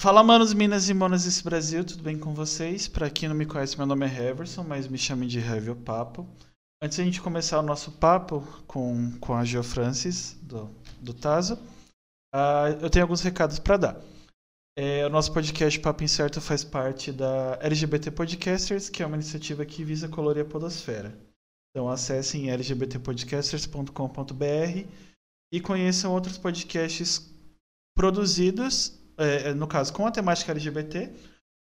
Fala, 0.00 0.22
manos, 0.22 0.54
minas 0.54 0.88
e 0.88 0.94
monas 0.94 1.24
desse 1.24 1.42
Brasil, 1.42 1.84
tudo 1.84 2.04
bem 2.04 2.16
com 2.16 2.32
vocês? 2.32 2.86
Pra 2.86 3.10
quem 3.10 3.28
não 3.28 3.34
me 3.34 3.44
conhece, 3.44 3.76
meu 3.76 3.84
nome 3.84 4.06
é 4.06 4.08
Heverson, 4.08 4.62
mas 4.62 4.86
me 4.86 4.96
chamem 4.96 5.28
de 5.28 5.40
Heavy 5.40 5.74
Papo. 5.74 6.24
Antes 6.80 6.98
da 6.98 7.04
gente 7.04 7.20
começar 7.20 7.58
o 7.58 7.64
nosso 7.64 7.90
papo 7.90 8.42
com, 8.68 9.18
com 9.18 9.34
a 9.34 9.44
Geo 9.44 9.64
Francis, 9.64 10.38
do, 10.40 10.70
do 11.00 11.12
Tazo, 11.12 11.54
uh, 12.32 12.78
eu 12.80 12.88
tenho 12.88 13.04
alguns 13.04 13.22
recados 13.22 13.58
para 13.58 13.76
dar. 13.76 14.00
É, 14.78 15.04
o 15.04 15.10
nosso 15.10 15.32
podcast 15.32 15.80
Papo 15.80 16.04
Incerto 16.04 16.40
faz 16.40 16.62
parte 16.62 17.10
da 17.10 17.58
LGBT 17.60 18.12
Podcasters, 18.12 18.88
que 18.88 19.02
é 19.02 19.06
uma 19.06 19.16
iniciativa 19.16 19.66
que 19.66 19.82
visa 19.82 20.08
colorir 20.08 20.44
a 20.44 20.48
podosfera. 20.48 21.18
Então 21.70 21.88
acessem 21.88 22.54
lgbtpodcasters.com.br 22.54 24.86
e 25.52 25.60
conheçam 25.60 26.12
outros 26.12 26.38
podcasts 26.38 27.28
produzidos 27.96 28.96
é, 29.18 29.50
é, 29.50 29.54
no 29.54 29.66
caso, 29.66 29.92
com 29.92 30.06
a 30.06 30.10
temática 30.10 30.52
LGBT, 30.52 31.12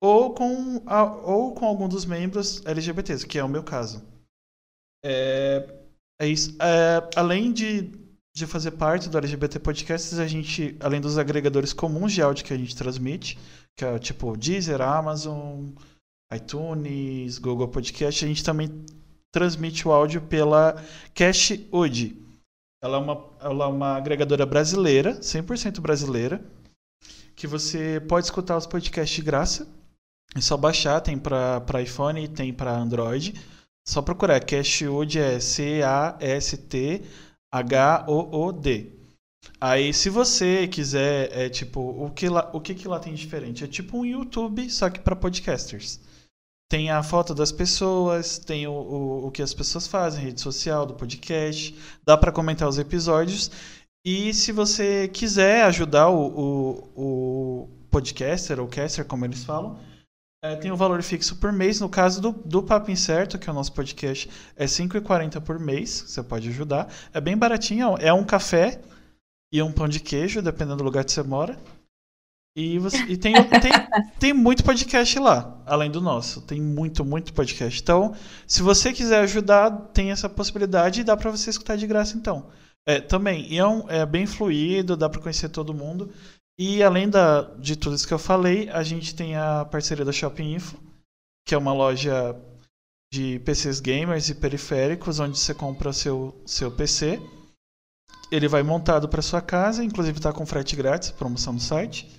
ou 0.01 0.33
com, 0.33 0.83
a, 0.85 1.03
ou 1.03 1.55
com 1.55 1.65
algum 1.65 1.87
dos 1.87 2.05
membros 2.05 2.63
LGBTs, 2.65 3.25
que 3.25 3.39
é 3.39 3.43
o 3.43 3.49
meu 3.49 3.63
caso. 3.63 4.03
É, 5.03 5.67
é 6.19 6.27
isso. 6.27 6.55
É, 6.61 7.09
além 7.15 7.51
de, 7.53 7.91
de 8.35 8.45
fazer 8.45 8.71
parte 8.71 9.09
do 9.09 9.17
LGBT 9.17 9.59
Podcasts, 9.59 10.19
a 10.19 10.27
gente, 10.27 10.75
além 10.79 10.99
dos 10.99 11.17
agregadores 11.17 11.73
comuns 11.73 12.11
de 12.11 12.21
áudio 12.21 12.43
que 12.43 12.53
a 12.53 12.57
gente 12.57 12.75
transmite, 12.75 13.39
que 13.77 13.85
é 13.85 13.97
tipo 13.97 14.35
Deezer, 14.35 14.81
Amazon, 14.81 15.69
iTunes, 16.33 17.37
Google 17.37 17.67
Podcast, 17.67 18.23
a 18.23 18.27
gente 18.27 18.43
também 18.43 18.85
transmite 19.31 19.87
o 19.87 19.91
áudio 19.91 20.21
pela 20.21 20.81
Cash. 21.13 21.51
Ela 22.81 22.97
é 22.97 22.99
uma, 22.99 23.29
ela 23.39 23.65
é 23.65 23.67
uma 23.67 23.95
agregadora 23.95 24.45
brasileira, 24.45 25.19
100% 25.19 25.79
brasileira, 25.81 26.43
que 27.35 27.45
você 27.47 27.99
pode 28.07 28.25
escutar 28.25 28.57
os 28.57 28.65
podcasts 28.65 29.15
de 29.15 29.21
graça. 29.21 29.67
É 30.35 30.41
só 30.41 30.55
baixar, 30.57 31.01
tem 31.01 31.17
para 31.17 31.81
iPhone 31.81 32.23
e 32.23 32.27
tem 32.27 32.53
para 32.53 32.75
Android. 32.75 33.33
Só 33.87 34.01
procurar. 34.01 34.39
Cashwood 34.43 35.19
é 35.19 35.39
C-A-S-T-H-O-O-D. 35.39 36.15
Aí, 39.61 39.93
se 39.93 40.09
você 40.09 40.67
quiser, 40.67 41.29
é 41.31 41.47
tipo, 41.49 41.79
o 41.79 42.09
que, 42.09 42.27
lá, 42.27 42.49
o 42.51 42.59
que, 42.59 42.73
que 42.73 42.87
lá 42.87 42.99
tem 42.99 43.13
diferente? 43.13 43.63
É 43.63 43.67
tipo 43.67 43.99
um 43.99 44.05
YouTube, 44.05 44.67
só 44.69 44.89
que 44.89 44.99
para 44.99 45.15
podcasters. 45.15 45.99
Tem 46.67 46.89
a 46.89 47.03
foto 47.03 47.35
das 47.35 47.51
pessoas, 47.51 48.39
tem 48.39 48.65
o, 48.65 48.71
o, 48.71 49.27
o 49.27 49.31
que 49.31 49.43
as 49.43 49.53
pessoas 49.53 49.85
fazem, 49.85 50.23
rede 50.23 50.41
social 50.41 50.83
do 50.83 50.95
podcast, 50.95 51.77
dá 52.03 52.17
para 52.17 52.31
comentar 52.31 52.67
os 52.67 52.79
episódios 52.79 53.51
e 54.05 54.31
se 54.33 54.51
você 54.51 55.07
quiser 55.07 55.63
ajudar 55.63 56.09
o, 56.09 56.27
o, 56.27 56.91
o 56.95 57.69
podcaster, 57.89 58.59
ou 58.59 58.67
caster, 58.67 59.03
como 59.03 59.25
eles 59.25 59.43
falam, 59.43 59.79
é, 60.43 60.55
tem 60.55 60.71
um 60.71 60.75
valor 60.75 61.01
fixo 61.01 61.37
por 61.37 61.51
mês. 61.51 61.81
No 61.81 61.89
caso 61.89 62.21
do, 62.21 62.31
do 62.31 62.61
Papo 62.61 62.91
Incerto, 62.91 63.39
que 63.39 63.49
é 63.49 63.51
o 63.51 63.55
nosso 63.55 63.73
podcast, 63.73 64.29
é 64.55 64.65
R$ 64.65 64.69
5,40 64.69 65.41
por 65.41 65.59
mês. 65.59 66.03
Você 66.05 66.21
pode 66.21 66.49
ajudar. 66.49 66.87
É 67.11 67.19
bem 67.19 67.35
baratinho. 67.35 67.95
É 67.99 68.13
um 68.13 68.23
café 68.23 68.79
e 69.51 69.59
um 69.59 69.71
pão 69.71 69.87
de 69.87 69.99
queijo, 69.99 70.39
dependendo 70.39 70.77
do 70.77 70.83
lugar 70.83 71.03
que 71.03 71.11
você 71.11 71.23
mora. 71.23 71.57
E, 72.55 72.77
você, 72.77 72.97
e 73.05 73.17
tem, 73.17 73.33
tem, 73.59 73.71
tem 74.19 74.33
muito 74.33 74.63
podcast 74.63 75.17
lá, 75.17 75.63
além 75.65 75.89
do 75.89 75.99
nosso. 75.99 76.41
Tem 76.43 76.61
muito, 76.61 77.03
muito 77.03 77.33
podcast. 77.33 77.81
Então, 77.81 78.13
se 78.45 78.61
você 78.61 78.93
quiser 78.93 79.21
ajudar, 79.21 79.71
tem 79.93 80.11
essa 80.11 80.29
possibilidade 80.29 81.01
e 81.01 81.03
dá 81.03 81.17
para 81.17 81.31
você 81.31 81.49
escutar 81.49 81.75
de 81.75 81.87
graça, 81.87 82.15
então. 82.15 82.51
É, 82.87 83.01
também, 83.01 83.51
e 83.51 83.57
é, 83.57 83.65
um, 83.65 83.89
é 83.89 84.05
bem 84.05 84.27
fluido, 84.27 84.95
dá 84.95 85.09
para 85.09 85.21
conhecer 85.21 85.49
todo 85.49 85.73
mundo. 85.73 86.13
E 86.57 86.83
além 86.83 87.09
da, 87.09 87.41
de 87.55 87.75
tudo 87.75 87.95
isso 87.95 88.07
que 88.07 88.13
eu 88.13 88.19
falei, 88.19 88.69
a 88.69 88.83
gente 88.83 89.15
tem 89.15 89.35
a 89.35 89.65
parceria 89.65 90.05
da 90.05 90.11
Shopping 90.11 90.53
Info, 90.53 90.77
que 91.45 91.55
é 91.55 91.57
uma 91.57 91.73
loja 91.73 92.35
de 93.11 93.39
PCs 93.39 93.79
gamers 93.79 94.29
e 94.29 94.35
periféricos, 94.35 95.19
onde 95.19 95.37
você 95.37 95.53
compra 95.53 95.91
seu, 95.91 96.39
seu 96.45 96.71
PC. 96.71 97.19
Ele 98.31 98.47
vai 98.47 98.63
montado 98.63 99.09
para 99.09 99.21
sua 99.21 99.41
casa, 99.41 99.83
inclusive 99.83 100.17
está 100.17 100.31
com 100.31 100.45
frete 100.45 100.75
grátis, 100.75 101.11
promoção 101.11 101.53
no 101.53 101.59
site. 101.59 102.09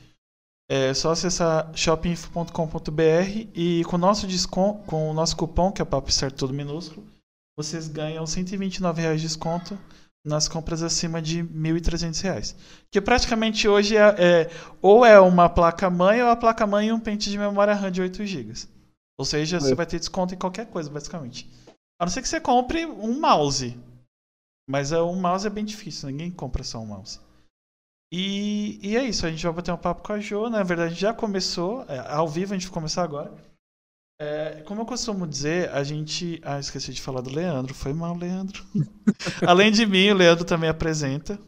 É 0.68 0.92
só 0.92 1.12
acessar 1.12 1.70
shopinfo.com.br 1.76 3.48
e 3.54 3.84
com 3.84 3.96
o 3.96 3.98
nosso 3.98 4.26
desconto, 4.26 4.84
com 4.84 5.10
o 5.10 5.14
nosso 5.14 5.36
cupom, 5.36 5.70
que 5.70 5.80
é 5.80 5.84
Papo 5.84 6.10
Certo 6.10 6.38
Todo 6.38 6.52
Minúsculo, 6.52 7.06
vocês 7.56 7.88
ganham 7.88 8.24
R$ 8.24 8.30
129 8.30 9.16
de 9.16 9.22
desconto 9.22 9.78
nas 10.26 10.48
compras 10.48 10.82
acima 10.82 11.22
de 11.22 11.40
R$ 11.40 11.48
1.300. 11.48 12.56
Que 12.90 13.00
praticamente 13.00 13.68
hoje 13.68 13.96
é, 13.96 14.02
é, 14.18 14.50
ou 14.82 15.06
é 15.06 15.18
uma 15.20 15.48
placa-mãe 15.48 16.20
ou 16.22 16.28
a 16.28 16.36
placa-mãe 16.36 16.88
e 16.88 16.92
um 16.92 16.98
pente 16.98 17.30
de 17.30 17.38
memória 17.38 17.74
RAM 17.74 17.92
de 17.92 18.02
8 18.02 18.26
GB. 18.26 18.52
Ou 19.18 19.24
seja, 19.24 19.56
é. 19.56 19.60
você 19.60 19.74
vai 19.74 19.86
ter 19.86 20.00
desconto 20.00 20.34
em 20.34 20.38
qualquer 20.38 20.66
coisa, 20.66 20.90
basicamente. 20.90 21.48
A 22.00 22.04
não 22.04 22.12
ser 22.12 22.20
que 22.20 22.28
você 22.28 22.40
compre 22.40 22.84
um 22.84 23.18
mouse. 23.18 23.78
Mas 24.68 24.90
é, 24.90 25.00
um 25.00 25.18
mouse 25.18 25.46
é 25.46 25.50
bem 25.50 25.64
difícil, 25.64 26.08
ninguém 26.08 26.30
compra 26.30 26.64
só 26.64 26.80
um 26.80 26.86
mouse. 26.86 27.20
E, 28.12 28.78
e 28.82 28.96
é 28.96 29.04
isso, 29.04 29.24
a 29.24 29.30
gente 29.30 29.44
vai 29.44 29.52
bater 29.52 29.72
um 29.72 29.78
papo 29.78 30.02
com 30.02 30.12
a 30.12 30.18
Jo. 30.18 30.50
Na 30.50 30.64
verdade, 30.64 30.94
já 30.94 31.14
começou, 31.14 31.84
é, 31.88 31.98
ao 32.12 32.28
vivo, 32.28 32.52
a 32.52 32.56
gente 32.58 32.66
vai 32.66 32.74
começar 32.74 33.04
agora. 33.04 33.32
É, 34.18 34.62
como 34.62 34.80
eu 34.80 34.86
costumo 34.86 35.26
dizer, 35.26 35.68
a 35.70 35.84
gente. 35.84 36.40
Ah, 36.42 36.58
esqueci 36.58 36.92
de 36.92 37.02
falar 37.02 37.20
do 37.20 37.30
Leandro. 37.30 37.74
Foi 37.74 37.92
mal, 37.92 38.16
Leandro. 38.16 38.64
Além 39.46 39.70
de 39.70 39.84
mim, 39.84 40.10
o 40.10 40.14
Leandro 40.14 40.44
também 40.44 40.70
apresenta. 40.70 41.38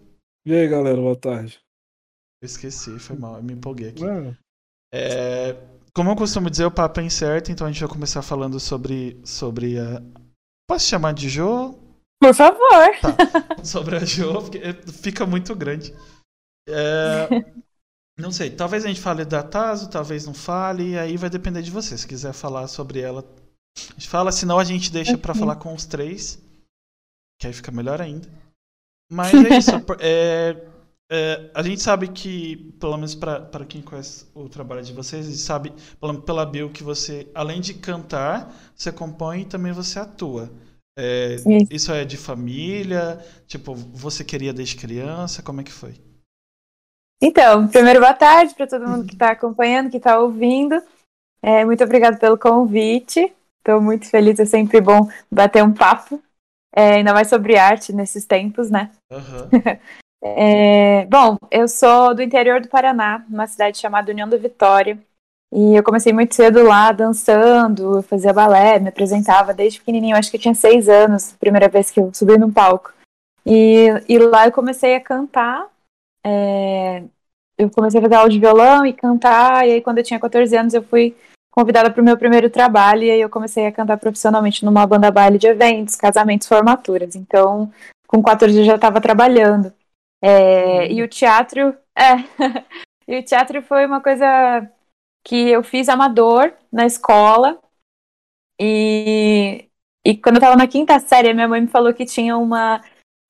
E 0.47 0.55
aí, 0.55 0.69
galera, 0.69 0.97
boa 0.97 1.17
tarde. 1.17 1.59
Eu 2.43 2.47
esqueci, 2.47 2.99
foi 2.99 3.17
mal, 3.17 3.37
eu 3.37 3.43
me 3.43 3.55
empolguei 3.55 3.89
aqui. 3.89 4.03
É, 4.95 5.57
como 5.93 6.11
eu 6.11 6.17
costumo 6.17 6.49
dizer, 6.49 6.65
o 6.65 6.71
papo 6.71 7.01
é 7.01 7.03
incerto, 7.03 7.51
então 7.51 7.67
a 7.67 7.71
gente 7.71 7.81
vai 7.81 7.89
começar 7.89 8.23
falando 8.23 8.61
sobre, 8.61 9.21
sobre 9.25 9.79
a. 9.79 10.01
Posso 10.69 10.87
chamar 10.87 11.13
de 11.15 11.29
Jo? 11.29 11.77
Por 12.21 12.35
favor. 12.35 12.97
Tá. 13.01 13.65
Sobre 13.65 13.97
a 13.97 14.05
Jo, 14.05 14.43
porque 14.43 14.61
fica 15.03 15.27
muito 15.27 15.55
grande. 15.57 15.93
É, 16.69 17.29
Não 18.19 18.33
sei, 18.33 18.51
talvez 18.51 18.85
a 18.85 18.89
gente 18.89 19.01
fale 19.01 19.25
da 19.25 19.45
Tazo, 19.45 19.89
talvez 19.89 20.27
não 20.27 20.35
fale, 20.35 20.91
e 20.91 20.99
aí 20.99 21.17
vai 21.17 21.31
depender 21.31 21.63
de 21.63 21.71
você. 21.71 21.97
Se 21.97 22.07
quiser 22.07 22.33
falar 22.33 22.67
sobre 22.67 22.99
ela, 23.01 23.25
a 23.77 23.93
gente 23.93 24.09
fala, 24.09 24.33
senão 24.33 24.59
a 24.59 24.65
gente 24.65 24.91
deixa 24.91 25.17
para 25.17 25.35
falar 25.35 25.55
com 25.57 25.73
os 25.73 25.87
três, 25.87 26.43
que 27.41 27.47
aí 27.47 27.53
fica 27.53 27.71
melhor 27.71 28.01
ainda. 28.01 28.29
Mas 29.11 29.33
é 29.33 29.57
isso. 29.57 29.71
é, 30.01 30.67
é, 31.11 31.51
a 31.55 31.63
gente 31.63 31.81
sabe 31.81 32.09
que, 32.09 32.75
pelo 32.81 32.97
menos 32.97 33.15
para 33.15 33.65
quem 33.67 33.81
conhece 33.81 34.27
o 34.35 34.49
trabalho 34.49 34.83
de 34.83 34.93
vocês, 34.93 35.25
a 35.25 35.31
gente 35.31 35.41
sabe 35.41 35.73
pela, 36.01 36.21
pela 36.21 36.45
bio 36.45 36.71
que 36.71 36.83
você, 36.83 37.31
além 37.33 37.61
de 37.61 37.73
cantar, 37.75 38.53
você 38.75 38.91
compõe 38.91 39.43
e 39.43 39.47
também 39.47 39.73
você 39.73 40.01
atua. 40.01 40.51
É, 40.99 41.37
isso 41.71 41.93
é 41.93 42.05
de 42.05 42.17
família? 42.17 43.25
Tipo, 43.47 43.77
você 43.77 44.25
queria 44.25 44.53
desde 44.53 44.75
criança? 44.75 45.41
Como 45.41 45.61
é 45.61 45.65
que 45.65 45.71
foi? 45.71 45.95
Então, 47.21 47.67
primeiro, 47.67 47.99
boa 47.99 48.15
tarde 48.15 48.55
para 48.55 48.67
todo 48.67 48.87
mundo 48.87 49.05
que 49.05 49.15
está 49.15 49.33
acompanhando, 49.33 49.91
que 49.91 49.97
está 49.97 50.19
ouvindo. 50.21 50.81
É, 51.43 51.65
muito 51.65 51.83
obrigada 51.83 52.17
pelo 52.17 52.39
convite. 52.39 53.33
Estou 53.59 53.81
muito 53.81 54.09
feliz, 54.09 54.39
é 54.39 54.45
sempre 54.45 54.81
bom 54.81 55.09
bater 55.31 55.63
um 55.63 55.75
papo, 55.75 56.23
é, 56.75 56.95
ainda 56.95 57.13
mais 57.13 57.29
sobre 57.29 57.59
arte 57.59 57.93
nesses 57.93 58.25
tempos, 58.25 58.71
né? 58.71 58.91
Uhum. 59.11 59.79
é, 60.23 61.07
bom, 61.07 61.37
eu 61.51 61.67
sou 61.67 62.15
do 62.15 62.23
interior 62.23 62.61
do 62.61 62.69
Paraná, 62.69 63.25
uma 63.29 63.47
cidade 63.49 63.79
chamada 63.79 64.13
União 64.13 64.29
da 64.29 64.37
Vitória. 64.37 64.97
E 65.53 65.75
eu 65.75 65.83
comecei 65.83 66.13
muito 66.13 66.35
cedo 66.35 66.63
lá, 66.63 66.93
dançando, 66.93 68.03
fazia 68.03 68.33
balé, 68.33 68.79
me 68.79 68.91
apresentava 68.91 69.53
desde 69.53 69.81
pequenininho, 69.81 70.17
acho 70.17 70.31
que 70.31 70.37
eu 70.37 70.41
tinha 70.41 70.55
seis 70.55 70.89
anos, 70.89 71.33
primeira 71.33 71.69
vez 71.69 71.91
que 71.91 71.99
eu 71.99 72.13
subi 72.15 72.39
num 72.39 72.53
palco. 72.53 72.93
E, 73.45 73.89
e 74.09 74.19
lá 74.19 74.47
eu 74.47 74.53
comecei 74.53 74.95
a 74.95 75.01
cantar 75.01 75.67
é, 76.25 76.78
eu 77.59 77.69
comecei 77.71 77.99
a 77.99 78.03
fazer 78.03 78.15
aula 78.15 78.31
de 78.31 78.39
violão 78.39 78.87
e 78.87 78.93
cantar, 78.93 79.67
e 79.67 79.73
aí 79.73 79.81
quando 79.81 79.99
eu 79.99 80.05
tinha 80.05 80.21
14 80.21 80.57
anos 80.57 80.75
eu 80.75 80.83
fui 80.83 81.17
convidada 81.51 81.91
para 81.91 82.01
o 82.01 82.05
meu 82.05 82.17
primeiro 82.17 82.49
trabalho, 82.49 83.03
e 83.03 83.11
aí 83.11 83.21
eu 83.21 83.29
comecei 83.29 83.67
a 83.67 83.73
cantar 83.73 83.99
profissionalmente 83.99 84.65
numa 84.65 84.87
banda 84.87 85.11
baile 85.11 85.39
de 85.39 85.49
eventos, 85.49 85.97
casamentos, 85.97 86.47
formaturas. 86.47 87.17
Então, 87.17 87.73
com 88.07 88.23
14 88.23 88.61
eu 88.61 88.65
já 88.65 88.77
estava 88.77 89.01
trabalhando. 89.01 89.73
É, 90.23 90.85
uhum. 90.85 90.93
E 90.93 91.03
o 91.03 91.09
teatro, 91.09 91.77
é, 91.97 92.25
e 93.09 93.19
o 93.19 93.25
teatro 93.25 93.61
foi 93.63 93.85
uma 93.87 94.01
coisa 94.01 94.71
que 95.25 95.49
eu 95.51 95.65
fiz 95.65 95.89
amador 95.89 96.53
na 96.73 96.87
escola, 96.87 97.59
e, 98.61 99.69
e 100.05 100.17
quando 100.17 100.37
eu 100.37 100.41
estava 100.41 100.57
na 100.57 100.67
quinta 100.67 100.99
série, 100.99 101.33
minha 101.35 101.49
mãe 101.49 101.61
me 101.61 101.69
falou 101.69 101.95
que 101.95 102.05
tinha 102.05 102.37
uma, 102.37 102.81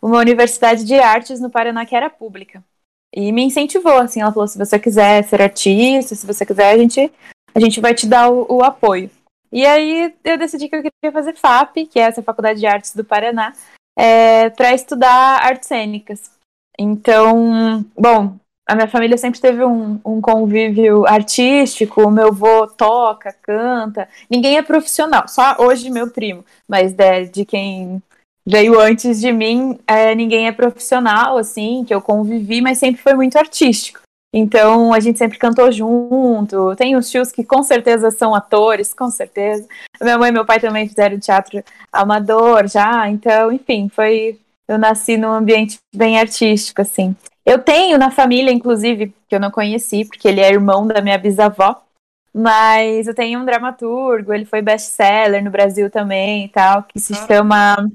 uma 0.02 0.18
universidade 0.18 0.84
de 0.84 0.94
artes 0.94 1.40
no 1.40 1.50
Paraná 1.50 1.84
que 1.84 1.94
era 1.94 2.08
pública. 2.08 2.64
E 3.14 3.32
me 3.32 3.42
incentivou, 3.42 3.98
assim, 3.98 4.20
ela 4.20 4.32
falou, 4.32 4.46
se 4.46 4.58
você 4.58 4.78
quiser 4.78 5.24
ser 5.24 5.40
artista, 5.40 6.14
se 6.14 6.26
você 6.26 6.44
quiser, 6.44 6.72
a 6.72 6.78
gente, 6.78 7.10
a 7.54 7.60
gente 7.60 7.80
vai 7.80 7.94
te 7.94 8.06
dar 8.06 8.30
o, 8.30 8.46
o 8.48 8.62
apoio. 8.62 9.10
E 9.50 9.64
aí 9.64 10.14
eu 10.24 10.36
decidi 10.36 10.68
que 10.68 10.76
eu 10.76 10.82
queria 10.82 11.12
fazer 11.12 11.34
FAP, 11.34 11.86
que 11.86 11.98
é 11.98 12.02
essa 12.02 12.22
Faculdade 12.22 12.60
de 12.60 12.66
Artes 12.66 12.94
do 12.94 13.04
Paraná, 13.04 13.54
é, 13.98 14.50
para 14.50 14.74
estudar 14.74 15.42
artes 15.42 15.68
cênicas. 15.68 16.30
Então, 16.78 17.84
bom, 17.96 18.36
a 18.68 18.74
minha 18.74 18.86
família 18.86 19.16
sempre 19.16 19.40
teve 19.40 19.64
um, 19.64 19.98
um 20.04 20.20
convívio 20.20 21.06
artístico, 21.06 22.02
o 22.02 22.10
meu 22.10 22.28
avô 22.28 22.66
toca, 22.66 23.34
canta. 23.42 24.06
Ninguém 24.30 24.58
é 24.58 24.62
profissional, 24.62 25.26
só 25.26 25.56
hoje 25.58 25.88
meu 25.88 26.10
primo, 26.10 26.44
mas 26.68 26.92
de, 26.92 27.24
de 27.28 27.44
quem 27.46 28.02
veio 28.48 28.80
antes 28.80 29.20
de 29.20 29.30
mim, 29.30 29.78
é, 29.86 30.14
ninguém 30.14 30.46
é 30.46 30.52
profissional, 30.52 31.36
assim, 31.36 31.84
que 31.86 31.94
eu 31.94 32.00
convivi, 32.00 32.62
mas 32.62 32.78
sempre 32.78 33.02
foi 33.02 33.14
muito 33.14 33.36
artístico. 33.36 34.00
Então 34.32 34.92
a 34.92 35.00
gente 35.00 35.18
sempre 35.18 35.38
cantou 35.38 35.70
junto. 35.70 36.74
Tem 36.76 36.96
uns 36.96 37.10
tios 37.10 37.30
que 37.30 37.44
com 37.44 37.62
certeza 37.62 38.10
são 38.10 38.34
atores, 38.34 38.92
com 38.92 39.10
certeza. 39.10 39.66
Minha 40.00 40.18
mãe 40.18 40.30
e 40.30 40.32
meu 40.32 40.44
pai 40.44 40.60
também 40.60 40.88
fizeram 40.88 41.18
teatro 41.18 41.62
amador 41.92 42.66
já. 42.68 43.08
Então, 43.08 43.52
enfim, 43.52 43.88
foi. 43.88 44.38
Eu 44.68 44.78
nasci 44.78 45.16
num 45.16 45.32
ambiente 45.32 45.78
bem 45.94 46.18
artístico, 46.18 46.82
assim. 46.82 47.16
Eu 47.44 47.58
tenho 47.58 47.96
na 47.96 48.10
família, 48.10 48.52
inclusive, 48.52 49.14
que 49.26 49.34
eu 49.34 49.40
não 49.40 49.50
conheci, 49.50 50.04
porque 50.04 50.28
ele 50.28 50.42
é 50.42 50.52
irmão 50.52 50.86
da 50.86 51.00
minha 51.00 51.16
bisavó, 51.16 51.80
mas 52.34 53.06
eu 53.06 53.14
tenho 53.14 53.40
um 53.40 53.46
dramaturgo, 53.46 54.34
ele 54.34 54.44
foi 54.44 54.60
best-seller 54.60 55.42
no 55.42 55.50
Brasil 55.50 55.88
também 55.88 56.44
e 56.44 56.48
tal, 56.50 56.82
que 56.82 57.00
se 57.00 57.14
chama. 57.14 57.88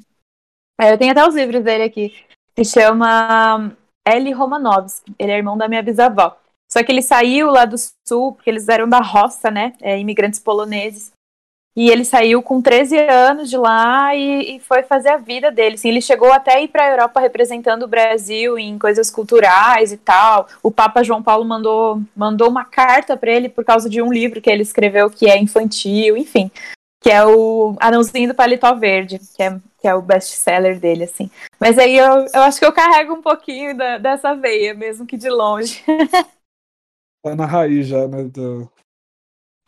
É, 0.80 0.92
eu 0.92 0.98
tenho 0.98 1.12
até 1.12 1.28
os 1.28 1.36
livros 1.36 1.64
dele 1.64 1.84
aqui. 1.84 2.14
Se 2.58 2.66
chama 2.66 3.72
Eli 4.08 4.32
Romanovski. 4.32 5.14
Ele 5.18 5.32
é 5.32 5.38
irmão 5.38 5.58
da 5.58 5.68
minha 5.68 5.82
bisavó. 5.82 6.38
Só 6.72 6.84
que 6.84 6.92
ele 6.92 7.02
saiu 7.02 7.52
lá 7.52 7.66
do 7.66 7.76
sul, 8.08 8.34
porque 8.34 8.50
eles 8.50 8.68
eram 8.68 8.90
da 8.90 9.00
roça, 9.00 9.52
né? 9.52 9.74
É, 9.82 10.00
imigrantes 10.00 10.40
poloneses. 10.40 11.12
E 11.76 11.90
ele 11.90 12.06
saiu 12.06 12.44
com 12.44 12.62
13 12.62 13.00
anos 13.00 13.50
de 13.50 13.58
lá 13.58 14.16
e, 14.16 14.58
e 14.58 14.60
foi 14.60 14.84
fazer 14.84 15.10
a 15.10 15.18
vida 15.18 15.52
dele. 15.52 15.74
Assim, 15.74 15.90
ele 15.90 16.02
chegou 16.02 16.32
até 16.32 16.64
ir 16.64 16.68
para 16.68 16.84
a 16.84 16.90
Europa 16.92 17.20
representando 17.20 17.84
o 17.84 17.88
Brasil 17.88 18.60
em 18.60 18.78
coisas 18.78 19.10
culturais 19.10 19.92
e 19.92 19.98
tal. 19.98 20.48
O 20.62 20.70
Papa 20.70 21.04
João 21.04 21.24
Paulo 21.24 21.44
mandou, 21.44 22.00
mandou 22.16 22.48
uma 22.48 22.64
carta 22.64 23.18
para 23.18 23.32
ele 23.32 23.50
por 23.50 23.66
causa 23.66 23.90
de 23.90 24.04
um 24.04 24.14
livro 24.14 24.40
que 24.40 24.52
ele 24.52 24.62
escreveu 24.62 25.10
que 25.10 25.28
é 25.28 25.40
infantil, 25.40 26.16
enfim. 26.16 26.52
Que 27.04 27.10
é 27.10 27.26
o 27.26 27.76
Anãozinho 27.82 28.30
do 28.30 28.34
Paletó 28.34 28.74
Verde, 28.74 29.20
que 29.36 29.44
é, 29.44 29.60
que 29.80 29.88
é 29.88 29.94
o 29.94 30.02
best-seller 30.02 30.80
dele, 30.80 31.04
assim. 31.04 31.30
Mas 31.60 31.78
aí 31.78 31.98
eu, 31.98 32.26
eu 32.34 32.42
acho 32.42 32.58
que 32.58 32.66
eu 32.66 32.72
carrego 32.72 33.14
um 33.14 33.22
pouquinho 33.22 33.78
da, 33.78 33.98
dessa 33.98 34.34
veia, 34.34 34.74
mesmo 34.74 35.06
que 35.06 35.18
de 35.18 35.30
longe. 35.30 35.84
Tá 37.22 37.36
na 37.36 37.46
raiz 37.46 37.88
já, 37.88 38.08
né? 38.08 38.24
Do... 38.24 38.70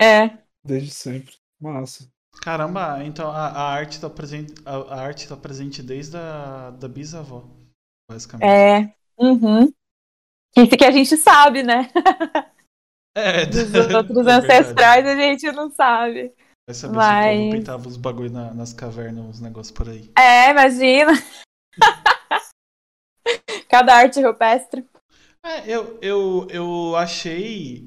É. 0.01 0.29
Desde 0.63 0.91
sempre. 0.91 1.35
Massa. 1.59 2.05
Caramba, 2.41 3.03
então 3.03 3.29
a, 3.29 3.47
a 3.47 3.73
arte 3.73 3.93
está 3.93 4.09
presente, 4.09 4.53
a, 4.65 4.75
a, 4.75 5.01
arte 5.01 5.27
tá 5.27 5.37
presente 5.37 5.81
desde 5.81 6.17
a 6.17 6.71
da 6.71 6.87
bisavó, 6.87 7.45
basicamente. 8.09 8.49
É. 8.49 8.93
Uhum. 9.17 9.71
Isso 10.57 10.77
que 10.77 10.85
a 10.85 10.91
gente 10.91 11.15
sabe, 11.17 11.63
né? 11.63 11.89
É, 13.15 13.45
Dos 13.45 13.73
outros 13.93 14.27
é 14.27 14.31
ancestrais 14.31 15.05
a 15.05 15.15
gente 15.15 15.51
não 15.53 15.71
sabe. 15.71 16.33
Vai 16.67 16.75
saber 16.75 16.95
Mas... 16.95 17.25
se 17.25 17.37
o 17.37 17.43
povo 17.43 17.57
pintava 17.57 17.87
os 17.87 17.97
bagulho 17.97 18.31
na, 18.31 18.53
nas 18.53 18.73
cavernas, 18.73 19.35
os 19.35 19.39
negócios 19.39 19.71
por 19.71 19.87
aí. 19.87 20.09
É, 20.17 20.49
imagina. 20.49 21.11
Cada 23.69 23.95
arte 23.95 24.21
rupestre. 24.21 24.85
É, 25.43 25.69
eu, 25.69 25.99
eu, 26.01 26.47
eu 26.49 26.95
achei. 26.95 27.83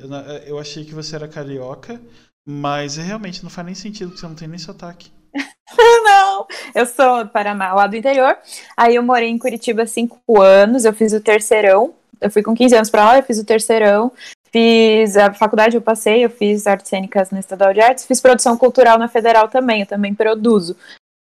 Eu 0.46 0.58
achei 0.60 0.84
que 0.84 0.94
você 0.94 1.16
era 1.16 1.26
carioca, 1.26 2.00
mas 2.46 2.96
realmente 2.96 3.42
não 3.42 3.50
faz 3.50 3.66
nem 3.66 3.74
sentido, 3.74 4.10
porque 4.10 4.20
você 4.20 4.28
não 4.28 4.36
tem 4.36 4.46
nem 4.46 4.58
sotaque. 4.58 5.10
não, 6.04 6.46
eu 6.74 6.86
sou 6.86 7.24
do 7.24 7.30
Paraná, 7.30 7.74
lá 7.74 7.88
do 7.88 7.96
interior. 7.96 8.38
Aí 8.76 8.94
eu 8.94 9.02
morei 9.02 9.28
em 9.28 9.38
Curitiba 9.38 9.86
cinco 9.86 10.40
anos, 10.40 10.84
eu 10.84 10.92
fiz 10.92 11.12
o 11.12 11.20
terceirão. 11.20 11.94
Eu 12.20 12.30
fui 12.30 12.42
com 12.42 12.54
15 12.54 12.76
anos 12.76 12.90
pra 12.90 13.04
lá, 13.04 13.16
eu 13.18 13.22
fiz 13.22 13.38
o 13.38 13.44
terceirão. 13.44 14.12
Fiz 14.50 15.16
a 15.16 15.32
faculdade, 15.32 15.76
eu 15.76 15.82
passei, 15.82 16.24
eu 16.24 16.30
fiz 16.30 16.66
artes 16.66 16.88
cênicas 16.88 17.30
no 17.30 17.38
Estadual 17.38 17.74
de 17.74 17.80
Artes, 17.80 18.06
fiz 18.06 18.20
produção 18.20 18.56
cultural 18.56 18.98
na 18.98 19.08
Federal 19.08 19.48
também, 19.48 19.80
eu 19.80 19.86
também 19.86 20.14
produzo. 20.14 20.76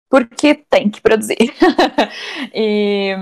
Porque 0.10 0.56
tem 0.56 0.90
que 0.90 1.02
produzir. 1.02 1.38
e, 2.54 3.16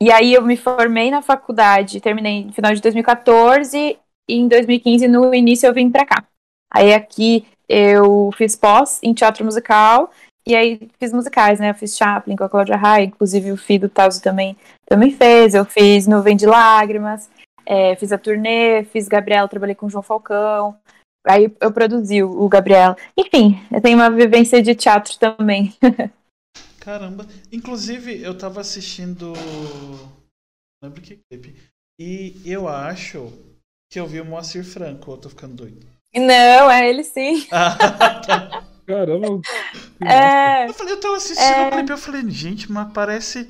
e 0.00 0.12
aí 0.12 0.34
eu 0.34 0.42
me 0.42 0.56
formei 0.56 1.10
na 1.10 1.22
faculdade, 1.22 2.00
terminei 2.00 2.44
no 2.44 2.52
final 2.52 2.74
de 2.74 2.80
2014 2.80 3.98
e 4.28 4.34
em 4.34 4.48
2015, 4.48 5.08
no 5.08 5.34
início, 5.34 5.66
eu 5.66 5.74
vim 5.74 5.90
pra 5.90 6.04
cá. 6.04 6.24
Aí 6.72 6.92
aqui 6.92 7.46
eu 7.68 8.30
fiz 8.36 8.56
pós 8.56 9.00
em 9.02 9.14
teatro 9.14 9.44
musical 9.44 10.10
e 10.46 10.54
aí 10.54 10.88
fiz 10.98 11.12
musicais, 11.12 11.58
né? 11.58 11.70
Eu 11.70 11.74
fiz 11.74 11.96
Chaplin 11.96 12.36
com 12.36 12.44
a 12.44 12.48
Cláudia 12.48 12.76
Raia, 12.76 13.04
inclusive 13.04 13.50
o 13.50 13.56
filho 13.56 13.88
do 13.88 13.88
Tazo 13.88 14.22
também, 14.22 14.56
também 14.86 15.10
fez. 15.10 15.54
Eu 15.54 15.64
fiz 15.64 16.06
Nuvem 16.06 16.36
de 16.36 16.46
Lágrimas, 16.46 17.28
é, 17.66 17.94
fiz 17.96 18.12
a 18.12 18.18
turnê, 18.18 18.84
fiz 18.84 19.08
Gabriela, 19.08 19.48
trabalhei 19.48 19.74
com 19.74 19.86
o 19.86 19.90
João 19.90 20.02
Falcão. 20.02 20.78
Aí 21.26 21.52
eu 21.60 21.72
produzi 21.72 22.22
o 22.22 22.48
Gabriel. 22.48 22.94
Enfim, 23.16 23.60
eu 23.72 23.80
tenho 23.80 23.98
uma 23.98 24.08
vivência 24.10 24.62
de 24.62 24.74
teatro 24.76 25.18
também. 25.18 25.74
Caramba. 26.78 27.26
Inclusive, 27.50 28.22
eu 28.22 28.38
tava 28.38 28.60
assistindo. 28.60 29.32
Não 29.32 30.88
lembro 30.88 31.02
que 31.02 31.18
clipe. 31.28 31.56
E 32.00 32.40
eu 32.44 32.68
acho 32.68 33.32
que 33.90 33.98
eu 33.98 34.06
vi 34.06 34.20
o 34.20 34.24
Moacir 34.24 34.64
Franco, 34.64 35.10
eu 35.10 35.16
tô 35.16 35.28
ficando 35.28 35.54
doido. 35.56 35.84
Não, 36.14 36.70
é 36.70 36.88
ele 36.88 37.02
sim. 37.02 37.46
Caramba. 38.86 39.40
É, 40.00 40.68
Eu 40.68 40.74
falei, 40.74 40.92
eu 40.94 41.00
tava 41.00 41.16
assistindo 41.16 41.44
É. 41.44 41.68
o 41.68 41.70
clipe, 41.72 41.90
eu 41.90 41.98
falei, 41.98 42.30
gente, 42.30 42.70
mas 42.70 42.92
parece. 42.92 43.48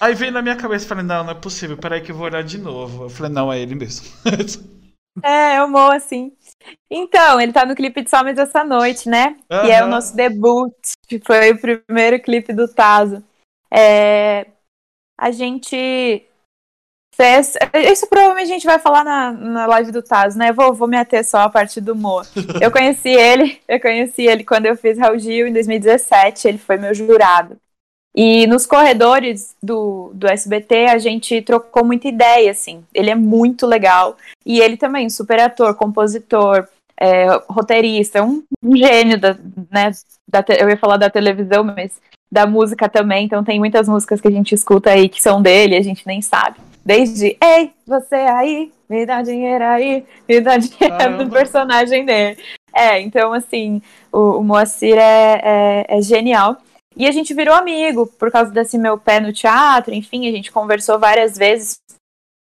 Aí 0.00 0.14
veio 0.14 0.32
na 0.32 0.42
minha 0.42 0.56
cabeça, 0.56 0.84
eu 0.84 0.88
falei, 0.88 1.04
não, 1.04 1.24
não 1.24 1.32
é 1.32 1.34
possível, 1.34 1.76
peraí 1.76 2.00
que 2.00 2.12
eu 2.12 2.16
vou 2.16 2.26
olhar 2.26 2.42
de 2.42 2.58
novo. 2.58 3.04
Eu 3.04 3.10
falei, 3.10 3.32
não, 3.32 3.52
é 3.52 3.58
ele 3.60 3.74
mesmo. 3.74 4.06
é, 5.22 5.58
eu 5.58 5.68
mo 5.68 5.90
assim. 5.90 6.32
Então, 6.90 7.40
ele 7.40 7.52
tá 7.52 7.64
no 7.64 7.74
clipe 7.74 8.02
de 8.02 8.10
Somos 8.10 8.36
essa 8.38 8.62
noite, 8.62 9.08
né? 9.08 9.36
Que 9.48 9.70
é 9.70 9.84
o 9.84 9.88
nosso 9.88 10.14
debut. 10.14 10.72
Foi 11.24 11.52
o 11.52 11.58
primeiro 11.58 12.20
clipe 12.20 12.52
do 12.52 12.68
Tazo. 12.68 13.22
É, 13.72 14.46
a 15.18 15.30
gente 15.30 16.26
fez. 17.14 17.54
Isso 17.90 18.06
provavelmente 18.06 18.50
a 18.50 18.54
gente 18.54 18.66
vai 18.66 18.78
falar 18.78 19.02
na, 19.02 19.32
na 19.32 19.66
live 19.66 19.90
do 19.90 20.02
Tazo, 20.02 20.38
né? 20.38 20.52
Vou, 20.52 20.74
vou 20.74 20.86
me 20.86 20.98
ater 20.98 21.24
só 21.24 21.38
a 21.38 21.48
parte 21.48 21.80
do 21.80 21.96
Moa. 21.96 22.26
Eu 22.60 22.70
conheci 22.70 23.08
ele, 23.08 23.60
eu 23.66 23.80
conheci 23.80 24.22
ele 24.22 24.44
quando 24.44 24.66
eu 24.66 24.76
fiz 24.76 24.98
Raul 24.98 25.18
Gil 25.18 25.46
em 25.46 25.52
2017, 25.52 26.48
ele 26.48 26.58
foi 26.58 26.76
meu 26.76 26.94
jurado. 26.94 27.56
E 28.16 28.46
nos 28.46 28.64
corredores 28.64 29.54
do, 29.62 30.10
do 30.14 30.26
SBT 30.26 30.86
a 30.86 30.96
gente 30.96 31.42
trocou 31.42 31.84
muita 31.84 32.08
ideia, 32.08 32.50
assim. 32.50 32.82
Ele 32.94 33.10
é 33.10 33.14
muito 33.14 33.66
legal. 33.66 34.16
E 34.44 34.58
ele 34.58 34.78
também, 34.78 35.10
super 35.10 35.38
ator, 35.38 35.74
compositor, 35.74 36.66
é, 36.98 37.26
roteirista, 37.46 38.22
um, 38.22 38.42
um 38.62 38.74
gênio 38.74 39.20
da, 39.20 39.36
né, 39.70 39.92
da 40.26 40.42
te- 40.42 40.56
eu 40.58 40.70
ia 40.70 40.78
falar 40.78 40.96
da 40.96 41.10
televisão, 41.10 41.62
mas 41.62 41.92
da 42.32 42.46
música 42.46 42.88
também. 42.88 43.26
Então 43.26 43.44
tem 43.44 43.58
muitas 43.58 43.86
músicas 43.86 44.18
que 44.18 44.28
a 44.28 44.32
gente 44.32 44.54
escuta 44.54 44.90
aí 44.90 45.10
que 45.10 45.20
são 45.20 45.42
dele, 45.42 45.76
a 45.76 45.82
gente 45.82 46.06
nem 46.06 46.22
sabe. 46.22 46.56
Desde 46.82 47.36
Ei, 47.42 47.70
você 47.86 48.14
aí, 48.14 48.72
me 48.88 49.04
dá 49.04 49.20
dinheiro 49.20 49.64
aí, 49.64 50.04
me 50.26 50.40
dá 50.40 50.56
dinheiro 50.56 50.96
Caramba. 50.96 51.24
do 51.24 51.30
personagem 51.30 52.06
dele. 52.06 52.38
É, 52.74 52.98
então 53.00 53.32
assim, 53.34 53.82
o, 54.10 54.38
o 54.38 54.42
Moacir 54.44 54.96
é, 54.96 55.40
é, 55.42 55.98
é 55.98 56.00
genial. 56.00 56.56
E 56.96 57.06
a 57.06 57.12
gente 57.12 57.34
virou 57.34 57.54
amigo 57.54 58.06
por 58.06 58.30
causa 58.30 58.50
desse 58.50 58.78
meu 58.78 58.96
pé 58.96 59.20
no 59.20 59.32
teatro, 59.32 59.92
enfim, 59.92 60.26
a 60.28 60.32
gente 60.32 60.50
conversou 60.50 60.98
várias 60.98 61.36
vezes 61.36 61.78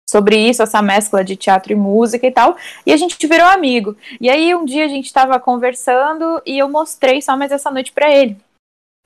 sobre 0.07 0.37
isso, 0.37 0.61
essa 0.61 0.81
mescla 0.81 1.23
de 1.23 1.35
teatro 1.35 1.73
e 1.73 1.75
música 1.75 2.27
e 2.27 2.31
tal, 2.31 2.55
e 2.85 2.93
a 2.93 2.97
gente 2.97 3.15
virou 3.25 3.47
amigo. 3.47 3.97
E 4.21 4.29
aí 4.29 4.53
um 4.53 4.63
dia 4.63 4.85
a 4.85 4.87
gente 4.87 5.11
tava 5.11 5.39
conversando 5.39 6.41
e 6.45 6.59
eu 6.59 6.69
mostrei 6.69 7.19
só 7.21 7.35
mais 7.35 7.51
essa 7.51 7.71
noite 7.71 7.91
pra 7.91 8.11
ele. 8.11 8.37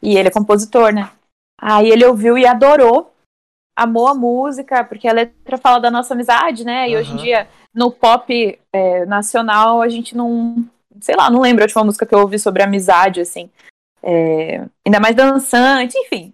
E 0.01 0.17
ele 0.17 0.27
é 0.27 0.31
compositor, 0.31 0.93
né? 0.93 1.09
Aí 1.59 1.89
ele 1.89 2.05
ouviu 2.05 2.37
e 2.37 2.45
adorou, 2.45 3.13
amou 3.75 4.07
a 4.07 4.13
música, 4.13 4.83
porque 4.83 5.07
a 5.07 5.13
letra 5.13 5.57
fala 5.57 5.79
da 5.79 5.89
nossa 5.89 6.13
amizade, 6.13 6.65
né? 6.65 6.89
E 6.89 6.97
hoje 6.97 7.13
em 7.13 7.17
dia, 7.17 7.47
no 7.73 7.91
pop 7.91 8.59
é, 8.73 9.05
nacional, 9.05 9.81
a 9.81 9.87
gente 9.87 10.15
não. 10.15 10.65
Sei 10.99 11.15
lá, 11.15 11.29
não 11.29 11.41
lembro 11.41 11.63
a 11.63 11.65
última 11.65 11.83
música 11.83 12.05
que 12.05 12.13
eu 12.13 12.19
ouvi 12.19 12.37
sobre 12.37 12.63
amizade, 12.63 13.21
assim. 13.21 13.49
É, 14.01 14.65
ainda 14.85 14.99
mais 14.99 15.15
dançante, 15.15 15.97
enfim. 15.97 16.33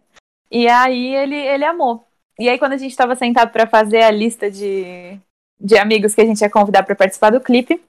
E 0.51 0.67
aí 0.67 1.15
ele, 1.15 1.35
ele 1.35 1.65
amou. 1.65 2.05
E 2.39 2.49
aí, 2.49 2.57
quando 2.57 2.73
a 2.73 2.77
gente 2.77 2.95
tava 2.95 3.15
sentado 3.15 3.51
pra 3.51 3.67
fazer 3.67 4.03
a 4.03 4.11
lista 4.11 4.49
de, 4.49 5.19
de 5.59 5.77
amigos 5.77 6.15
que 6.15 6.21
a 6.21 6.25
gente 6.25 6.41
ia 6.41 6.49
convidar 6.49 6.83
pra 6.83 6.95
participar 6.95 7.29
do 7.29 7.41
clipe, 7.41 7.81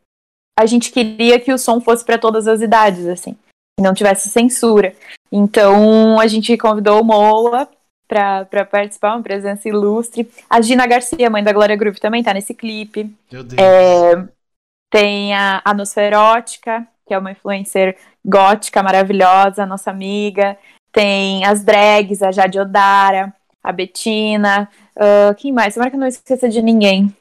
a 0.58 0.66
gente 0.66 0.92
queria 0.92 1.40
que 1.40 1.52
o 1.52 1.58
som 1.58 1.80
fosse 1.80 2.04
pra 2.04 2.18
todas 2.18 2.46
as 2.46 2.60
idades, 2.60 3.06
assim, 3.06 3.36
e 3.78 3.82
não 3.82 3.94
tivesse 3.94 4.28
censura. 4.28 4.94
Então 5.32 6.20
a 6.20 6.26
gente 6.26 6.56
convidou 6.56 7.00
o 7.00 7.04
Moa 7.04 7.68
pra 8.06 8.64
participar, 8.64 9.14
uma 9.14 9.22
presença 9.22 9.68
ilustre. 9.68 10.30
A 10.48 10.60
Gina 10.60 10.86
Garcia, 10.86 11.30
mãe 11.30 11.42
da 11.42 11.52
Glória 11.52 11.74
Groove, 11.74 11.98
também 11.98 12.22
tá 12.22 12.32
nesse 12.32 12.54
clipe. 12.54 13.12
Meu 13.32 13.42
Deus. 13.42 13.60
É, 13.60 14.28
tem 14.90 15.34
a 15.34 15.60
Anosferótica, 15.64 16.86
que 17.06 17.14
é 17.14 17.18
uma 17.18 17.32
influencer 17.32 17.96
gótica 18.24 18.82
maravilhosa, 18.82 19.66
nossa 19.66 19.90
amiga. 19.90 20.56
Tem 20.92 21.44
as 21.44 21.64
drags, 21.64 22.22
a 22.22 22.30
Jade 22.30 22.58
Odara, 22.58 23.34
a 23.62 23.72
Betina. 23.72 24.68
ah, 24.96 25.34
quem 25.36 25.52
mais? 25.52 25.74
Tomara 25.74 25.90
que 25.90 25.96
eu 25.96 26.00
não 26.00 26.06
esqueça 26.06 26.48
de 26.48 26.62
ninguém. 26.62 27.14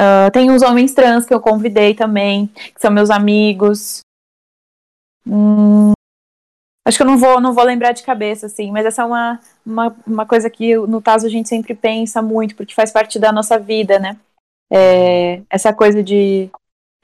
Uh, 0.00 0.30
tem 0.32 0.50
os 0.50 0.62
homens 0.62 0.94
trans 0.94 1.26
que 1.26 1.34
eu 1.34 1.40
convidei 1.40 1.94
também, 1.94 2.46
que 2.46 2.80
são 2.80 2.90
meus 2.90 3.10
amigos. 3.10 4.00
Hum, 5.26 5.92
acho 6.86 6.96
que 6.96 7.02
eu 7.02 7.06
não 7.06 7.18
vou, 7.18 7.40
não 7.40 7.52
vou 7.52 7.62
lembrar 7.62 7.92
de 7.92 8.02
cabeça, 8.02 8.46
assim, 8.46 8.72
mas 8.72 8.86
essa 8.86 9.02
é 9.02 9.04
uma, 9.04 9.40
uma, 9.64 9.96
uma 10.06 10.26
coisa 10.26 10.48
que 10.48 10.74
no 10.76 11.00
Taso 11.00 11.26
a 11.26 11.30
gente 11.30 11.48
sempre 11.48 11.74
pensa 11.74 12.22
muito, 12.22 12.56
porque 12.56 12.74
faz 12.74 12.90
parte 12.90 13.18
da 13.18 13.30
nossa 13.30 13.58
vida, 13.58 13.98
né? 13.98 14.18
É, 14.72 15.42
essa 15.50 15.72
coisa 15.72 16.02
de, 16.02 16.50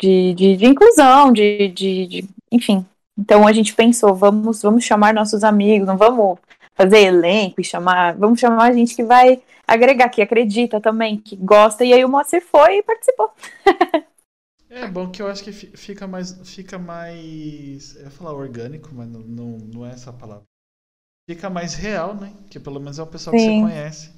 de, 0.01 0.35
de, 0.35 0.57
de 0.57 0.67
inclusão, 0.67 1.33
de, 1.33 1.69
de, 1.69 2.07
de, 2.07 2.29
enfim. 2.51 2.87
Então 3.19 3.47
a 3.47 3.53
gente 3.53 3.75
pensou, 3.75 4.15
vamos, 4.15 4.63
vamos 4.63 4.85
chamar 4.85 5.13
nossos 5.13 5.43
amigos, 5.43 5.87
não 5.87 5.97
vamos 5.97 6.39
fazer 6.75 7.01
elenco 7.01 7.61
e 7.61 7.65
chamar, 7.65 8.17
vamos 8.17 8.39
chamar 8.39 8.71
a 8.71 8.73
gente 8.73 8.95
que 8.95 9.03
vai 9.03 9.43
agregar, 9.67 10.09
que 10.09 10.23
acredita 10.23 10.81
também, 10.81 11.19
que 11.19 11.37
gosta, 11.37 11.85
e 11.85 11.93
aí 11.93 12.05
o 12.05 12.09
Moacir 12.09 12.45
foi 12.45 12.79
e 12.79 12.83
participou. 12.83 13.31
É 14.71 14.87
bom 14.87 15.11
que 15.11 15.23
eu 15.23 15.29
acho 15.29 15.43
que 15.43 15.51
fica 15.51 16.07
mais. 16.07 16.39
Fica 16.45 16.79
mais. 16.79 17.97
Eu 17.97 18.03
ia 18.03 18.11
falar 18.11 18.35
orgânico, 18.35 18.91
mas 18.93 19.09
não, 19.09 19.21
não, 19.21 19.47
não 19.59 19.87
é 19.87 19.93
essa 19.93 20.13
palavra. 20.13 20.45
Fica 21.29 21.49
mais 21.49 21.75
real, 21.75 22.15
né? 22.15 22.33
Que 22.51 22.61
pelo 22.61 22.79
menos 22.79 22.99
é 22.99 23.03
o 23.03 23.07
pessoal 23.07 23.37
Sim. 23.37 23.47
que 23.47 23.55
você 23.55 23.61
conhece. 23.63 24.13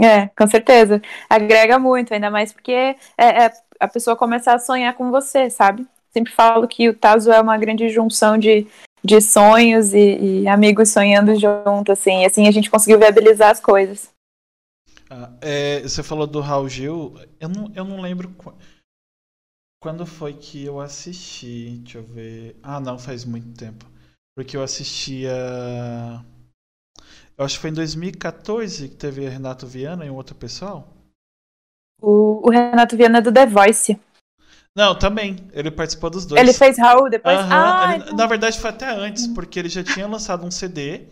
É, 0.00 0.28
com 0.28 0.46
certeza. 0.48 1.00
Agrega 1.28 1.78
muito, 1.78 2.12
ainda 2.12 2.30
mais 2.30 2.52
porque 2.52 2.72
é, 2.72 2.96
é, 3.18 3.52
a 3.82 3.88
pessoa 3.88 4.14
começa 4.14 4.54
a 4.54 4.60
sonhar 4.60 4.94
com 4.94 5.10
você, 5.10 5.50
sabe? 5.50 5.84
Sempre 6.12 6.32
falo 6.32 6.68
que 6.68 6.88
o 6.88 6.94
Tazo 6.94 7.32
é 7.32 7.40
uma 7.40 7.58
grande 7.58 7.88
junção 7.88 8.38
de, 8.38 8.64
de 9.02 9.20
sonhos 9.20 9.92
e, 9.92 10.42
e 10.42 10.48
amigos 10.48 10.90
sonhando 10.90 11.34
junto, 11.34 11.90
assim. 11.90 12.22
E 12.22 12.26
assim 12.26 12.46
a 12.46 12.52
gente 12.52 12.70
conseguiu 12.70 12.96
viabilizar 12.96 13.50
as 13.50 13.58
coisas. 13.58 14.08
Ah, 15.10 15.32
é, 15.40 15.80
você 15.80 16.00
falou 16.00 16.28
do 16.28 16.40
Raul 16.40 16.68
Gil. 16.68 17.14
Eu 17.40 17.48
não, 17.48 17.72
eu 17.74 17.84
não 17.84 18.00
lembro. 18.00 18.32
Quando 19.82 20.06
foi 20.06 20.34
que 20.34 20.64
eu 20.64 20.80
assisti? 20.80 21.80
Deixa 21.82 21.98
eu 21.98 22.04
ver. 22.04 22.56
Ah, 22.62 22.78
não, 22.78 22.96
faz 22.96 23.24
muito 23.24 23.52
tempo. 23.58 23.84
Porque 24.36 24.56
eu 24.56 24.62
assistia. 24.62 25.32
Eu 27.36 27.44
acho 27.44 27.56
que 27.56 27.62
foi 27.62 27.70
em 27.70 27.74
2014 27.74 28.88
que 28.90 28.94
teve 28.94 29.28
Renato 29.28 29.66
Viana 29.66 30.06
e 30.06 30.10
um 30.10 30.14
outro 30.14 30.36
pessoal. 30.36 30.91
O, 32.02 32.46
o 32.46 32.50
Renato 32.50 32.96
Viana 32.96 33.18
é 33.18 33.22
do 33.22 33.32
The 33.32 33.46
Voice. 33.46 33.98
Não, 34.74 34.94
também. 34.94 35.36
Ele 35.52 35.70
participou 35.70 36.10
dos 36.10 36.26
dois. 36.26 36.40
Ele 36.40 36.52
fez 36.52 36.78
Raul 36.78 37.08
depois? 37.08 37.38
Uhum. 37.38 37.48
Ah, 37.50 37.92
ele, 37.94 38.02
então... 38.02 38.16
Na 38.16 38.26
verdade, 38.26 38.58
foi 38.58 38.70
até 38.70 38.90
antes, 38.90 39.26
porque 39.28 39.58
ele 39.58 39.68
já 39.68 39.84
tinha 39.84 40.06
lançado 40.06 40.44
um 40.44 40.50
CD 40.50 41.02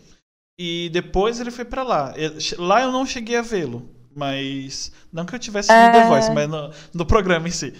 e 0.59 0.91
depois 0.93 1.41
ele 1.41 1.51
foi 1.51 1.65
para 1.65 1.83
lá. 1.83 2.15
lá 2.59 2.83
eu 2.83 2.91
não 2.91 3.07
cheguei 3.07 3.37
a 3.37 3.43
vê-lo, 3.43 3.89
mas. 4.15 4.91
Não 5.13 5.25
que 5.25 5.35
eu 5.35 5.39
tivesse 5.39 5.71
é... 5.71 5.91
The 5.93 6.09
Voice, 6.09 6.31
mas 6.33 6.49
no, 6.49 6.71
no 6.93 7.07
programa 7.07 7.47
em 7.47 7.53
si. 7.53 7.75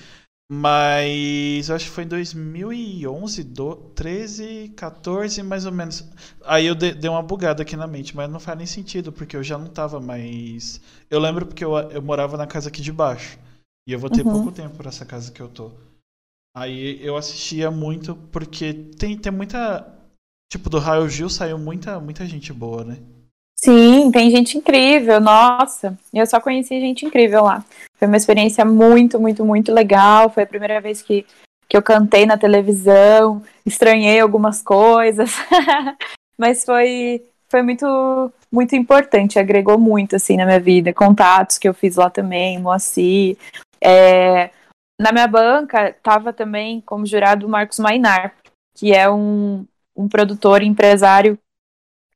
Mas 0.53 1.69
eu 1.69 1.77
acho 1.77 1.85
que 1.85 1.93
foi 1.93 2.03
em 2.03 2.09
2011, 2.09 3.45
do, 3.45 3.77
13, 3.95 4.71
14, 4.71 5.45
mais 5.45 5.65
ou 5.65 5.71
menos. 5.71 6.05
Aí 6.45 6.67
eu 6.67 6.75
dei 6.75 7.09
uma 7.09 7.23
bugada 7.23 7.63
aqui 7.63 7.77
na 7.77 7.87
mente, 7.87 8.17
mas 8.17 8.29
não 8.29 8.41
faz 8.41 8.59
nem 8.59 8.67
sentido, 8.67 9.13
porque 9.13 9.37
eu 9.37 9.45
já 9.45 9.57
não 9.57 9.69
tava 9.69 10.01
mais. 10.01 10.81
Eu 11.09 11.21
lembro 11.21 11.47
porque 11.47 11.65
eu, 11.65 11.77
eu 11.91 12.03
morava 12.03 12.37
na 12.37 12.49
casa 12.49 12.69
aqui 12.69 12.83
de 12.83 12.91
baixo. 12.91 13.39
E 13.87 13.93
eu 13.93 13.99
vou 14.01 14.11
ter 14.11 14.27
uhum. 14.27 14.33
pouco 14.33 14.51
tempo 14.51 14.77
para 14.77 14.89
essa 14.89 15.07
casa 15.07 15.31
que 15.31 15.41
eu 15.41 15.49
tô. 15.49 15.71
Aí 16.57 16.99
eu 17.01 17.17
assistia 17.17 17.71
muito, 17.71 18.17
porque 18.33 18.75
tem, 18.75 19.17
tem 19.17 19.31
muita. 19.31 19.87
Tipo, 20.51 20.69
do 20.69 20.81
Raio 20.81 21.09
Gil 21.09 21.31
saiu 21.31 21.61
muita, 21.61 22.01
muita 22.01 22.27
gente 22.27 22.53
boa, 22.53 22.83
né? 22.83 23.01
Sim, 23.63 24.11
tem 24.11 24.31
gente 24.31 24.57
incrível, 24.57 25.21
nossa. 25.21 25.99
Eu 26.15 26.27
só 26.27 26.41
conheci 26.41 26.81
gente 26.81 27.05
incrível 27.05 27.45
lá. 27.45 27.63
Foi 27.99 28.09
uma 28.09 28.17
experiência 28.17 28.65
muito, 28.65 29.21
muito, 29.21 29.45
muito 29.45 29.71
legal. 29.71 30.31
Foi 30.31 30.45
a 30.45 30.47
primeira 30.47 30.81
vez 30.81 31.03
que, 31.03 31.27
que 31.69 31.77
eu 31.77 31.83
cantei 31.83 32.25
na 32.25 32.39
televisão, 32.39 33.43
estranhei 33.67 34.19
algumas 34.19 34.63
coisas, 34.63 35.31
mas 36.39 36.65
foi, 36.65 37.23
foi 37.51 37.61
muito, 37.61 38.33
muito 38.51 38.75
importante, 38.75 39.39
agregou 39.39 39.79
muito 39.79 40.17
assim 40.17 40.39
na 40.39 40.47
minha 40.47 40.61
vida. 40.61 40.95
Contatos 40.95 41.59
que 41.59 41.69
eu 41.69 41.75
fiz 41.75 41.97
lá 41.97 42.09
também, 42.09 42.59
Moacir. 42.59 43.37
É, 43.79 44.49
na 44.99 45.13
minha 45.13 45.27
banca 45.27 45.91
estava 45.91 46.33
também 46.33 46.81
como 46.81 47.05
jurado 47.05 47.47
o 47.47 47.51
Marcos 47.51 47.79
Mainar, 47.79 48.35
que 48.75 48.95
é 48.95 49.11
um, 49.11 49.67
um 49.95 50.09
produtor, 50.09 50.63
empresário 50.63 51.39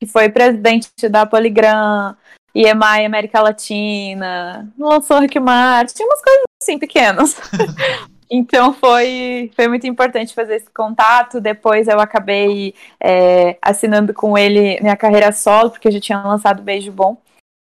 que 0.05 0.13
foi 0.13 0.29
presidente 0.29 0.91
da 1.09 1.25
Poligram, 1.25 2.15
EMI 2.55 3.05
América 3.05 3.41
Latina, 3.41 4.71
lançou 4.79 5.19
Rick 5.19 5.41
Martin, 5.41 5.95
tinha 5.95 6.07
umas 6.07 6.23
coisas 6.23 6.43
assim 6.63 6.79
pequenas. 6.79 7.37
então 8.31 8.73
foi, 8.73 9.51
foi 9.57 9.67
muito 9.67 9.87
importante 9.87 10.35
fazer 10.35 10.57
esse 10.57 10.71
contato. 10.71 11.41
Depois 11.41 11.89
eu 11.89 11.99
acabei 11.99 12.75
é, 13.01 13.57
assinando 13.61 14.13
com 14.13 14.37
ele 14.37 14.81
minha 14.81 14.97
carreira 14.97 15.33
solo, 15.33 15.71
porque 15.71 15.89
eu 15.89 15.93
já 15.93 16.01
tinha 16.01 16.23
lançado 16.23 16.63
Beijo 16.63 16.93
Bom. 16.93 17.17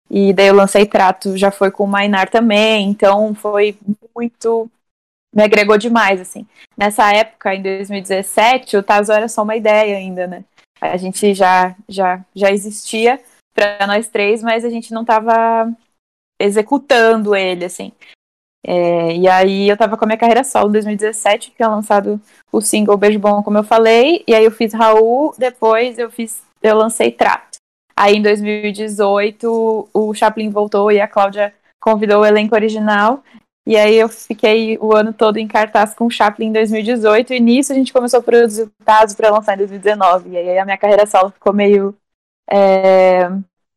E 0.09 0.33
daí 0.33 0.47
eu 0.47 0.53
lancei 0.53 0.85
Trato, 0.85 1.37
já 1.37 1.49
foi 1.49 1.71
com 1.71 1.85
o 1.85 1.87
Mainar 1.87 2.29
também, 2.29 2.89
então 2.89 3.33
foi 3.33 3.75
muito. 4.15 4.69
Me 5.33 5.41
agregou 5.41 5.75
demais, 5.75 6.21
assim. 6.21 6.45
Nessa 6.77 7.11
época, 7.11 7.55
em 7.55 7.63
2017, 7.63 8.77
o 8.77 8.83
Tazo 8.83 9.11
era 9.11 9.27
só 9.27 9.41
uma 9.41 9.55
ideia 9.55 9.97
ainda, 9.97 10.27
né? 10.27 10.43
A 10.91 10.97
gente 10.97 11.33
já, 11.33 11.75
já, 11.87 12.23
já 12.35 12.51
existia 12.51 13.21
para 13.53 13.87
nós 13.87 14.07
três, 14.07 14.41
mas 14.41 14.65
a 14.65 14.69
gente 14.69 14.93
não 14.93 15.01
estava 15.01 15.71
executando 16.39 17.35
ele, 17.35 17.65
assim. 17.65 17.91
É, 18.65 19.15
e 19.17 19.27
aí 19.27 19.67
eu 19.67 19.75
tava 19.75 19.97
com 19.97 20.05
a 20.05 20.07
minha 20.07 20.17
carreira 20.17 20.43
solo 20.43 20.69
em 20.69 20.73
2017, 20.73 21.51
que 21.51 21.57
tinha 21.57 21.67
lançado 21.67 22.19
o 22.51 22.61
single 22.61 22.97
Beijo 22.97 23.19
Bom, 23.19 23.43
como 23.43 23.57
eu 23.57 23.63
falei, 23.63 24.23
e 24.25 24.33
aí 24.33 24.45
eu 24.45 24.51
fiz 24.51 24.73
Raul, 24.73 25.33
depois 25.37 25.99
eu 25.99 26.09
fiz, 26.09 26.41
eu 26.61 26.77
lancei 26.77 27.11
Trato. 27.11 27.57
Aí 27.95 28.15
em 28.15 28.21
2018 28.21 29.89
o 29.93 30.13
Chaplin 30.13 30.49
voltou 30.49 30.91
e 30.91 31.01
a 31.01 31.07
Cláudia 31.07 31.53
convidou 31.81 32.21
o 32.21 32.25
elenco 32.25 32.55
original, 32.55 33.21
e 33.65 33.77
aí 33.77 33.95
eu 33.95 34.09
fiquei 34.09 34.77
o 34.79 34.93
ano 34.93 35.13
todo 35.13 35.37
em 35.37 35.47
cartaz 35.47 35.93
com 35.93 36.05
o 36.05 36.11
Chaplin 36.11 36.47
em 36.47 36.53
2018, 36.53 37.33
e 37.33 37.39
nisso 37.39 37.71
a 37.71 37.75
gente 37.75 37.93
começou 37.93 38.19
a 38.19 38.23
produzir 38.23 38.69
dados 38.85 39.13
para 39.13 39.31
lançar 39.31 39.53
em 39.53 39.59
2019. 39.59 40.31
E 40.31 40.37
aí 40.37 40.59
a 40.59 40.65
minha 40.65 40.77
carreira 40.77 41.05
solo 41.05 41.31
ficou 41.31 41.53
meio. 41.53 41.95
É, 42.49 43.29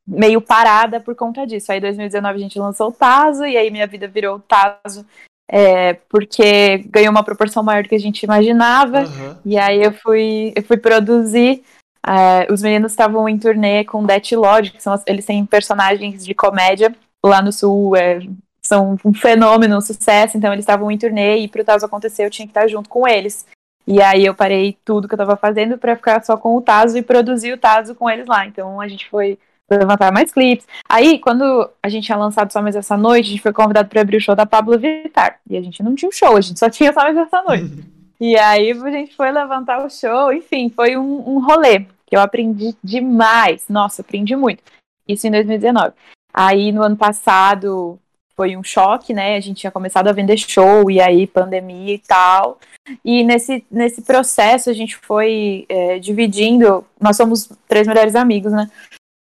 meio 0.07 0.41
parada 0.41 1.01
por 1.01 1.15
conta 1.15 1.47
disso. 1.47 1.71
Aí 1.71 1.79
em 1.79 1.83
2019 1.83 2.35
a 2.35 2.43
gente 2.43 2.59
lançou 2.59 2.89
o 2.89 2.93
Tazo, 2.93 3.45
e 3.45 3.57
aí 3.57 3.71
minha 3.71 3.87
vida 3.87 4.09
virou 4.09 4.37
o 4.37 4.41
Tazo, 4.41 5.07
é, 5.49 5.95
porque 6.09 6.79
ganhou 6.87 7.11
uma 7.11 7.25
proporção 7.25 7.63
maior 7.63 7.83
do 7.83 7.89
que 7.89 7.95
a 7.95 8.01
gente 8.01 8.23
imaginava. 8.23 9.03
Uhum. 9.03 9.37
E 9.45 9.57
aí 9.57 9.83
eu 9.83 9.93
fui, 9.93 10.53
eu 10.55 10.63
fui 10.65 10.77
produzir. 10.77 11.63
É, 12.05 12.53
os 12.53 12.63
meninos 12.63 12.93
estavam 12.93 13.29
em 13.29 13.39
turnê 13.39 13.85
com 13.85 14.05
Death 14.05 14.33
Lodge, 14.33 14.71
que 14.73 14.83
são, 14.83 15.01
eles 15.07 15.27
têm 15.27 15.45
personagens 15.45 16.25
de 16.25 16.35
comédia 16.35 16.95
lá 17.25 17.43
no 17.43 17.53
sul, 17.53 17.97
é, 17.97 18.21
são 18.67 18.97
um 19.05 19.15
fenômeno, 19.15 19.77
um 19.77 19.81
sucesso, 19.81 20.37
então 20.37 20.53
eles 20.53 20.63
estavam 20.63 20.91
em 20.91 20.99
turnê 20.99 21.39
e 21.39 21.49
para 21.49 21.63
o 21.63 21.65
Tazo 21.65 21.87
acontecer 21.87 22.25
eu 22.25 22.31
tinha 22.31 22.47
que 22.47 22.51
estar 22.51 22.67
junto 22.69 22.89
com 22.89 23.07
eles. 23.07 23.47
E 23.87 24.03
aí 24.03 24.27
eu 24.27 24.35
parei 24.35 24.77
tudo 24.85 25.07
que 25.07 25.15
eu 25.15 25.17
estava 25.17 25.37
fazendo 25.37 25.79
para 25.79 25.95
ficar 25.95 26.25
só 26.25 26.37
com 26.37 26.57
o 26.57 26.61
Tazo 26.61 26.99
e 26.99 27.03
produzir 27.03 27.53
o 27.53 27.59
Tazo 27.59 27.95
com 27.95 28.11
eles 28.11 28.27
lá. 28.27 28.47
Então 28.47 28.81
a 28.81 28.89
gente 28.89 29.09
foi 29.09 29.39
levantar 29.71 30.13
mais 30.13 30.33
clipes. 30.33 30.67
Aí, 30.89 31.19
quando 31.19 31.69
a 31.83 31.89
gente 31.89 32.05
tinha 32.07 32.19
lançado 32.19 32.53
Só 32.53 32.63
Mais 32.63 32.77
Essa 32.77 32.97
Noite, 32.97 33.27
a 33.27 33.31
gente 33.31 33.43
foi 33.43 33.53
convidado 33.53 33.89
para 33.89 34.01
abrir 34.01 34.17
o 34.17 34.21
show 34.21 34.35
da 34.35 34.47
Pablo 34.47 34.79
Vittar. 34.79 35.41
E 35.49 35.57
a 35.57 35.63
gente 35.63 35.83
não 35.83 35.95
tinha 35.95 36.09
um 36.09 36.13
show, 36.13 36.37
a 36.37 36.41
gente 36.41 36.59
só 36.59 36.71
tinha 36.71 36.93
Só 36.93 37.03
Mais 37.03 37.17
Essa 37.17 37.43
Noite. 37.43 37.85
e 38.21 38.39
aí 38.39 38.71
a 38.71 38.91
gente 38.91 39.15
foi 39.17 39.31
levantar 39.33 39.85
o 39.85 39.91
show, 39.91 40.33
enfim, 40.33 40.71
foi 40.71 40.97
um, 40.97 41.29
um 41.29 41.45
rolê 41.45 41.87
que 42.07 42.15
eu 42.17 42.21
aprendi 42.21 42.77
demais. 42.83 43.67
Nossa, 43.69 44.03
aprendi 44.03 44.37
muito. 44.37 44.63
Isso 45.09 45.27
em 45.27 45.31
2019. 45.31 45.93
Aí 46.33 46.71
no 46.71 46.83
ano 46.83 46.97
passado 46.97 47.99
foi 48.37 48.57
um 48.57 48.63
choque, 48.63 49.15
né? 49.15 49.37
A 49.37 49.41
gente 49.41 49.61
tinha 49.61 49.71
começado 49.71 50.09
a 50.09 50.13
vender 50.13 50.37
show 50.37 50.91
e 50.91 51.01
aí 51.01 51.27
pandemia 51.27 51.95
e 51.95 51.99
tal. 51.99 52.59
E 53.05 53.25
nesse, 53.25 53.65
nesse 53.71 54.03
processo 54.03 54.69
a 54.69 54.73
gente 54.73 54.97
foi 54.97 55.65
é, 55.69 55.99
dividindo. 55.99 56.85
Nós 57.01 57.17
somos 57.17 57.49
três 57.67 57.87
melhores 57.87 58.15
amigos, 58.15 58.53
né? 58.53 58.71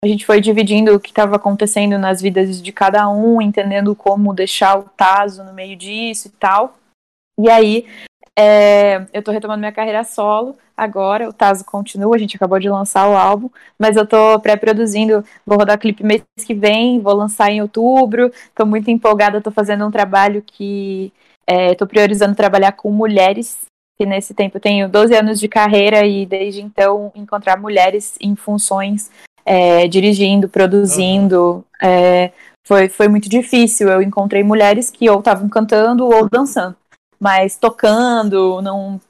A 0.05 0.07
gente 0.07 0.27
foi 0.27 0.41
dividindo 0.41 0.95
o 0.95 1.01
que 1.01 1.09
estava 1.11 1.37
acontecendo 1.37 1.99
nas 1.99 2.21
vidas 2.21 2.61
de 2.61 2.73
cada 2.73 3.09
um, 3.09 3.41
entendendo 3.41 3.95
como 3.95 4.35
deixar 4.35 4.79
o 4.79 4.83
Taso 4.83 5.43
no 5.43 5.55
meio 5.55 5.77
disso 5.77 6.29
e 6.29 6.31
tal. 6.33 6.77
E 7.41 7.49
aí 7.49 7.87
é, 8.39 9.07
eu 9.13 9.23
tô 9.23 9.31
retomando 9.31 9.61
minha 9.61 9.73
carreira 9.73 10.03
solo 10.05 10.57
agora, 10.77 11.29
o 11.29 11.33
Tazo 11.33 11.65
continua, 11.65 12.17
a 12.17 12.19
gente 12.19 12.37
acabou 12.37 12.59
de 12.59 12.69
lançar 12.69 13.09
o 13.09 13.17
álbum, 13.17 13.49
mas 13.79 13.97
eu 13.97 14.05
tô 14.05 14.41
pré-produzindo, 14.41 15.25
vou 15.47 15.57
rodar 15.57 15.79
clipe 15.79 16.03
mês 16.03 16.25
que 16.45 16.55
vem, 16.55 17.01
vou 17.01 17.15
lançar 17.15 17.51
em 17.51 17.63
outubro, 17.63 18.33
tô 18.55 18.67
muito 18.67 18.91
empolgada, 18.91 19.41
tô 19.41 19.53
fazendo 19.53 19.87
um 19.87 19.91
trabalho 19.91 20.43
que 20.45 21.13
é, 21.47 21.75
tô 21.75 21.87
priorizando 21.87 22.35
trabalhar 22.35 22.73
com 22.73 22.91
mulheres, 22.91 23.59
que 23.97 24.05
nesse 24.05 24.35
tempo 24.35 24.57
eu 24.57 24.61
tenho 24.61 24.89
12 24.89 25.15
anos 25.15 25.39
de 25.39 25.47
carreira 25.47 26.05
e 26.05 26.27
desde 26.27 26.61
então 26.61 27.13
encontrar 27.15 27.57
mulheres 27.57 28.17
em 28.21 28.35
funções 28.35 29.11
é, 29.47 29.87
dirigindo, 29.87 30.49
produzindo, 30.49 31.65
uhum. 31.83 31.89
é, 31.89 32.33
foi, 32.67 32.89
foi 32.89 33.09
muito 33.09 33.29
difícil. 33.29 33.89
Eu 33.89 34.03
encontrei 34.03 34.43
mulheres 34.43 34.91
que 34.91 35.09
ou 35.09 35.19
estavam 35.19 35.49
cantando 35.49 36.07
ou 36.07 36.29
dançando, 36.29 36.77
mas 37.25 37.57
tocando, 37.57 38.61
não 38.61 39.01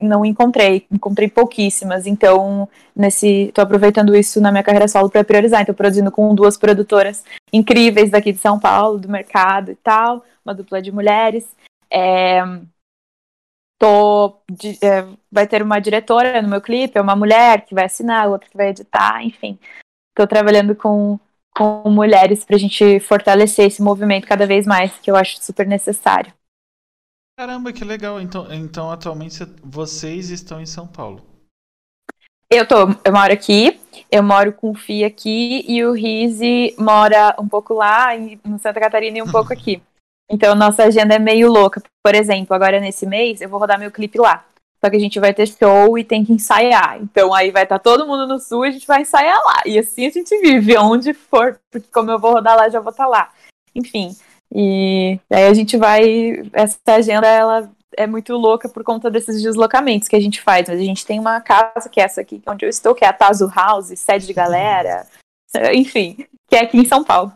não 0.00 0.24
encontrei, 0.24 0.86
encontrei 0.92 1.28
pouquíssimas. 1.28 2.06
Então, 2.06 2.68
nesse, 2.94 3.50
tô 3.54 3.62
aproveitando 3.62 4.14
isso 4.14 4.40
na 4.40 4.52
minha 4.52 4.62
carreira 4.62 4.86
solo 4.86 5.10
para 5.10 5.24
priorizar. 5.24 5.62
Então, 5.62 5.74
produzindo 5.74 6.12
com 6.12 6.34
duas 6.34 6.56
produtoras 6.56 7.24
incríveis 7.52 8.10
daqui 8.10 8.30
de 8.30 8.38
São 8.38 8.60
Paulo, 8.60 8.98
do 8.98 9.08
mercado 9.08 9.72
e 9.72 9.74
tal, 9.76 10.24
uma 10.44 10.54
dupla 10.54 10.82
de 10.82 10.92
mulheres. 10.92 11.48
É, 11.90 12.42
tô, 13.78 14.38
de, 14.50 14.78
é, 14.82 15.06
vai 15.32 15.46
ter 15.46 15.62
uma 15.62 15.80
diretora 15.80 16.40
no 16.42 16.48
meu 16.48 16.60
clipe, 16.60 16.98
é 16.98 17.00
uma 17.00 17.16
mulher 17.16 17.64
que 17.64 17.74
vai 17.74 17.86
assinar, 17.86 18.28
outra 18.28 18.48
que 18.48 18.56
vai 18.56 18.68
editar, 18.68 19.24
enfim. 19.24 19.58
Tô 20.14 20.26
trabalhando 20.26 20.76
com, 20.76 21.18
com 21.56 21.90
mulheres 21.90 22.44
para 22.44 22.56
a 22.56 22.58
gente 22.58 23.00
fortalecer 23.00 23.66
esse 23.66 23.82
movimento 23.82 24.26
cada 24.26 24.46
vez 24.46 24.66
mais, 24.66 24.92
que 24.98 25.10
eu 25.10 25.16
acho 25.16 25.42
super 25.42 25.66
necessário. 25.66 26.32
Caramba, 27.38 27.70
que 27.70 27.84
legal. 27.84 28.18
Então, 28.18 28.50
então 28.50 28.90
atualmente 28.90 29.44
vocês 29.62 30.30
estão 30.30 30.58
em 30.58 30.66
São 30.66 30.86
Paulo. 30.86 31.22
Eu 32.48 32.66
tô, 32.66 32.88
eu 33.04 33.12
moro 33.12 33.32
aqui, 33.32 33.78
eu 34.10 34.22
moro 34.22 34.52
com 34.52 34.70
o 34.70 34.74
Fih 34.74 35.04
aqui 35.04 35.64
e 35.68 35.84
o 35.84 35.92
Rizzi 35.92 36.74
mora 36.78 37.34
um 37.38 37.46
pouco 37.46 37.74
lá 37.74 38.16
em 38.16 38.40
Santa 38.58 38.80
Catarina 38.80 39.18
e 39.18 39.22
um 39.22 39.30
pouco 39.30 39.52
aqui. 39.54 39.82
Então 40.30 40.54
nossa 40.54 40.84
agenda 40.84 41.14
é 41.14 41.18
meio 41.18 41.52
louca. 41.52 41.82
Por 42.02 42.14
exemplo, 42.14 42.54
agora 42.54 42.80
nesse 42.80 43.04
mês 43.04 43.40
eu 43.40 43.48
vou 43.48 43.60
rodar 43.60 43.78
meu 43.78 43.90
clipe 43.90 44.18
lá. 44.18 44.44
Só 44.82 44.88
que 44.88 44.96
a 44.96 45.00
gente 45.00 45.20
vai 45.20 45.34
ter 45.34 45.46
show 45.46 45.98
e 45.98 46.04
tem 46.04 46.24
que 46.24 46.32
ensaiar. 46.32 47.02
Então 47.02 47.34
aí 47.34 47.50
vai 47.50 47.64
estar 47.64 47.78
tá 47.78 47.82
todo 47.82 48.06
mundo 48.06 48.26
no 48.26 48.38
sul 48.38 48.64
e 48.64 48.68
a 48.68 48.72
gente 48.72 48.86
vai 48.86 49.02
ensaiar 49.02 49.38
lá. 49.44 49.62
E 49.66 49.78
assim 49.78 50.06
a 50.06 50.10
gente 50.10 50.38
vive, 50.38 50.78
onde 50.78 51.12
for, 51.12 51.60
porque 51.70 51.88
como 51.92 52.10
eu 52.10 52.18
vou 52.18 52.32
rodar 52.32 52.56
lá, 52.56 52.68
já 52.68 52.80
vou 52.80 52.92
estar 52.92 53.04
tá 53.04 53.10
lá. 53.10 53.30
Enfim, 53.74 54.16
e 54.58 55.20
aí 55.28 55.44
a 55.44 55.52
gente 55.52 55.76
vai. 55.76 56.48
Essa 56.50 56.78
agenda 56.86 57.26
ela 57.26 57.70
é 57.94 58.06
muito 58.06 58.32
louca 58.32 58.70
por 58.70 58.82
conta 58.82 59.10
desses 59.10 59.42
deslocamentos 59.42 60.08
que 60.08 60.16
a 60.16 60.20
gente 60.20 60.40
faz. 60.40 60.66
Mas 60.66 60.80
a 60.80 60.82
gente 60.82 61.04
tem 61.04 61.20
uma 61.20 61.42
casa 61.42 61.90
que 61.90 62.00
é 62.00 62.04
essa 62.04 62.22
aqui, 62.22 62.42
onde 62.46 62.64
eu 62.64 62.70
estou, 62.70 62.94
que 62.94 63.04
é 63.04 63.08
a 63.08 63.12
Tazo 63.12 63.52
House, 63.54 63.92
sede 63.98 64.26
de 64.26 64.32
galera. 64.32 65.06
Enfim, 65.74 66.26
que 66.48 66.56
é 66.56 66.60
aqui 66.60 66.78
em 66.78 66.86
São 66.86 67.04
Paulo. 67.04 67.34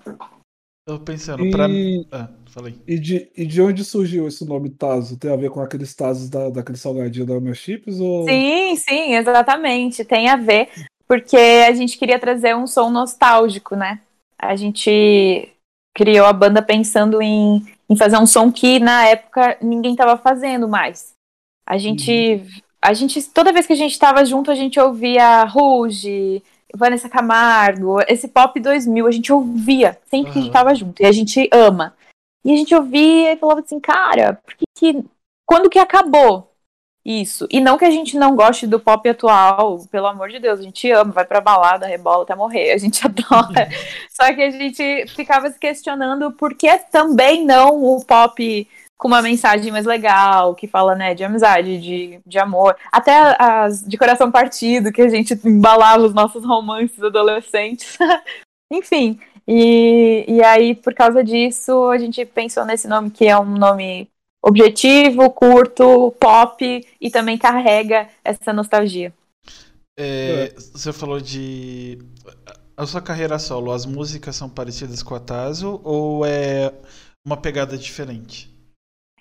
Tô 0.87 0.99
pensando, 0.99 1.45
e... 1.45 1.51
pra. 1.51 1.67
Ah, 2.11 2.31
falei. 2.47 2.81
E 2.87 2.99
de, 2.99 3.31
e 3.37 3.45
de 3.45 3.61
onde 3.61 3.85
surgiu 3.85 4.27
esse 4.27 4.47
nome 4.47 4.71
Tazo? 4.71 5.19
Tem 5.19 5.31
a 5.31 5.37
ver 5.37 5.51
com 5.51 5.61
aqueles 5.61 5.95
Tazos 5.95 6.31
da, 6.31 6.49
daquele 6.49 6.79
salgadinho 6.79 7.27
da 7.27 7.39
Meu 7.39 7.55
Chips? 7.55 8.01
Ou... 8.01 8.27
Sim, 8.27 8.77
sim, 8.77 9.15
exatamente. 9.15 10.07
Tem 10.07 10.31
a 10.31 10.37
ver, 10.37 10.71
porque 11.07 11.37
a 11.37 11.73
gente 11.75 11.99
queria 11.99 12.19
trazer 12.19 12.57
um 12.57 12.67
som 12.67 12.89
nostálgico, 12.89 13.77
né? 13.77 14.01
A 14.39 14.57
gente 14.57 15.53
criou 15.95 16.27
a 16.27 16.33
banda 16.33 16.63
pensando 16.63 17.21
em, 17.21 17.65
em 17.89 17.97
fazer 17.97 18.17
um 18.17 18.27
som 18.27 18.51
que 18.51 18.79
na 18.79 19.07
época 19.07 19.57
ninguém 19.61 19.93
estava 19.93 20.17
fazendo 20.17 20.69
mais. 20.69 21.13
A 21.67 21.79
gente, 21.79 22.11
uhum. 22.11 22.61
a 22.83 22.93
gente, 22.93 23.23
toda 23.31 23.53
vez 23.53 23.67
que 23.67 23.73
a 23.73 23.77
gente 23.77 23.93
estava 23.93 24.25
junto, 24.25 24.51
a 24.51 24.55
gente 24.55 24.79
ouvia 24.79 25.45
Ruge, 25.45 26.43
Vanessa 26.75 27.09
Camargo, 27.09 28.01
esse 28.09 28.29
pop 28.29 28.59
2000, 28.59 29.07
a 29.07 29.11
gente 29.11 29.33
ouvia 29.33 29.99
sempre 30.07 30.29
uhum. 30.29 30.33
que 30.33 30.39
a 30.39 30.43
gente 30.43 30.51
estava 30.51 30.75
junto 30.75 31.03
e 31.03 31.07
a 31.07 31.13
gente 31.13 31.49
ama. 31.53 31.95
E 32.45 32.53
a 32.53 32.57
gente 32.57 32.75
ouvia 32.75 33.33
e 33.33 33.37
falava 33.37 33.61
assim, 33.61 33.79
cara, 33.79 34.35
por 34.45 34.55
que, 34.55 34.65
que 34.75 35.05
quando 35.47 35.69
que 35.69 35.79
acabou? 35.79 36.50
Isso. 37.05 37.47
E 37.51 37.61
não 37.61 37.79
que 37.79 37.85
a 37.85 37.91
gente 37.91 38.17
não 38.19 38.37
goste 38.37 38.67
do 38.67 38.79
pop 38.79 39.09
atual, 39.09 39.87
pelo 39.91 40.07
amor 40.07 40.29
de 40.29 40.39
Deus, 40.39 40.61
a 40.61 40.63
gente 40.63 40.91
ama, 40.91 41.13
vai 41.13 41.25
pra 41.25 41.41
balada, 41.41 41.87
rebola 41.87 42.25
até 42.25 42.35
morrer, 42.35 42.73
a 42.73 42.79
gente 42.79 43.01
adora. 43.07 43.69
Só 44.11 44.33
que 44.35 44.43
a 44.43 44.51
gente 44.51 45.07
ficava 45.09 45.51
se 45.51 45.59
questionando 45.59 46.31
por 46.33 46.55
que 46.55 46.79
também 46.91 47.45
não 47.45 47.83
o 47.83 48.05
pop 48.05 48.69
com 48.99 49.09
uma 49.09 49.23
mensagem 49.23 49.73
mais 49.73 49.87
legal, 49.87 50.55
que 50.55 50.67
fala, 50.67 50.95
né, 50.95 51.15
de 51.15 51.25
amizade, 51.25 51.81
de, 51.81 52.21
de 52.27 52.39
amor. 52.39 52.77
Até 52.93 53.35
as 53.39 53.83
de 53.83 53.97
coração 53.97 54.31
partido, 54.31 54.93
que 54.93 55.01
a 55.01 55.09
gente 55.09 55.33
embalava 55.43 56.05
os 56.05 56.13
nossos 56.13 56.45
romances 56.45 57.03
adolescentes. 57.03 57.97
Enfim. 58.71 59.19
E, 59.49 60.27
e 60.29 60.45
aí, 60.45 60.75
por 60.75 60.93
causa 60.93 61.25
disso, 61.25 61.89
a 61.89 61.97
gente 61.97 62.27
pensou 62.27 62.67
nesse 62.67 62.87
nome 62.87 63.11
que 63.11 63.27
é 63.27 63.39
um 63.39 63.57
nome 63.57 64.11
objetivo, 64.43 65.31
curto, 65.31 66.15
pop 66.19 66.87
e 67.01 67.11
também 67.11 67.37
carrega 67.37 68.09
essa 68.25 68.53
nostalgia. 68.53 69.13
É. 69.97 70.55
Você 70.57 70.93
falou 70.93 71.21
de 71.21 71.99
a 72.77 72.87
sua 72.87 73.03
carreira 73.03 73.39
solo, 73.39 73.73
as 73.73 73.85
músicas 73.85 74.35
são 74.37 74.49
parecidas 74.49 75.03
com 75.03 75.15
a 75.15 75.21
Tazo 75.21 75.81
ou 75.85 76.25
é 76.25 76.73
uma 77.25 77.37
pegada 77.37 77.77
diferente? 77.77 78.51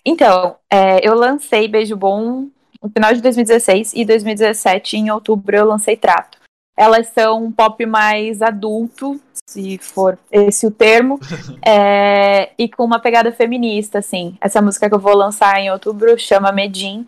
Então, 0.04 0.56
é, 0.70 1.06
eu 1.06 1.14
lancei 1.14 1.68
Beijo 1.68 1.94
Bom 1.94 2.48
no 2.82 2.88
final 2.88 3.12
de 3.12 3.20
2016 3.20 3.92
e 3.94 4.04
2017, 4.06 4.96
em 4.96 5.10
outubro, 5.10 5.54
eu 5.54 5.66
lancei 5.66 5.96
Trato. 5.96 6.38
Elas 6.74 7.08
são 7.08 7.44
um 7.44 7.52
pop 7.52 7.84
mais 7.84 8.40
adulto, 8.40 9.20
se 9.50 9.78
for 9.78 10.16
esse 10.30 10.66
o 10.66 10.70
termo, 10.70 11.18
é, 11.66 12.52
e 12.56 12.68
com 12.68 12.84
uma 12.84 13.00
pegada 13.00 13.32
feminista, 13.32 13.98
assim. 13.98 14.36
Essa 14.40 14.62
música 14.62 14.88
que 14.88 14.94
eu 14.94 15.00
vou 15.00 15.14
lançar 15.14 15.58
em 15.58 15.70
outubro 15.70 16.16
chama 16.18 16.52
Medim, 16.52 17.06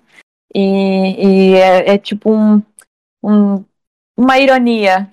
e, 0.55 1.53
e 1.53 1.55
é, 1.55 1.95
é, 1.95 1.99
tipo 1.99 2.33
um, 2.33 2.63
um, 3.23 3.65
uma 4.17 4.39
ironia 4.39 5.11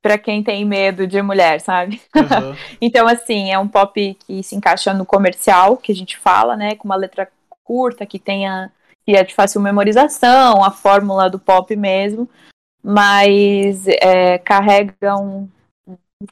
para 0.00 0.18
quem 0.18 0.42
tem 0.42 0.64
medo 0.64 1.06
de 1.06 1.20
mulher, 1.20 1.60
sabe? 1.60 2.00
Uhum. 2.14 2.56
então, 2.80 3.06
assim, 3.06 3.50
é 3.50 3.58
um 3.58 3.68
pop 3.68 4.16
que 4.26 4.42
se 4.42 4.54
encaixa 4.54 4.94
no 4.94 5.04
comercial, 5.04 5.76
que 5.76 5.92
a 5.92 5.94
gente 5.94 6.16
fala, 6.16 6.56
né, 6.56 6.74
com 6.76 6.88
uma 6.88 6.96
letra 6.96 7.28
curta, 7.64 8.06
que 8.06 8.18
tenha 8.18 8.70
que 9.04 9.16
é 9.16 9.24
de 9.24 9.34
fácil 9.34 9.60
memorização, 9.60 10.64
a 10.64 10.70
fórmula 10.70 11.28
do 11.28 11.36
pop 11.36 11.74
mesmo, 11.74 12.28
mas 12.82 13.84
é, 13.88 14.38
carrega 14.38 15.16
um, 15.16 15.48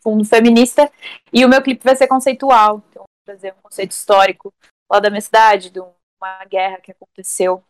fundo 0.02 0.24
feminista, 0.24 0.90
e 1.32 1.44
o 1.44 1.48
meu 1.48 1.62
clipe 1.62 1.84
vai 1.84 1.96
ser 1.96 2.06
conceitual, 2.06 2.82
então 2.90 3.02
vou 3.02 3.24
trazer 3.24 3.52
um 3.52 3.62
conceito 3.62 3.92
histórico 3.92 4.52
lá 4.90 5.00
da 5.00 5.10
minha 5.10 5.20
cidade, 5.20 5.70
de 5.70 5.80
uma 5.80 6.44
guerra 6.48 6.80
que 6.80 6.92
aconteceu 6.92 7.62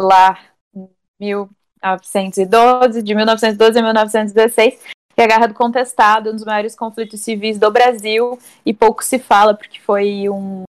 lá 0.00 0.38
em 0.74 0.88
1912, 1.20 3.02
de 3.02 3.14
1912 3.14 3.78
a 3.78 3.82
1916, 3.82 4.80
que 5.14 5.20
é 5.20 5.24
a 5.24 5.28
Guerra 5.28 5.46
do 5.48 5.54
Contestado, 5.54 6.30
um 6.30 6.34
dos 6.34 6.44
maiores 6.44 6.74
conflitos 6.74 7.20
civis 7.20 7.58
do 7.58 7.70
Brasil, 7.70 8.38
e 8.64 8.72
pouco 8.72 9.04
se 9.04 9.18
fala, 9.18 9.54
porque 9.54 9.80
foi 9.80 10.28
um, 10.28 10.64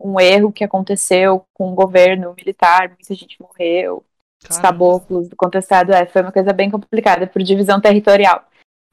um 0.00 0.20
erro 0.20 0.52
que 0.52 0.64
aconteceu 0.64 1.44
com 1.52 1.72
o 1.72 1.74
governo 1.74 2.34
militar, 2.36 2.88
muita 2.88 3.14
gente 3.14 3.40
morreu, 3.40 4.04
Caramba. 4.40 4.50
os 4.50 4.58
caboclos 4.58 5.28
do 5.28 5.36
contestado, 5.36 5.92
é, 5.92 6.06
foi 6.06 6.22
uma 6.22 6.32
coisa 6.32 6.52
bem 6.52 6.70
complicada, 6.70 7.26
por 7.26 7.42
divisão 7.42 7.80
territorial. 7.80 8.44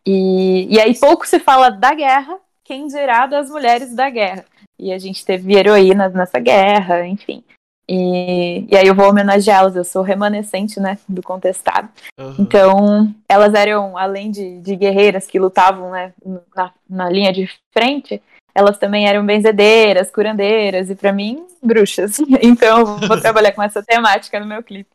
E, 0.06 0.68
e 0.74 0.80
aí 0.80 0.98
pouco 0.98 1.28
se 1.28 1.40
fala 1.40 1.70
da 1.70 1.94
guerra, 1.94 2.40
quem 2.64 2.88
dirá 2.88 3.26
das 3.26 3.50
mulheres 3.50 3.94
da 3.94 4.10
guerra. 4.10 4.46
E 4.80 4.92
a 4.92 5.00
gente 5.00 5.26
teve 5.26 5.56
heroínas 5.56 6.14
nessa 6.14 6.40
guerra, 6.40 7.06
enfim. 7.08 7.44
E, 7.90 8.68
e 8.70 8.76
aí 8.76 8.86
eu 8.86 8.94
vou 8.94 9.10
homenageá-las, 9.10 9.76
eu 9.76 9.84
sou 9.86 10.02
remanescente, 10.02 10.80
né, 10.80 11.00
do 11.08 11.24
contestado. 11.24 11.90
Uhum. 12.20 12.36
Então, 12.40 13.16
elas 13.30 13.54
eram, 13.54 13.98
além 13.98 14.30
de, 14.30 14.60
de 14.60 14.76
guerreiras 14.76 15.26
que 15.26 15.40
lutavam, 15.40 15.92
né, 15.92 16.14
na, 16.54 16.74
na 16.90 17.10
linha 17.10 17.32
de 17.32 17.50
frente, 17.74 18.22
elas 18.54 18.78
também 18.78 19.08
eram 19.08 19.26
benzedeiras, 19.26 20.12
curandeiras 20.12 20.90
e, 20.90 20.96
para 20.96 21.14
mim, 21.14 21.48
bruxas. 21.64 22.18
Então, 22.44 22.80
eu 22.80 23.08
vou 23.08 23.20
trabalhar 23.22 23.54
com 23.54 23.64
essa 23.64 23.82
temática 23.82 24.40
no 24.40 24.46
meu 24.46 24.62
clipe. 24.62 24.90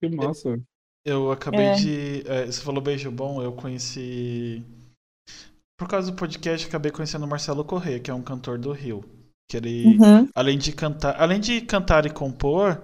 Que 0.00 0.10
massa. 0.10 0.60
Eu 1.06 1.30
acabei 1.30 1.66
é. 1.66 1.74
de. 1.74 2.24
É, 2.26 2.46
você 2.46 2.60
falou 2.60 2.82
beijo 2.82 3.12
bom, 3.12 3.40
eu 3.40 3.52
conheci. 3.52 4.60
Por 5.78 5.86
causa 5.86 6.10
do 6.10 6.16
podcast, 6.16 6.66
acabei 6.66 6.90
conhecendo 6.90 7.24
o 7.24 7.28
Marcelo 7.28 7.64
Corrêa, 7.64 8.00
que 8.00 8.10
é 8.10 8.14
um 8.14 8.22
cantor 8.22 8.58
do 8.58 8.72
Rio. 8.72 9.04
Que 9.48 9.56
ele, 9.56 9.96
uhum. 10.00 10.28
além 10.34 10.58
de 10.58 10.72
cantar, 10.72 11.14
além 11.20 11.38
de 11.38 11.60
cantar 11.60 12.06
e 12.06 12.10
compor, 12.10 12.82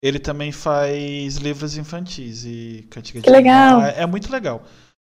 ele 0.00 0.20
também 0.20 0.52
faz 0.52 1.36
livros 1.38 1.76
infantis 1.76 2.44
e 2.44 2.86
cantigas. 2.90 3.24
Que 3.24 3.30
legal! 3.30 3.82
É, 3.82 4.02
é, 4.02 4.06
muito 4.06 4.30
legal. 4.30 4.62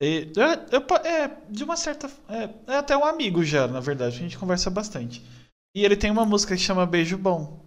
E, 0.01 0.33
eu, 0.35 0.81
eu, 0.81 0.97
é, 1.05 1.31
de 1.51 1.63
uma 1.63 1.77
certa. 1.77 2.09
É, 2.27 2.49
é 2.69 2.77
até 2.79 2.97
um 2.97 3.05
amigo 3.05 3.45
já, 3.45 3.69
na 3.69 3.81
verdade. 3.81 4.17
A 4.17 4.21
gente 4.21 4.39
conversa 4.39 4.71
bastante. 4.71 5.23
E 5.77 5.85
ele 5.85 5.97
tem 5.97 6.11
uma 6.11 6.25
música 6.25 6.57
que 6.57 6.63
chama 6.63 6.87
Beijo 6.87 7.19
Bom. 7.19 7.66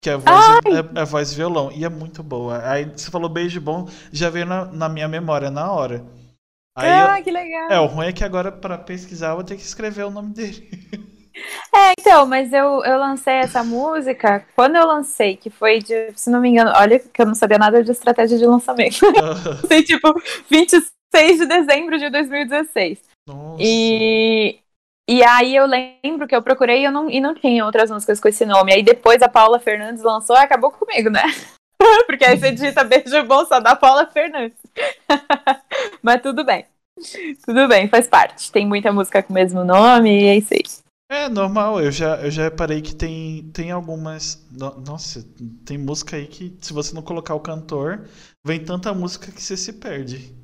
Que 0.00 0.10
é 0.10 0.12
a 0.14 0.16
voz, 0.16 0.60
é, 0.66 1.00
é 1.00 1.04
voz 1.04 1.34
violão. 1.34 1.72
E 1.72 1.84
é 1.84 1.88
muito 1.88 2.22
boa. 2.22 2.60
Aí 2.68 2.84
você 2.84 3.10
falou 3.10 3.28
beijo 3.28 3.60
bom, 3.60 3.88
já 4.12 4.30
veio 4.30 4.46
na, 4.46 4.64
na 4.66 4.88
minha 4.88 5.08
memória 5.08 5.50
na 5.50 5.72
hora. 5.72 6.04
Aí 6.76 6.88
ah, 6.88 7.18
eu, 7.18 7.24
que 7.24 7.30
legal. 7.30 7.70
É, 7.70 7.80
o 7.80 7.86
ruim 7.86 8.06
é 8.06 8.12
que 8.12 8.22
agora 8.22 8.52
para 8.52 8.78
pesquisar 8.78 9.30
eu 9.30 9.36
vou 9.36 9.44
ter 9.44 9.56
que 9.56 9.62
escrever 9.62 10.04
o 10.04 10.10
nome 10.10 10.32
dele. 10.32 10.68
É, 11.72 11.92
então, 11.98 12.26
mas 12.26 12.52
eu, 12.52 12.82
eu 12.84 12.98
lancei 12.98 13.34
essa 13.34 13.62
música, 13.62 14.44
quando 14.56 14.76
eu 14.76 14.86
lancei, 14.86 15.36
que 15.36 15.50
foi 15.50 15.78
de, 15.78 16.12
se 16.16 16.30
não 16.30 16.40
me 16.40 16.48
engano, 16.48 16.72
olha 16.74 16.98
que 16.98 17.22
eu 17.22 17.26
não 17.26 17.34
sabia 17.34 17.58
nada 17.58 17.82
de 17.82 17.92
estratégia 17.92 18.36
de 18.38 18.46
lançamento. 18.46 18.98
Sei, 19.68 19.82
tipo, 19.84 20.20
26 20.50 21.38
de 21.38 21.46
dezembro 21.46 21.96
de 21.98 22.10
2016. 22.10 22.98
Nossa. 23.28 23.56
E 23.60 24.58
E 25.08 25.22
aí 25.24 25.56
eu 25.56 25.66
lembro 25.66 26.28
que 26.28 26.36
eu 26.36 26.42
procurei 26.42 26.82
e, 26.82 26.84
eu 26.84 26.92
não, 26.92 27.10
e 27.10 27.20
não 27.20 27.34
tinha 27.34 27.64
outras 27.64 27.90
músicas 27.90 28.20
com 28.20 28.28
esse 28.28 28.44
nome. 28.44 28.72
Aí 28.74 28.82
depois 28.82 29.22
a 29.22 29.28
Paula 29.28 29.58
Fernandes 29.58 30.02
lançou 30.02 30.36
e 30.36 30.40
acabou 30.40 30.70
comigo, 30.70 31.08
né? 31.08 31.22
Porque 32.06 32.24
aí 32.24 32.38
você 32.38 32.52
digita 32.52 32.84
beijo 32.84 33.22
bom 33.24 33.44
só 33.46 33.60
da 33.60 33.74
Paula 33.76 34.06
Fernandes. 34.06 34.58
Mas 36.02 36.22
tudo 36.22 36.44
bem. 36.44 36.66
Tudo 37.44 37.68
bem, 37.68 37.88
faz 37.88 38.08
parte. 38.08 38.50
Tem 38.52 38.66
muita 38.66 38.92
música 38.92 39.22
com 39.22 39.32
o 39.32 39.34
mesmo 39.34 39.64
nome 39.64 40.22
e 40.22 40.26
é 40.26 40.36
isso 40.36 40.54
aí. 40.54 40.62
É 41.10 41.26
normal, 41.28 41.80
eu 41.80 41.90
já, 41.90 42.16
eu 42.22 42.30
já 42.30 42.42
reparei 42.42 42.82
que 42.82 42.94
tem, 42.94 43.50
tem 43.50 43.70
algumas. 43.70 44.46
no- 44.50 44.78
Nossa, 44.80 45.24
tem 45.64 45.78
música 45.78 46.16
aí 46.16 46.26
que 46.26 46.54
se 46.60 46.72
você 46.72 46.94
não 46.94 47.02
colocar 47.02 47.34
o 47.34 47.40
cantor, 47.40 48.06
vem 48.44 48.62
tanta 48.62 48.92
música 48.92 49.32
que 49.32 49.40
você 49.42 49.56
se 49.56 49.72
perde. 49.72 50.34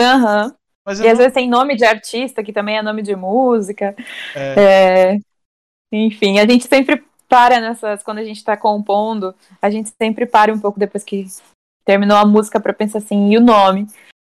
Aham. 0.00 0.56
Mas 0.84 0.98
E 1.00 1.06
às 1.06 1.12
não- 1.12 1.18
vezes 1.18 1.32
tem 1.32 1.48
nome 1.48 1.76
de 1.76 1.84
artista, 1.84 2.42
que 2.42 2.52
também 2.52 2.76
é 2.78 2.82
nome 2.82 3.02
de 3.02 3.14
música. 3.16 3.94
é, 4.34 5.12
É, 5.14 5.18
Enfim, 5.92 6.38
a 6.38 6.46
gente 6.46 6.66
sempre 6.66 7.04
para 7.28 7.60
nessas. 7.60 8.02
Quando 8.02 8.18
a 8.18 8.24
gente 8.24 8.42
tá 8.42 8.56
compondo, 8.56 9.34
a 9.60 9.70
gente 9.70 9.90
sempre 10.00 10.26
para 10.26 10.52
um 10.52 10.58
pouco 10.58 10.78
depois 10.78 11.04
que 11.04 11.26
terminou 11.84 12.16
a 12.16 12.24
música 12.26 12.58
pra 12.60 12.72
pensar 12.72 12.98
assim, 12.98 13.30
e 13.30 13.36
o 13.36 13.40
nome? 13.40 13.86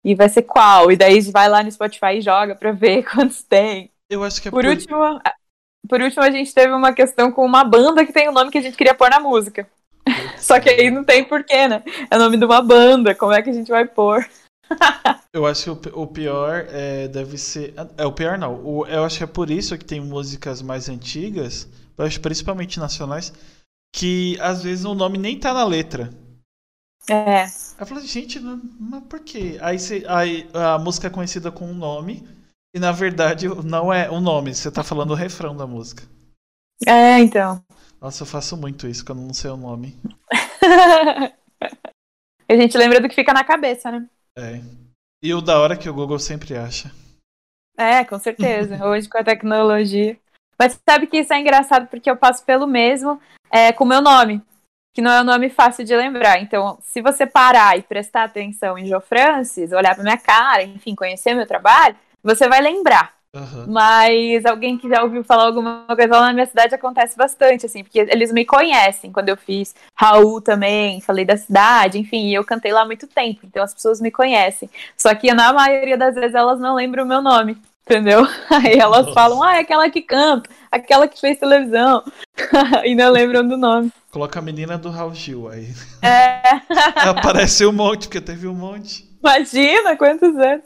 E 0.04 0.14
vai 0.14 0.28
ser 0.28 0.42
qual? 0.42 0.90
E 0.92 0.96
daí 0.96 1.20
vai 1.32 1.48
lá 1.48 1.62
no 1.62 1.70
Spotify 1.70 2.16
e 2.18 2.20
joga 2.20 2.54
pra 2.54 2.72
ver 2.72 3.02
quantos 3.10 3.42
tem. 3.42 3.90
eu 4.10 4.22
acho 4.22 4.40
que 4.40 4.48
é 4.48 4.50
Por 4.50 4.64
último, 4.64 5.02
a- 5.02 5.34
por 5.88 6.00
último, 6.02 6.22
a 6.22 6.30
gente 6.30 6.52
teve 6.54 6.72
uma 6.72 6.92
questão 6.92 7.30
com 7.32 7.44
uma 7.44 7.64
banda 7.64 8.04
que 8.04 8.12
tem 8.12 8.28
o 8.28 8.32
nome 8.32 8.50
que 8.50 8.58
a 8.58 8.62
gente 8.62 8.76
queria 8.76 8.94
pôr 8.94 9.08
na 9.10 9.20
música. 9.20 9.66
Só 10.38 10.60
que 10.60 10.68
aí 10.68 10.90
não 10.90 11.04
tem 11.04 11.24
porquê, 11.24 11.66
né? 11.68 11.82
É 12.10 12.16
o 12.16 12.18
nome 12.18 12.36
de 12.36 12.44
uma 12.44 12.60
banda, 12.62 13.14
como 13.14 13.32
é 13.32 13.42
que 13.42 13.50
a 13.50 13.52
gente 13.52 13.68
vai 13.70 13.84
pôr? 13.86 14.28
Eu 15.32 15.44
acho 15.46 15.64
que 15.64 15.70
o, 15.70 15.76
pi- 15.76 15.92
o 15.94 16.06
pior 16.06 16.66
é, 16.70 17.08
deve 17.08 17.36
ser. 17.36 17.74
É 17.98 18.06
o 18.06 18.12
pior 18.12 18.38
não. 18.38 18.54
O- 18.64 18.86
eu 18.86 19.04
acho 19.04 19.18
que 19.18 19.24
é 19.24 19.26
por 19.26 19.50
isso 19.50 19.76
que 19.76 19.84
tem 19.84 20.00
músicas 20.00 20.62
mais 20.62 20.88
antigas, 20.88 21.68
principalmente 22.22 22.78
nacionais, 22.80 23.32
que 23.94 24.38
às 24.40 24.62
vezes 24.62 24.84
o 24.84 24.94
nome 24.94 25.18
nem 25.18 25.38
tá 25.38 25.52
na 25.52 25.64
letra. 25.64 26.10
É, 27.08 27.44
Aí 27.44 27.82
eu 27.82 27.86
falei, 27.86 28.06
gente, 28.06 28.40
mas 28.40 29.02
por 29.04 29.20
quê? 29.20 29.58
Aí, 29.60 29.78
você- 29.78 30.04
aí 30.08 30.48
a 30.54 30.78
música 30.78 31.06
é 31.06 31.10
conhecida 31.10 31.52
com 31.52 31.66
um 31.66 31.74
nome, 31.74 32.26
e 32.74 32.78
na 32.80 32.90
verdade 32.90 33.48
não 33.64 33.92
é 33.92 34.10
o 34.10 34.20
nome, 34.20 34.54
você 34.54 34.70
tá 34.70 34.82
falando 34.82 35.10
o 35.10 35.14
refrão 35.14 35.54
da 35.56 35.66
música. 35.66 36.02
é 36.86 37.18
então. 37.20 37.62
Nossa, 38.00 38.22
eu 38.22 38.26
faço 38.26 38.56
muito 38.56 38.86
isso 38.86 39.04
quando 39.04 39.20
não 39.20 39.34
sei 39.34 39.50
o 39.50 39.56
nome. 39.56 39.96
a 42.48 42.54
gente 42.54 42.76
lembra 42.76 43.00
do 43.00 43.08
que 43.08 43.14
fica 43.14 43.32
na 43.32 43.44
cabeça, 43.44 43.90
né? 43.90 44.08
É. 44.36 44.60
E 45.22 45.32
o 45.32 45.40
da 45.40 45.58
hora 45.58 45.76
que 45.76 45.88
o 45.88 45.94
Google 45.94 46.18
sempre 46.18 46.56
acha. 46.56 46.90
É, 47.76 48.04
com 48.04 48.18
certeza. 48.18 48.82
Hoje 48.86 49.08
com 49.08 49.18
a 49.18 49.24
tecnologia. 49.24 50.18
Mas 50.58 50.80
sabe 50.88 51.06
que 51.06 51.18
isso 51.18 51.32
é 51.32 51.40
engraçado 51.40 51.86
porque 51.88 52.10
eu 52.10 52.16
passo 52.16 52.44
pelo 52.44 52.66
mesmo 52.66 53.20
é, 53.50 53.72
com 53.72 53.84
o 53.84 53.86
meu 53.86 54.00
nome, 54.00 54.42
que 54.94 55.02
não 55.02 55.10
é 55.10 55.20
um 55.20 55.24
nome 55.24 55.50
fácil 55.50 55.84
de 55.84 55.94
lembrar. 55.94 56.40
Então, 56.40 56.78
se 56.82 57.02
você 57.02 57.26
parar 57.26 57.78
e 57.78 57.82
prestar 57.82 58.24
atenção 58.24 58.78
em 58.78 58.86
Jo 58.86 59.00
Francis, 59.00 59.72
olhar 59.72 59.94
pra 59.94 60.04
minha 60.04 60.18
cara, 60.18 60.62
enfim, 60.62 60.94
conhecer 60.94 61.34
meu 61.34 61.46
trabalho, 61.46 61.96
você 62.22 62.48
vai 62.48 62.60
lembrar. 62.60 63.15
Aham. 63.34 63.66
Mas 63.68 64.46
alguém 64.46 64.78
que 64.78 64.88
já 64.88 65.02
ouviu 65.02 65.22
falar 65.22 65.44
alguma 65.44 65.84
coisa 65.86 66.12
lá 66.12 66.28
na 66.28 66.32
minha 66.32 66.46
cidade 66.46 66.74
acontece 66.74 67.16
bastante, 67.16 67.66
assim, 67.66 67.82
porque 67.82 67.98
eles 67.98 68.32
me 68.32 68.44
conhecem 68.44 69.12
quando 69.12 69.28
eu 69.28 69.36
fiz 69.36 69.74
Raul 69.94 70.40
também, 70.40 71.00
falei 71.00 71.24
da 71.24 71.36
cidade, 71.36 71.98
enfim, 71.98 72.28
e 72.28 72.34
eu 72.34 72.44
cantei 72.44 72.72
lá 72.72 72.82
há 72.82 72.86
muito 72.86 73.06
tempo, 73.06 73.40
então 73.44 73.62
as 73.62 73.74
pessoas 73.74 74.00
me 74.00 74.10
conhecem. 74.10 74.70
Só 74.96 75.14
que 75.14 75.32
na 75.34 75.52
maioria 75.52 75.98
das 75.98 76.14
vezes 76.14 76.34
elas 76.34 76.58
não 76.58 76.74
lembram 76.74 77.04
o 77.04 77.08
meu 77.08 77.20
nome, 77.20 77.58
entendeu? 77.82 78.26
Aí 78.50 78.78
elas 78.78 79.02
Nossa. 79.02 79.14
falam, 79.14 79.42
ah, 79.42 79.56
é 79.56 79.60
aquela 79.60 79.90
que 79.90 80.00
canta, 80.00 80.48
aquela 80.70 81.06
que 81.06 81.20
fez 81.20 81.38
televisão, 81.38 82.02
e 82.84 82.94
não 82.94 83.10
lembram 83.10 83.46
do 83.46 83.56
nome. 83.56 83.92
Coloca 84.10 84.38
a 84.38 84.42
menina 84.42 84.78
do 84.78 84.88
Raul 84.88 85.14
Gil 85.14 85.48
aí. 85.48 85.68
É, 86.02 86.40
Apareceu 87.08 87.68
um 87.68 87.72
monte, 87.72 88.08
porque 88.08 88.20
teve 88.20 88.46
um 88.46 88.54
monte. 88.54 89.06
imagina 89.20 89.94
quantos 89.96 90.34
anos. 90.36 90.64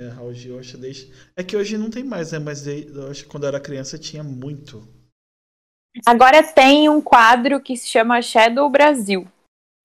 É, 0.00 0.08
Raul 0.08 0.34
Gil, 0.34 0.58
acho 0.58 0.76
desde... 0.76 1.12
É 1.36 1.44
que 1.44 1.56
hoje 1.56 1.78
não 1.78 1.90
tem 1.90 2.02
mais, 2.02 2.32
né? 2.32 2.38
Mas 2.38 2.66
eu 2.66 3.10
acho 3.10 3.24
que 3.24 3.30
quando 3.30 3.44
eu 3.44 3.48
era 3.48 3.60
criança 3.60 3.98
tinha 3.98 4.24
muito. 4.24 4.86
Agora 6.04 6.42
tem 6.42 6.88
um 6.88 7.00
quadro 7.00 7.60
que 7.60 7.76
se 7.76 7.86
chama 7.86 8.20
Shadow 8.20 8.68
Brasil, 8.68 9.26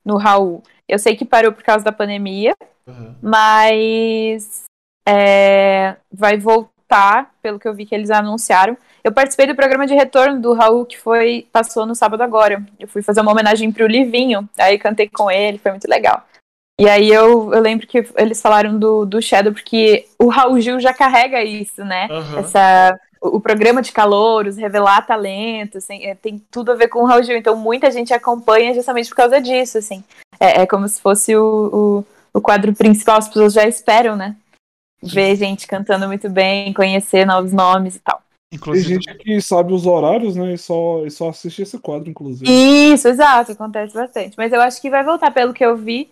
no 0.03 0.17
Raul. 0.17 0.63
Eu 0.87 0.97
sei 0.97 1.15
que 1.15 1.23
parou 1.23 1.51
por 1.51 1.61
causa 1.61 1.85
da 1.85 1.91
pandemia, 1.91 2.55
Aham. 2.87 3.15
mas 3.21 4.63
é, 5.07 5.95
vai 6.11 6.37
voltar, 6.37 7.35
pelo 7.43 7.59
que 7.59 7.67
eu 7.67 7.75
vi 7.75 7.85
que 7.85 7.93
eles 7.93 8.09
anunciaram. 8.09 8.75
Eu 9.03 9.11
participei 9.11 9.45
do 9.45 9.55
programa 9.55 9.85
de 9.85 9.93
retorno 9.93 10.41
do 10.41 10.53
Raul, 10.53 10.85
que 10.85 10.97
foi 10.97 11.47
passou 11.51 11.85
no 11.85 11.93
sábado 11.93 12.21
agora. 12.21 12.65
Eu 12.79 12.87
fui 12.87 13.03
fazer 13.03 13.21
uma 13.21 13.31
homenagem 13.31 13.71
pro 13.71 13.85
Livinho, 13.85 14.49
aí 14.57 14.79
cantei 14.79 15.07
com 15.07 15.29
ele, 15.29 15.59
foi 15.59 15.71
muito 15.71 15.87
legal. 15.87 16.25
E 16.79 16.87
aí 16.87 17.09
eu, 17.09 17.53
eu 17.53 17.61
lembro 17.61 17.85
que 17.85 18.05
eles 18.15 18.41
falaram 18.41 18.79
do, 18.79 19.05
do 19.05 19.21
Shadow, 19.21 19.51
porque 19.51 20.05
o 20.17 20.29
Raul 20.29 20.61
Gil 20.61 20.79
já 20.79 20.93
carrega 20.93 21.43
isso, 21.43 21.83
né? 21.83 22.07
Aham. 22.09 22.39
essa 22.39 22.99
o, 23.21 23.35
o 23.35 23.41
programa 23.41 23.81
de 23.81 23.91
calouros, 23.91 24.55
revelar 24.55 25.05
talentos, 25.05 25.83
assim, 25.83 26.05
é, 26.05 26.15
tem 26.15 26.41
tudo 26.49 26.71
a 26.71 26.75
ver 26.75 26.87
com 26.87 27.03
o 27.03 27.05
Raul 27.05 27.21
Gil. 27.21 27.35
Então 27.35 27.55
muita 27.57 27.91
gente 27.91 28.13
acompanha 28.13 28.73
justamente 28.73 29.09
por 29.09 29.17
causa 29.17 29.41
disso, 29.41 29.77
assim. 29.77 30.01
É, 30.39 30.61
é 30.61 30.65
como 30.65 30.87
se 30.87 31.01
fosse 31.01 31.35
o, 31.35 32.05
o, 32.33 32.37
o 32.37 32.41
quadro 32.41 32.73
principal, 32.73 33.17
as 33.17 33.27
pessoas 33.27 33.51
já 33.51 33.67
esperam, 33.67 34.15
né? 34.15 34.37
Ver 35.03 35.35
gente 35.35 35.67
cantando 35.67 36.07
muito 36.07 36.29
bem, 36.29 36.73
conhecer 36.73 37.25
novos 37.25 37.51
nomes 37.51 37.97
e 37.97 37.99
tal. 37.99 38.21
Tem 38.49 38.57
Inclusive, 38.57 38.95
gente 38.95 39.15
que 39.17 39.41
sabe 39.41 39.73
os 39.73 39.85
horários, 39.85 40.37
né? 40.37 40.53
E 40.53 40.57
só, 40.57 41.05
e 41.05 41.11
só 41.11 41.29
assiste 41.29 41.61
esse 41.61 41.77
quadro, 41.77 42.09
inclusive. 42.09 42.49
Isso, 42.49 43.07
exato, 43.07 43.51
acontece 43.51 43.93
bastante. 43.93 44.35
Mas 44.37 44.51
eu 44.53 44.61
acho 44.61 44.81
que 44.81 44.89
vai 44.89 45.03
voltar 45.03 45.31
pelo 45.31 45.53
que 45.53 45.63
eu 45.63 45.75
vi, 45.75 46.09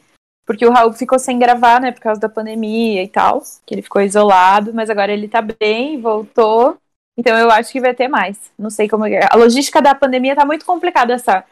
porque 0.48 0.66
o 0.66 0.72
Raul 0.72 0.94
ficou 0.94 1.20
sem 1.20 1.38
gravar, 1.38 1.82
né, 1.82 1.92
por 1.92 2.00
causa 2.00 2.22
da 2.22 2.30
pandemia 2.30 3.04
e 3.04 3.08
tal, 3.10 3.44
que 3.66 3.76
ele 3.76 3.82
ficou 3.82 4.02
isolado, 4.02 4.74
mas 4.74 4.90
agora 4.90 5.12
ele 5.12 5.28
tá 5.28 5.42
bem, 5.42 6.00
voltou. 6.00 6.78
Então 7.20 7.38
eu 7.38 7.52
acho 7.52 7.70
que 7.70 7.82
vai 7.82 7.94
ter 7.94 8.08
mais. 8.08 8.40
Não 8.58 8.70
sei 8.70 8.88
como 8.88 9.06
é. 9.06 9.28
A 9.30 9.36
logística 9.36 9.82
da 9.82 9.94
pandemia 9.94 10.38
tá 10.38 10.46
muito 10.46 10.66
complicada 10.66 11.14
essa 11.14 11.44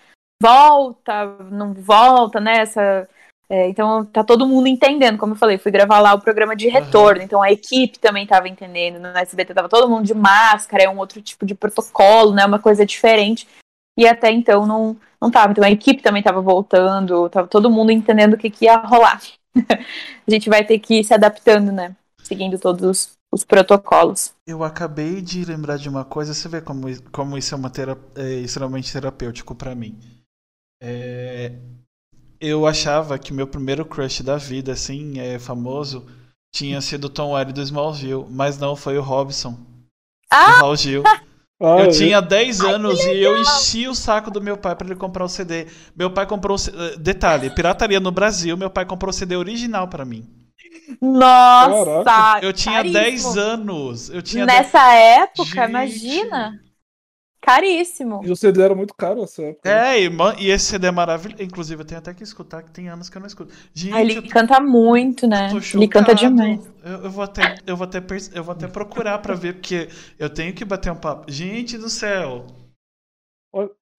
volta, 0.41 1.25
não 1.51 1.73
volta, 1.73 2.39
né? 2.39 2.59
Essa, 2.59 3.05
é, 3.49 3.67
então 3.67 4.05
tá 4.05 4.23
todo 4.23 4.47
mundo 4.47 4.67
entendendo, 4.67 5.17
como 5.17 5.33
eu 5.33 5.37
falei, 5.37 5.57
fui 5.57 5.71
gravar 5.71 5.99
lá 5.99 6.13
o 6.13 6.21
programa 6.21 6.55
de 6.55 6.69
retorno, 6.69 7.21
então 7.21 7.41
a 7.41 7.51
equipe 7.51 7.99
também 7.99 8.25
tava 8.25 8.47
entendendo. 8.47 8.97
No 8.97 9.09
SBT 9.09 9.53
tava 9.53 9.67
todo 9.67 9.89
mundo 9.89 10.05
de 10.05 10.13
máscara, 10.13 10.83
é 10.83 10.89
um 10.89 10.99
outro 10.99 11.21
tipo 11.21 11.45
de 11.45 11.53
protocolo, 11.53 12.33
né? 12.33 12.45
Uma 12.45 12.59
coisa 12.59 12.85
diferente. 12.85 13.45
E 13.97 14.07
até 14.07 14.31
então 14.31 14.65
não, 14.65 14.97
não 15.21 15.31
tava. 15.31 15.51
Então 15.51 15.63
a 15.63 15.71
equipe 15.71 16.01
também 16.01 16.23
tava 16.23 16.41
voltando, 16.41 17.29
tava 17.29 17.47
todo 17.47 17.71
mundo 17.71 17.91
entendendo 17.91 18.33
o 18.33 18.37
que, 18.37 18.49
que 18.49 18.65
ia 18.65 18.77
rolar. 18.77 19.21
a 19.55 20.31
gente 20.31 20.49
vai 20.49 20.63
ter 20.65 20.79
que 20.79 20.99
ir 20.99 21.03
se 21.03 21.13
adaptando, 21.13 21.71
né? 21.71 21.95
Seguindo 22.21 22.59
todos 22.59 22.83
os, 22.83 23.17
os 23.31 23.43
protocolos. 23.43 24.33
eu 24.47 24.63
acabei 24.63 25.21
de 25.21 25.45
lembrar 25.45 25.77
de 25.77 25.87
uma 25.87 26.03
coisa, 26.03 26.33
você 26.33 26.49
vê 26.49 26.61
como, 26.61 26.87
como 27.11 27.37
isso 27.37 27.53
é, 27.53 27.57
uma 27.57 27.69
tera... 27.69 27.97
é 28.15 28.33
extremamente 28.35 28.91
terapêutico 28.91 29.53
pra 29.53 29.75
mim. 29.75 29.97
É, 30.81 31.53
Eu 32.39 32.65
achava 32.65 33.17
que 33.17 33.33
meu 33.33 33.47
primeiro 33.47 33.85
crush 33.85 34.23
da 34.23 34.37
vida, 34.37 34.73
assim, 34.73 35.19
é 35.19 35.39
famoso, 35.39 36.05
tinha 36.53 36.81
sido 36.81 37.05
o 37.05 37.09
Tom 37.09 37.31
Ware 37.31 37.53
do 37.53 37.61
Smallville, 37.61 38.25
mas 38.29 38.57
não, 38.57 38.75
foi 38.75 38.97
o 38.97 39.01
Robson. 39.01 39.57
Ah! 40.31 40.51
do 40.51 40.57
Raul 40.61 40.75
Gil. 40.75 41.03
Ah, 41.65 41.79
Eu 41.81 41.85
é. 41.85 41.87
tinha 41.89 42.21
10 42.21 42.61
anos 42.61 43.03
e 43.05 43.21
eu 43.21 43.37
enchi 43.37 43.87
o 43.87 43.95
saco 43.95 44.29
do 44.29 44.41
meu 44.41 44.57
pai 44.57 44.75
pra 44.75 44.85
ele 44.87 44.95
comprar 44.95 45.23
o 45.25 45.29
CD. 45.29 45.67
Meu 45.95 46.11
pai 46.11 46.25
comprou 46.25 46.57
eh, 46.57 46.95
Detalhe, 46.97 47.49
pirataria 47.49 47.99
no 47.99 48.11
Brasil, 48.11 48.55
meu 48.57 48.69
pai 48.69 48.85
comprou 48.85 49.09
o 49.09 49.13
CD 49.13 49.35
original 49.35 49.87
pra 49.87 50.05
mim. 50.05 50.25
Nossa! 51.01 52.03
Caraca. 52.03 52.45
Eu 52.45 52.53
tinha 52.53 52.75
caríssimo. 52.75 53.01
10 53.03 53.37
anos. 53.37 54.09
Eu 54.09 54.21
tinha 54.21 54.45
Nessa 54.45 54.93
época, 54.93 55.43
Gente. 55.45 55.69
imagina. 55.69 56.59
Caríssimo. 57.45 58.21
E 58.25 58.31
o 58.31 58.35
CD 58.35 58.61
era 58.61 58.75
muito 58.75 58.93
caro 58.95 59.23
essa 59.23 59.41
época. 59.43 59.69
né? 59.69 59.97
É, 59.97 60.03
e, 60.03 60.09
man- 60.09 60.35
e 60.39 60.49
esse 60.49 60.65
CD 60.65 60.87
é 60.87 60.91
maravilhoso. 60.91 61.41
Inclusive, 61.43 61.81
eu 61.81 61.85
tenho 61.85 61.99
até 61.99 62.13
que 62.13 62.23
escutar, 62.23 62.63
que 62.63 62.71
tem 62.71 62.89
anos 62.89 63.09
que 63.09 63.17
eu 63.17 63.19
não 63.19 63.27
escuto. 63.27 63.53
Gente, 63.73 63.93
Ah, 63.93 64.01
ele 64.01 64.21
tô, 64.21 64.29
canta 64.29 64.59
muito, 64.59 65.27
né? 65.27 65.49
Ele 65.73 65.87
canta 65.87 66.15
demais. 66.15 66.59
Eu, 66.83 67.03
eu 67.03 67.09
vou 67.11 67.23
até, 67.23 67.55
eu, 67.65 67.77
vou 67.77 67.85
até 67.85 67.99
eu 68.33 68.43
vou 68.43 68.51
até 68.53 68.67
procurar 68.67 69.19
pra 69.19 69.33
ver, 69.35 69.53
porque 69.53 69.89
eu 70.17 70.29
tenho 70.29 70.53
que 70.53 70.65
bater 70.65 70.91
um 70.91 70.95
papo. 70.95 71.31
Gente 71.31 71.77
do 71.77 71.89
céu. 71.89 72.45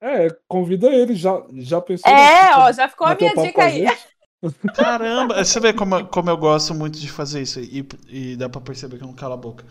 É, 0.00 0.28
convida 0.46 0.88
ele, 0.88 1.14
já, 1.14 1.42
já 1.54 1.80
pensou? 1.80 2.10
É, 2.10 2.54
ó, 2.56 2.70
já 2.70 2.88
ficou 2.88 3.06
a 3.06 3.14
minha 3.14 3.34
dica 3.34 3.64
aí. 3.64 3.86
Caramba, 4.76 5.42
você 5.44 5.58
vê 5.58 5.72
como, 5.72 5.96
eu- 5.96 6.06
como 6.08 6.30
eu 6.30 6.36
gosto 6.36 6.74
muito 6.74 6.98
de 6.98 7.10
fazer 7.10 7.42
isso 7.42 7.58
e, 7.60 7.86
e 8.08 8.36
dá 8.36 8.48
pra 8.48 8.60
perceber 8.60 8.98
que 8.98 9.02
eu 9.02 9.06
não 9.08 9.14
calo 9.14 9.34
a 9.34 9.36
boca. 9.36 9.64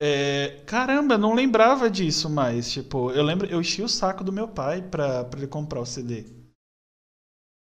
É, 0.00 0.62
caramba, 0.66 1.14
eu 1.14 1.18
não 1.18 1.34
lembrava 1.34 1.90
disso 1.90 2.28
mais. 2.30 2.70
Tipo, 2.72 3.10
eu 3.12 3.22
lembro, 3.22 3.46
eu 3.48 3.60
enchi 3.60 3.82
o 3.82 3.88
saco 3.88 4.22
do 4.24 4.32
meu 4.32 4.48
pai 4.48 4.82
pra, 4.82 5.24
pra 5.24 5.38
ele 5.40 5.48
comprar 5.48 5.80
o 5.80 5.86
CD. 5.86 6.24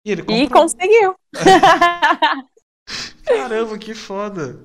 E 0.06 0.12
ele 0.12 0.24
E 0.28 0.48
comprou. 0.48 0.50
conseguiu. 0.50 1.16
Caramba, 3.26 3.78
que 3.78 3.94
foda. 3.94 4.60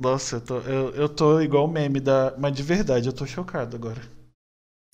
Nossa, 0.00 0.36
eu 0.36 0.40
tô, 0.42 0.58
eu, 0.60 0.90
eu 0.94 1.08
tô 1.08 1.40
igual 1.40 1.66
o 1.66 1.68
meme 1.68 2.00
da. 2.00 2.36
Mas 2.38 2.54
de 2.54 2.62
verdade, 2.62 3.08
eu 3.08 3.14
tô 3.14 3.26
chocado 3.26 3.76
agora. 3.76 4.00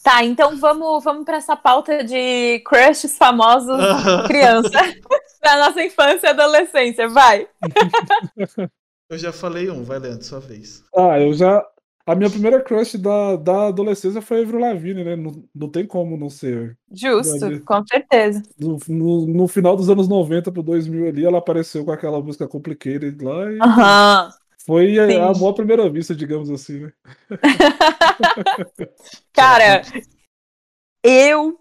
Tá, 0.02 0.24
então 0.24 0.56
vamos, 0.56 1.04
vamos 1.04 1.24
para 1.26 1.36
essa 1.36 1.54
pauta 1.56 2.02
de 2.02 2.60
crushes 2.60 3.16
famosos 3.18 3.76
criança. 4.26 4.70
da 5.42 5.56
nossa 5.56 5.82
infância 5.82 6.26
e 6.28 6.30
adolescência, 6.30 7.08
vai. 7.08 7.48
Eu 9.10 9.18
já 9.18 9.32
falei 9.32 9.68
um, 9.68 9.82
vai 9.82 9.98
Leandro, 9.98 10.22
sua 10.22 10.38
vez. 10.38 10.84
Ah, 10.96 11.18
eu 11.18 11.34
já. 11.34 11.66
A 12.06 12.14
minha 12.14 12.30
primeira 12.30 12.62
crush 12.62 12.96
da, 12.96 13.34
da 13.34 13.66
adolescência 13.66 14.22
foi 14.22 14.38
a 14.38 14.42
Avril 14.42 14.60
Lavigne, 14.60 15.02
né? 15.02 15.16
Não, 15.16 15.44
não 15.52 15.68
tem 15.68 15.84
como 15.84 16.16
não 16.16 16.30
ser. 16.30 16.78
Justo, 16.92 17.32
Verdade. 17.40 17.60
com 17.60 17.84
certeza. 17.86 18.42
No, 18.56 18.78
no, 18.88 19.26
no 19.26 19.48
final 19.48 19.76
dos 19.76 19.90
anos 19.90 20.08
90 20.08 20.52
pro 20.52 20.62
2000 20.62 21.08
ali, 21.08 21.24
ela 21.24 21.38
apareceu 21.38 21.84
com 21.84 21.90
aquela 21.90 22.22
música 22.22 22.46
Complicated 22.46 23.22
lá 23.22 23.52
e 23.52 23.58
Aham. 23.60 24.30
foi 24.64 24.96
a, 24.98 25.08
Sim. 25.08 25.16
a 25.18 25.30
à 25.48 25.54
primeira 25.54 25.90
vista, 25.90 26.14
digamos 26.14 26.48
assim, 26.48 26.78
né? 26.80 26.92
Cara, 29.34 29.82
eu. 31.02 31.58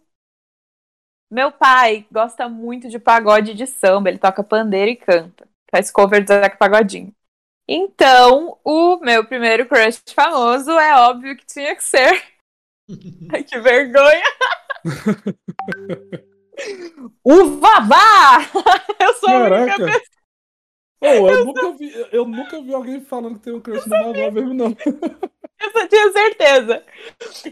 Meu 1.31 1.51
pai 1.51 2.05
gosta 2.12 2.47
muito 2.47 2.88
de 2.89 2.99
pagode 2.99 3.55
de 3.55 3.65
samba. 3.65 4.09
Ele 4.09 4.19
toca 4.19 4.43
pandeiro 4.43 4.91
e 4.91 4.95
canta. 4.95 5.47
Faz 5.71 5.91
cover 5.91 6.23
do 6.23 6.27
Zeca 6.27 6.57
Pagodinho. 6.57 7.12
Então, 7.71 8.58
o 8.65 8.97
meu 8.97 9.23
primeiro 9.23 9.67
crush 9.67 10.01
famoso 10.15 10.71
é 10.71 10.95
óbvio 11.01 11.38
que 11.38 11.45
tinha 11.45 11.75
que 11.75 11.84
ser. 11.84 12.23
Ai, 13.32 13.43
que 13.43 13.60
vergonha! 13.60 14.23
o 17.23 17.60
Vavá! 17.60 18.39
Eu 18.99 19.13
sou 19.13 19.29
a 19.29 19.43
única 19.43 19.65
Caraca! 19.67 19.86
pessoa. 19.86 20.01
Pô, 20.99 21.08
eu, 21.08 21.45
nunca 21.45 21.71
vi, 21.77 22.08
eu 22.12 22.25
nunca 22.25 22.62
vi 22.62 22.73
alguém 22.73 22.99
falando 22.99 23.36
que 23.36 23.43
tem 23.43 23.53
um 23.53 23.62
crush 23.62 23.86
no 23.86 23.97
Vavá 23.97 24.32
mesmo, 24.32 24.53
não. 24.53 24.75
Eu 25.62 25.71
só 25.71 25.88
tinha 25.88 26.12
certeza. 26.12 26.84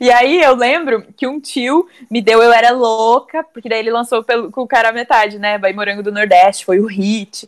E 0.02 0.12
aí 0.12 0.42
eu 0.42 0.56
lembro 0.56 1.14
que 1.14 1.28
um 1.28 1.40
tio 1.40 1.88
me 2.10 2.22
deu 2.22 2.42
Eu 2.42 2.52
Era 2.52 2.72
Louca, 2.72 3.44
porque 3.54 3.70
daí 3.70 3.80
ele 3.80 3.92
lançou 3.92 4.24
pelo, 4.24 4.52
com 4.52 4.64
o 4.64 4.68
cara 4.68 4.90
à 4.90 4.92
metade, 4.92 5.38
né? 5.38 5.60
Vai 5.60 5.74
Morango 5.74 6.04
do 6.04 6.12
Nordeste, 6.12 6.66
foi 6.66 6.80
o 6.80 6.88
hit. 6.88 7.48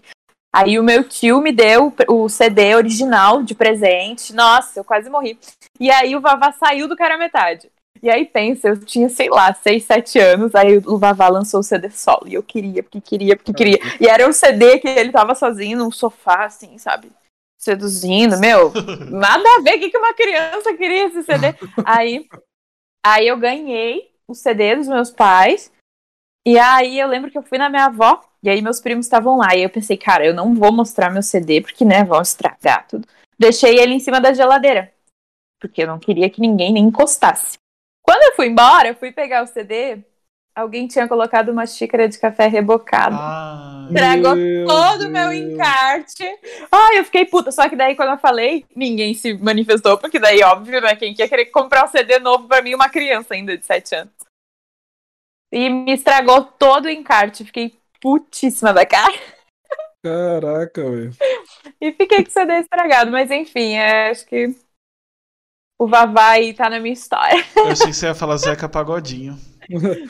Aí 0.54 0.80
o 0.80 0.84
meu 0.84 1.04
tio 1.04 1.42
me 1.42 1.52
deu 1.52 1.94
o 2.08 2.28
CD 2.28 2.76
original 2.76 3.44
de 3.44 3.54
presente. 3.54 4.34
Nossa, 4.34 4.80
eu 4.80 4.84
quase 4.84 5.10
morri. 5.10 5.38
E 5.80 5.92
aí 5.92 6.16
o 6.16 6.22
Vavá 6.22 6.52
saiu 6.52 6.88
do 6.88 6.98
cara 6.98 7.16
à 7.16 7.18
metade. 7.18 7.70
E 8.02 8.10
aí 8.10 8.26
pensa, 8.26 8.70
eu 8.70 8.80
tinha, 8.80 9.10
sei 9.10 9.30
lá, 9.30 9.54
6, 9.54 9.84
7 9.84 10.20
anos, 10.20 10.56
aí 10.56 10.78
o 10.78 10.98
Vavá 10.98 11.28
lançou 11.28 11.60
o 11.60 11.64
CD 11.64 11.90
solo. 11.90 12.28
E 12.28 12.34
eu 12.34 12.42
queria, 12.42 12.82
porque 12.82 13.02
queria, 13.02 13.36
porque 13.36 13.54
queria. 13.54 13.80
E 14.00 14.08
era 14.08 14.28
um 14.28 14.32
CD 14.32 14.80
que 14.80 14.88
ele 14.88 15.12
tava 15.12 15.36
sozinho 15.36 15.78
num 15.78 15.92
sofá, 15.92 16.46
assim, 16.46 16.78
sabe? 16.78 17.12
Seduzindo, 17.60 18.40
meu. 18.40 18.72
Nada 19.12 19.44
a 19.58 19.62
ver, 19.62 19.76
o 19.76 19.80
que, 19.80 19.90
que 19.90 19.98
uma 19.98 20.14
criança 20.14 20.74
queria 20.76 21.08
esse 21.08 21.24
CD? 21.24 21.54
Aí, 21.86 22.26
aí 23.06 23.28
eu 23.28 23.38
ganhei 23.38 24.10
o 24.28 24.34
CD 24.34 24.78
dos 24.78 24.88
meus 24.88 25.12
pais. 25.12 25.72
E 26.50 26.58
aí 26.58 27.00
eu 27.00 27.08
lembro 27.08 27.30
que 27.30 27.38
eu 27.38 27.44
fui 27.44 27.60
na 27.60 27.70
minha 27.70 27.86
avó, 27.86 28.24
e 28.42 28.50
aí 28.50 28.60
meus 28.60 28.82
primos 28.82 29.06
estavam 29.06 29.38
lá. 29.38 29.56
E 29.56 29.62
eu 29.62 29.70
pensei, 29.70 29.96
cara, 29.96 30.26
eu 30.26 30.34
não 30.34 30.56
vou 30.56 30.72
mostrar 30.72 31.12
meu 31.12 31.22
CD, 31.22 31.62
porque, 31.62 31.86
né, 31.86 32.04
vão 32.04 32.20
estragar 32.24 32.88
tudo. 32.88 33.08
Deixei 33.38 33.78
ele 33.78 33.94
em 33.94 34.00
cima 34.00 34.20
da 34.20 34.34
geladeira. 34.34 34.92
Porque 35.62 35.84
eu 35.84 35.88
não 35.88 36.00
queria 36.00 36.28
que 36.28 36.42
ninguém 36.42 36.74
nem 36.74 36.86
encostasse. 36.86 37.60
Quando 38.02 38.24
eu 38.24 38.36
fui 38.36 38.48
embora, 38.48 38.88
eu 38.88 38.96
fui 38.96 39.12
pegar 39.12 39.44
o 39.44 39.46
CD, 39.46 40.00
alguém 40.56 40.88
tinha 40.88 41.08
colocado 41.08 41.50
uma 41.50 41.68
xícara 41.68 42.10
de 42.10 42.18
café 42.18 42.48
rebocado. 42.48 43.16
Ah, 43.16 43.88
Estragou 43.92 44.36
Meu 44.36 44.66
todo 44.66 45.06
o 45.06 45.10
meu 45.12 45.32
encarte. 45.32 46.24
Ai, 46.72 46.98
eu 46.98 47.06
fiquei 47.06 47.26
puta. 47.26 47.52
Só 47.52 47.70
que 47.70 47.76
daí, 47.76 47.96
quando 47.96 48.14
eu 48.14 48.18
falei, 48.18 48.66
ninguém 48.76 49.14
se 49.14 49.36
manifestou, 49.36 50.00
porque 50.00 50.18
daí, 50.18 50.42
óbvio, 50.42 50.82
né? 50.82 50.96
Quem 50.96 51.14
quer 51.14 51.30
querer 51.30 51.46
comprar 51.46 51.86
um 51.86 51.90
CD 51.90 52.18
novo 52.18 52.48
pra 52.48 52.64
mim, 52.64 52.74
uma 52.74 52.90
criança 52.90 53.36
ainda 53.36 53.56
de 53.56 53.64
7 53.64 53.94
anos. 53.94 54.19
E 55.52 55.70
me 55.70 55.94
estragou 55.94 56.44
todo 56.44 56.86
o 56.86 56.90
encarte. 56.90 57.46
Fiquei 57.46 57.80
putíssima 58.02 58.74
da 58.74 58.86
cara. 58.86 59.14
Caraca, 60.04 60.90
velho. 60.90 61.14
E 61.82 61.92
fiquei 61.92 62.24
com 62.24 62.30
o 62.30 62.32
CD 62.32 62.60
estragado. 62.60 63.12
Mas 63.12 63.32
enfim, 63.32 63.74
é, 63.74 64.10
acho 64.10 64.26
que 64.26 64.56
o 65.80 65.88
Vavá 65.88 66.32
aí 66.32 66.54
tá 66.54 66.70
na 66.70 66.80
minha 66.80 66.94
história. 66.94 67.44
eu 67.56 67.68
achei 67.68 67.88
que 67.88 67.94
você 67.94 68.08
ia 68.08 68.16
falar 68.16 68.38
Zeca 68.38 68.68
Pagodinho. 68.68 69.38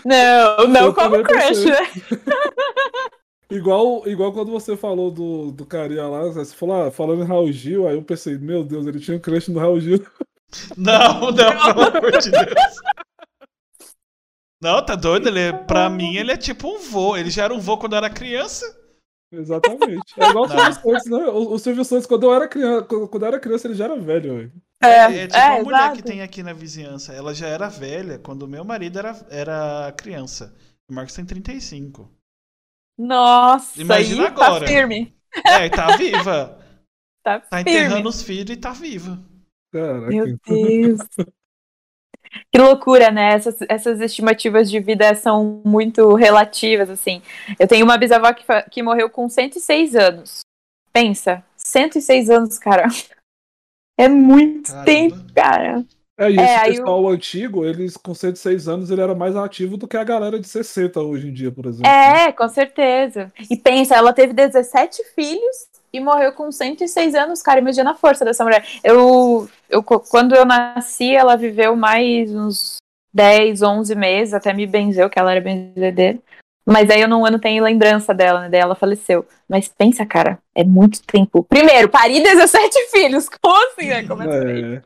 Não, 0.05 0.67
não 0.67 0.85
Eu 0.87 0.93
como 0.93 1.21
crush, 1.21 1.65
né? 1.65 1.77
Igual, 3.51 4.07
igual 4.07 4.31
quando 4.31 4.51
você 4.51 4.77
falou 4.77 5.09
do, 5.09 5.51
do 5.51 5.65
carinha 5.65 6.07
lá, 6.07 6.21
você 6.21 6.55
falou, 6.55 6.83
ah, 6.83 6.91
falando 6.91 7.23
em 7.23 7.25
Raul 7.25 7.51
Gil, 7.51 7.87
aí 7.87 7.95
eu 7.95 8.03
pensei, 8.03 8.37
meu 8.37 8.63
Deus, 8.63 8.85
ele 8.85 8.99
tinha 8.99 9.17
um 9.17 9.19
crush 9.19 9.47
no 9.47 9.59
Raul 9.59 9.79
Gil. 9.79 10.05
Não, 10.77 11.31
não, 11.31 11.33
pelo 11.33 11.97
amor 11.97 12.17
de 12.19 12.29
Deus. 12.29 12.75
Não, 14.61 14.85
tá 14.85 14.95
doido? 14.95 15.27
Ele, 15.27 15.39
é- 15.39 15.53
pra 15.53 15.89
mim, 15.89 16.15
ele 16.15 16.31
é 16.31 16.37
tipo 16.37 16.67
um 16.67 16.79
vô. 16.79 17.15
Ele 17.15 17.29
já 17.29 17.45
era 17.45 17.53
um 17.53 17.59
vô 17.59 17.77
quando 17.77 17.93
eu 17.93 17.97
era 17.97 18.09
criança. 18.09 18.65
Exatamente. 19.31 20.13
É 20.17 20.27
igual 20.29 20.45
o 20.45 20.47
Não. 20.47 20.57
Silvio 20.73 20.73
Santos, 20.73 21.05
né? 21.05 21.25
O, 21.27 21.53
o 21.53 21.59
Silvio 21.59 21.85
Santos, 21.85 22.05
quando 22.05 22.23
eu 22.23 22.33
era 22.33 22.47
criança, 22.47 22.83
quando 22.85 23.23
eu 23.23 23.27
era 23.27 23.39
criança, 23.39 23.67
ele 23.67 23.75
já 23.75 23.85
era 23.85 23.95
velho, 23.99 24.35
velho. 24.37 24.53
É, 24.81 25.27
tipo 25.27 25.35
é, 25.37 25.49
uma 25.51 25.63
mulher 25.63 25.91
exato. 25.91 25.95
que 25.95 26.01
tem 26.03 26.21
aqui 26.21 26.41
na 26.41 26.53
vizinhança. 26.53 27.13
Ela 27.13 27.33
já 27.33 27.47
era 27.47 27.67
velha 27.69 28.17
quando 28.19 28.43
o 28.43 28.47
meu 28.47 28.63
marido 28.63 28.97
era, 28.97 29.15
era 29.29 29.91
criança. 29.97 30.55
O 30.89 30.93
Marcos 30.93 31.13
tem 31.13 31.25
35. 31.25 32.09
Nossa, 32.97 33.81
Imagina 33.81 34.23
aí 34.23 34.27
agora. 34.27 34.65
tá 34.65 34.67
firme. 34.67 35.15
É, 35.45 35.65
e 35.65 35.69
tá 35.69 35.95
viva. 35.97 36.57
Tá, 37.23 37.39
Tá 37.49 37.57
firme. 37.63 37.71
enterrando 37.71 38.09
os 38.09 38.23
filhos 38.23 38.49
e 38.51 38.57
tá 38.57 38.71
viva. 38.71 39.19
Caraca. 39.73 40.07
Meu 40.07 40.37
Deus. 40.47 40.99
Que 42.51 42.59
loucura, 42.59 43.11
né? 43.11 43.33
Essas, 43.33 43.57
essas 43.67 44.01
estimativas 44.01 44.69
de 44.69 44.79
vida 44.79 45.13
são 45.15 45.61
muito 45.65 46.13
relativas, 46.13 46.89
assim. 46.89 47.21
Eu 47.59 47.67
tenho 47.67 47.85
uma 47.85 47.97
bisavó 47.97 48.31
que, 48.33 48.43
que 48.69 48.83
morreu 48.83 49.09
com 49.09 49.27
106 49.27 49.95
anos. 49.95 50.41
Pensa, 50.93 51.43
106 51.57 52.29
anos, 52.29 52.57
cara. 52.59 52.87
É 53.97 54.07
muito 54.07 54.71
Caramba. 54.71 54.85
tempo, 54.85 55.33
cara. 55.33 55.85
É, 56.19 56.29
e 56.29 56.37
É, 56.37 56.43
esse 56.43 56.53
aí 56.53 56.71
pessoal 56.71 57.07
antigo, 57.07 57.65
eles 57.65 57.95
com 57.95 58.13
106 58.13 58.67
anos, 58.67 58.91
ele 58.91 59.01
era 59.01 59.15
mais 59.15 59.35
ativo 59.35 59.77
do 59.77 59.87
que 59.87 59.95
a 59.95 60.03
galera 60.03 60.39
de 60.39 60.47
60 60.47 61.01
hoje 61.01 61.29
em 61.29 61.33
dia, 61.33 61.51
por 61.51 61.65
exemplo. 61.65 61.87
É, 61.87 62.31
com 62.33 62.47
certeza. 62.49 63.31
E 63.49 63.55
pensa, 63.55 63.95
ela 63.95 64.11
teve 64.11 64.33
17 64.33 65.01
filhos 65.15 65.68
e 65.91 65.99
morreu 65.99 66.31
com 66.33 66.51
106 66.51 67.15
anos, 67.15 67.41
cara. 67.41 67.59
Imagina 67.59 67.91
a 67.91 67.95
força 67.95 68.23
dessa 68.23 68.43
mulher. 68.43 68.65
Eu, 68.83 69.49
eu, 69.69 69.83
quando 69.83 70.35
eu 70.35 70.45
nasci, 70.45 71.15
ela 71.15 71.35
viveu 71.35 71.75
mais 71.75 72.33
uns 72.33 72.77
10, 73.13 73.61
11 73.61 73.95
meses, 73.95 74.33
até 74.33 74.53
me 74.53 74.67
benzeu, 74.67 75.09
que 75.09 75.19
ela 75.19 75.31
era 75.31 75.41
benzedeira. 75.41 76.19
Mas 76.65 76.89
aí 76.91 77.01
eu 77.01 77.07
não, 77.07 77.25
eu 77.25 77.31
não 77.31 77.39
tenho 77.39 77.63
lembrança 77.63 78.13
dela, 78.13 78.41
né? 78.41 78.49
Daí 78.49 78.59
ela 78.61 78.75
faleceu. 78.75 79.25
Mas 79.47 79.67
pensa, 79.67 80.05
cara, 80.05 80.37
é 80.53 80.63
muito 80.63 81.01
tempo. 81.01 81.43
Primeiro, 81.43 81.89
pari 81.89 82.21
17 82.21 82.91
filhos. 82.91 83.27
Como 83.41 83.55
assim, 83.55 83.87
né? 83.87 84.03
Começa 84.07 84.43
aí. 84.43 84.75
É, 84.75 84.81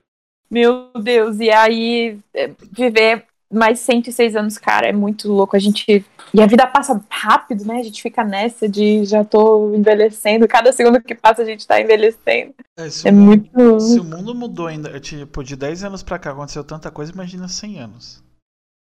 Meu 0.49 0.91
Deus, 0.95 1.39
e 1.41 1.49
aí 1.51 2.17
é, 2.33 2.51
viver 2.71 3.25
mais 3.53 3.79
106 3.79 4.35
anos, 4.35 4.57
cara, 4.57 4.87
é 4.87 4.93
muito 4.93 5.31
louco. 5.31 5.55
A 5.55 5.59
gente. 5.59 6.05
E 6.33 6.41
a 6.41 6.47
vida 6.47 6.65
passa 6.67 7.03
rápido, 7.09 7.65
né? 7.65 7.79
A 7.79 7.83
gente 7.83 8.01
fica 8.01 8.23
nessa 8.23 8.67
de 8.67 9.05
já 9.05 9.23
tô 9.23 9.73
envelhecendo. 9.73 10.47
Cada 10.47 10.71
segundo 10.73 11.01
que 11.01 11.13
passa 11.15 11.43
a 11.43 11.45
gente 11.45 11.67
tá 11.67 11.79
envelhecendo. 11.79 12.53
É, 12.77 12.89
se, 12.89 13.07
É 13.07 13.11
o 13.11 13.13
mundo, 13.13 13.49
muito. 13.53 13.79
se 13.79 13.99
o 13.99 14.03
mundo 14.03 14.33
mudou 14.33 14.67
ainda, 14.67 14.99
tipo, 14.99 15.43
de 15.43 15.55
10 15.55 15.83
anos 15.83 16.01
pra 16.03 16.17
cá 16.19 16.31
aconteceu 16.31 16.63
tanta 16.63 16.89
coisa, 16.91 17.11
imagina 17.11 17.47
100 17.47 17.79
anos. 17.79 18.23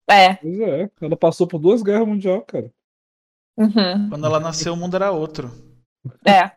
É. 0.09 0.35
pois 0.35 0.59
é. 0.59 0.89
Ela 1.01 1.15
passou 1.15 1.47
por 1.47 1.59
duas 1.59 1.81
guerras 1.81 2.07
mundiais, 2.07 2.43
cara. 2.47 2.71
uhum, 3.57 4.09
Quando 4.09 4.25
ela 4.25 4.39
nasceu, 4.39 4.73
o 4.73 4.77
mundo 4.77 4.95
era 4.95 5.11
outro. 5.11 5.49
É. 6.25 6.51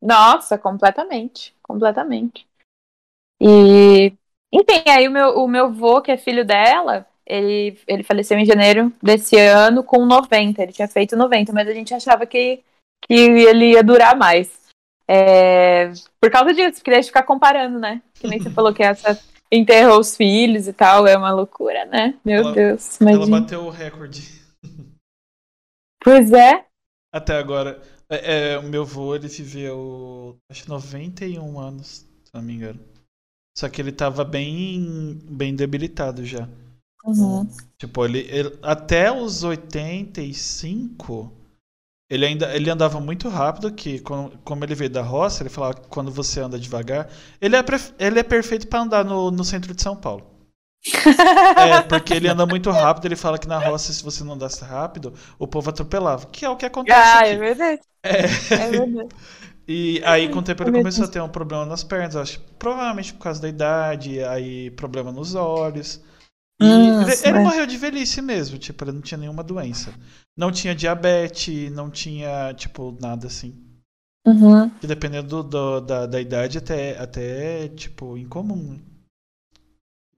Nossa, 0.00 0.58
completamente. 0.58 1.54
Completamente. 1.62 2.46
E. 3.40 4.12
Enfim, 4.52 4.88
aí 4.88 5.08
o 5.08 5.10
meu, 5.10 5.38
o 5.38 5.48
meu 5.48 5.72
vô, 5.72 6.00
que 6.00 6.12
é 6.12 6.16
filho 6.16 6.44
dela, 6.46 7.06
ele, 7.26 7.78
ele 7.86 8.02
faleceu 8.02 8.38
em 8.38 8.44
janeiro 8.44 8.92
desse 9.02 9.36
ano 9.38 9.82
com 9.82 10.04
90. 10.04 10.62
Ele 10.62 10.72
tinha 10.72 10.88
feito 10.88 11.16
90, 11.16 11.52
mas 11.52 11.68
a 11.68 11.72
gente 11.72 11.94
achava 11.94 12.26
que, 12.26 12.62
que 13.06 13.14
ele 13.14 13.72
ia 13.72 13.82
durar 13.82 14.16
mais. 14.16 14.50
É, 15.08 15.92
por 16.20 16.30
causa 16.30 16.52
disso, 16.54 16.78
porque 16.78 16.90
deixa 16.90 17.08
ficar 17.08 17.22
comparando, 17.24 17.78
né? 17.78 18.00
Que 18.14 18.26
nem 18.26 18.40
você 18.40 18.50
falou 18.50 18.72
que 18.72 18.82
essa 18.82 19.20
enterrou 19.52 20.00
os 20.00 20.16
filhos 20.16 20.66
e 20.66 20.72
tal, 20.72 21.06
é 21.06 21.16
uma 21.16 21.30
loucura, 21.30 21.84
né? 21.84 22.14
Meu 22.24 22.38
Ela- 22.38 22.52
Deus, 22.52 23.00
Ela 23.00 23.12
imagina. 23.12 23.40
bateu 23.40 23.64
o 23.64 23.70
recorde 23.70 24.42
Pois 26.02 26.32
é. 26.32 26.64
até 27.12 27.36
agora. 27.36 27.80
É, 28.08 28.52
é, 28.52 28.58
o 28.58 28.62
meu 28.62 28.84
vô, 28.84 29.14
ele 29.14 29.28
viveu, 29.28 30.36
acho 30.50 30.64
que 30.64 30.68
91 30.68 31.58
anos, 31.58 32.06
se 32.22 32.34
não 32.34 32.42
me 32.42 32.54
engano. 32.54 32.78
Só 33.56 33.68
que 33.68 33.80
ele 33.80 33.92
tava 33.92 34.24
bem, 34.24 35.18
bem 35.24 35.54
debilitado 35.54 36.24
já. 36.24 36.46
Uhum. 37.04 37.48
Tipo, 37.78 38.04
ele, 38.04 38.20
ele- 38.30 38.58
até 38.62 39.12
os 39.12 39.42
85, 39.44 41.32
Ele 42.10 42.26
ainda 42.26 42.54
ele 42.56 42.70
andava 42.70 43.00
muito 43.00 43.28
rápido, 43.28 43.72
que 43.72 44.00
como, 44.00 44.30
como 44.44 44.64
ele 44.64 44.74
veio 44.74 44.90
da 44.90 45.02
roça, 45.02 45.42
ele 45.42 45.50
falava 45.50 45.74
que 45.74 45.88
quando 45.88 46.10
você 46.12 46.40
anda 46.40 46.58
devagar, 46.58 47.10
ele 47.40 47.56
é, 47.56 47.64
ele 47.98 48.20
é 48.20 48.22
perfeito 48.24 48.68
para 48.68 48.80
andar 48.82 49.04
no, 49.04 49.30
no 49.30 49.44
centro 49.44 49.74
de 49.74 49.82
São 49.82 49.96
Paulo. 49.96 50.26
É, 51.56 51.80
porque 51.80 52.14
ele 52.14 52.28
anda 52.28 52.44
muito 52.46 52.70
rápido, 52.70 53.04
ele 53.06 53.14
fala 53.16 53.38
que 53.38 53.46
na 53.46 53.58
roça, 53.58 53.92
se 53.92 54.02
você 54.02 54.24
não 54.24 54.34
andasse 54.34 54.64
rápido, 54.64 55.14
o 55.38 55.46
povo 55.46 55.70
atropelava. 55.70 56.26
Que 56.26 56.44
é 56.44 56.50
o 56.50 56.56
que 56.56 56.66
acontece 56.66 57.16
Ah, 57.16 57.26
é 57.26 57.36
aqui. 57.36 57.36
verdade. 57.36 57.82
É. 58.02 58.24
É 58.56 58.70
verdade. 58.70 59.14
E 59.68 60.02
aí, 60.04 60.28
com 60.28 60.40
o 60.40 60.42
tempo, 60.42 60.62
ele 60.62 60.70
Meu 60.70 60.72
começou 60.72 61.06
a 61.06 61.08
ter 61.08 61.20
um 61.22 61.28
problema 61.28 61.64
nas 61.66 61.82
pernas, 61.84 62.16
acho. 62.16 62.40
Provavelmente 62.58 63.14
por 63.14 63.20
causa 63.22 63.40
da 63.40 63.48
idade, 63.48 64.22
aí 64.24 64.70
problema 64.72 65.10
nos 65.12 65.34
olhos. 65.34 66.02
Nossa, 66.60 67.26
ele, 67.26 67.28
ele 67.28 67.38
é. 67.38 67.40
morreu 67.40 67.66
de 67.66 67.76
velhice 67.76 68.20
mesmo, 68.22 68.58
tipo, 68.58 68.84
ele 68.84 68.92
não 68.92 69.00
tinha 69.02 69.18
nenhuma 69.18 69.42
doença. 69.44 69.94
Não 70.36 70.50
tinha 70.52 70.74
diabetes, 70.74 71.70
não 71.72 71.90
tinha, 71.90 72.52
tipo, 72.54 72.96
nada 73.00 73.26
assim. 73.28 73.54
Uhum. 74.26 74.70
Que 74.80 74.86
dependendo 74.86 75.26
do, 75.28 75.42
do- 75.42 75.80
da, 75.80 76.06
da 76.06 76.20
idade, 76.20 76.58
até, 76.58 76.96
até, 76.96 77.68
tipo, 77.70 78.16
incomum. 78.16 78.74
né? 78.74 78.80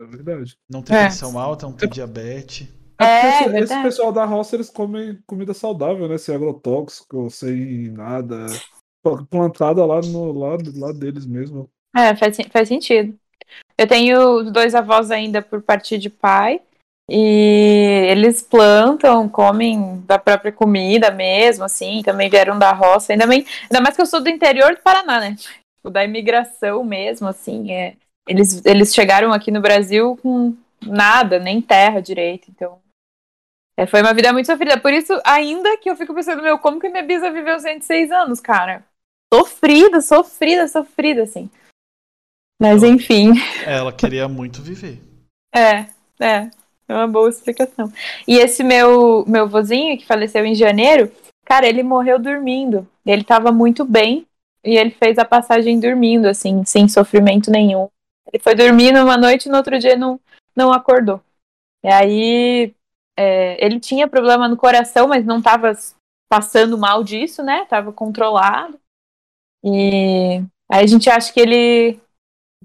É 0.01 0.05
verdade. 0.07 0.59
Não 0.68 0.83
ter 0.83 0.94
É. 0.94 0.96
pressão 0.96 1.38
alta, 1.38 1.66
não 1.66 1.72
ter 1.77 1.88
diabetes. 1.88 2.68
É 2.99 3.05
É, 3.05 3.49
esse, 3.62 3.79
verdade. 3.79 3.83
pessoal 3.83 4.12
da 4.12 4.25
roça, 4.25 4.57
eles 4.57 4.70
comem 4.70 5.20
comida 5.27 5.53
saudável, 5.55 6.09
né? 6.09 6.18
Sem 6.18 6.35
agrotóxico, 6.35 7.31
sem 7.31 7.90
nada. 7.90 8.46
Plantada 9.31 9.85
lá, 9.87 10.01
no, 10.03 10.33
lá 10.33 10.92
deles 10.92 11.27
mesmo. 11.27 11.70
É, 11.96 12.14
faz, 12.16 12.37
faz 12.53 12.68
sentido. 12.68 13.18
Eu 13.78 13.86
tenho 13.86 14.50
dois 14.50 14.74
avós 14.74 15.10
ainda 15.10 15.42
por 15.42 15.62
parte 15.62 15.98
de 15.98 16.08
pai. 16.08 16.60
E 17.08 18.08
eles 18.08 18.42
plantam, 18.42 19.28
comem 19.28 20.02
da 20.06 20.18
própria 20.18 20.50
comida 20.50 21.08
mesmo, 21.10 21.64
assim, 21.64 22.02
também 22.04 22.28
vieram 22.28 22.58
da 22.58 22.72
roça. 22.72 23.12
Ainda, 23.12 23.26
bem, 23.28 23.46
ainda 23.62 23.80
mais 23.80 23.94
que 23.94 24.02
eu 24.02 24.06
sou 24.06 24.20
do 24.20 24.28
interior 24.28 24.74
do 24.74 24.82
Paraná, 24.82 25.20
né? 25.20 25.36
Tipo, 25.36 25.88
da 25.88 26.04
imigração 26.04 26.82
mesmo, 26.82 27.28
assim. 27.28 27.70
É, 27.70 27.94
eles, 28.26 28.64
eles 28.66 28.92
chegaram 28.92 29.32
aqui 29.32 29.52
no 29.52 29.60
Brasil 29.60 30.18
com 30.20 30.56
nada, 30.84 31.38
nem 31.38 31.62
terra 31.62 32.02
direito. 32.02 32.50
Então, 32.50 32.80
é, 33.76 33.86
foi 33.86 34.02
uma 34.02 34.12
vida 34.12 34.32
muito 34.32 34.46
sofrida. 34.46 34.80
Por 34.80 34.92
isso, 34.92 35.20
ainda 35.24 35.76
que 35.76 35.88
eu 35.88 35.94
fico 35.94 36.12
pensando, 36.12 36.42
meu, 36.42 36.58
como 36.58 36.80
que 36.80 36.88
minha 36.88 37.04
bisa 37.04 37.30
viveu 37.30 37.60
106 37.60 38.10
anos, 38.10 38.40
cara? 38.40 38.84
Sofrida, 39.32 40.00
sofrida, 40.00 40.66
sofrida, 40.66 41.22
assim. 41.22 41.48
Mas 42.61 42.83
enfim, 42.83 43.33
Ela 43.64 43.92
queria 43.92 44.29
muito 44.29 44.62
viver. 44.62 45.01
é, 45.55 45.87
é, 46.19 46.51
é 46.88 46.95
uma 46.95 47.07
boa 47.07 47.29
explicação. 47.29 47.92
E 48.27 48.37
esse 48.38 48.64
meu, 48.64 49.25
meu 49.27 49.49
vozinho, 49.49 49.99
que 49.99 50.07
faleceu 50.07 50.45
em 50.45 50.55
janeiro, 50.55 51.12
cara, 51.45 51.66
ele 51.66 51.83
morreu 51.83 52.19
dormindo. 52.19 52.88
Ele 53.05 53.23
tava 53.23 53.53
muito 53.53 53.85
bem 53.85 54.27
e 54.64 54.77
ele 54.77 54.90
fez 54.90 55.19
a 55.19 55.25
passagem 55.25 55.79
dormindo, 55.79 56.27
assim, 56.27 56.64
sem 56.64 56.88
sofrimento 56.88 57.51
nenhum. 57.51 57.88
Ele 58.33 58.42
foi 58.42 58.55
dormir 58.55 58.92
numa 58.92 59.16
noite 59.16 59.47
e 59.47 59.49
no 59.51 59.57
outro 59.57 59.79
dia 59.79 59.97
não, 59.97 60.19
não 60.57 60.73
acordou. 60.73 61.21
E 61.85 61.88
aí, 61.88 62.75
é, 63.16 63.64
ele 63.64 63.79
tinha 63.79 64.09
problema 64.09 64.49
no 64.49 64.57
coração, 64.57 65.07
mas 65.07 65.25
não 65.25 65.40
tava 65.40 65.73
passando 66.29 66.77
mal 66.77 67.05
disso, 67.05 67.42
né? 67.42 67.64
Tava 67.66 67.92
controlado. 67.92 68.81
E 69.62 70.42
aí 70.69 70.85
a 70.85 70.87
gente 70.87 71.09
acha 71.09 71.33
que 71.33 71.40
ele 71.40 72.01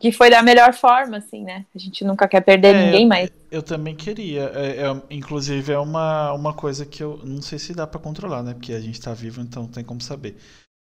que 0.01 0.11
foi 0.11 0.29
da 0.31 0.41
melhor 0.41 0.73
forma, 0.73 1.17
assim, 1.17 1.43
né? 1.43 1.65
A 1.75 1.77
gente 1.77 2.03
nunca 2.03 2.27
quer 2.27 2.41
perder 2.41 2.75
É, 2.75 2.85
ninguém, 2.85 3.07
mas 3.07 3.29
Eu 3.51 3.61
também 3.61 3.95
queria. 3.95 4.51
É, 4.55 4.87
é, 4.87 5.01
inclusive, 5.11 5.71
é 5.71 5.77
uma, 5.77 6.33
uma 6.33 6.53
coisa 6.53 6.85
que 6.85 7.03
eu 7.03 7.19
não 7.23 7.41
sei 7.41 7.59
se 7.59 7.73
dá 7.73 7.85
pra 7.85 7.99
controlar, 7.99 8.41
né? 8.41 8.53
Porque 8.53 8.73
a 8.73 8.79
gente 8.81 8.99
tá 8.99 9.13
vivo, 9.13 9.41
então 9.41 9.63
não 9.63 9.69
tem 9.69 9.83
como 9.83 10.01
saber. 10.01 10.35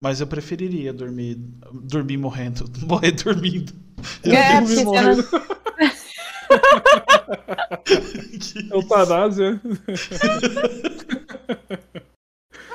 Mas 0.03 0.21
eu 0.21 0.27
preferiria 0.27 0.93
dormir, 0.93 1.35
dormir 1.73 2.17
morrendo, 2.17 2.65
morrer 2.87 3.11
dormindo. 3.11 3.73
Eu 4.23 4.33
É, 4.33 4.61
porque 4.61 4.75
você 4.75 5.01
não- 5.01 5.47
que, 8.39 8.73
Eutanásia. 8.73 9.59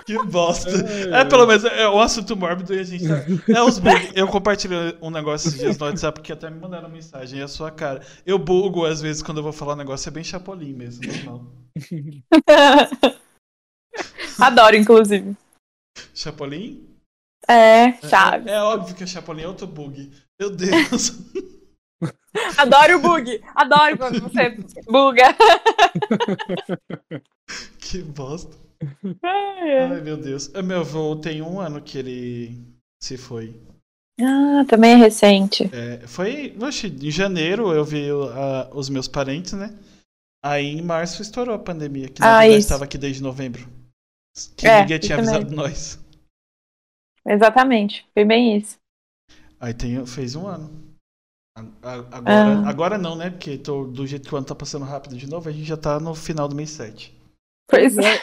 Que 0.05 0.19
bosta. 0.25 0.71
É, 0.71 1.25
pelo 1.25 1.47
menos 1.47 1.65
é 1.65 1.89
um 1.89 2.01
assunto 2.01 2.37
mórbido 2.37 2.75
e 2.75 2.79
a 2.81 2.83
gente. 2.83 3.07
tá- 3.07 3.25
É 3.53 3.63
os 3.63 3.79
bug. 3.79 4.13
Eu 4.15 4.27
compartilhei 4.29 4.97
um 5.01 5.11
negócio 5.11 5.49
esses 5.49 5.61
dias 5.61 5.79
no 5.79 5.87
WhatsApp 5.87 6.21
que 6.21 6.33
até 6.33 6.51
me 6.51 6.59
mandaram 6.61 6.89
mensagem. 6.89 7.39
E 7.39 7.43
a 7.43 7.49
sua 7.49 7.71
cara. 7.71 8.05
Eu 8.27 8.39
bugo 8.39 8.85
às 8.87 9.01
vezes 9.01 9.23
quando 9.23 9.39
eu 9.39 9.43
vou 9.45 9.53
falar 9.53 9.75
um 9.75 9.79
negócio, 9.79 10.09
é 10.09 10.13
bem 10.13 10.25
chapolim 10.25 10.73
mesmo, 10.73 11.03
normal. 11.07 11.47
Adoro, 14.41 14.77
inclusive. 14.77 15.37
Chapolim? 16.15 16.89
É, 17.49 17.93
sabe. 18.09 18.51
É, 18.51 18.55
é 18.55 18.63
óbvio 18.63 18.95
que 18.95 19.03
é 19.05 19.07
chapolim 19.07 19.43
é 19.43 19.49
outro 19.49 19.67
bug. 19.67 20.11
Meu 20.41 20.51
Deus. 20.51 21.19
Adoro 22.57 22.97
o 22.97 23.01
bug. 23.01 23.41
Adoro 23.55 23.99
quando 23.99 24.21
você 24.23 24.57
buga. 24.87 25.37
que 27.79 28.03
bosta. 28.03 28.57
Ai, 29.23 30.01
meu 30.01 30.17
Deus. 30.17 30.53
É, 30.55 30.63
Meu 30.63 30.81
avô 30.81 31.17
tem 31.17 31.43
um 31.43 31.61
ano 31.61 31.81
que 31.83 31.99
ele 31.99 32.59
se 33.03 33.17
foi. 33.17 33.61
Ah, 34.21 34.65
também 34.69 34.93
é 34.93 34.97
recente. 34.97 35.65
É, 35.75 36.07
foi, 36.07 36.57
oxe, 36.61 36.87
em 36.89 37.11
janeiro 37.11 37.73
eu 37.73 37.85
vi 37.85 38.09
a- 38.11 38.71
os 38.75 38.89
meus 38.89 39.09
parentes, 39.09 39.53
né? 39.53 39.77
Aí 40.45 40.67
em 40.67 40.83
março 40.83 41.23
estourou 41.23 41.55
a 41.55 41.59
pandemia, 41.59 42.09
que 42.09 42.21
na 42.21 42.37
Ah, 42.37 42.41
verdade 42.41 42.61
estava 42.61 42.85
aqui 42.85 42.99
desde 42.99 43.23
novembro. 43.23 43.67
Que 44.57 44.67
É, 44.67 44.81
ninguém 44.83 44.99
tinha 44.99 45.17
avisado 45.19 45.45
mesmo. 45.45 45.57
nós. 45.57 45.99
Exatamente. 47.27 48.07
Foi 48.13 48.25
bem 48.25 48.57
isso. 48.57 48.79
Aí 49.61 49.73
tem, 49.73 50.05
fez 50.07 50.35
um 50.35 50.47
ano. 50.47 50.93
Agora, 51.83 52.27
Ah. 52.27 52.69
agora 52.69 52.99
não, 52.99 53.15
né? 53.15 53.31
Porque 53.31 53.59
tô- 53.59 53.85
do 53.87 54.07
jeito 54.07 54.27
que 54.29 54.35
o 54.35 54.39
ano 54.39 54.47
tá 54.47 54.55
passando 54.55 54.85
rápido 54.85 55.17
de 55.17 55.29
novo, 55.29 55.49
a 55.49 55.53
gente 55.53 55.65
já 55.65 55.77
tá 55.77 56.01
no 56.01 56.15
final 56.15 56.49
do 56.49 56.57
mês 56.57 56.71
7. 56.71 57.15
Pois 57.69 57.97
é. 57.99 58.21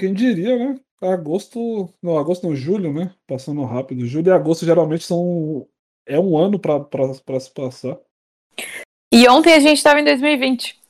Quem 0.00 0.14
diria, 0.14 0.56
né? 0.56 0.80
Agosto. 1.02 1.92
Não, 2.02 2.16
agosto 2.16 2.48
não, 2.48 2.56
julho, 2.56 2.90
né? 2.90 3.14
Passando 3.26 3.62
rápido. 3.64 4.06
Julho 4.06 4.28
e 4.28 4.32
agosto 4.32 4.64
geralmente 4.64 5.04
são. 5.04 5.68
É 6.08 6.18
um 6.18 6.38
ano 6.38 6.58
pra, 6.58 6.80
pra, 6.80 7.06
pra 7.16 7.38
se 7.38 7.50
passar. 7.52 7.98
E 9.12 9.28
ontem 9.28 9.52
a 9.52 9.60
gente 9.60 9.82
tava 9.82 10.00
em 10.00 10.04
2020. 10.04 10.80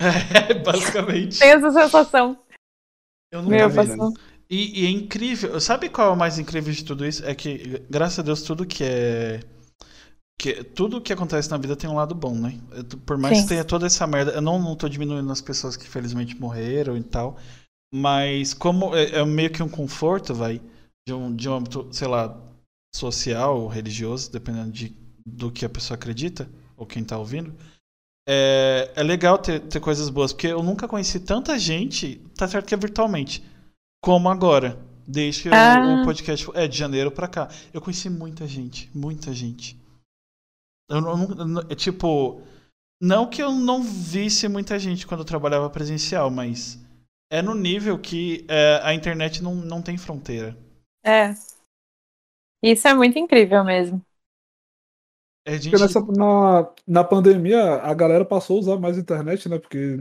É, 0.00 0.54
basicamente. 0.64 1.38
Tem 1.38 1.50
essa 1.50 1.70
sensação. 1.70 2.38
Eu 3.30 3.42
nunca 3.42 3.68
Meu, 3.68 3.74
passou. 3.74 4.14
E, 4.48 4.84
e 4.84 4.86
é 4.86 4.90
incrível. 4.90 5.60
Sabe 5.60 5.90
qual 5.90 6.08
é 6.08 6.12
o 6.14 6.16
mais 6.16 6.38
incrível 6.38 6.72
de 6.72 6.82
tudo 6.82 7.04
isso? 7.04 7.26
É 7.26 7.34
que, 7.34 7.84
graças 7.90 8.20
a 8.20 8.22
Deus, 8.22 8.40
tudo 8.40 8.64
que 8.64 8.84
é. 8.84 9.40
Que, 10.40 10.64
tudo 10.64 11.02
que 11.02 11.12
acontece 11.12 11.50
na 11.50 11.58
vida 11.58 11.76
tem 11.76 11.90
um 11.90 11.96
lado 11.96 12.14
bom, 12.14 12.34
né? 12.34 12.58
Por 13.04 13.18
mais 13.18 13.36
Sim. 13.36 13.42
que 13.42 13.48
tenha 13.50 13.64
toda 13.64 13.84
essa 13.84 14.06
merda. 14.06 14.32
Eu 14.32 14.40
não, 14.40 14.58
não 14.58 14.74
tô 14.74 14.88
diminuindo 14.88 15.30
as 15.30 15.42
pessoas 15.42 15.76
que 15.76 15.86
felizmente 15.86 16.40
morreram 16.40 16.96
e 16.96 17.02
tal. 17.02 17.36
Mas 17.98 18.52
como 18.52 18.94
é, 18.94 19.04
é 19.20 19.24
meio 19.24 19.50
que 19.50 19.62
um 19.62 19.68
conforto, 19.68 20.34
vai, 20.34 20.60
de 21.08 21.14
um, 21.14 21.34
de 21.34 21.48
um 21.48 21.54
âmbito, 21.54 21.88
sei 21.92 22.06
lá, 22.06 22.38
social 22.94 23.58
ou 23.62 23.68
religioso, 23.68 24.30
dependendo 24.30 24.70
de, 24.70 24.94
do 25.26 25.50
que 25.50 25.64
a 25.64 25.68
pessoa 25.68 25.96
acredita, 25.96 26.46
ou 26.76 26.84
quem 26.84 27.02
tá 27.02 27.16
ouvindo. 27.16 27.54
É, 28.28 28.92
é 28.96 29.02
legal 29.02 29.38
ter, 29.38 29.60
ter 29.60 29.80
coisas 29.80 30.10
boas, 30.10 30.32
porque 30.32 30.48
eu 30.48 30.62
nunca 30.62 30.86
conheci 30.86 31.20
tanta 31.20 31.58
gente, 31.58 32.16
tá 32.36 32.46
certo 32.46 32.66
que 32.66 32.74
é 32.74 32.78
virtualmente, 32.78 33.42
como 34.04 34.28
agora. 34.28 34.78
Desde 35.08 35.44
que 35.44 35.48
o- 35.48 35.54
Ah. 35.54 36.00
o, 36.02 36.04
podcast 36.04 36.50
é 36.52 36.66
de 36.68 36.76
janeiro 36.76 37.10
pra 37.12 37.28
cá. 37.28 37.48
Eu 37.72 37.80
conheci 37.80 38.10
muita 38.10 38.46
gente, 38.46 38.90
muita 38.92 39.32
gente. 39.32 39.74
Eu 40.90 41.00
não- 41.00 41.60
é 41.70 41.74
tipo, 41.76 42.42
não 43.00 43.30
que 43.30 43.40
eu 43.40 43.52
não 43.52 43.82
visse 43.84 44.48
muita 44.48 44.78
gente 44.78 45.06
quando 45.06 45.20
eu 45.20 45.24
trabalhava 45.24 45.70
presencial, 45.70 46.28
mas 46.30 46.78
é 47.30 47.42
no 47.42 47.54
nível 47.54 47.98
que 47.98 48.46
é, 48.48 48.80
a 48.82 48.94
internet 48.94 49.42
não, 49.42 49.54
não 49.54 49.82
tem 49.82 49.96
fronteira. 49.96 50.56
É. 51.04 51.30
Isso 52.62 52.88
é 52.88 52.94
muito 52.94 53.18
incrível 53.18 53.64
mesmo. 53.64 54.04
É 55.46 55.52
gente, 55.52 55.70
Porque 55.70 55.84
nessa, 55.84 56.00
na, 56.00 56.74
na 56.86 57.04
pandemia 57.04 57.76
a 57.76 57.94
galera 57.94 58.24
passou 58.24 58.56
a 58.56 58.60
usar 58.60 58.78
mais 58.78 58.98
a 58.98 59.00
internet, 59.00 59.48
né? 59.48 59.58
Porque 59.58 59.96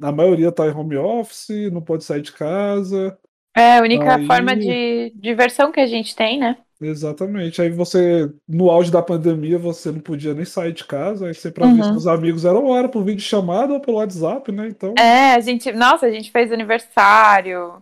a 0.00 0.10
maioria 0.10 0.50
tá 0.50 0.66
em 0.66 0.74
home 0.74 0.96
office, 0.96 1.70
não 1.70 1.82
pode 1.82 2.04
sair 2.04 2.22
de 2.22 2.32
casa. 2.32 3.18
É 3.56 3.78
a 3.78 3.82
única 3.82 4.16
Aí- 4.16 4.26
forma 4.26 4.56
de 4.56 5.12
diversão 5.14 5.70
que 5.72 5.80
a 5.80 5.86
gente 5.86 6.16
tem, 6.16 6.38
né? 6.38 6.56
Exatamente. 6.80 7.62
Aí 7.62 7.70
você, 7.70 8.28
no 8.48 8.68
auge 8.70 8.90
da 8.90 9.00
pandemia, 9.00 9.56
você 9.58 9.92
não 9.92 10.00
podia 10.00 10.34
nem 10.34 10.44
sair 10.44 10.72
de 10.72 10.84
casa. 10.84 11.26
Aí 11.28 11.34
você 11.34 11.50
pra 11.50 11.66
ver 11.66 11.74
Uhum. 11.74 11.82
se 11.84 11.90
os 11.92 12.06
amigos 12.08 12.44
eram 12.44 12.64
ou 12.64 12.76
era 12.76 12.88
por 12.88 13.04
vídeo 13.04 13.20
chamada 13.22 13.72
ou 13.74 13.80
pelo 13.80 13.98
WhatsApp, 13.98 14.50
né? 14.50 14.66
Então. 14.68 14.94
É, 14.98 15.34
a 15.34 15.40
gente. 15.40 15.70
Nossa, 15.72 16.06
a 16.06 16.10
gente 16.10 16.32
fez 16.32 16.50
aniversário, 16.50 17.80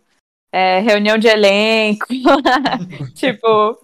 é, 0.53 0.81
reunião 0.81 1.17
de 1.17 1.29
elenco. 1.29 2.07
tipo, 3.15 3.79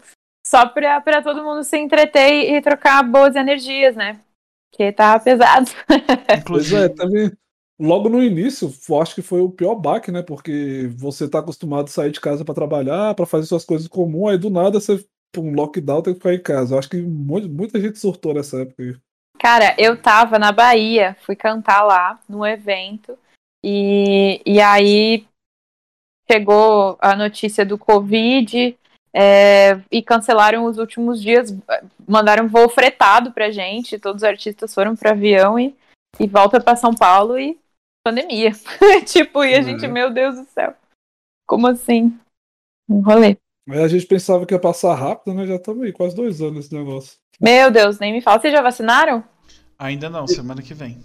só 0.47 0.66
pra, 0.66 1.01
pra 1.01 1.22
todo 1.22 1.43
mundo 1.43 1.64
se 1.64 1.78
entreter 1.78 2.30
e, 2.32 2.57
e 2.57 2.61
trocar 2.61 3.03
boas 3.03 3.34
energias, 3.37 3.97
né? 3.97 4.20
Porque 4.70 4.93
tá 4.93 5.18
pesado. 5.18 5.70
Inclusive, 6.39 6.82
é, 6.82 6.89
teve, 6.91 7.32
logo 7.79 8.09
no 8.09 8.22
início, 8.22 8.72
acho 9.01 9.14
que 9.14 9.22
foi 9.22 9.41
o 9.41 9.51
pior 9.51 9.74
baque, 9.74 10.11
né? 10.11 10.22
Porque 10.22 10.89
você 10.97 11.29
tá 11.29 11.41
acostumado 11.41 11.85
a 11.85 11.89
sair 11.89 12.11
de 12.11 12.20
casa 12.20 12.45
para 12.45 12.55
trabalhar, 12.55 13.14
para 13.14 13.27
fazer 13.27 13.47
suas 13.47 13.64
coisas 13.64 13.87
comuns, 13.89 14.31
aí 14.31 14.39
do 14.39 14.51
nada 14.51 14.81
você, 14.81 15.05
um 15.37 15.55
lockdown, 15.55 16.03
tem 16.03 16.14
que 16.14 16.20
ficar 16.20 16.35
em 16.35 16.43
casa. 16.43 16.74
Eu 16.74 16.79
acho 16.79 16.89
que 16.89 17.01
muita 17.01 17.81
gente 17.81 17.99
surtou 17.99 18.35
nessa 18.35 18.62
época 18.62 18.83
aí. 18.83 18.97
Cara, 19.39 19.74
eu 19.79 20.01
tava 20.01 20.39
na 20.39 20.51
Bahia, 20.51 21.16
fui 21.20 21.37
cantar 21.37 21.83
lá 21.83 22.18
no 22.27 22.47
evento, 22.47 23.18
e, 23.62 24.41
e 24.47 24.61
aí 24.61 25.27
chegou 26.31 26.97
a 27.01 27.14
notícia 27.14 27.64
do 27.66 27.77
Covid 27.77 28.77
é, 29.12 29.81
e 29.91 30.03
cancelaram 30.03 30.64
os 30.64 30.79
últimos 30.79 31.20
dias, 31.20 31.55
mandaram 32.07 32.49
voo 32.49 32.68
fretado 32.68 33.33
pra 33.33 33.51
gente, 33.51 33.99
todos 33.99 34.22
os 34.22 34.29
artistas 34.29 34.74
foram 34.74 34.97
para 34.97 35.11
avião 35.11 35.59
e, 35.59 35.74
e 36.18 36.27
volta 36.27 36.61
para 36.61 36.77
São 36.77 36.95
Paulo 36.95 37.39
e 37.39 37.59
pandemia. 38.07 38.53
tipo, 39.05 39.45
e 39.45 39.55
a 39.55 39.63
gente, 39.63 39.85
uhum. 39.85 39.93
meu 39.93 40.13
Deus 40.13 40.37
do 40.37 40.45
céu. 40.47 40.75
Como 41.45 41.67
assim? 41.67 42.17
Um 42.89 43.01
rolê. 43.01 43.37
Mas 43.67 43.81
a 43.81 43.89
gente 43.89 44.07
pensava 44.07 44.47
que 44.47 44.55
ia 44.55 44.61
passar 44.61 44.95
rápido, 44.95 45.35
né? 45.35 45.45
Já 45.45 45.57
estamos 45.57 45.83
aí, 45.83 45.93
quase 45.93 46.15
dois 46.15 46.41
anos 46.41 46.67
esse 46.67 46.75
negócio. 46.75 47.19
Meu 47.41 47.71
Deus, 47.71 47.99
nem 47.99 48.13
me 48.13 48.21
fala. 48.21 48.41
Vocês 48.41 48.53
já 48.53 48.63
vacinaram? 48.63 49.25
Ainda 49.77 50.09
não, 50.09 50.27
semana 50.27 50.63
que 50.63 50.73
vem. 50.73 51.03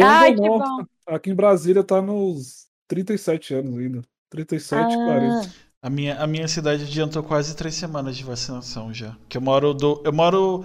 Ai, 0.00 0.34
que 0.34 0.40
bom. 0.40 0.84
Aqui 1.06 1.30
em 1.30 1.34
Brasília 1.34 1.82
tá 1.82 2.00
nos 2.00 2.68
37 2.86 3.54
anos 3.54 3.76
ainda. 3.76 4.02
37, 4.30 4.80
ah. 4.80 4.86
40. 4.86 5.54
A 5.82 5.90
minha, 5.90 6.20
a 6.20 6.26
minha 6.26 6.46
cidade 6.46 6.84
adiantou 6.84 7.22
quase 7.22 7.56
três 7.56 7.74
semanas 7.74 8.16
de 8.16 8.24
vacinação 8.24 8.92
já. 8.94 9.16
Que 9.28 9.38
eu 9.38 9.42
moro 9.42 9.74
do. 9.74 10.02
Eu 10.04 10.12
moro 10.12 10.64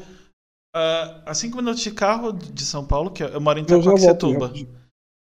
uh, 0.76 1.22
a 1.26 1.34
cinco 1.34 1.58
minutos 1.58 1.82
de 1.82 1.92
carro 1.92 2.32
de 2.32 2.64
São 2.64 2.86
Paulo, 2.86 3.12
que 3.12 3.24
eu 3.24 3.42
moro 3.42 3.60
em 3.60 3.64
Itacoaxetuba. 3.64 4.54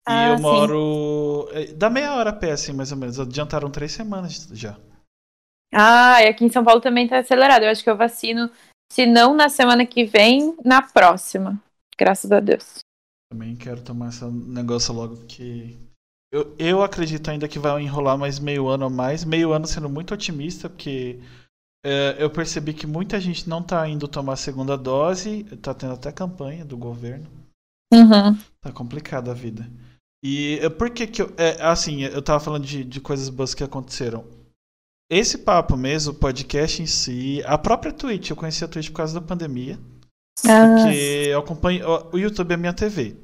E 0.07 0.11
ah, 0.11 0.29
eu 0.29 0.39
moro. 0.39 1.47
Sim. 1.51 1.57
É, 1.57 1.65
dá 1.73 1.89
meia 1.89 2.15
hora 2.15 2.31
a 2.31 2.33
pé, 2.33 2.51
assim, 2.51 2.73
mais 2.73 2.91
ou 2.91 2.97
menos. 2.97 3.19
Adiantaram 3.19 3.69
três 3.69 3.91
semanas 3.91 4.49
já. 4.53 4.77
Ah, 5.73 6.21
e 6.23 6.27
aqui 6.27 6.43
em 6.43 6.51
São 6.51 6.63
Paulo 6.63 6.81
também 6.81 7.07
tá 7.07 7.19
acelerado. 7.19 7.63
Eu 7.63 7.69
acho 7.69 7.83
que 7.83 7.89
eu 7.89 7.95
vacino, 7.95 8.49
se 8.91 9.05
não 9.05 9.35
na 9.35 9.47
semana 9.47 9.85
que 9.85 10.03
vem, 10.03 10.55
na 10.65 10.81
próxima. 10.81 11.61
Graças 11.97 12.31
a 12.31 12.39
Deus. 12.39 12.79
Também 13.31 13.55
quero 13.55 13.81
tomar 13.81 14.09
esse 14.09 14.25
negócio 14.25 14.93
logo, 14.93 15.17
porque. 15.17 15.77
Eu, 16.33 16.55
eu 16.57 16.81
acredito 16.81 17.29
ainda 17.29 17.47
que 17.47 17.59
vai 17.59 17.81
enrolar 17.81 18.17
mais 18.17 18.39
meio 18.39 18.67
ano 18.67 18.85
a 18.85 18.89
mais. 18.89 19.23
Meio 19.23 19.51
ano 19.51 19.67
sendo 19.67 19.89
muito 19.89 20.13
otimista, 20.13 20.69
porque 20.69 21.19
é, 21.85 22.15
eu 22.17 22.29
percebi 22.29 22.73
que 22.73 22.87
muita 22.87 23.19
gente 23.19 23.47
não 23.47 23.61
tá 23.61 23.87
indo 23.87 24.07
tomar 24.07 24.33
a 24.33 24.37
segunda 24.37 24.77
dose. 24.77 25.43
Tá 25.61 25.73
tendo 25.73 25.93
até 25.93 26.11
campanha 26.11 26.65
do 26.65 26.75
governo. 26.75 27.29
Uhum. 27.93 28.37
Tá 28.61 28.71
complicada 28.71 29.31
a 29.31 29.33
vida. 29.33 29.69
E 30.23 30.59
eh, 30.61 30.69
por 30.69 30.89
que 30.89 31.07
que 31.07 31.21
eu. 31.21 31.33
É, 31.37 31.61
assim, 31.61 32.03
eu 32.03 32.21
tava 32.21 32.39
falando 32.39 32.65
de, 32.65 32.83
de 32.83 33.01
coisas 33.01 33.29
boas 33.29 33.53
que 33.53 33.63
aconteceram. 33.63 34.25
Esse 35.09 35.39
papo 35.39 35.75
mesmo, 35.75 36.13
o 36.13 36.15
podcast 36.15 36.81
em 36.81 36.85
si, 36.85 37.41
a 37.45 37.57
própria 37.57 37.91
Twitch, 37.91 38.29
eu 38.29 38.35
conheci 38.35 38.63
a 38.63 38.67
Twitch 38.67 38.89
por 38.89 38.97
causa 38.97 39.19
da 39.19 39.25
pandemia. 39.25 39.77
Ah. 40.45 40.83
Porque 40.83 41.27
eu 41.29 41.39
acompanho. 41.39 41.85
O 42.13 42.17
YouTube 42.17 42.53
é 42.53 42.57
minha 42.57 42.73
TV. 42.73 43.17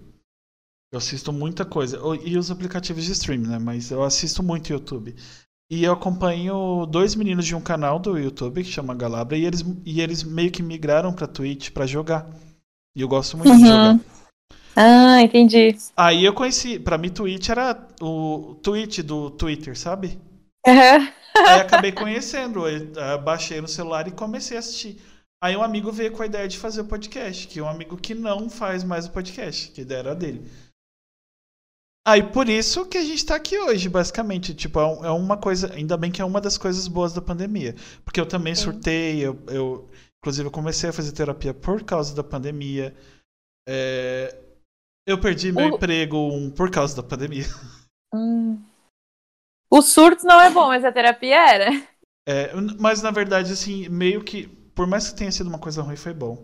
Eu 0.91 0.97
assisto 0.97 1.31
muita 1.31 1.65
coisa. 1.65 1.99
E 2.23 2.37
os 2.37 2.49
aplicativos 2.49 3.05
de 3.05 3.11
streaming, 3.11 3.47
né? 3.47 3.59
Mas 3.59 3.91
eu 3.91 4.03
assisto 4.03 4.41
muito 4.41 4.71
YouTube. 4.71 5.15
E 5.69 5.83
eu 5.83 5.93
acompanho 5.93 6.85
dois 6.85 7.13
meninos 7.13 7.45
de 7.45 7.53
um 7.53 7.61
canal 7.61 7.99
do 7.99 8.17
YouTube 8.17 8.63
que 8.63 8.71
chama 8.71 8.95
Galabra. 8.95 9.37
E 9.37 9.45
eles, 9.45 9.65
e 9.85 10.01
eles 10.01 10.23
meio 10.23 10.51
que 10.51 10.63
migraram 10.63 11.13
pra 11.13 11.27
Twitch 11.27 11.71
pra 11.71 11.85
jogar. 11.85 12.29
E 12.95 13.01
eu 13.01 13.07
gosto 13.07 13.37
muito 13.37 13.51
uhum. 13.51 13.57
de 13.57 13.67
jogar. 13.67 13.99
Ah, 14.79 15.23
entendi. 15.23 15.75
Aí 15.97 16.23
eu 16.23 16.35
conheci, 16.35 16.77
pra 16.77 16.99
mim 16.99 17.09
Twitch 17.09 17.49
era 17.49 17.87
o 17.99 18.53
tweet 18.61 19.01
do 19.01 19.31
Twitter, 19.31 19.75
sabe? 19.75 20.19
Uhum. 20.67 21.07
Aí 21.47 21.61
acabei 21.65 21.91
conhecendo, 21.91 22.67
eu 22.67 23.21
baixei 23.23 23.59
no 23.59 23.67
celular 23.67 24.07
e 24.07 24.11
comecei 24.11 24.55
a 24.55 24.59
assistir. 24.59 25.01
Aí 25.43 25.57
um 25.57 25.63
amigo 25.63 25.91
veio 25.91 26.11
com 26.11 26.21
a 26.21 26.27
ideia 26.27 26.47
de 26.47 26.59
fazer 26.59 26.81
o 26.81 26.85
podcast, 26.85 27.47
que 27.47 27.57
é 27.57 27.63
um 27.63 27.67
amigo 27.67 27.97
que 27.97 28.13
não 28.13 28.51
faz 28.51 28.83
mais 28.83 29.07
o 29.07 29.11
podcast, 29.11 29.71
que 29.71 29.81
a 29.81 29.83
ideia 29.83 29.99
era 29.99 30.15
dele. 30.15 30.47
Aí 32.07 32.21
por 32.21 32.47
isso 32.47 32.85
que 32.85 32.99
a 32.99 33.03
gente 33.03 33.25
tá 33.25 33.35
aqui 33.35 33.57
hoje, 33.57 33.89
basicamente. 33.89 34.53
Tipo, 34.53 34.79
é, 34.79 35.07
é 35.07 35.11
uma 35.11 35.37
coisa. 35.37 35.73
Ainda 35.73 35.97
bem 35.97 36.11
que 36.11 36.21
é 36.21 36.25
uma 36.25 36.39
das 36.39 36.55
coisas 36.55 36.87
boas 36.87 37.13
da 37.13 37.21
pandemia. 37.21 37.75
Porque 38.05 38.19
eu 38.19 38.27
também 38.27 38.53
surtei, 38.53 39.25
eu, 39.25 39.39
eu 39.47 39.89
inclusive 40.21 40.47
eu 40.47 40.51
comecei 40.51 40.91
a 40.91 40.93
fazer 40.93 41.13
terapia 41.13 41.53
por 41.53 41.83
causa 41.83 42.15
da 42.15 42.23
pandemia. 42.23 42.95
É, 43.67 44.46
eu 45.07 45.17
perdi 45.17 45.51
meu 45.53 45.71
o... 45.71 45.75
emprego 45.75 46.17
um, 46.17 46.51
por 46.51 46.69
causa 46.69 46.95
da 46.95 47.03
pandemia. 47.03 47.45
Hum. 48.13 48.63
O 49.69 49.81
surto 49.81 50.25
não 50.25 50.39
é 50.39 50.49
bom, 50.49 50.67
mas 50.67 50.85
a 50.85 50.93
terapia 50.93 51.35
era. 51.35 51.71
É, 52.25 52.53
mas 52.79 53.01
na 53.01 53.11
verdade, 53.11 53.51
assim, 53.51 53.89
meio 53.89 54.23
que. 54.23 54.47
Por 54.73 54.87
mais 54.87 55.09
que 55.09 55.17
tenha 55.17 55.29
sido 55.29 55.47
uma 55.47 55.59
coisa 55.59 55.81
ruim, 55.81 55.97
foi 55.97 56.13
bom. 56.13 56.35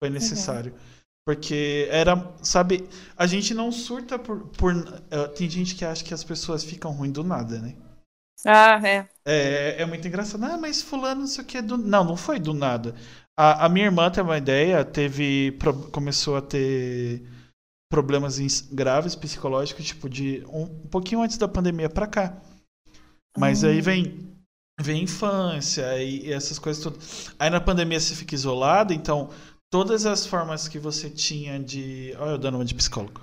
Foi 0.00 0.08
uhum. 0.08 0.14
necessário. 0.14 0.72
Uhum. 0.72 0.78
Porque 1.26 1.88
era, 1.90 2.32
sabe, 2.42 2.88
a 3.16 3.26
gente 3.26 3.52
não 3.52 3.72
surta 3.72 4.20
por, 4.20 4.46
por. 4.50 4.72
Uh, 4.72 5.28
tem 5.36 5.50
gente 5.50 5.74
que 5.74 5.84
acha 5.84 6.04
que 6.04 6.14
as 6.14 6.22
pessoas 6.22 6.62
ficam 6.62 6.92
ruins 6.92 7.12
do 7.12 7.24
nada, 7.24 7.58
né? 7.58 7.76
Ah, 8.46 8.80
é. 8.84 9.08
É, 9.26 9.82
é 9.82 9.84
muito 9.84 10.06
engraçado. 10.06 10.44
Ah, 10.44 10.56
mas 10.56 10.80
fulano 10.80 11.22
não 11.22 11.26
sei 11.26 11.42
o 11.42 11.46
que 11.46 11.58
é 11.58 11.62
do. 11.62 11.76
Não, 11.76 12.04
não 12.04 12.16
foi 12.16 12.38
do 12.38 12.54
nada. 12.54 12.94
A, 13.36 13.66
a 13.66 13.68
minha 13.68 13.86
irmã 13.86 14.08
tem 14.10 14.22
uma 14.22 14.38
ideia, 14.38 14.84
teve. 14.84 15.58
começou 15.92 16.36
a 16.36 16.42
ter 16.42 17.26
problemas 17.90 18.38
graves 18.70 19.16
psicológicos, 19.16 19.84
tipo, 19.84 20.08
de 20.08 20.44
um, 20.48 20.62
um 20.62 20.88
pouquinho 20.88 21.22
antes 21.22 21.36
da 21.36 21.48
pandemia 21.48 21.90
pra 21.90 22.06
cá. 22.06 22.40
Mas 23.36 23.64
aí 23.64 23.80
hum. 23.80 23.82
vem 23.82 24.30
vem 24.80 25.02
infância 25.02 26.02
e, 26.02 26.32
essas 26.32 26.58
coisas 26.58 26.82
tudo. 26.82 26.98
Aí 27.38 27.50
na 27.50 27.60
pandemia 27.60 28.00
você 28.00 28.14
fica 28.14 28.34
isolado, 28.34 28.94
então 28.94 29.28
todas 29.70 30.06
as 30.06 30.24
formas 30.24 30.68
que 30.68 30.78
você 30.78 31.10
tinha 31.10 31.58
de. 31.58 32.14
Olha, 32.18 32.30
eu 32.30 32.38
dando 32.38 32.54
uma 32.56 32.64
de 32.64 32.74
psicólogo. 32.74 33.20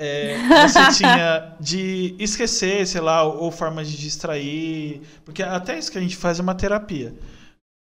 É, 0.00 0.36
você 0.66 0.96
tinha 0.96 1.56
de 1.60 2.16
esquecer, 2.18 2.86
sei 2.86 3.00
lá, 3.00 3.22
ou, 3.22 3.44
ou 3.44 3.50
formas 3.52 3.88
de 3.88 3.96
distrair. 3.96 5.02
Porque 5.24 5.42
até 5.42 5.78
isso 5.78 5.92
que 5.92 5.98
a 5.98 6.00
gente 6.00 6.16
faz 6.16 6.38
é 6.40 6.42
uma 6.42 6.54
terapia 6.54 7.14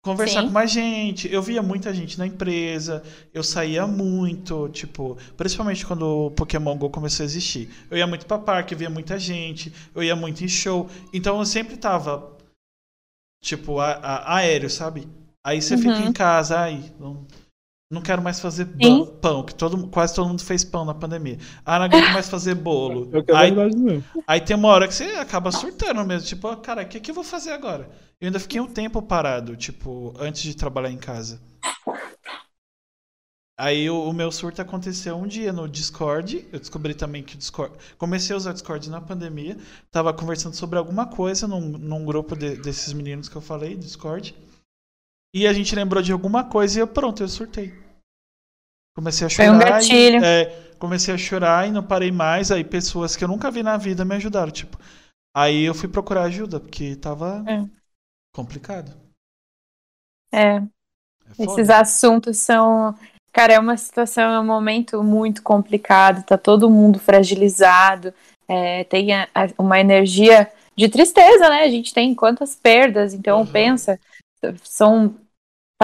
conversar 0.03 0.41
Sim. 0.41 0.47
com 0.47 0.53
mais 0.53 0.69
gente. 0.69 1.31
Eu 1.31 1.41
via 1.41 1.63
muita 1.63 1.91
gente 1.93 2.19
na 2.19 2.27
empresa, 2.27 3.01
eu 3.33 3.41
saía 3.41 3.87
muito, 3.87 4.69
tipo, 4.69 5.17
principalmente 5.35 5.85
quando 5.85 6.27
o 6.27 6.31
Pokémon 6.31 6.77
Go 6.77 6.89
começou 6.89 7.23
a 7.23 7.25
existir. 7.25 7.69
Eu 7.89 7.97
ia 7.97 8.05
muito 8.05 8.25
pra 8.27 8.37
parque, 8.37 8.75
via 8.75 8.89
muita 8.89 9.17
gente, 9.17 9.73
eu 9.95 10.03
ia 10.03 10.15
muito 10.15 10.43
em 10.43 10.47
show. 10.47 10.89
Então 11.11 11.39
eu 11.39 11.45
sempre 11.45 11.77
tava, 11.77 12.37
tipo, 13.41 13.79
a, 13.79 13.93
a, 13.93 14.35
aéreo, 14.35 14.69
sabe? 14.69 15.07
Aí 15.43 15.61
você 15.61 15.75
uhum. 15.75 15.81
fica 15.81 15.99
em 15.99 16.13
casa, 16.13 16.59
aí, 16.59 16.93
não, 16.99 17.25
não 17.93 18.01
quero 18.01 18.21
mais 18.21 18.39
fazer 18.39 18.65
pão, 18.65 19.05
pão, 19.05 19.43
que 19.43 19.53
todo, 19.53 19.87
quase 19.87 20.15
todo 20.15 20.27
mundo 20.27 20.43
fez 20.43 20.63
pão 20.63 20.83
na 20.83 20.93
pandemia. 20.93 21.37
Ah, 21.63 21.77
não 21.77 21.85
aguento 21.85 22.11
mais 22.11 22.27
fazer 22.27 22.55
bolo. 22.55 23.09
Eu 23.13 23.35
aí, 23.35 23.51
mesmo. 23.51 24.03
aí 24.27 24.41
tem 24.41 24.55
uma 24.55 24.69
hora 24.69 24.87
que 24.87 24.93
você 24.93 25.03
acaba 25.15 25.51
surtando 25.51 26.03
mesmo, 26.03 26.27
tipo, 26.27 26.55
cara, 26.57 26.81
o 26.81 26.87
que, 26.87 26.99
que 26.99 27.11
eu 27.11 27.15
vou 27.15 27.23
fazer 27.23 27.51
agora? 27.51 27.89
Eu 28.19 28.27
ainda 28.27 28.39
fiquei 28.39 28.59
um 28.59 28.67
tempo 28.67 29.01
parado, 29.01 29.55
tipo, 29.55 30.13
antes 30.19 30.41
de 30.41 30.55
trabalhar 30.55 30.89
em 30.89 30.97
casa. 30.97 31.39
Aí 33.55 33.87
o, 33.87 34.09
o, 34.09 34.13
meu 34.13 34.31
surto 34.31 34.61
aconteceu 34.61 35.15
um 35.15 35.27
dia 35.27 35.53
no 35.53 35.67
Discord. 35.67 36.47
Eu 36.51 36.59
descobri 36.59 36.95
também 36.95 37.21
que 37.21 37.35
o 37.35 37.37
Discord. 37.37 37.75
Comecei 37.97 38.33
a 38.33 38.37
usar 38.37 38.49
o 38.49 38.53
Discord 38.53 38.89
na 38.89 38.99
pandemia. 38.99 39.57
Tava 39.91 40.11
conversando 40.11 40.55
sobre 40.55 40.79
alguma 40.79 41.05
coisa 41.05 41.47
num, 41.47 41.61
num 41.61 42.03
grupo 42.03 42.35
de, 42.35 42.55
desses 42.55 42.91
meninos 42.93 43.29
que 43.29 43.35
eu 43.35 43.41
falei, 43.41 43.75
Discord. 43.75 44.35
E 45.35 45.47
a 45.47 45.53
gente 45.53 45.75
lembrou 45.75 46.01
de 46.01 46.11
alguma 46.11 46.43
coisa 46.43 46.79
e 46.79 46.81
eu, 46.81 46.87
pronto, 46.87 47.21
eu 47.21 47.27
surtei. 47.27 47.82
Comecei 48.95 49.25
a 49.27 49.29
chorar. 49.29 49.47
Foi 49.47 49.55
um 49.55 49.59
gatilho. 49.59 50.21
E, 50.21 50.25
é, 50.25 50.73
comecei 50.79 51.13
a 51.13 51.17
chorar 51.17 51.67
e 51.67 51.71
não 51.71 51.83
parei 51.83 52.11
mais. 52.11 52.51
Aí 52.51 52.63
pessoas 52.63 53.15
que 53.15 53.23
eu 53.23 53.27
nunca 53.27 53.49
vi 53.49 53.63
na 53.63 53.77
vida 53.77 54.05
me 54.05 54.15
ajudaram. 54.15 54.51
Tipo, 54.51 54.77
aí 55.35 55.63
eu 55.63 55.73
fui 55.73 55.89
procurar 55.89 56.23
ajuda, 56.23 56.59
porque 56.59 56.95
tava. 56.95 57.43
É 57.47 57.83
complicado. 58.33 58.91
É. 60.31 60.55
é 60.57 60.63
Esses 61.39 61.69
assuntos 61.69 62.37
são. 62.37 62.95
Cara, 63.31 63.53
é 63.53 63.59
uma 63.59 63.77
situação, 63.77 64.31
é 64.31 64.39
um 64.39 64.45
momento 64.45 65.01
muito 65.03 65.41
complicado, 65.41 66.23
tá 66.23 66.37
todo 66.37 66.69
mundo 66.69 66.99
fragilizado, 66.99 68.13
é, 68.47 68.83
tem 68.83 69.11
a, 69.11 69.27
a, 69.33 69.47
uma 69.57 69.79
energia 69.79 70.51
de 70.75 70.87
tristeza, 70.87 71.49
né? 71.49 71.63
A 71.63 71.69
gente 71.69 71.93
tem 71.93 72.13
quantas 72.13 72.55
perdas, 72.55 73.11
então 73.11 73.39
uhum. 73.39 73.47
pensa, 73.47 73.99
são 74.63 75.15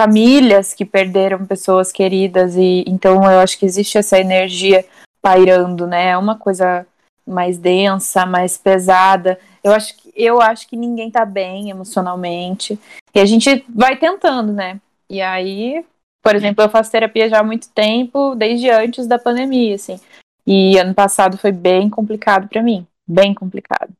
famílias 0.00 0.72
que 0.72 0.86
perderam 0.86 1.44
pessoas 1.44 1.92
queridas, 1.92 2.56
e 2.56 2.82
então 2.86 3.22
eu 3.30 3.38
acho 3.40 3.58
que 3.58 3.66
existe 3.66 3.98
essa 3.98 4.18
energia 4.18 4.82
pairando, 5.20 5.86
né? 5.86 6.08
É 6.08 6.16
uma 6.16 6.38
coisa 6.38 6.86
mais 7.26 7.58
densa, 7.58 8.24
mais 8.24 8.56
pesada. 8.56 9.38
Eu 9.62 9.72
acho 9.72 9.94
que 9.96 10.10
eu 10.16 10.40
acho 10.40 10.66
que 10.66 10.76
ninguém 10.76 11.10
tá 11.10 11.26
bem 11.26 11.68
emocionalmente. 11.68 12.78
E 13.14 13.20
a 13.20 13.26
gente 13.26 13.62
vai 13.68 13.96
tentando, 13.96 14.54
né? 14.54 14.80
E 15.08 15.20
aí, 15.20 15.84
por 16.22 16.34
exemplo, 16.34 16.64
eu 16.64 16.70
faço 16.70 16.90
terapia 16.90 17.28
já 17.28 17.40
há 17.40 17.44
muito 17.44 17.68
tempo, 17.68 18.34
desde 18.34 18.70
antes 18.70 19.06
da 19.06 19.18
pandemia, 19.18 19.74
assim. 19.74 20.00
E 20.46 20.78
ano 20.78 20.94
passado 20.94 21.36
foi 21.36 21.52
bem 21.52 21.90
complicado 21.90 22.48
para 22.48 22.62
mim, 22.62 22.86
bem 23.06 23.34
complicado. 23.34 23.92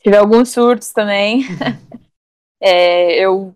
Tive 0.00 0.16
alguns 0.16 0.50
surtos 0.50 0.92
também. 0.92 1.42
é, 2.62 3.18
eu 3.18 3.52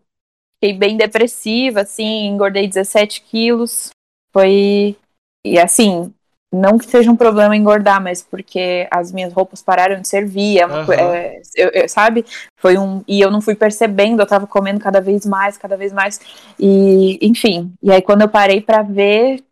fiquei 0.62 0.72
bem 0.72 0.96
depressiva, 0.96 1.80
assim, 1.80 2.26
engordei 2.26 2.68
17 2.68 3.22
quilos. 3.22 3.90
Foi. 4.32 4.96
E 5.44 5.58
assim, 5.58 6.14
não 6.54 6.78
que 6.78 6.86
seja 6.86 7.10
um 7.10 7.16
problema 7.16 7.56
engordar, 7.56 8.00
mas 8.00 8.22
porque 8.22 8.86
as 8.88 9.10
minhas 9.10 9.32
roupas 9.32 9.60
pararam 9.60 10.00
de 10.00 10.06
servir, 10.06 10.60
é 10.60 10.66
uma, 10.66 10.84
uhum. 10.84 10.92
é, 10.92 11.42
eu, 11.56 11.68
eu, 11.70 11.88
sabe? 11.88 12.24
Foi 12.60 12.78
um 12.78 13.02
e 13.08 13.20
eu 13.20 13.30
não 13.30 13.40
fui 13.40 13.56
percebendo, 13.56 14.22
eu 14.22 14.26
tava 14.26 14.46
comendo 14.46 14.78
cada 14.78 15.00
vez 15.00 15.26
mais, 15.26 15.58
cada 15.58 15.76
vez 15.76 15.92
mais 15.92 16.20
e 16.58 17.18
enfim. 17.20 17.72
E 17.82 17.90
aí 17.90 18.00
quando 18.00 18.22
eu 18.22 18.28
parei 18.28 18.60
para 18.60 18.82
ver, 18.82 19.42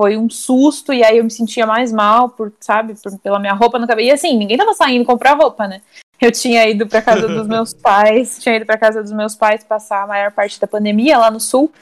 foi 0.00 0.16
um 0.16 0.30
susto 0.30 0.92
e 0.92 1.02
aí 1.02 1.18
eu 1.18 1.24
me 1.24 1.30
sentia 1.30 1.66
mais 1.66 1.92
mal 1.92 2.28
por, 2.28 2.52
sabe, 2.60 2.94
por, 3.02 3.18
pela 3.18 3.40
minha 3.40 3.54
roupa 3.54 3.78
no 3.78 3.88
cabelo. 3.88 4.06
E 4.06 4.12
assim, 4.12 4.38
ninguém 4.38 4.56
tava 4.56 4.72
saindo 4.72 5.04
comprar 5.04 5.34
roupa, 5.34 5.66
né? 5.66 5.82
Eu 6.20 6.30
tinha 6.30 6.68
ido 6.68 6.86
para 6.86 7.00
casa 7.00 7.26
dos 7.26 7.46
meus 7.48 7.72
pais, 7.72 8.38
tinha 8.38 8.56
ido 8.56 8.66
para 8.66 8.76
casa 8.76 9.02
dos 9.02 9.12
meus 9.12 9.34
pais 9.34 9.64
passar 9.64 10.02
a 10.02 10.06
maior 10.06 10.30
parte 10.32 10.60
da 10.60 10.66
pandemia 10.66 11.18
lá 11.18 11.30
no 11.30 11.40
sul. 11.40 11.72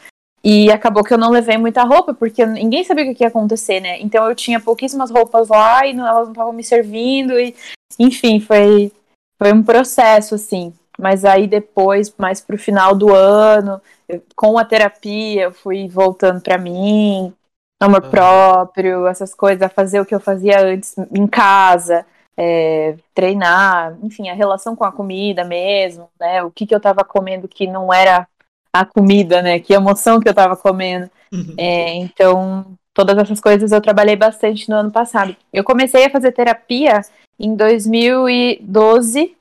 E 0.42 0.70
acabou 0.70 1.02
que 1.02 1.12
eu 1.12 1.18
não 1.18 1.30
levei 1.30 1.58
muita 1.58 1.82
roupa, 1.82 2.14
porque 2.14 2.46
ninguém 2.46 2.84
sabia 2.84 3.10
o 3.10 3.14
que 3.14 3.24
ia 3.24 3.28
acontecer, 3.28 3.80
né? 3.80 4.00
Então 4.00 4.26
eu 4.28 4.34
tinha 4.34 4.60
pouquíssimas 4.60 5.10
roupas 5.10 5.48
lá 5.48 5.84
e 5.84 5.92
não, 5.92 6.06
elas 6.06 6.24
não 6.26 6.32
estavam 6.32 6.52
me 6.52 6.62
servindo. 6.62 7.38
E, 7.38 7.54
enfim, 7.98 8.38
foi, 8.38 8.92
foi 9.36 9.52
um 9.52 9.62
processo, 9.62 10.36
assim. 10.36 10.72
Mas 10.98 11.24
aí 11.24 11.46
depois, 11.46 12.14
mais 12.16 12.40
pro 12.40 12.56
final 12.56 12.94
do 12.94 13.12
ano, 13.12 13.80
eu, 14.08 14.22
com 14.34 14.58
a 14.58 14.64
terapia, 14.64 15.42
eu 15.42 15.52
fui 15.52 15.88
voltando 15.88 16.40
para 16.40 16.56
mim, 16.56 17.32
amor 17.80 18.04
uhum. 18.04 18.10
próprio, 18.10 19.06
essas 19.06 19.34
coisas, 19.34 19.62
a 19.62 19.68
fazer 19.68 20.00
o 20.00 20.06
que 20.06 20.14
eu 20.14 20.20
fazia 20.20 20.60
antes 20.60 20.96
em 21.12 21.26
casa, 21.26 22.06
é, 22.40 22.94
treinar, 23.12 23.98
enfim, 24.00 24.28
a 24.28 24.34
relação 24.34 24.76
com 24.76 24.84
a 24.84 24.92
comida 24.92 25.42
mesmo, 25.42 26.08
né? 26.20 26.40
O 26.44 26.52
que, 26.52 26.64
que 26.64 26.74
eu 26.74 26.78
tava 26.78 27.02
comendo 27.02 27.48
que 27.48 27.66
não 27.66 27.92
era 27.92 28.28
a 28.72 28.84
comida, 28.84 29.42
né? 29.42 29.58
Que 29.58 29.72
emoção 29.72 30.20
que 30.20 30.28
eu 30.28 30.34
tava 30.34 30.56
comendo. 30.56 31.10
Uhum. 31.32 31.54
É, 31.58 31.94
então, 31.96 32.78
todas 32.94 33.18
essas 33.18 33.40
coisas 33.40 33.72
eu 33.72 33.80
trabalhei 33.80 34.14
bastante 34.14 34.68
no 34.70 34.76
ano 34.76 34.92
passado. 34.92 35.34
Eu 35.52 35.64
comecei 35.64 36.06
a 36.06 36.10
fazer 36.10 36.30
terapia 36.30 37.00
em 37.40 37.56
2012, 37.56 39.36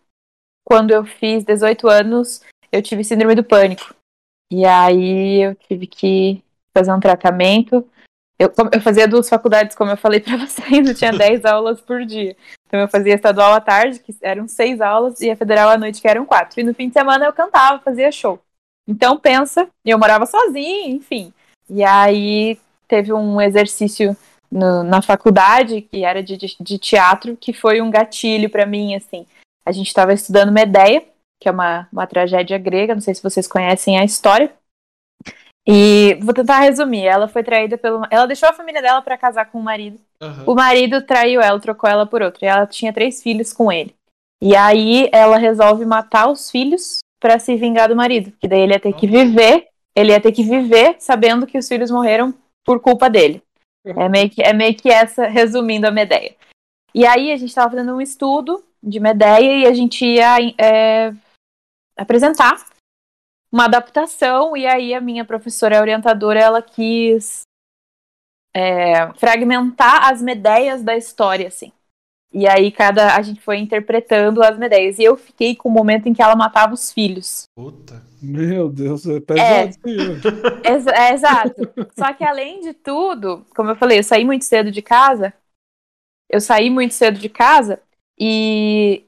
quando 0.66 0.90
eu 0.90 1.06
fiz 1.06 1.44
18 1.44 1.88
anos, 1.88 2.42
eu 2.72 2.82
tive 2.82 3.04
síndrome 3.04 3.36
do 3.36 3.44
pânico. 3.44 3.94
E 4.52 4.66
aí 4.66 5.44
eu 5.44 5.54
tive 5.54 5.86
que 5.86 6.42
fazer 6.76 6.92
um 6.92 7.00
tratamento. 7.00 7.88
Eu, 8.40 8.52
eu 8.72 8.82
fazia 8.82 9.08
duas 9.08 9.28
faculdades, 9.28 9.76
como 9.76 9.92
eu 9.92 9.98
falei 9.98 10.20
para 10.20 10.38
vocês, 10.38 10.70
eu 10.88 10.94
tinha 10.94 11.12
10 11.12 11.44
aulas 11.46 11.82
por 11.82 12.06
dia. 12.06 12.36
Então 12.68 12.80
eu 12.80 12.88
fazia 12.88 13.16
estadual 13.16 13.54
à 13.54 13.60
tarde, 13.60 14.00
que 14.00 14.16
eram 14.22 14.48
seis 14.48 14.80
aulas, 14.80 15.22
e 15.22 15.32
a 15.32 15.36
federal 15.36 15.70
à 15.70 15.78
noite, 15.78 16.02
que 16.02 16.08
eram 16.08 16.26
quatro. 16.26 16.60
E 16.60 16.64
no 16.64 16.74
fim 16.74 16.88
de 16.88 16.94
semana 16.94 17.26
eu 17.26 17.34
cantava, 17.34 17.80
fazia 17.80 18.12
show. 18.12 18.40
Então 18.88 19.18
pensa, 19.18 19.68
eu 19.84 19.98
morava 19.98 20.26
sozinha, 20.26 20.90
enfim. 20.90 21.34
E 21.70 21.84
aí 21.84 22.60
teve 22.88 23.12
um 23.12 23.42
exercício 23.42 24.16
no, 24.52 24.84
na 24.84 25.02
faculdade 25.02 25.82
que 25.82 26.06
era 26.06 26.24
de, 26.24 26.38
de, 26.38 26.56
de, 26.60 26.78
teatro 26.78 27.36
que 27.36 27.52
foi 27.52 27.82
um 27.82 27.92
gatilho 27.92 28.50
para 28.50 28.66
mim, 28.66 28.96
assim. 28.96 29.26
A 29.66 29.72
gente 29.72 29.88
estava 29.88 30.14
estudando 30.14 30.52
Medeia, 30.52 31.04
que 31.40 31.50
é 31.50 31.52
uma, 31.52 31.88
uma 31.92 32.08
tragédia 32.08 32.58
grega, 32.58 32.96
não 32.96 33.02
sei 33.02 33.14
se 33.14 33.24
vocês 33.24 33.48
conhecem 33.48 34.00
a 34.00 34.06
história. 34.06 34.54
E 35.68 36.18
vou 36.22 36.34
tentar 36.34 36.60
resumir. 36.60 37.06
Ela 37.06 37.28
foi 37.28 37.44
traída 37.44 37.78
pelo. 37.78 38.02
Ela 38.10 38.26
deixou 38.26 38.48
a 38.48 38.54
família 38.54 38.82
dela 38.82 39.02
para 39.02 39.18
casar 39.18 39.46
com 39.52 39.60
o 39.60 39.64
marido. 39.64 40.00
Uhum. 40.22 40.54
O 40.54 40.56
marido 40.56 41.02
traiu 41.02 41.42
ela, 41.42 41.60
trocou 41.60 41.90
ela 41.90 42.06
por 42.06 42.22
outro. 42.22 42.46
E 42.46 42.48
ela 42.48 42.66
tinha 42.66 42.94
três 42.94 43.22
filhos 43.22 43.52
com 43.52 43.70
ele. 43.72 43.94
E 44.42 44.56
aí 44.56 45.10
ela 45.12 45.38
resolve 45.38 45.84
matar 45.84 46.30
os 46.30 46.50
filhos 46.50 47.00
para 47.20 47.40
se 47.40 47.56
vingar 47.56 47.90
do 47.90 47.96
marido, 47.96 48.32
que 48.40 48.48
daí 48.48 48.62
ele 48.62 48.74
ia 48.74 48.80
ter 48.80 48.94
que 48.94 49.08
viver, 49.08 49.68
ele 49.96 50.12
ia 50.12 50.22
ter 50.22 50.32
que 50.32 50.44
viver 50.44 50.96
sabendo 51.00 51.48
que 51.48 51.58
os 51.58 51.68
filhos 51.68 51.90
morreram 51.90 52.34
por 52.64 52.80
culpa 52.80 53.10
dele. 53.10 53.42
É 53.84 54.08
meio 54.08 54.30
que, 54.30 54.42
é 54.42 54.54
meio 54.54 54.76
que 54.76 54.90
essa, 54.90 55.26
resumindo 55.28 55.88
a 55.88 55.92
Medeia. 55.92 56.36
E 56.94 57.06
aí 57.06 57.32
a 57.32 57.38
gente 57.38 57.50
estava 57.50 57.72
fazendo 57.72 57.96
um 57.96 58.02
estudo 58.02 58.64
de 58.84 59.00
Medeia 59.00 59.60
e 59.60 59.66
a 59.66 59.74
gente 59.74 60.06
ia 60.06 60.38
é, 60.58 61.14
apresentar 61.98 62.64
uma 63.52 63.66
adaptação 63.66 64.56
e 64.56 64.66
aí 64.66 64.94
a 64.94 65.02
minha 65.02 65.26
professora 65.26 65.80
orientadora 65.80 66.40
ela 66.40 66.62
quis 66.62 67.42
é, 68.54 69.12
fragmentar 69.14 70.10
as 70.10 70.22
Medeias 70.22 70.84
da 70.84 70.96
história 70.96 71.48
assim 71.48 71.72
e 72.32 72.48
aí 72.48 72.72
cada 72.72 73.16
a 73.16 73.22
gente 73.22 73.42
foi 73.42 73.58
interpretando 73.58 74.44
as 74.44 74.58
Medeias. 74.58 75.00
E 75.00 75.04
eu 75.04 75.16
fiquei 75.18 75.56
com 75.56 75.70
o 75.70 75.72
momento 75.72 76.08
em 76.08 76.14
que 76.14 76.22
ela 76.22 76.36
matava 76.36 76.74
os 76.74 76.92
filhos. 76.92 77.46
Puta. 77.56 78.06
Meu 78.22 78.70
Deus, 78.70 79.08
é 79.08 79.20
pesado. 79.20 79.80
É, 80.64 80.70
é, 80.70 81.10
é, 81.10 81.14
exato. 81.14 81.62
Só 81.98 82.14
que 82.14 82.24
além 82.24 82.62
de 82.62 82.74
tudo, 82.74 83.46
como 83.56 83.72
eu 83.72 83.76
falei, 83.76 84.00
eu 84.00 84.04
saí 84.04 84.26
muito 84.26 84.46
cedo 84.46 84.72
de 84.72 84.82
casa. 84.82 85.34
Eu 86.30 86.42
saí 86.42 86.70
muito 86.70 86.94
cedo 86.94 87.18
de 87.18 87.30
casa 87.30 87.82
e 88.20 89.07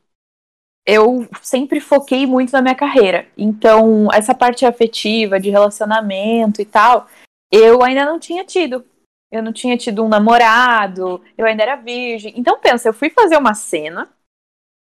eu 0.89 1.27
sempre 1.41 1.79
foquei 1.79 2.25
muito 2.25 2.51
na 2.51 2.61
minha 2.61 2.75
carreira. 2.75 3.27
Então, 3.37 4.07
essa 4.13 4.33
parte 4.33 4.65
afetiva, 4.65 5.39
de 5.39 5.49
relacionamento 5.49 6.61
e 6.61 6.65
tal, 6.65 7.07
eu 7.51 7.83
ainda 7.83 8.05
não 8.05 8.19
tinha 8.19 8.43
tido 8.43 8.83
eu 9.31 9.43
não 9.43 9.53
tinha 9.53 9.77
tido 9.77 10.03
um 10.03 10.09
namorado, 10.09 11.23
eu 11.37 11.45
ainda 11.45 11.61
era 11.61 11.75
virgem. 11.75 12.33
Então 12.35 12.59
pensa, 12.59 12.89
eu 12.89 12.93
fui 12.93 13.09
fazer 13.09 13.37
uma 13.37 13.53
cena 13.53 14.09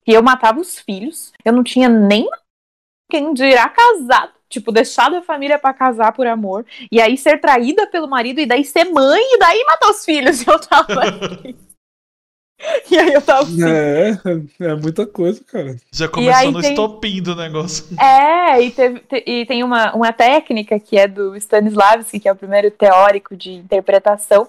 que 0.05 0.12
eu 0.12 0.22
matava 0.22 0.61
os 0.61 0.78
filhos, 0.78 1.32
eu 1.45 1.53
não 1.53 1.64
tinha 1.64 1.88
nem 1.88 2.28
quem 3.11 3.34
dirá 3.34 3.68
casado, 3.68 4.32
tipo, 4.49 4.70
deixado 4.70 5.16
a 5.16 5.22
família 5.22 5.59
para 5.59 5.74
casar 5.74 6.12
por 6.12 6.26
amor, 6.26 6.64
e 6.93 7.01
aí 7.01 7.18
ser 7.18 7.41
traída 7.41 7.88
pelo 7.88 8.07
marido, 8.07 8.41
e 8.41 8.47
daí 8.47 8.64
ser 8.64 8.84
mãe, 8.84 9.20
e 9.34 9.38
daí 9.38 9.64
matar 9.64 9.91
os 9.91 10.05
filhos. 10.05 10.47
Eu 10.47 10.61
tava 10.61 11.03
aqui. 11.03 11.57
E 12.91 12.99
aí 12.99 13.13
eu 13.13 13.23
tava 13.23 13.43
assim. 13.43 13.63
É, 13.63 14.19
é 14.61 14.75
muita 14.75 15.07
coisa, 15.07 15.43
cara. 15.45 15.77
Já 15.93 16.09
começou 16.09 16.53
no 16.53 16.61
tem... 16.61 16.71
estopim 16.71 17.23
do 17.23 17.35
negócio. 17.35 17.87
É, 18.01 18.61
e, 18.63 18.71
teve, 18.71 19.01
te, 19.01 19.23
e 19.27 19.47
tem 19.47 19.63
uma, 19.63 19.95
uma 19.95 20.13
técnica 20.13 20.79
que 20.79 20.99
é 20.99 21.07
do 21.07 21.37
Stanislavski, 21.37 22.19
que 22.19 22.29
é 22.29 22.33
o 22.33 22.37
primeiro 22.37 22.71
teórico 22.71 23.37
de 23.37 23.53
interpretação, 23.53 24.49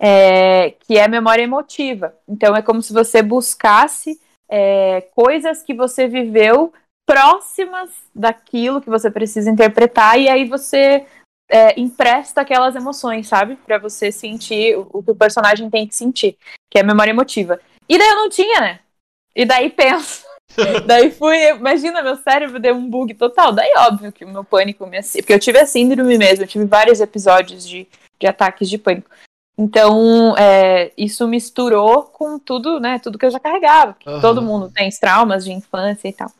é, 0.00 0.74
que 0.86 0.96
é 0.96 1.04
a 1.04 1.08
memória 1.08 1.42
emotiva. 1.42 2.14
Então 2.28 2.56
é 2.56 2.62
como 2.62 2.82
se 2.82 2.92
você 2.92 3.22
buscasse 3.22 4.18
é, 4.48 5.02
coisas 5.14 5.62
que 5.62 5.74
você 5.74 6.06
viveu 6.06 6.72
próximas 7.06 7.90
daquilo 8.14 8.80
que 8.80 8.88
você 8.88 9.10
precisa 9.10 9.50
interpretar, 9.50 10.18
e 10.18 10.28
aí 10.28 10.46
você 10.46 11.04
é, 11.52 11.78
empresta 11.78 12.40
aquelas 12.40 12.74
emoções, 12.74 13.28
sabe? 13.28 13.56
para 13.56 13.78
você 13.78 14.10
sentir 14.10 14.76
o, 14.76 14.88
o, 14.90 15.02
que 15.02 15.10
o 15.10 15.14
personagem 15.14 15.68
tem 15.68 15.86
que 15.86 15.94
sentir, 15.94 16.36
que 16.70 16.78
é 16.78 16.80
a 16.80 16.84
memória 16.84 17.10
emotiva. 17.10 17.60
E 17.86 17.98
daí 17.98 18.08
eu 18.08 18.16
não 18.16 18.30
tinha, 18.30 18.60
né? 18.60 18.80
E 19.36 19.44
daí 19.44 19.68
penso. 19.68 20.24
daí 20.86 21.10
fui, 21.10 21.50
imagina, 21.50 22.02
meu 22.02 22.16
cérebro 22.16 22.58
deu 22.58 22.74
um 22.74 22.88
bug 22.88 23.12
total. 23.14 23.52
Daí, 23.52 23.70
óbvio 23.76 24.12
que 24.12 24.24
o 24.24 24.28
meu 24.28 24.42
pânico 24.42 24.86
me. 24.86 24.98
Porque 25.02 25.32
eu 25.32 25.38
tive 25.38 25.58
a 25.58 25.66
síndrome 25.66 26.16
mesmo, 26.16 26.44
eu 26.44 26.48
tive 26.48 26.64
vários 26.64 27.00
episódios 27.00 27.68
de, 27.68 27.86
de 28.18 28.26
ataques 28.26 28.68
de 28.68 28.78
pânico. 28.78 29.10
Então, 29.58 30.34
é, 30.38 30.92
isso 30.96 31.28
misturou 31.28 32.04
com 32.04 32.38
tudo, 32.38 32.80
né? 32.80 32.98
Tudo 32.98 33.18
que 33.18 33.26
eu 33.26 33.30
já 33.30 33.38
carregava. 33.38 33.96
Uhum. 34.06 34.20
Todo 34.20 34.42
mundo 34.42 34.70
tem 34.70 34.88
traumas 34.90 35.44
de 35.44 35.52
infância 35.52 36.08
e 36.08 36.12
tal. 36.12 36.30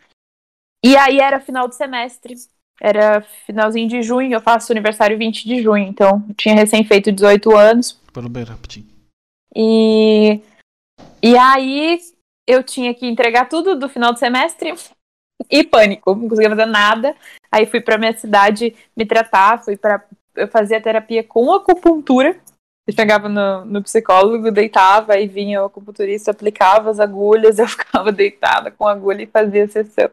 E 0.82 0.96
aí 0.96 1.20
era 1.20 1.38
final 1.38 1.68
de 1.68 1.74
semestre. 1.74 2.34
Era 2.82 3.20
finalzinho 3.46 3.88
de 3.88 4.02
junho, 4.02 4.32
eu 4.32 4.40
faço 4.40 4.72
aniversário 4.72 5.16
20 5.16 5.46
de 5.46 5.62
junho, 5.62 5.86
então 5.86 6.24
tinha 6.36 6.54
recém 6.54 6.82
feito 6.82 7.12
18 7.12 7.56
anos. 7.56 7.92
Pelo 8.12 8.28
bem 8.28 8.42
rapidinho. 8.42 8.86
E, 9.54 10.40
e 11.22 11.38
aí 11.38 12.00
eu 12.46 12.62
tinha 12.64 12.92
que 12.92 13.06
entregar 13.06 13.48
tudo 13.48 13.78
do 13.78 13.88
final 13.88 14.12
do 14.12 14.18
semestre 14.18 14.74
e 15.48 15.62
pânico, 15.62 16.14
não 16.14 16.28
conseguia 16.28 16.50
fazer 16.50 16.66
nada. 16.66 17.14
Aí 17.52 17.66
fui 17.66 17.80
para 17.80 17.98
minha 17.98 18.16
cidade 18.16 18.74
me 18.96 19.06
tratar, 19.06 19.62
fui 19.62 19.76
para 19.76 20.04
eu 20.34 20.48
fazia 20.48 20.80
terapia 20.80 21.22
com 21.22 21.52
acupuntura. 21.52 22.36
Eu 22.86 22.94
chegava 22.94 23.28
no, 23.28 23.64
no 23.64 23.82
psicólogo, 23.82 24.50
deitava, 24.50 25.16
e 25.16 25.28
vinha 25.28 25.62
o 25.62 25.66
acupunturista, 25.66 26.32
aplicava 26.32 26.90
as 26.90 26.98
agulhas, 26.98 27.58
eu 27.60 27.68
ficava 27.68 28.10
deitada 28.10 28.70
com 28.70 28.88
a 28.88 28.92
agulha 28.92 29.22
e 29.22 29.26
fazia 29.26 29.68
sessão. 29.68 30.10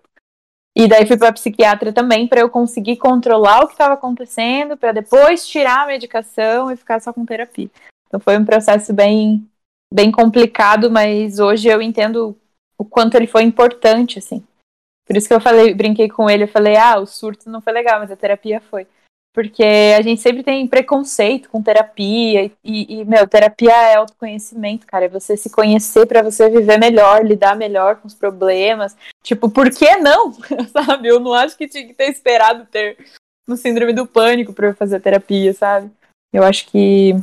E 0.79 0.87
daí 0.87 1.05
fui 1.05 1.17
para 1.17 1.33
psiquiatra 1.33 1.91
também 1.91 2.25
para 2.25 2.39
eu 2.39 2.49
conseguir 2.49 2.95
controlar 2.95 3.63
o 3.63 3.67
que 3.67 3.73
estava 3.73 3.95
acontecendo, 3.95 4.77
para 4.77 4.93
depois 4.93 5.45
tirar 5.45 5.83
a 5.83 5.87
medicação 5.87 6.71
e 6.71 6.77
ficar 6.77 7.01
só 7.01 7.11
com 7.11 7.25
terapia. 7.25 7.69
Então 8.07 8.17
foi 8.17 8.37
um 8.37 8.45
processo 8.45 8.93
bem 8.93 9.45
bem 9.93 10.09
complicado, 10.09 10.89
mas 10.89 11.37
hoje 11.37 11.67
eu 11.67 11.81
entendo 11.81 12.33
o 12.77 12.85
quanto 12.85 13.15
ele 13.15 13.27
foi 13.27 13.43
importante 13.43 14.19
assim. 14.19 14.41
Por 15.05 15.17
isso 15.17 15.27
que 15.27 15.33
eu 15.33 15.41
falei, 15.41 15.73
brinquei 15.73 16.07
com 16.07 16.29
ele, 16.29 16.43
eu 16.43 16.47
falei: 16.47 16.77
"Ah, 16.77 16.97
o 16.97 17.05
surto 17.05 17.49
não 17.49 17.59
foi 17.59 17.73
legal, 17.73 17.99
mas 17.99 18.09
a 18.09 18.15
terapia 18.15 18.61
foi". 18.61 18.87
Porque 19.39 19.63
a 19.97 20.01
gente 20.01 20.19
sempre 20.19 20.43
tem 20.43 20.67
preconceito 20.67 21.49
com 21.49 21.63
terapia 21.63 22.51
e, 22.61 22.99
e 22.99 23.05
meu, 23.05 23.25
terapia 23.25 23.71
é 23.71 23.95
autoconhecimento, 23.95 24.85
cara, 24.85 25.05
é 25.05 25.07
você 25.07 25.37
se 25.37 25.49
conhecer 25.49 26.05
para 26.05 26.21
você 26.21 26.49
viver 26.49 26.77
melhor, 26.77 27.25
lidar 27.25 27.55
melhor 27.55 27.95
com 27.95 28.07
os 28.09 28.13
problemas. 28.13 28.97
Tipo, 29.23 29.49
por 29.49 29.71
que 29.71 29.95
não? 29.95 30.33
sabe? 30.73 31.07
Eu 31.07 31.21
não 31.21 31.33
acho 31.33 31.57
que 31.57 31.69
tinha 31.69 31.87
que 31.87 31.93
ter 31.93 32.09
esperado 32.09 32.65
ter 32.65 32.97
no 33.47 33.55
síndrome 33.55 33.93
do 33.93 34.05
pânico 34.05 34.51
para 34.51 34.75
fazer 34.75 34.99
terapia, 34.99 35.53
sabe? 35.53 35.89
Eu 36.33 36.43
acho 36.43 36.67
que 36.67 37.13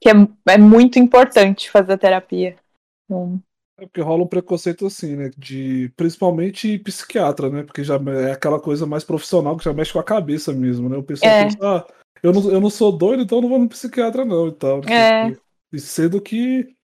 que 0.00 0.08
é, 0.08 0.54
é 0.54 0.56
muito 0.56 0.98
importante 0.98 1.70
fazer 1.70 1.98
terapia. 1.98 2.56
Então, 3.04 3.38
é 3.78 3.86
porque 3.86 4.00
rola 4.00 4.24
um 4.24 4.28
preconceito 4.28 4.86
assim, 4.86 5.16
né? 5.16 5.30
De 5.36 5.92
principalmente 5.96 6.78
psiquiatra, 6.78 7.50
né? 7.50 7.62
Porque 7.62 7.84
já 7.84 7.96
é 7.96 8.32
aquela 8.32 8.58
coisa 8.58 8.86
mais 8.86 9.04
profissional 9.04 9.56
que 9.56 9.64
já 9.64 9.72
mexe 9.72 9.92
com 9.92 9.98
a 9.98 10.04
cabeça 10.04 10.52
mesmo, 10.52 10.88
né? 10.88 10.96
O 10.96 11.02
pessoal 11.02 11.30
é. 11.30 11.44
pensa, 11.44 11.58
ah, 11.62 11.86
eu 12.22 12.32
não, 12.32 12.50
eu 12.50 12.60
não 12.60 12.70
sou 12.70 12.90
doido, 12.90 13.22
então 13.22 13.40
não 13.40 13.48
vou 13.48 13.58
no 13.58 13.68
psiquiatra, 13.68 14.24
não, 14.24 14.48
e 14.48 14.52
tal. 14.52 14.80
É. 14.88 15.36
E 15.72 15.78
sendo 15.78 16.20
que 16.20 16.74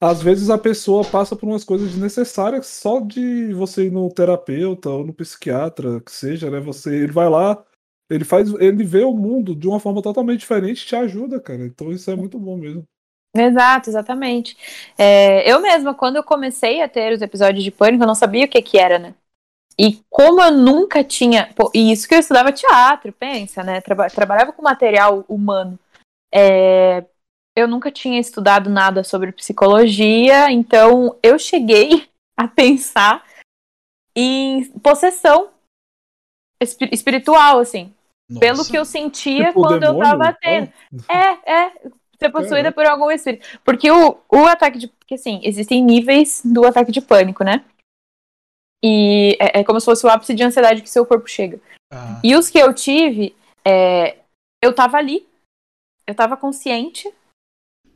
às 0.00 0.22
vezes 0.22 0.50
a 0.50 0.58
pessoa 0.58 1.04
passa 1.04 1.34
por 1.34 1.48
umas 1.48 1.64
coisas 1.64 1.88
desnecessárias 1.90 2.66
só 2.66 3.00
de 3.00 3.52
você 3.54 3.86
ir 3.86 3.90
no 3.90 4.08
terapeuta 4.10 4.90
ou 4.90 5.04
no 5.04 5.14
psiquiatra, 5.14 6.00
que 6.00 6.12
seja, 6.12 6.50
né? 6.50 6.60
Você 6.60 6.94
ele 6.94 7.12
vai 7.12 7.28
lá, 7.28 7.64
ele 8.08 8.24
faz, 8.24 8.52
ele 8.54 8.84
vê 8.84 9.02
o 9.02 9.14
mundo 9.14 9.56
de 9.56 9.66
uma 9.66 9.80
forma 9.80 10.00
totalmente 10.00 10.40
diferente, 10.40 10.82
e 10.82 10.86
te 10.86 10.94
ajuda, 10.94 11.40
cara. 11.40 11.66
Então 11.66 11.90
isso 11.90 12.10
é 12.10 12.14
muito 12.14 12.38
bom 12.38 12.56
mesmo. 12.56 12.86
Exato, 13.38 13.90
exatamente. 13.90 14.56
É, 14.96 15.50
eu 15.50 15.60
mesma, 15.60 15.94
quando 15.94 16.16
eu 16.16 16.22
comecei 16.22 16.82
a 16.82 16.88
ter 16.88 17.12
os 17.12 17.22
episódios 17.22 17.62
de 17.62 17.70
pânico, 17.70 18.02
eu 18.02 18.06
não 18.06 18.14
sabia 18.14 18.44
o 18.44 18.48
que 18.48 18.62
que 18.62 18.78
era, 18.78 18.98
né? 18.98 19.14
E 19.78 20.00
como 20.08 20.40
eu 20.40 20.50
nunca 20.50 21.04
tinha. 21.04 21.52
Pô, 21.54 21.70
e 21.74 21.92
isso 21.92 22.08
que 22.08 22.14
eu 22.14 22.18
estudava 22.18 22.52
teatro, 22.52 23.12
pensa, 23.12 23.62
né? 23.62 23.80
Traba, 23.80 24.08
trabalhava 24.08 24.52
com 24.52 24.62
material 24.62 25.24
humano. 25.28 25.78
É, 26.32 27.04
eu 27.54 27.68
nunca 27.68 27.90
tinha 27.90 28.18
estudado 28.18 28.70
nada 28.70 29.04
sobre 29.04 29.32
psicologia, 29.32 30.50
então 30.50 31.18
eu 31.22 31.38
cheguei 31.38 32.08
a 32.36 32.48
pensar 32.48 33.24
em 34.14 34.64
possessão 34.80 35.50
espiritual, 36.60 37.58
assim. 37.58 37.92
Nossa. 38.28 38.40
Pelo 38.40 38.64
que 38.64 38.76
eu 38.76 38.84
sentia 38.84 39.48
tipo 39.48 39.60
quando 39.60 39.84
eu 39.84 39.98
tava 39.98 40.32
tendo. 40.32 40.72
Então? 40.92 41.16
É, 41.16 41.64
é 41.64 41.72
ser 42.18 42.30
possuída 42.30 42.72
por 42.72 42.86
algum 42.86 43.10
espírito. 43.10 43.46
Porque 43.64 43.90
o, 43.90 44.18
o 44.30 44.46
ataque 44.46 44.78
de. 44.78 44.88
Porque 44.88 45.14
assim, 45.14 45.40
existem 45.42 45.82
níveis 45.82 46.42
do 46.44 46.66
ataque 46.66 46.90
de 46.90 47.00
pânico, 47.00 47.44
né? 47.44 47.64
E 48.82 49.36
é, 49.40 49.60
é 49.60 49.64
como 49.64 49.80
se 49.80 49.86
fosse 49.86 50.04
o 50.06 50.08
ápice 50.08 50.34
de 50.34 50.42
ansiedade 50.42 50.82
que 50.82 50.90
seu 50.90 51.06
corpo 51.06 51.28
chega. 51.28 51.60
Ah. 51.92 52.20
E 52.22 52.34
os 52.36 52.50
que 52.50 52.58
eu 52.58 52.72
tive, 52.74 53.34
é, 53.64 54.18
eu 54.62 54.74
tava 54.74 54.96
ali, 54.96 55.26
eu 56.06 56.14
tava 56.14 56.36
consciente, 56.36 57.12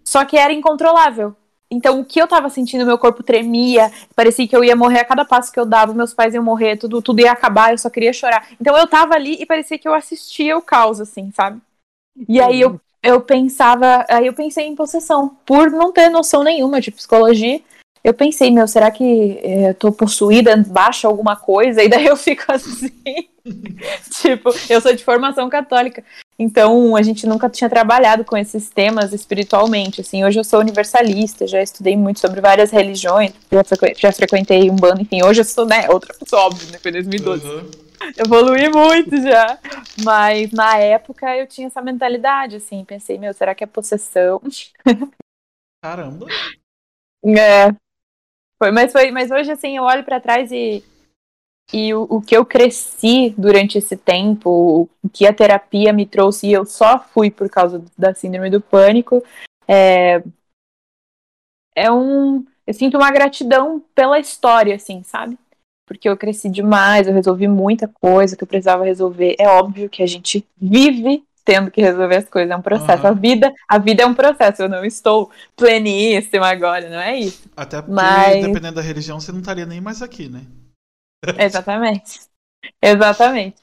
só 0.04 0.24
que 0.24 0.36
era 0.36 0.52
incontrolável. 0.52 1.36
Então, 1.72 2.00
o 2.00 2.04
que 2.04 2.20
eu 2.20 2.26
tava 2.26 2.48
sentindo, 2.48 2.84
meu 2.84 2.98
corpo 2.98 3.22
tremia, 3.22 3.92
parecia 4.16 4.48
que 4.48 4.56
eu 4.56 4.64
ia 4.64 4.74
morrer 4.74 5.00
a 5.00 5.04
cada 5.04 5.24
passo 5.24 5.52
que 5.52 5.60
eu 5.60 5.64
dava, 5.64 5.94
meus 5.94 6.12
pais 6.12 6.34
iam 6.34 6.42
morrer, 6.42 6.76
tudo, 6.76 7.00
tudo 7.00 7.20
ia 7.20 7.30
acabar, 7.30 7.70
eu 7.70 7.78
só 7.78 7.88
queria 7.88 8.12
chorar. 8.12 8.48
Então, 8.60 8.76
eu 8.76 8.88
tava 8.88 9.14
ali 9.14 9.40
e 9.40 9.46
parecia 9.46 9.78
que 9.78 9.86
eu 9.86 9.94
assistia 9.94 10.56
o 10.56 10.62
caos, 10.62 11.00
assim, 11.00 11.30
sabe? 11.30 11.60
E 12.28 12.40
aí 12.40 12.60
eu 12.60 12.80
eu 13.02 13.20
pensava, 13.20 14.04
aí 14.08 14.26
eu 14.26 14.34
pensei 14.34 14.66
em 14.66 14.74
possessão, 14.74 15.36
por 15.46 15.70
não 15.70 15.92
ter 15.92 16.08
noção 16.08 16.42
nenhuma 16.42 16.80
de 16.80 16.90
psicologia. 16.90 17.60
Eu 18.02 18.14
pensei, 18.14 18.50
meu, 18.50 18.66
será 18.66 18.90
que 18.90 19.38
é, 19.42 19.70
eu 19.70 19.74
tô 19.74 19.92
possuída, 19.92 20.56
baixa 20.56 21.06
alguma 21.06 21.36
coisa? 21.36 21.82
E 21.82 21.88
daí 21.88 22.06
eu 22.06 22.16
fico 22.16 22.44
assim. 22.52 22.90
tipo, 24.20 24.50
eu 24.68 24.80
sou 24.80 24.94
de 24.94 25.04
formação 25.04 25.48
católica. 25.50 26.02
Então, 26.42 26.96
a 26.96 27.02
gente 27.02 27.26
nunca 27.26 27.50
tinha 27.50 27.68
trabalhado 27.68 28.24
com 28.24 28.34
esses 28.34 28.70
temas 28.70 29.12
espiritualmente, 29.12 30.00
assim. 30.00 30.24
Hoje 30.24 30.40
eu 30.40 30.44
sou 30.44 30.60
universalista, 30.60 31.46
já 31.46 31.62
estudei 31.62 31.94
muito 31.98 32.18
sobre 32.18 32.40
várias 32.40 32.70
religiões, 32.70 33.34
já, 33.52 33.62
frequ 33.62 34.00
já 34.00 34.10
frequentei 34.10 34.70
um 34.70 34.74
bando, 34.74 35.02
enfim. 35.02 35.22
Hoje 35.22 35.42
eu 35.42 35.44
sou, 35.44 35.66
né, 35.66 35.86
outra 35.90 36.14
pessoa, 36.14 36.46
óbvio, 36.46 36.72
né, 36.72 36.78
foi 36.78 36.92
2012. 36.92 37.46
Uhum. 37.46 37.70
Evolui 38.16 38.70
muito 38.70 39.20
já. 39.20 39.58
Mas 40.02 40.50
na 40.50 40.78
época 40.78 41.36
eu 41.36 41.46
tinha 41.46 41.66
essa 41.66 41.82
mentalidade, 41.82 42.56
assim. 42.56 42.86
Pensei, 42.86 43.18
meu, 43.18 43.34
será 43.34 43.54
que 43.54 43.62
é 43.62 43.66
possessão? 43.66 44.40
Caramba! 45.84 46.26
É. 47.22 47.68
Foi, 48.58 48.70
mas, 48.70 48.92
foi, 48.92 49.10
mas 49.10 49.30
hoje, 49.30 49.52
assim, 49.52 49.76
eu 49.76 49.82
olho 49.82 50.04
para 50.04 50.18
trás 50.18 50.50
e, 50.50 50.82
e 51.72 51.94
o, 51.94 52.06
o, 52.08 52.20
que 52.20 52.36
eu 52.36 52.44
cresci 52.44 53.34
durante 53.36 53.78
esse 53.78 53.96
tempo, 53.96 54.88
o 55.02 55.08
que 55.08 55.26
a 55.26 55.32
terapia 55.32 55.92
me 55.92 56.06
trouxe, 56.06 56.48
e 56.48 56.52
eu 56.52 56.64
só 56.64 56.98
fui 56.98 57.30
por 57.30 57.48
causa 57.48 57.82
da 57.96 58.14
síndrome 58.14 58.50
do 58.50 58.60
pânico, 58.60 59.22
é, 59.66 60.22
é 61.74 61.90
um. 61.90 62.44
Eu 62.66 62.74
sinto 62.74 62.96
uma 62.96 63.10
gratidão 63.10 63.82
pela 63.94 64.18
história, 64.18 64.74
assim, 64.76 65.02
sabe? 65.02 65.38
porque 65.90 66.08
eu 66.08 66.16
cresci 66.16 66.48
demais, 66.48 67.08
eu 67.08 67.12
resolvi 67.12 67.48
muita 67.48 67.88
coisa 67.88 68.36
que 68.36 68.44
eu 68.44 68.46
precisava 68.46 68.84
resolver. 68.84 69.34
É 69.40 69.48
óbvio 69.48 69.90
que 69.90 70.04
a 70.04 70.06
gente 70.06 70.46
vive 70.56 71.24
tendo 71.44 71.68
que 71.68 71.80
resolver 71.80 72.16
as 72.16 72.28
coisas, 72.28 72.48
é 72.48 72.56
um 72.56 72.62
processo. 72.62 73.02
Uhum. 73.02 73.08
A 73.08 73.12
vida, 73.12 73.52
a 73.68 73.76
vida 73.76 74.04
é 74.04 74.06
um 74.06 74.14
processo. 74.14 74.62
Eu 74.62 74.68
não 74.68 74.84
estou 74.84 75.32
pleníssima 75.56 76.46
agora, 76.46 76.88
não 76.88 77.00
é 77.00 77.18
isso. 77.18 77.42
Até 77.56 77.82
porque 77.82 77.92
Mas... 77.92 78.40
dependendo 78.40 78.76
da 78.76 78.80
religião, 78.80 79.18
você 79.18 79.32
não 79.32 79.40
estaria 79.40 79.66
nem 79.66 79.80
mais 79.80 80.00
aqui, 80.00 80.28
né? 80.28 80.42
Exatamente. 81.38 82.20
Exatamente. 82.82 83.56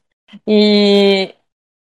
E 0.45 1.33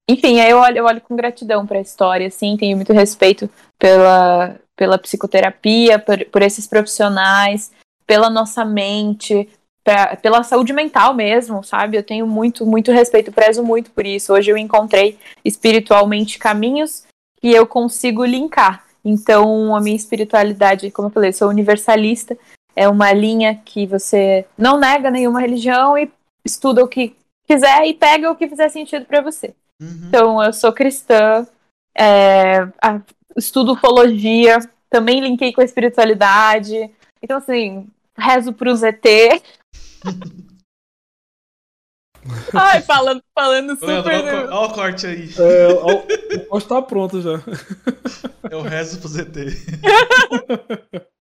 enfim, 0.09 0.41
aí 0.41 0.51
eu 0.51 0.59
olho, 0.59 0.79
eu 0.79 0.85
olho 0.87 1.01
com 1.01 1.15
gratidão 1.15 1.65
para 1.65 1.79
a 1.79 1.83
história, 1.83 2.27
assim, 2.27 2.57
tenho 2.57 2.77
muito 2.77 2.93
respeito 2.93 3.49
pela, 3.79 4.57
pela 4.75 4.99
psicoterapia, 4.99 6.01
por, 6.01 6.25
por 6.27 6.43
esses 6.43 6.67
profissionais, 6.67 7.71
pela 8.07 8.29
nossa 8.29 8.65
mente, 8.65 9.49
pra, 9.85 10.17
pela 10.17 10.43
saúde 10.43 10.73
mental 10.73 11.15
mesmo, 11.15 11.63
sabe? 11.63 11.97
Eu 11.97 12.03
tenho 12.03 12.27
muito, 12.27 12.67
muito 12.67 12.91
respeito, 12.91 13.31
prezo 13.31 13.63
muito 13.63 13.93
por 13.93 14.05
isso. 14.05 14.33
Hoje 14.33 14.51
eu 14.51 14.57
encontrei 14.57 15.17
espiritualmente 15.45 16.41
caminhos 16.41 17.05
que 17.41 17.53
eu 17.53 17.65
consigo 17.65 18.25
linkar. 18.25 18.85
Então, 19.05 19.77
a 19.77 19.81
minha 19.81 19.97
espiritualidade, 19.97 20.91
como 20.91 21.07
eu 21.07 21.13
falei, 21.13 21.31
eu 21.31 21.35
sou 21.35 21.49
universalista, 21.49 22.37
é 22.75 22.89
uma 22.89 23.13
linha 23.13 23.61
que 23.65 23.87
você 23.87 24.47
não 24.57 24.79
nega 24.79 25.11
nenhuma 25.11 25.41
religião 25.41 25.97
e 25.97 26.11
estuda 26.45 26.83
o 26.83 26.89
que 26.89 27.17
quiser 27.47 27.87
e 27.87 27.95
pega 27.95 28.31
o 28.31 28.37
que 28.37 28.49
fizer 28.49 28.69
sentido 28.69 29.05
para 29.05 29.21
você. 29.21 29.55
Uhum. 29.81 30.05
Então, 30.09 30.43
eu 30.43 30.53
sou 30.53 30.73
cristã, 30.73 31.47
é, 31.97 32.69
estudo 33.37 33.73
ufologia, 33.73 34.59
também 34.89 35.21
linkei 35.21 35.53
com 35.53 35.61
a 35.61 35.65
espiritualidade. 35.65 36.91
Então, 37.23 37.39
assim, 37.39 37.87
rezo 38.17 38.53
pros 38.53 38.83
ET, 38.85 39.05
Ai, 42.55 42.83
falando, 42.83 43.23
falando 43.35 43.71
super. 43.71 44.07
Olha, 44.07 44.51
olha 44.51 44.69
o 44.69 44.73
corte 44.75 45.07
aí. 45.07 45.31
É, 45.39 45.69
o 45.69 46.47
corte 46.47 46.69
tá 46.69 46.83
pronto 46.83 47.21
já. 47.21 47.43
Eu 48.51 48.61
rezo 48.61 48.99
pro 48.99 49.09
ZT. 49.09 49.47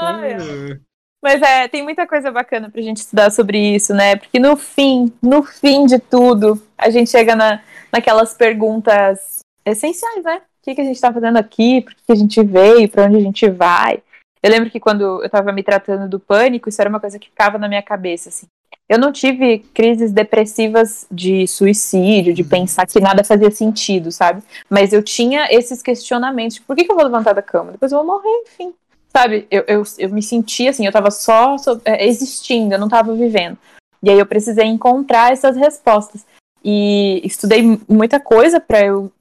É. 0.00 0.78
Mas 1.22 1.42
é, 1.42 1.66
tem 1.66 1.82
muita 1.82 2.06
coisa 2.06 2.30
bacana 2.30 2.70
pra 2.70 2.80
gente 2.80 2.98
estudar 2.98 3.30
sobre 3.30 3.74
isso, 3.74 3.92
né? 3.92 4.16
Porque 4.16 4.38
no 4.38 4.56
fim, 4.56 5.12
no 5.20 5.42
fim 5.42 5.84
de 5.84 5.98
tudo, 5.98 6.62
a 6.76 6.90
gente 6.90 7.10
chega 7.10 7.34
na, 7.34 7.60
naquelas 7.92 8.34
perguntas 8.34 9.40
essenciais, 9.64 10.24
né? 10.24 10.36
O 10.36 10.64
que, 10.64 10.74
que 10.74 10.80
a 10.80 10.84
gente 10.84 11.00
tá 11.00 11.12
fazendo 11.12 11.36
aqui? 11.36 11.80
Por 11.80 11.94
que 11.94 12.12
a 12.12 12.14
gente 12.14 12.42
veio? 12.42 12.88
Pra 12.88 13.06
onde 13.06 13.16
a 13.16 13.20
gente 13.20 13.48
vai? 13.50 14.02
Eu 14.42 14.50
lembro 14.50 14.70
que 14.70 14.78
quando 14.78 15.02
eu 15.02 15.24
estava 15.24 15.52
me 15.52 15.62
tratando 15.62 16.08
do 16.08 16.20
pânico, 16.20 16.68
isso 16.68 16.80
era 16.80 16.88
uma 16.88 17.00
coisa 17.00 17.18
que 17.18 17.28
ficava 17.28 17.58
na 17.58 17.68
minha 17.68 17.82
cabeça, 17.82 18.28
assim. 18.28 18.46
Eu 18.88 18.98
não 18.98 19.12
tive 19.12 19.58
crises 19.74 20.12
depressivas 20.12 21.06
de 21.10 21.46
suicídio, 21.46 22.32
de 22.32 22.42
uhum. 22.42 22.48
pensar 22.48 22.86
que 22.86 23.00
nada 23.00 23.24
fazia 23.24 23.50
sentido, 23.50 24.10
sabe? 24.10 24.42
Mas 24.70 24.92
eu 24.92 25.02
tinha 25.02 25.48
esses 25.50 25.82
questionamentos. 25.82 26.54
Tipo, 26.54 26.68
por 26.68 26.76
que, 26.76 26.84
que 26.84 26.92
eu 26.92 26.96
vou 26.96 27.04
levantar 27.04 27.34
da 27.34 27.42
cama? 27.42 27.72
Depois 27.72 27.92
eu 27.92 27.98
vou 27.98 28.06
morrer, 28.06 28.44
enfim. 28.46 28.72
Sabe? 29.08 29.46
Eu, 29.50 29.64
eu, 29.66 29.82
eu 29.98 30.10
me 30.10 30.22
sentia 30.22 30.70
assim, 30.70 30.86
eu 30.86 30.92
tava 30.92 31.10
só, 31.10 31.56
só 31.58 31.80
é, 31.84 32.06
existindo, 32.06 32.74
eu 32.74 32.78
não 32.78 32.88
tava 32.88 33.14
vivendo. 33.14 33.58
E 34.02 34.10
aí 34.10 34.18
eu 34.18 34.26
precisei 34.26 34.66
encontrar 34.66 35.32
essas 35.32 35.56
respostas. 35.56 36.24
E 36.64 37.20
estudei 37.24 37.62
muita 37.88 38.20
coisa 38.20 38.60
para 38.60 38.84
eu 38.84 39.12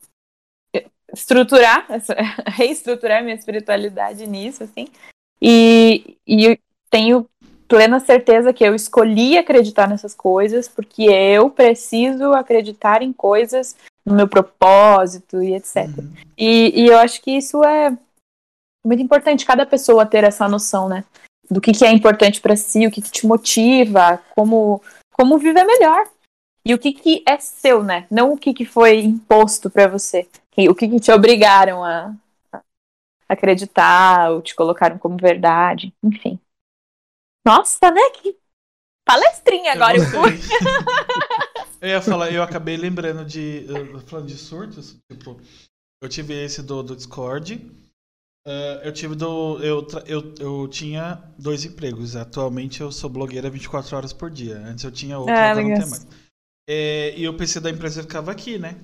estruturar, 1.14 1.86
essa, 1.90 2.16
reestruturar 2.48 3.24
minha 3.24 3.36
espiritualidade 3.36 4.28
nisso, 4.28 4.64
assim. 4.64 4.88
E, 5.42 6.18
e 6.28 6.60
tenho 6.90 7.28
plena 7.68 8.00
certeza 8.00 8.54
que 8.54 8.64
eu 8.64 8.74
escolhi 8.74 9.38
acreditar 9.38 9.88
nessas 9.90 10.16
coisas 10.16 10.68
porque 10.70 11.04
eu 11.04 11.50
preciso 11.50 12.34
acreditar 12.34 13.02
em 13.02 13.12
coisas 13.12 13.76
no 14.06 14.16
meu 14.16 14.28
propósito 14.28 15.44
e 15.44 15.54
etc. 15.54 15.86
Uhum. 15.98 16.14
E, 16.38 16.84
e 16.84 16.88
eu 16.88 16.98
acho 16.98 17.22
que 17.22 17.32
isso 17.32 17.64
é 17.64 17.96
muito 18.88 19.04
importante, 19.04 19.46
cada 19.46 19.66
pessoa 19.66 20.06
ter 20.06 20.24
essa 20.24 20.48
noção, 20.48 20.88
né? 20.88 21.04
Do 21.50 21.62
que, 21.62 21.72
que 21.72 21.86
é 21.86 21.92
importante 21.92 22.42
para 22.42 22.56
si, 22.56 22.88
o 22.88 22.92
que, 22.92 23.02
que 23.02 23.12
te 23.12 23.28
motiva, 23.28 24.22
como, 24.36 24.82
como 25.12 25.38
viver 25.38 25.66
melhor. 25.66 26.08
e 26.66 26.74
o 26.74 26.80
que, 26.80 26.92
que 26.94 27.24
é 27.28 27.38
seu, 27.38 27.84
né? 27.84 28.08
Não 28.10 28.34
o 28.34 28.38
que, 28.38 28.54
que 28.54 28.66
foi 28.66 29.00
imposto 29.00 29.70
para 29.70 29.88
você. 29.88 30.28
O 30.70 30.74
que, 30.74 30.88
que 30.88 31.00
te 31.00 31.12
obrigaram 31.12 31.84
a, 31.84 32.14
a 32.52 32.62
acreditar 33.30 34.32
ou 34.32 34.42
te 34.42 34.56
colocaram 34.56 34.98
como 34.98 35.18
verdade, 35.18 35.94
enfim. 36.04 36.40
Nossa, 37.46 37.92
né? 37.92 38.02
Que 38.22 38.36
palestrinha 39.06 39.74
agora 39.74 39.98
eu, 39.98 40.04
eu 40.04 40.10
fui. 40.10 40.32
eu 41.80 41.90
ia 41.90 42.02
falar, 42.02 42.32
eu 42.32 42.44
acabei 42.44 42.76
lembrando 42.76 43.24
de. 43.24 43.66
Falando 44.08 44.28
de 44.28 44.38
surtos, 44.38 44.98
tipo, 45.10 45.40
eu 46.02 46.10
tive 46.10 46.34
esse 46.34 46.62
do, 46.62 46.84
do 46.84 46.96
Discord. 46.96 47.87
Uh, 48.48 48.80
eu 48.82 48.94
tive 48.94 49.14
do. 49.14 49.62
Eu, 49.62 49.86
eu, 50.06 50.34
eu 50.40 50.68
tinha 50.70 51.22
dois 51.38 51.66
empregos. 51.66 52.16
Atualmente 52.16 52.80
eu 52.80 52.94
sou 52.94 53.10
blogueira 53.10 53.50
24 53.50 53.98
horas 53.98 54.14
por 54.14 54.32
dia. 54.32 54.58
Antes 54.60 54.86
eu 54.86 54.92
tinha 54.92 55.20
outro, 55.20 55.34
ah, 55.34 55.52
agora 55.52 55.68
não 55.68 55.76
tem 55.76 55.90
mais. 55.90 56.08
É, 56.70 57.14
e 57.20 57.28
o 57.28 57.36
PC 57.36 57.60
da 57.60 57.70
empresa 57.70 58.04
ficava 58.04 58.32
aqui, 58.32 58.58
né? 58.58 58.80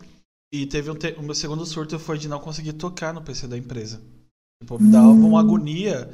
E 0.54 0.66
teve 0.66 0.92
um 0.92 0.96
te... 0.96 1.14
o 1.14 1.24
meu 1.24 1.34
segundo 1.34 1.66
surto 1.66 1.98
foi 1.98 2.18
de 2.18 2.28
não 2.28 2.42
conseguir 2.42 2.74
tocar 2.74 3.14
no 3.14 3.24
PC 3.24 3.48
da 3.48 3.58
empresa. 3.58 4.02
Tipo, 4.62 4.82
me 4.84 4.92
dava 4.92 5.08
uma 5.08 5.30
hum. 5.30 5.38
agonia 5.38 6.14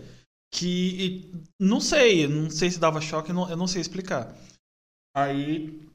que. 0.53 1.33
Não 1.59 1.81
sei, 1.81 2.27
não 2.27 2.51
sei 2.51 2.69
se 2.69 2.79
dava 2.79 3.01
choque, 3.01 3.33
não, 3.33 3.49
eu 3.49 3.57
não 3.57 3.65
sei 3.65 3.81
explicar. 3.81 4.31
Aí. 5.17 5.88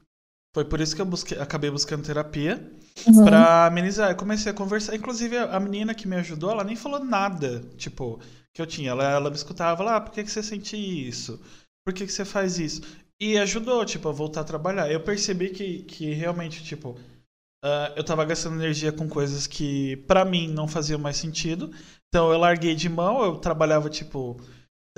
Foi 0.55 0.63
por 0.63 0.79
isso 0.79 0.95
que 0.95 1.01
eu 1.01 1.05
busquei, 1.05 1.37
acabei 1.37 1.69
buscando 1.69 2.05
terapia 2.05 2.65
uhum. 3.05 3.25
pra 3.25 3.65
amenizar. 3.65 4.11
Eu 4.11 4.15
comecei 4.15 4.49
a 4.49 4.55
conversar. 4.55 4.95
Inclusive, 4.95 5.37
a 5.37 5.59
menina 5.59 5.93
que 5.93 6.07
me 6.07 6.15
ajudou, 6.15 6.49
ela 6.49 6.63
nem 6.63 6.77
falou 6.77 7.03
nada, 7.03 7.59
tipo, 7.75 8.21
que 8.53 8.61
eu 8.61 8.65
tinha. 8.65 8.91
Ela, 8.91 9.03
ela 9.03 9.29
me 9.29 9.35
escutava 9.35 9.83
lá, 9.83 9.97
ah, 9.97 9.99
por 9.99 10.13
que, 10.13 10.23
que 10.23 10.31
você 10.31 10.41
sente 10.41 10.77
isso? 10.77 11.41
Por 11.85 11.93
que, 11.93 12.05
que 12.05 12.13
você 12.13 12.23
faz 12.23 12.57
isso? 12.57 12.81
E 13.19 13.37
ajudou, 13.37 13.83
tipo, 13.83 14.07
a 14.07 14.13
voltar 14.13 14.41
a 14.41 14.45
trabalhar. 14.45 14.89
Eu 14.89 15.01
percebi 15.01 15.49
que, 15.49 15.79
que 15.79 16.13
realmente, 16.13 16.63
tipo, 16.63 16.91
uh, 16.91 17.91
eu 17.97 18.03
tava 18.05 18.23
gastando 18.23 18.55
energia 18.55 18.93
com 18.93 19.09
coisas 19.09 19.47
que, 19.47 19.97
para 20.07 20.23
mim, 20.23 20.47
não 20.47 20.69
faziam 20.69 20.97
mais 20.97 21.17
sentido. 21.17 21.69
Então, 22.07 22.31
eu 22.31 22.37
larguei 22.37 22.75
de 22.75 22.87
mão, 22.87 23.21
eu 23.25 23.35
trabalhava, 23.39 23.89
tipo, 23.89 24.39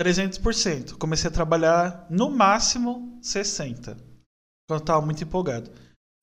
300%. 0.00 0.92
Comecei 0.98 1.28
a 1.28 1.32
trabalhar, 1.32 2.06
no 2.08 2.30
máximo, 2.30 3.18
60%. 3.20 4.07
Quando 4.68 4.80
eu 4.80 4.84
tava 4.84 5.04
muito 5.04 5.24
empolgado. 5.24 5.70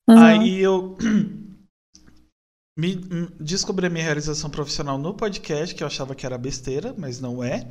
Uhum. 0.08 0.18
Aí 0.18 0.60
eu 0.60 0.96
me, 2.78 2.94
descobri 3.40 3.86
a 3.86 3.90
minha 3.90 4.04
realização 4.04 4.48
profissional 4.48 4.96
no 4.96 5.12
podcast, 5.12 5.74
que 5.74 5.82
eu 5.82 5.86
achava 5.86 6.14
que 6.14 6.24
era 6.24 6.38
besteira, 6.38 6.94
mas 6.96 7.20
não 7.20 7.42
é. 7.42 7.66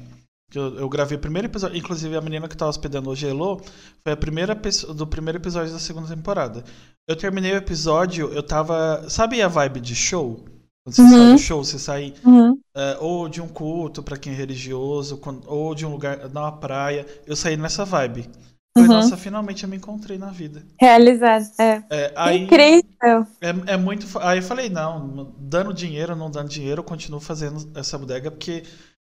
Eu, 0.53 0.75
eu, 0.77 0.89
gravei 0.89 1.17
o 1.17 1.21
primeiro 1.21 1.47
episódio, 1.47 1.77
inclusive 1.77 2.15
a 2.15 2.21
menina 2.21 2.47
que 2.47 2.55
tava 2.55 2.69
hospedando 2.69 3.09
hoje, 3.09 3.27
Elo, 3.27 3.61
foi 4.03 4.13
a 4.13 4.17
primeira 4.17 4.55
pessoa 4.55 4.93
do 4.93 5.07
primeiro 5.07 5.39
episódio 5.39 5.73
da 5.73 5.79
segunda 5.79 6.07
temporada. 6.07 6.63
Eu 7.07 7.15
terminei 7.15 7.53
o 7.53 7.57
episódio, 7.57 8.31
eu 8.31 8.43
tava. 8.43 9.09
Sabe 9.09 9.41
a 9.41 9.47
vibe 9.47 9.79
de 9.79 9.95
show? 9.95 10.45
Quando 10.83 10.95
você 10.95 11.01
uhum. 11.01 11.09
sai 11.09 11.33
do 11.33 11.39
show, 11.39 11.63
você 11.63 11.79
sai 11.79 12.13
uhum. 12.23 12.51
uh, 12.51 12.59
ou 12.99 13.27
de 13.27 13.41
um 13.41 13.47
culto 13.47 14.03
para 14.03 14.17
quem 14.17 14.33
é 14.33 14.35
religioso, 14.35 15.19
ou 15.47 15.73
de 15.73 15.85
um 15.85 15.91
lugar 15.91 16.29
na 16.29 16.51
praia. 16.51 17.05
Eu 17.25 17.35
saí 17.35 17.57
nessa 17.57 17.83
vibe. 17.83 18.29
Falei, 18.77 18.89
uhum. 18.89 18.95
nossa, 18.95 19.15
finalmente 19.15 19.63
eu 19.63 19.69
me 19.69 19.77
encontrei 19.77 20.17
na 20.17 20.31
vida. 20.31 20.65
Realizado, 20.79 21.45
é. 21.57 21.83
é 21.89 22.13
aí, 22.15 22.43
Incrível. 22.43 23.25
É, 23.39 23.73
é 23.73 23.77
muito. 23.77 24.05
Aí 24.19 24.39
eu 24.39 24.43
falei, 24.43 24.69
não, 24.69 25.33
dando 25.37 25.73
dinheiro, 25.73 26.15
não 26.15 26.29
dando 26.29 26.49
dinheiro, 26.49 26.81
eu 26.81 26.85
continuo 26.85 27.21
fazendo 27.21 27.71
essa 27.77 27.97
bodega, 27.97 28.29
porque 28.29 28.63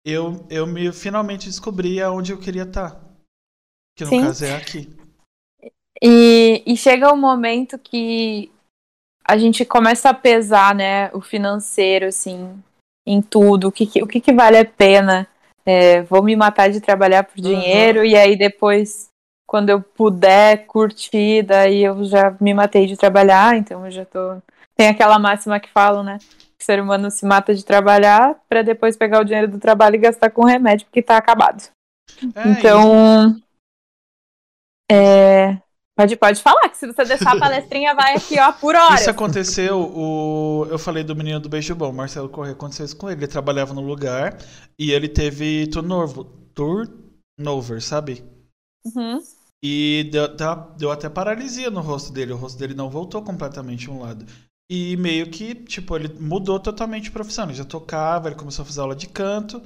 eu, 0.04 0.44
eu 0.50 0.66
me 0.66 0.92
finalmente 0.92 1.46
descobri 1.46 2.02
aonde 2.02 2.32
eu 2.32 2.38
queria 2.38 2.64
estar. 2.64 3.00
Que 3.96 4.04
no 4.04 4.10
Sim. 4.10 4.22
caso 4.22 4.44
é 4.44 4.56
aqui. 4.56 4.90
E, 6.02 6.62
e 6.66 6.76
chega 6.76 7.12
um 7.12 7.16
momento 7.16 7.78
que 7.78 8.50
a 9.24 9.36
gente 9.38 9.64
começa 9.64 10.10
a 10.10 10.14
pesar, 10.14 10.74
né, 10.74 11.08
o 11.12 11.20
financeiro, 11.20 12.06
assim, 12.06 12.60
em 13.06 13.22
tudo. 13.22 13.68
O 13.68 13.72
que, 13.72 13.86
que 13.86 14.02
o 14.02 14.06
que, 14.06 14.20
que, 14.20 14.32
vale 14.32 14.58
a 14.58 14.64
pena? 14.64 15.28
É, 15.64 16.02
vou 16.02 16.22
me 16.24 16.34
matar 16.34 16.68
de 16.68 16.80
trabalhar 16.80 17.22
por 17.22 17.40
dinheiro 17.40 18.00
uhum. 18.00 18.04
e 18.04 18.16
aí 18.16 18.34
depois, 18.34 19.11
quando 19.46 19.70
eu 19.70 19.80
puder 19.80 20.66
curtir, 20.66 21.42
daí 21.42 21.82
eu 21.84 22.04
já 22.04 22.34
me 22.40 22.54
matei 22.54 22.86
de 22.86 22.96
trabalhar, 22.96 23.56
então 23.56 23.84
eu 23.84 23.90
já 23.90 24.04
tô. 24.04 24.36
Tem 24.74 24.88
aquela 24.88 25.18
máxima 25.18 25.60
que 25.60 25.68
falam, 25.68 26.02
né? 26.02 26.18
o 26.62 26.64
ser 26.64 26.80
humano 26.80 27.10
se 27.10 27.26
mata 27.26 27.54
de 27.54 27.64
trabalhar 27.64 28.36
para 28.48 28.62
depois 28.62 28.96
pegar 28.96 29.20
o 29.20 29.24
dinheiro 29.24 29.48
do 29.48 29.58
trabalho 29.58 29.96
e 29.96 29.98
gastar 29.98 30.30
com 30.30 30.44
remédio 30.44 30.86
porque 30.86 31.02
tá 31.02 31.16
acabado. 31.16 31.64
É 32.34 32.48
então. 32.48 33.36
É, 34.90 35.58
pode, 35.96 36.16
pode 36.16 36.42
falar, 36.42 36.68
que 36.68 36.76
se 36.76 36.86
você 36.86 37.04
deixar 37.04 37.34
a 37.34 37.38
palestrinha, 37.38 37.94
vai 37.94 38.14
aqui, 38.14 38.38
ó, 38.38 38.52
por 38.52 38.74
hora. 38.74 38.94
Isso 38.94 39.10
aconteceu, 39.10 39.80
o... 39.80 40.66
eu 40.70 40.78
falei 40.78 41.02
do 41.02 41.16
menino 41.16 41.40
do 41.40 41.48
Beijo 41.48 41.74
Bom, 41.74 41.92
Marcelo 41.92 42.28
Corrêa, 42.28 42.52
aconteceu 42.52 42.84
isso 42.84 42.96
com 42.96 43.10
ele. 43.10 43.20
Ele 43.20 43.26
trabalhava 43.26 43.74
no 43.74 43.80
lugar 43.80 44.36
e 44.78 44.92
ele 44.92 45.08
teve 45.08 45.66
turnover, 45.68 46.26
turnover 46.54 47.80
sabe? 47.82 48.22
Uhum. 48.84 49.22
E 49.62 50.08
deu, 50.10 50.28
deu 50.76 50.90
até 50.90 51.08
paralisia 51.08 51.70
no 51.70 51.80
rosto 51.80 52.12
dele. 52.12 52.32
O 52.32 52.36
rosto 52.36 52.58
dele 52.58 52.74
não 52.74 52.90
voltou 52.90 53.22
completamente 53.22 53.88
um 53.88 54.00
lado. 54.00 54.26
E 54.70 54.96
meio 54.96 55.30
que, 55.30 55.54
tipo, 55.54 55.94
ele 55.94 56.08
mudou 56.18 56.58
totalmente 56.58 57.04
de 57.04 57.10
profissão. 57.10 57.44
Ele 57.44 57.54
já 57.54 57.64
tocava, 57.64 58.28
ele 58.28 58.36
começou 58.36 58.62
a 58.62 58.66
fazer 58.66 58.80
aula 58.80 58.96
de 58.96 59.06
canto. 59.06 59.62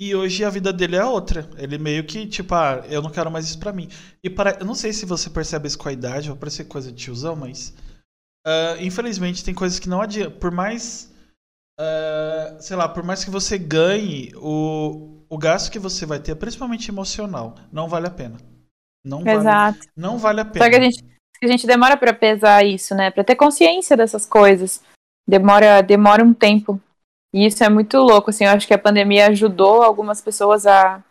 E 0.00 0.14
hoje 0.14 0.44
a 0.44 0.50
vida 0.50 0.72
dele 0.72 0.96
é 0.96 1.04
outra. 1.04 1.48
Ele 1.56 1.78
meio 1.78 2.04
que, 2.04 2.26
tipo, 2.26 2.54
ah, 2.54 2.84
eu 2.88 3.00
não 3.00 3.10
quero 3.10 3.30
mais 3.30 3.46
isso 3.46 3.58
pra 3.58 3.72
mim. 3.72 3.88
E 4.22 4.28
para... 4.28 4.58
eu 4.60 4.66
não 4.66 4.74
sei 4.74 4.92
se 4.92 5.06
você 5.06 5.30
percebe 5.30 5.66
isso 5.66 5.78
com 5.78 5.88
a 5.88 5.92
idade, 5.92 6.28
vai 6.28 6.38
parecer 6.38 6.64
coisa 6.64 6.92
de 6.92 7.04
tiozão, 7.04 7.34
mas. 7.34 7.72
Uh, 8.46 8.80
infelizmente 8.80 9.44
tem 9.44 9.54
coisas 9.54 9.78
que 9.78 9.88
não 9.88 10.02
adianta. 10.02 10.30
Por 10.32 10.50
mais. 10.50 11.10
Uh, 11.80 12.60
sei 12.60 12.76
lá, 12.76 12.88
por 12.88 13.04
mais 13.04 13.24
que 13.24 13.30
você 13.30 13.56
ganhe, 13.56 14.32
o, 14.36 15.22
o 15.28 15.38
gasto 15.38 15.70
que 15.70 15.78
você 15.78 16.04
vai 16.04 16.18
ter, 16.18 16.34
principalmente 16.34 16.90
emocional, 16.90 17.54
não 17.72 17.88
vale 17.88 18.08
a 18.08 18.10
pena. 18.10 18.36
Não 19.08 19.26
Exato. 19.26 19.78
Vale, 19.78 19.90
não 19.96 20.18
vale 20.18 20.40
a 20.40 20.44
pena. 20.44 20.64
Só 20.64 20.70
que 20.70 20.76
a 20.76 20.80
gente 20.80 21.04
a 21.42 21.46
gente 21.46 21.66
demora 21.66 21.96
para 21.96 22.12
pesar 22.12 22.64
isso, 22.64 22.94
né? 22.94 23.10
Para 23.10 23.24
ter 23.24 23.36
consciência 23.36 23.96
dessas 23.96 24.26
coisas. 24.26 24.82
Demora, 25.26 25.80
demora 25.82 26.24
um 26.24 26.34
tempo. 26.34 26.80
E 27.32 27.46
isso 27.46 27.62
é 27.62 27.68
muito 27.68 27.98
louco, 27.98 28.30
assim, 28.30 28.44
eu 28.44 28.50
acho 28.50 28.66
que 28.66 28.72
a 28.72 28.78
pandemia 28.78 29.28
ajudou 29.28 29.82
algumas 29.82 30.20
pessoas 30.20 30.66
a, 30.66 31.02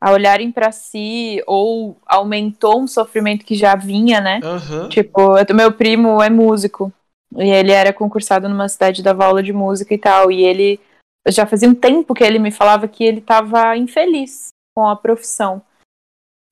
a 0.00 0.12
olharem 0.12 0.50
para 0.50 0.72
si 0.72 1.42
ou 1.46 1.98
aumentou 2.06 2.80
um 2.80 2.86
sofrimento 2.86 3.44
que 3.44 3.54
já 3.54 3.76
vinha, 3.76 4.20
né? 4.20 4.40
Uhum. 4.42 4.88
Tipo, 4.88 5.34
meu 5.54 5.70
primo 5.70 6.22
é 6.22 6.30
músico 6.30 6.90
e 7.36 7.50
ele 7.50 7.70
era 7.70 7.92
concursado 7.92 8.48
numa 8.48 8.68
cidade 8.68 9.02
dava 9.02 9.26
aula 9.26 9.42
de 9.42 9.52
música 9.52 9.92
e 9.92 9.98
tal, 9.98 10.30
e 10.32 10.42
ele 10.42 10.80
já 11.28 11.44
fazia 11.44 11.68
um 11.68 11.74
tempo 11.74 12.14
que 12.14 12.24
ele 12.24 12.38
me 12.38 12.50
falava 12.50 12.88
que 12.88 13.04
ele 13.04 13.18
estava 13.18 13.76
infeliz 13.76 14.48
com 14.74 14.88
a 14.88 14.96
profissão. 14.96 15.60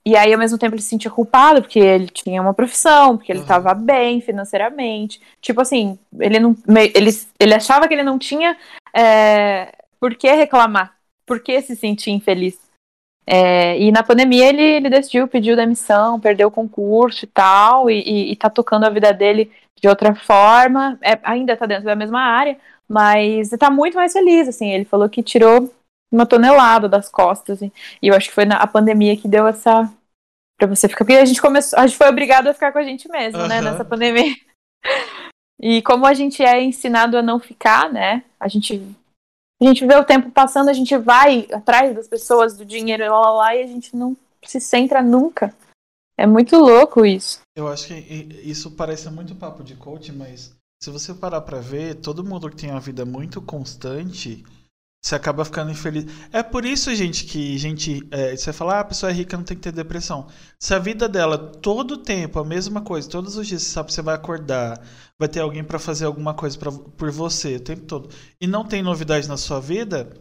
E 0.06 0.14
aí, 0.16 0.32
ao 0.32 0.38
mesmo 0.38 0.56
tempo, 0.56 0.76
ele 0.76 0.82
se 0.82 0.90
sentia 0.90 1.10
culpado, 1.10 1.60
porque 1.60 1.80
ele 1.80 2.06
tinha 2.06 2.40
uma 2.40 2.54
profissão, 2.54 3.16
porque 3.16 3.32
ele 3.32 3.40
estava 3.40 3.74
uhum. 3.74 3.84
bem 3.84 4.20
financeiramente. 4.20 5.20
Tipo 5.40 5.60
assim, 5.60 5.98
ele 6.20 6.38
não. 6.38 6.54
Ele, 6.94 7.10
ele 7.40 7.52
achava 7.54 7.88
que 7.88 7.94
ele 7.94 8.04
não 8.04 8.16
tinha 8.16 8.56
é, 8.94 9.72
por 9.98 10.14
que 10.14 10.30
reclamar, 10.30 10.96
por 11.26 11.40
que 11.42 11.60
se 11.60 11.74
sentir 11.74 12.12
infeliz. 12.12 12.56
É, 13.26 13.76
e 13.80 13.90
na 13.90 14.04
pandemia 14.04 14.48
ele, 14.48 14.62
ele 14.62 14.88
decidiu, 14.88 15.26
pediu 15.26 15.56
demissão, 15.56 16.20
perdeu 16.20 16.46
o 16.46 16.52
concurso 16.52 17.24
e 17.24 17.28
tal, 17.28 17.90
e, 17.90 18.00
e, 18.00 18.32
e 18.32 18.36
tá 18.36 18.48
tocando 18.48 18.84
a 18.84 18.90
vida 18.90 19.12
dele 19.12 19.50
de 19.74 19.88
outra 19.88 20.14
forma. 20.14 20.96
É, 21.02 21.18
ainda 21.24 21.56
tá 21.56 21.66
dentro 21.66 21.84
da 21.84 21.96
mesma 21.96 22.20
área, 22.20 22.56
mas 22.88 23.48
tá 23.58 23.68
muito 23.70 23.96
mais 23.96 24.12
feliz, 24.12 24.46
assim. 24.46 24.70
Ele 24.70 24.84
falou 24.84 25.08
que 25.08 25.20
tirou 25.20 25.68
uma 26.16 26.26
tonelada 26.26 26.88
das 26.88 27.08
costas. 27.08 27.60
E 27.62 27.72
eu 28.02 28.14
acho 28.14 28.28
que 28.28 28.34
foi 28.34 28.44
na, 28.44 28.56
a 28.56 28.66
pandemia 28.66 29.16
que 29.16 29.28
deu 29.28 29.46
essa. 29.46 29.90
Pra 30.58 30.66
você 30.66 30.88
ficar. 30.88 31.04
Porque 31.04 31.18
a 31.18 31.24
gente 31.24 31.40
começou. 31.40 31.78
A 31.78 31.86
gente 31.86 31.96
foi 31.96 32.08
obrigado 32.08 32.48
a 32.48 32.54
ficar 32.54 32.72
com 32.72 32.78
a 32.78 32.82
gente 32.82 33.08
mesmo, 33.08 33.40
uhum. 33.40 33.48
né? 33.48 33.60
Nessa 33.60 33.84
pandemia. 33.84 34.34
E 35.60 35.80
como 35.82 36.06
a 36.06 36.14
gente 36.14 36.42
é 36.42 36.62
ensinado 36.62 37.16
a 37.16 37.22
não 37.22 37.40
ficar, 37.40 37.92
né? 37.92 38.24
A 38.38 38.48
gente. 38.48 38.82
A 39.60 39.64
gente 39.64 39.86
vê 39.86 39.94
o 39.96 40.04
tempo 40.04 40.30
passando, 40.30 40.68
a 40.68 40.74
gente 40.74 40.94
vai 40.98 41.48
atrás 41.50 41.94
das 41.94 42.06
pessoas, 42.06 42.58
do 42.58 42.64
dinheiro, 42.64 43.10
lá, 43.10 43.20
lá, 43.20 43.30
lá, 43.30 43.56
e 43.56 43.62
a 43.62 43.66
gente 43.66 43.96
não 43.96 44.14
se 44.44 44.60
centra 44.60 45.02
nunca. 45.02 45.54
É 46.18 46.26
muito 46.26 46.58
louco 46.58 47.06
isso. 47.06 47.40
Eu 47.56 47.66
acho 47.68 47.88
que 47.88 47.94
isso 47.94 48.70
parece 48.70 49.08
muito 49.10 49.34
papo 49.34 49.64
de 49.64 49.74
coach, 49.74 50.12
mas 50.12 50.54
se 50.82 50.90
você 50.90 51.14
parar 51.14 51.40
para 51.40 51.58
ver, 51.58 51.96
todo 51.96 52.24
mundo 52.24 52.50
que 52.50 52.56
tem 52.56 52.70
uma 52.70 52.80
vida 52.80 53.04
muito 53.04 53.40
constante, 53.40 54.44
você 55.06 55.14
acaba 55.14 55.44
ficando 55.44 55.70
infeliz. 55.70 56.04
É 56.32 56.42
por 56.42 56.64
isso, 56.64 56.92
gente, 56.92 57.24
que 57.26 57.56
gente. 57.58 58.04
É, 58.10 58.36
você 58.36 58.52
fala, 58.52 58.74
ah, 58.74 58.80
a 58.80 58.84
pessoa 58.84 59.08
é 59.10 59.14
rica, 59.14 59.36
não 59.36 59.44
tem 59.44 59.56
que 59.56 59.62
ter 59.62 59.70
depressão. 59.70 60.26
Se 60.58 60.74
a 60.74 60.80
vida 60.80 61.08
dela, 61.08 61.38
todo 61.38 61.92
o 61.92 61.96
tempo, 61.98 62.40
a 62.40 62.44
mesma 62.44 62.80
coisa, 62.80 63.08
todos 63.08 63.36
os 63.36 63.46
dias, 63.46 63.62
você 63.62 63.70
sabe 63.70 63.86
que 63.86 63.94
você 63.94 64.02
vai 64.02 64.16
acordar, 64.16 64.84
vai 65.16 65.28
ter 65.28 65.40
alguém 65.40 65.62
para 65.62 65.78
fazer 65.78 66.06
alguma 66.06 66.34
coisa 66.34 66.58
pra, 66.58 66.72
por 66.72 67.12
você 67.12 67.54
o 67.54 67.60
tempo 67.60 67.82
todo, 67.86 68.10
e 68.40 68.48
não 68.48 68.64
tem 68.64 68.82
novidade 68.82 69.28
na 69.28 69.36
sua 69.36 69.60
vida. 69.60 70.12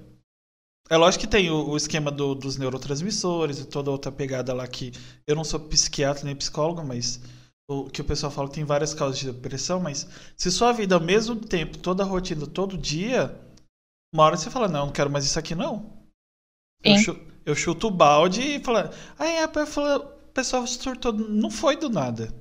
É 0.87 0.95
lógico 0.97 1.23
que 1.23 1.31
tem 1.31 1.49
o, 1.49 1.69
o 1.69 1.77
esquema 1.77 2.11
do, 2.11 2.35
dos 2.35 2.57
neurotransmissores 2.57 3.57
e 3.59 3.65
toda 3.65 3.89
outra 3.89 4.11
pegada 4.11 4.53
lá 4.53 4.67
que 4.67 4.91
eu 5.25 5.35
não 5.35 5.43
sou 5.43 5.59
psiquiatra 5.59 6.25
nem 6.25 6.35
psicólogo, 6.35 6.83
mas 6.83 7.19
o 7.67 7.85
que 7.85 8.01
o 8.01 8.05
pessoal 8.05 8.31
fala 8.31 8.49
tem 8.49 8.63
várias 8.63 8.93
causas 8.93 9.17
de 9.17 9.31
depressão, 9.31 9.79
mas 9.79 10.07
se 10.37 10.51
sua 10.51 10.71
vida 10.71 10.93
ao 10.93 11.01
mesmo 11.01 11.35
tempo, 11.35 11.79
toda 11.79 12.03
a 12.03 12.05
rotina, 12.05 12.45
todo 12.45 12.77
dia, 12.77 13.35
uma 14.15 14.23
hora 14.23 14.37
você 14.37 14.49
fala, 14.49 14.69
não, 14.69 14.85
não 14.85 14.93
quero 14.93 15.11
mais 15.11 15.25
isso 15.25 15.37
aqui 15.37 15.53
não. 15.53 15.91
Eu, 16.81 16.97
chu 16.97 17.19
eu 17.45 17.53
chuto 17.53 17.87
o 17.87 17.91
balde 17.91 18.41
e 18.41 18.63
falo, 18.63 18.89
aí 19.19 19.39
a 19.39 19.47
pessoa 19.47 20.65
surtou, 20.65 21.11
não 21.11 21.51
foi 21.51 21.75
do 21.75 21.89
nada. 21.89 22.33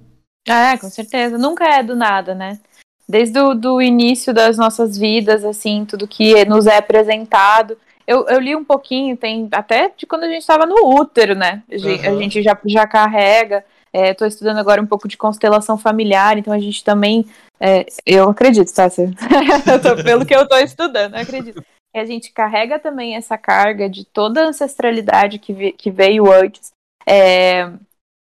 É, 0.46 0.76
com 0.78 0.88
certeza. 0.88 1.36
Nunca 1.36 1.64
é 1.64 1.82
do 1.82 1.96
nada, 1.96 2.32
né? 2.32 2.60
Desde 3.08 3.38
o 3.40 3.54
do 3.54 3.82
início 3.82 4.32
das 4.32 4.56
nossas 4.56 4.96
vidas, 4.96 5.44
assim, 5.44 5.84
tudo 5.84 6.06
que 6.06 6.44
nos 6.44 6.66
é 6.66 6.76
apresentado. 6.76 7.76
Eu, 8.06 8.24
eu 8.28 8.38
li 8.38 8.54
um 8.54 8.64
pouquinho, 8.64 9.16
tem 9.16 9.48
até 9.50 9.90
de 9.96 10.06
quando 10.06 10.24
a 10.24 10.28
gente 10.28 10.42
estava 10.42 10.66
no 10.66 10.76
útero, 11.00 11.34
né? 11.34 11.64
A 11.68 11.76
gente, 11.76 12.06
uhum. 12.06 12.14
a 12.14 12.22
gente 12.22 12.42
já, 12.42 12.56
já 12.66 12.86
carrega. 12.86 13.64
Estou 13.94 14.26
é, 14.26 14.28
estudando 14.28 14.58
agora 14.58 14.82
um 14.82 14.86
pouco 14.86 15.06
de 15.06 15.16
constelação 15.16 15.78
familiar, 15.78 16.36
então 16.36 16.52
a 16.52 16.58
gente 16.58 16.82
também. 16.82 17.24
É, 17.60 17.86
eu 18.04 18.28
acredito, 18.28 18.74
tá? 18.74 18.90
tô, 18.90 20.02
pelo 20.02 20.26
que 20.26 20.34
eu 20.34 20.42
estou 20.42 20.58
estudando, 20.58 21.14
eu 21.14 21.20
acredito. 21.20 21.64
E 21.94 21.98
a 21.98 22.04
gente 22.04 22.32
carrega 22.32 22.80
também 22.80 23.14
essa 23.14 23.38
carga 23.38 23.88
de 23.88 24.04
toda 24.04 24.42
a 24.42 24.48
ancestralidade 24.48 25.38
que, 25.38 25.52
vi, 25.52 25.72
que 25.72 25.92
veio 25.92 26.30
antes. 26.32 26.72
É, 27.06 27.70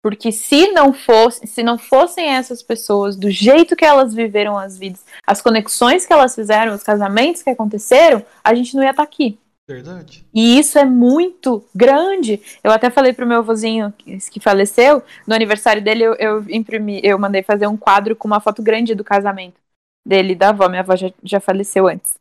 porque 0.03 0.33
se 0.33 0.69
não 0.69 0.95
fosse, 0.95 1.47
se 1.47 1.63
não 1.63 1.77
fossem 1.77 2.29
essas 2.29 2.63
pessoas 2.63 3.15
do 3.15 3.31
jeito 3.31 3.77
que 3.77 3.85
elas 3.85 4.15
viveram 4.15 4.57
as 4.57 4.79
vidas, 4.79 5.05
as 5.27 5.43
conexões 5.43 6.07
que 6.07 6.13
elas 6.15 6.35
fizeram, 6.35 6.75
os 6.75 6.83
casamentos 6.83 7.43
que 7.43 7.51
aconteceram, 7.51 8.25
a 8.43 8.55
gente 8.55 8.75
não 8.75 8.83
ia 8.83 8.91
estar 8.91 9.03
tá 9.03 9.09
aqui. 9.09 9.39
Verdade. 9.69 10.25
E 10.35 10.59
isso 10.59 10.79
é 10.79 10.85
muito 10.87 11.63
grande. 11.75 12.41
Eu 12.65 12.73
até 12.73 12.89
falei 12.89 13.13
pro 13.13 13.27
meu 13.27 13.43
vozinho 13.43 13.93
que 13.93 14.41
faleceu, 14.41 15.03
no 15.27 15.35
aniversário 15.35 15.83
dele 15.83 16.05
eu, 16.05 16.15
eu 16.15 16.45
imprimi, 16.49 17.03
eu 17.05 17.19
mandei 17.19 17.43
fazer 17.43 17.67
um 17.67 17.77
quadro 17.77 18.17
com 18.17 18.27
uma 18.27 18.41
foto 18.41 18.63
grande 18.63 18.95
do 18.95 19.05
casamento 19.05 19.61
dele 20.07 20.33
e 20.33 20.37
da 20.37 20.49
avó. 20.49 20.71
Minha 20.71 20.81
avó 20.81 20.97
já, 20.97 21.13
já 21.23 21.39
faleceu 21.39 21.87
antes. 21.87 22.15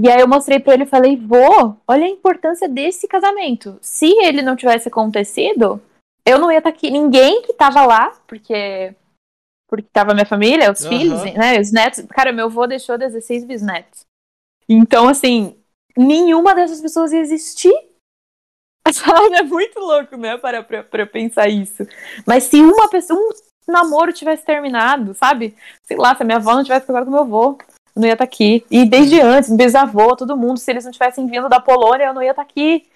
E 0.00 0.10
aí 0.10 0.20
eu 0.20 0.28
mostrei 0.28 0.58
para 0.58 0.72
ele 0.72 0.84
e 0.84 0.86
falei, 0.86 1.16
vô, 1.16 1.76
olha 1.86 2.06
a 2.06 2.08
importância 2.08 2.66
desse 2.66 3.06
casamento. 3.06 3.78
Se 3.82 4.06
ele 4.24 4.40
não 4.40 4.56
tivesse 4.56 4.88
acontecido, 4.88 5.82
eu 6.24 6.38
não 6.38 6.50
ia 6.50 6.58
estar 6.58 6.70
tá 6.70 6.76
aqui. 6.76 6.90
Ninguém 6.90 7.42
que 7.42 7.52
tava 7.52 7.84
lá, 7.84 8.10
porque 8.26 8.94
porque 9.68 9.88
tava 9.92 10.14
minha 10.14 10.24
família, 10.24 10.70
os 10.70 10.82
uhum. 10.82 10.88
filhos, 10.88 11.24
né, 11.34 11.60
os 11.60 11.72
netos. 11.72 12.04
Cara, 12.08 12.32
meu 12.32 12.46
avô 12.46 12.66
deixou 12.66 12.96
16 12.96 13.44
bisnetos. 13.44 14.06
Então, 14.68 15.08
assim, 15.08 15.56
nenhuma 15.96 16.54
dessas 16.54 16.80
pessoas 16.80 17.12
ia 17.12 17.20
existir. 17.20 17.74
Sabe? 18.92 19.34
É 19.34 19.42
muito 19.42 19.80
louco, 19.80 20.16
né? 20.16 20.36
Para 20.36 20.62
pra, 20.62 20.84
pra 20.84 21.06
pensar 21.06 21.48
isso. 21.48 21.84
Mas 22.26 22.44
se 22.44 22.60
uma 22.60 22.88
pessoa, 22.88 23.18
um 23.18 23.72
namoro 23.72 24.12
tivesse 24.12 24.44
terminado, 24.44 25.12
sabe? 25.14 25.56
Sei 25.82 25.96
lá, 25.96 26.14
se 26.14 26.22
a 26.22 26.26
minha 26.26 26.38
avó 26.38 26.54
não 26.54 26.62
tivesse 26.62 26.86
casado 26.86 27.06
com 27.06 27.10
meu 27.10 27.20
avô, 27.20 27.58
eu 27.96 28.00
não 28.00 28.06
ia 28.06 28.12
estar 28.12 28.24
tá 28.24 28.32
aqui. 28.32 28.64
E 28.70 28.88
desde 28.88 29.20
antes, 29.20 29.50
bisavô, 29.50 30.14
todo 30.14 30.36
mundo, 30.36 30.58
se 30.58 30.70
eles 30.70 30.84
não 30.84 30.92
tivessem 30.92 31.26
vindo 31.26 31.48
da 31.48 31.60
Polônia, 31.60 32.06
eu 32.06 32.14
não 32.14 32.22
ia 32.22 32.30
estar 32.30 32.44
tá 32.44 32.48
aqui. 32.48 32.86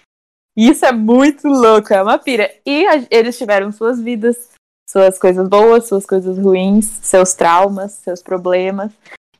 Isso 0.55 0.85
é 0.85 0.91
muito 0.91 1.47
louco, 1.47 1.93
é 1.93 2.01
uma 2.01 2.17
pira. 2.17 2.53
E 2.65 2.85
a, 2.87 3.05
eles 3.09 3.37
tiveram 3.37 3.71
suas 3.71 3.99
vidas, 4.01 4.49
suas 4.89 5.17
coisas 5.17 5.47
boas, 5.47 5.87
suas 5.87 6.05
coisas 6.05 6.37
ruins, 6.37 6.85
seus 6.85 7.33
traumas, 7.33 7.93
seus 7.93 8.21
problemas. 8.21 8.91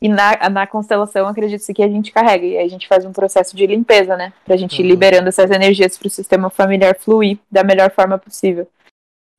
E 0.02 0.10
na, 0.10 0.50
na 0.50 0.66
constelação, 0.66 1.28
acredito-se 1.28 1.74
que 1.74 1.84
a 1.84 1.88
gente 1.88 2.12
carrega. 2.12 2.46
E 2.46 2.58
a 2.58 2.68
gente 2.68 2.88
faz 2.88 3.06
um 3.06 3.14
processo 3.14 3.56
de 3.56 3.68
limpeza, 3.68 4.18
né? 4.18 4.34
Pra 4.44 4.58
gente 4.58 4.80
ir 4.80 4.84
uhum. 4.84 4.90
liberando 4.90 5.30
essas 5.30 5.52
energias 5.52 5.98
pro 5.98 6.10
sistema 6.10 6.50
familiar 6.50 6.98
fluir 6.98 7.38
da 7.52 7.64
melhor 7.64 7.92
forma 7.92 8.18
possível. 8.18 8.68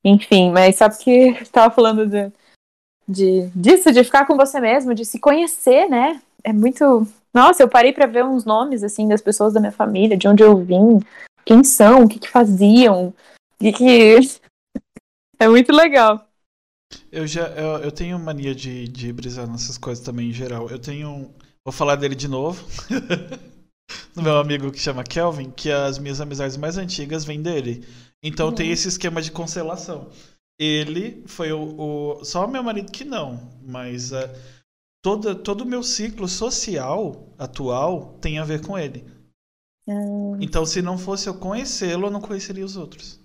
Enfim, 0.04 0.52
mas 0.52 0.76
sabe 0.76 0.96
que 0.98 1.30
estava 1.42 1.74
falando 1.74 2.06
de, 2.06 2.32
de, 3.08 3.50
disso, 3.54 3.90
de 3.92 4.04
ficar 4.04 4.24
com 4.24 4.36
você 4.36 4.60
mesmo, 4.60 4.94
de 4.94 5.04
se 5.04 5.18
conhecer, 5.18 5.88
né? 5.88 6.20
É 6.44 6.52
muito. 6.52 7.06
Nossa, 7.34 7.62
eu 7.62 7.68
parei 7.68 7.92
para 7.92 8.06
ver 8.06 8.24
uns 8.24 8.44
nomes, 8.44 8.84
assim, 8.84 9.08
das 9.08 9.20
pessoas 9.20 9.54
da 9.54 9.60
minha 9.60 9.72
família, 9.72 10.16
de 10.16 10.28
onde 10.28 10.42
eu 10.44 10.56
vim, 10.58 11.00
quem 11.44 11.64
são, 11.64 12.04
o 12.04 12.08
que, 12.08 12.20
que 12.20 12.28
faziam, 12.28 13.12
e 13.60 13.72
que. 13.72 14.16
é 15.40 15.48
muito 15.48 15.72
legal. 15.72 16.24
Eu 17.10 17.26
já 17.26 17.46
eu, 17.48 17.78
eu 17.84 17.92
tenho 17.92 18.18
mania 18.18 18.54
de, 18.54 18.88
de 18.88 19.12
brisar 19.12 19.46
nessas 19.46 19.78
coisas 19.78 20.04
também 20.04 20.30
em 20.30 20.32
geral. 20.32 20.68
Eu 20.68 20.78
tenho. 20.78 21.30
Vou 21.64 21.72
falar 21.72 21.96
dele 21.96 22.14
de 22.14 22.28
novo. 22.28 22.64
do 24.14 24.22
meu 24.22 24.38
amigo 24.38 24.70
que 24.70 24.78
chama 24.78 25.04
Kelvin, 25.04 25.50
que 25.50 25.70
as 25.70 25.98
minhas 25.98 26.20
amizades 26.20 26.56
mais 26.56 26.76
antigas 26.76 27.24
vêm 27.24 27.42
dele. 27.42 27.84
Então 28.22 28.48
uhum. 28.48 28.54
tem 28.54 28.70
esse 28.70 28.88
esquema 28.88 29.20
de 29.20 29.30
constelação. 29.30 30.10
Ele 30.58 31.22
foi 31.26 31.52
o, 31.52 31.74
o. 31.78 32.24
Só 32.24 32.46
o 32.46 32.50
meu 32.50 32.62
marido 32.62 32.92
que 32.92 33.04
não, 33.04 33.50
mas 33.62 34.12
uh, 34.12 34.28
todo, 35.02 35.34
todo 35.34 35.62
o 35.62 35.66
meu 35.66 35.82
ciclo 35.82 36.28
social 36.28 37.34
atual 37.38 38.18
tem 38.20 38.38
a 38.38 38.44
ver 38.44 38.60
com 38.60 38.78
ele. 38.78 39.04
Uhum. 39.86 40.38
Então, 40.40 40.64
se 40.64 40.80
não 40.80 40.96
fosse 40.96 41.28
eu 41.28 41.34
conhecê-lo, 41.34 42.06
eu 42.06 42.10
não 42.10 42.20
conheceria 42.20 42.64
os 42.64 42.76
outros. 42.76 43.20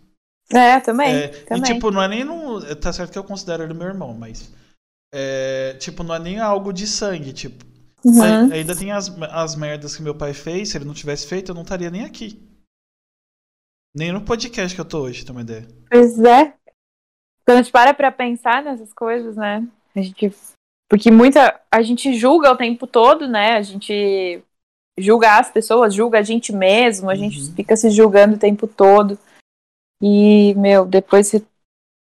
É, 0.52 0.80
também, 0.80 1.16
é, 1.16 1.28
também. 1.28 1.72
E, 1.72 1.74
tipo, 1.74 1.92
não 1.92 2.02
é 2.02 2.08
nem. 2.08 2.24
No, 2.24 2.76
tá 2.76 2.94
certo 2.94 3.12
que 3.12 3.20
eu 3.20 3.24
considero 3.24 3.64
ele 3.64 3.74
meu 3.74 3.88
irmão, 3.88 4.14
mas. 4.14 4.52
É, 5.14 5.76
tipo, 5.80 6.04
não 6.04 6.16
é 6.16 6.20
nem 6.20 6.40
algo 6.40 6.72
de 6.72 6.88
sangue, 6.88 7.34
tipo. 7.34 7.66
Uhum. 8.04 8.52
Ainda 8.54 8.76
tem 8.76 8.92
as, 8.92 9.10
as 9.32 9.56
merdas 9.56 9.96
que 9.96 10.02
meu 10.02 10.16
pai 10.16 10.34
fez, 10.34 10.70
se 10.70 10.78
ele 10.78 10.86
não 10.86 10.94
tivesse 10.94 11.28
feito, 11.28 11.52
eu 11.52 11.56
não 11.56 11.64
estaria 11.64 11.90
nem 11.90 12.06
aqui. 12.06 12.42
Nem 13.96 14.12
no 14.12 14.22
podcast 14.22 14.76
que 14.76 14.80
eu 14.80 14.86
tô 14.86 15.00
hoje, 15.00 15.26
tem 15.26 15.34
uma 15.34 15.42
ideia. 15.42 15.68
Pois 15.90 16.20
é. 16.20 16.54
Quando 17.46 17.60
a 17.60 17.62
gente 17.62 17.72
para 17.72 17.94
pra 17.94 18.12
pensar 18.12 18.64
nessas 18.64 18.94
coisas, 18.94 19.36
né? 19.36 19.68
A 19.96 20.02
gente. 20.02 20.34
Porque 20.90 21.12
muita. 21.12 21.60
A 21.72 21.82
gente 21.82 22.14
julga 22.14 22.52
o 22.52 22.58
tempo 22.58 22.86
todo, 22.86 23.28
né? 23.28 23.54
A 23.58 23.62
gente 23.62 24.42
julga 24.98 25.38
as 25.38 25.50
pessoas, 25.50 25.94
julga 25.94 26.20
a 26.20 26.24
gente 26.24 26.54
mesmo, 26.54 27.10
a 27.10 27.14
uhum. 27.14 27.20
gente 27.20 27.52
fica 27.54 27.76
se 27.76 27.90
julgando 27.90 28.36
o 28.36 28.40
tempo 28.40 28.68
todo. 28.68 29.18
E, 30.02 30.54
meu, 30.56 30.86
depois 30.86 31.28
você, 31.28 31.44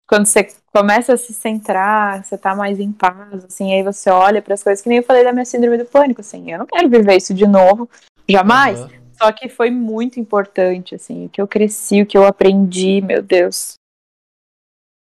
quando 0.09 0.27
você 0.27 0.49
começa 0.73 1.15
a 1.15 1.17
se 1.17 1.33
centrar, 1.33 2.25
você 2.25 2.37
tá 2.37 2.55
mais 2.55 2.81
em 2.81 2.93
paz, 2.93 3.45
assim, 3.45 3.73
aí 3.73 3.83
você 3.83 4.11
olha 4.11 4.43
para 4.43 4.55
as 4.55 4.63
coisas 4.63 4.83
que 4.83 4.89
nem 4.89 4.99
eu 4.99 5.05
falei 5.05 5.23
da 5.23 5.33
minha 5.33 5.45
síndrome 5.45 5.79
do 5.79 5.85
pânico, 5.85 6.21
assim, 6.21 6.51
eu 6.51 6.59
não 6.59 6.67
quero 6.67 6.89
viver 6.89 7.17
isso 7.17 7.33
de 7.33 7.47
novo, 7.47 7.89
jamais. 8.29 8.81
Uhum. 8.81 9.05
Só 9.17 9.31
que 9.31 9.49
foi 9.49 9.71
muito 9.71 10.19
importante, 10.19 10.97
assim, 10.97 11.27
o 11.27 11.29
que 11.29 11.41
eu 11.41 11.47
cresci, 11.47 12.03
o 12.03 12.07
que 12.07 12.19
eu 12.19 12.27
aprendi, 12.27 13.01
meu 13.01 13.23
Deus. 13.23 13.75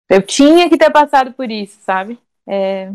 Eu 0.07 0.21
tinha 0.21 0.69
que 0.69 0.77
ter 0.77 0.91
passado 0.91 1.33
por 1.33 1.49
isso, 1.49 1.79
sabe? 1.81 2.19
É... 2.47 2.91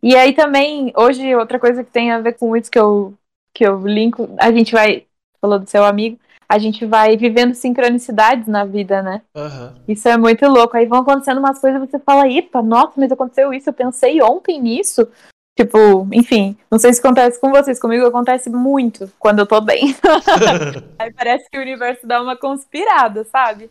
E 0.00 0.16
aí 0.16 0.32
também, 0.32 0.92
hoje, 0.96 1.34
outra 1.34 1.58
coisa 1.58 1.82
que 1.82 1.90
tem 1.90 2.12
a 2.12 2.20
ver 2.20 2.34
com 2.34 2.56
isso 2.56 2.70
que 2.70 2.78
eu, 2.78 3.12
que 3.52 3.66
eu 3.66 3.86
linko, 3.86 4.28
a 4.38 4.52
gente 4.52 4.72
vai, 4.72 5.06
falou 5.40 5.58
do 5.58 5.68
seu 5.68 5.84
amigo, 5.84 6.18
a 6.48 6.58
gente 6.58 6.84
vai 6.84 7.16
vivendo 7.16 7.54
sincronicidades 7.54 8.46
na 8.46 8.64
vida, 8.64 9.02
né? 9.02 9.22
Uhum. 9.36 9.82
Isso 9.88 10.08
é 10.08 10.16
muito 10.16 10.46
louco. 10.46 10.76
Aí 10.76 10.86
vão 10.86 11.00
acontecendo 11.00 11.38
umas 11.38 11.58
coisas 11.58 11.82
e 11.82 11.86
você 11.86 11.98
fala, 11.98 12.28
epa, 12.28 12.62
nossa, 12.62 12.92
mas 12.96 13.10
aconteceu 13.10 13.52
isso, 13.52 13.68
eu 13.68 13.74
pensei 13.74 14.22
ontem 14.22 14.60
nisso. 14.60 15.08
Tipo, 15.56 16.08
enfim, 16.12 16.56
não 16.68 16.80
sei 16.80 16.92
se 16.92 16.98
acontece 16.98 17.40
com 17.40 17.50
vocês, 17.50 17.78
comigo 17.78 18.04
acontece 18.06 18.50
muito 18.50 19.10
quando 19.18 19.38
eu 19.38 19.46
tô 19.46 19.60
bem. 19.60 19.94
aí 20.98 21.12
parece 21.12 21.48
que 21.48 21.56
o 21.56 21.62
universo 21.62 22.06
dá 22.06 22.20
uma 22.20 22.36
conspirada, 22.36 23.24
sabe? 23.24 23.70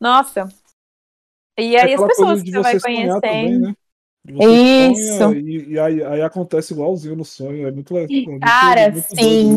Nossa. 0.00 0.48
E 1.56 1.76
aí 1.76 1.92
é 1.92 1.94
as 1.94 2.06
pessoas 2.06 2.42
que 2.42 2.50
você 2.50 2.60
vai 2.60 2.80
conhecendo. 2.80 3.20
Também, 3.20 3.58
né? 3.58 3.74
Isso. 4.26 5.18
Sonha, 5.18 5.38
e, 5.38 5.72
e 5.72 5.78
aí, 5.78 6.02
aí, 6.02 6.22
acontece 6.22 6.72
igualzinho 6.72 7.16
no 7.16 7.24
sonho. 7.24 7.66
É 7.66 7.70
muito 7.70 7.94
legal. 7.94 8.38
Cara, 8.40 8.90
muito 8.90 9.16
sim. 9.16 9.56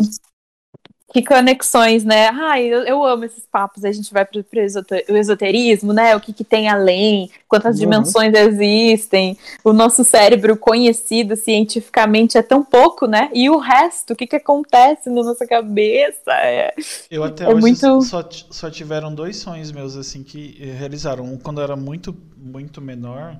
Que 1.14 1.22
conexões, 1.22 2.02
né? 2.02 2.28
Ai, 2.30 2.64
eu, 2.64 2.80
eu 2.80 3.04
amo 3.04 3.24
esses 3.24 3.46
papos. 3.46 3.84
A 3.84 3.92
gente 3.92 4.12
vai 4.12 4.24
para 4.24 4.40
o 4.40 5.16
esoterismo, 5.16 5.92
né? 5.92 6.16
O 6.16 6.20
que, 6.20 6.32
que 6.32 6.42
tem 6.42 6.68
além, 6.68 7.30
quantas 7.46 7.76
uhum. 7.76 7.82
dimensões 7.82 8.34
existem. 8.34 9.38
O 9.62 9.72
nosso 9.72 10.02
cérebro 10.02 10.56
conhecido 10.56 11.36
cientificamente 11.36 12.36
é 12.36 12.42
tão 12.42 12.64
pouco, 12.64 13.06
né? 13.06 13.30
E 13.32 13.48
o 13.48 13.58
resto, 13.58 14.12
o 14.12 14.16
que, 14.16 14.26
que 14.26 14.34
acontece 14.34 15.08
na 15.08 15.22
nossa 15.22 15.46
cabeça? 15.46 16.32
É, 16.32 16.74
eu 17.08 17.22
até 17.22 17.44
é 17.44 17.48
hoje 17.48 17.60
muito... 17.60 18.02
só, 18.02 18.28
só 18.50 18.68
tiveram 18.68 19.14
dois 19.14 19.36
sonhos 19.36 19.70
meus, 19.70 19.96
assim, 19.96 20.24
que 20.24 20.58
realizaram. 20.76 21.22
Um 21.22 21.38
quando 21.38 21.58
eu 21.60 21.64
era 21.64 21.76
muito, 21.76 22.12
muito 22.36 22.80
menor. 22.80 23.38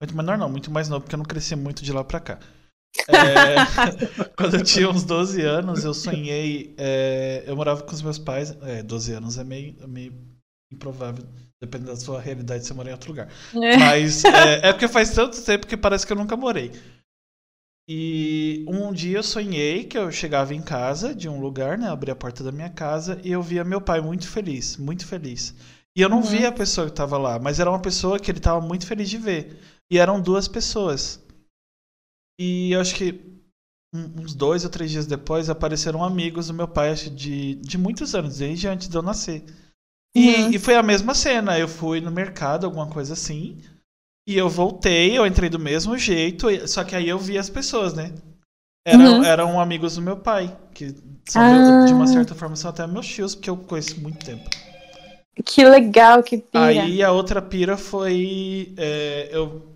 Muito 0.00 0.16
menor 0.16 0.38
não, 0.38 0.48
muito 0.48 0.70
mais 0.70 0.88
novo, 0.88 1.00
porque 1.02 1.16
eu 1.16 1.18
não 1.18 1.26
cresci 1.26 1.56
muito 1.56 1.82
de 1.82 1.92
lá 1.92 2.04
para 2.04 2.20
cá. 2.20 2.38
É, 3.08 4.26
quando 4.36 4.56
eu 4.56 4.64
tinha 4.64 4.88
uns 4.90 5.04
12 5.04 5.40
anos, 5.42 5.84
eu 5.84 5.94
sonhei. 5.94 6.74
É, 6.78 7.44
eu 7.46 7.56
morava 7.56 7.82
com 7.82 7.92
os 7.92 8.02
meus 8.02 8.18
pais. 8.18 8.56
É, 8.62 8.82
12 8.82 9.12
anos 9.12 9.38
é 9.38 9.44
meio, 9.44 9.76
é 9.80 9.86
meio 9.86 10.12
improvável, 10.72 11.24
dependendo 11.60 11.90
da 11.90 11.96
sua 11.96 12.20
realidade, 12.20 12.64
você 12.64 12.74
mora 12.74 12.88
em 12.90 12.92
outro 12.92 13.10
lugar. 13.10 13.28
É. 13.54 13.76
Mas 13.76 14.24
é, 14.24 14.68
é 14.68 14.72
porque 14.72 14.88
faz 14.88 15.10
tanto 15.10 15.40
tempo 15.44 15.66
que 15.66 15.76
parece 15.76 16.06
que 16.06 16.12
eu 16.12 16.16
nunca 16.16 16.36
morei. 16.36 16.72
E 17.88 18.64
um 18.68 18.92
dia 18.92 19.18
eu 19.18 19.22
sonhei 19.22 19.84
que 19.84 19.98
eu 19.98 20.12
chegava 20.12 20.54
em 20.54 20.62
casa 20.62 21.12
de 21.14 21.28
um 21.28 21.40
lugar, 21.40 21.76
né? 21.76 21.88
Abri 21.88 22.10
a 22.10 22.16
porta 22.16 22.44
da 22.44 22.52
minha 22.52 22.70
casa 22.70 23.20
e 23.24 23.32
eu 23.32 23.42
via 23.42 23.64
meu 23.64 23.80
pai 23.80 24.00
muito 24.00 24.28
feliz, 24.28 24.76
muito 24.76 25.04
feliz. 25.06 25.54
E 25.96 26.00
eu 26.00 26.08
não 26.08 26.18
Uhum. 26.18 26.22
vi 26.22 26.46
a 26.46 26.52
pessoa 26.52 26.86
que 26.86 26.92
tava 26.92 27.18
lá, 27.18 27.38
mas 27.40 27.58
era 27.58 27.68
uma 27.68 27.80
pessoa 27.82 28.18
que 28.20 28.30
ele 28.30 28.38
tava 28.38 28.60
muito 28.60 28.86
feliz 28.86 29.10
de 29.10 29.18
ver. 29.18 29.58
E 29.90 29.98
eram 29.98 30.20
duas 30.20 30.46
pessoas. 30.46 31.20
E 32.42 32.72
eu 32.72 32.80
acho 32.80 32.94
que 32.94 33.20
uns 33.94 34.34
dois 34.34 34.64
ou 34.64 34.70
três 34.70 34.90
dias 34.90 35.04
depois 35.06 35.50
apareceram 35.50 36.02
amigos 36.02 36.46
do 36.46 36.54
meu 36.54 36.66
pai, 36.66 36.90
acho 36.90 37.10
de, 37.10 37.56
de 37.56 37.76
muitos 37.76 38.14
anos, 38.14 38.38
desde 38.38 38.66
antes 38.66 38.88
de 38.88 38.96
eu 38.96 39.02
nascer. 39.02 39.44
E, 40.16 40.34
Uhum. 40.36 40.50
e 40.52 40.58
foi 40.58 40.74
a 40.74 40.82
mesma 40.82 41.14
cena. 41.14 41.58
Eu 41.58 41.68
fui 41.68 42.00
no 42.00 42.10
mercado, 42.10 42.64
alguma 42.64 42.86
coisa 42.88 43.12
assim. 43.12 43.58
E 44.26 44.38
eu 44.38 44.48
voltei, 44.48 45.18
eu 45.18 45.26
entrei 45.26 45.50
do 45.50 45.58
mesmo 45.58 45.98
jeito, 45.98 46.46
só 46.66 46.82
que 46.82 46.96
aí 46.96 47.08
eu 47.08 47.18
vi 47.18 47.36
as 47.36 47.50
pessoas, 47.50 47.92
né? 47.92 48.14
Eram, 48.86 49.18
Uhum. 49.18 49.24
eram 49.24 49.60
amigos 49.60 49.96
do 49.96 50.02
meu 50.02 50.16
pai, 50.16 50.56
que 50.72 50.94
são, 51.28 51.42
Ah. 51.42 51.84
de 51.86 51.92
uma 51.92 52.06
certa 52.06 52.34
forma 52.34 52.56
são 52.56 52.70
até 52.70 52.86
meus 52.86 53.06
tios, 53.06 53.34
porque 53.34 53.50
eu 53.50 53.56
conheço 53.56 54.00
muito 54.00 54.24
tempo. 54.24 54.48
Que 55.44 55.64
legal, 55.64 56.22
que 56.22 56.38
pira. 56.38 56.64
Aí 56.64 57.02
a 57.02 57.12
outra 57.12 57.42
pira 57.42 57.76
foi. 57.76 58.72
é, 58.76 59.28
eu 59.32 59.69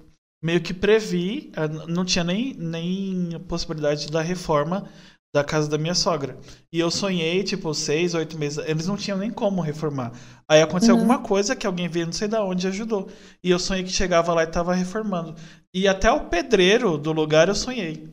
meio 0.44 0.60
que 0.60 0.74
previ, 0.74 1.50
eh, 1.56 1.68
não 1.88 2.04
tinha 2.04 2.22
nem, 2.24 2.54
nem 2.54 3.40
possibilidade 3.48 4.10
da 4.10 4.20
reforma 4.20 4.86
da 5.34 5.42
casa 5.42 5.68
da 5.68 5.76
minha 5.78 5.94
sogra. 5.96 6.38
E 6.72 6.78
eu 6.78 6.90
sonhei, 6.92 7.42
tipo, 7.42 7.74
seis, 7.74 8.14
oito 8.14 8.38
meses. 8.38 8.58
Eles 8.68 8.86
não 8.86 8.96
tinham 8.96 9.18
nem 9.18 9.32
como 9.32 9.60
reformar. 9.62 10.12
Aí 10.48 10.62
aconteceu 10.62 10.94
Uhum. 10.94 11.00
alguma 11.00 11.18
coisa 11.20 11.56
que 11.56 11.66
alguém 11.66 11.88
veio, 11.88 12.06
não 12.06 12.12
sei 12.12 12.28
da 12.28 12.44
onde, 12.44 12.66
e 12.66 12.70
ajudou. 12.70 13.08
E 13.42 13.50
eu 13.50 13.58
sonhei 13.58 13.82
que 13.82 13.90
chegava 13.90 14.32
lá 14.34 14.44
e 14.44 14.46
tava 14.46 14.74
reformando. 14.74 15.34
E 15.74 15.88
até 15.88 16.10
o 16.12 16.26
pedreiro 16.28 16.96
do 16.98 17.10
lugar 17.12 17.48
eu 17.48 17.54
sonhei. 17.54 18.08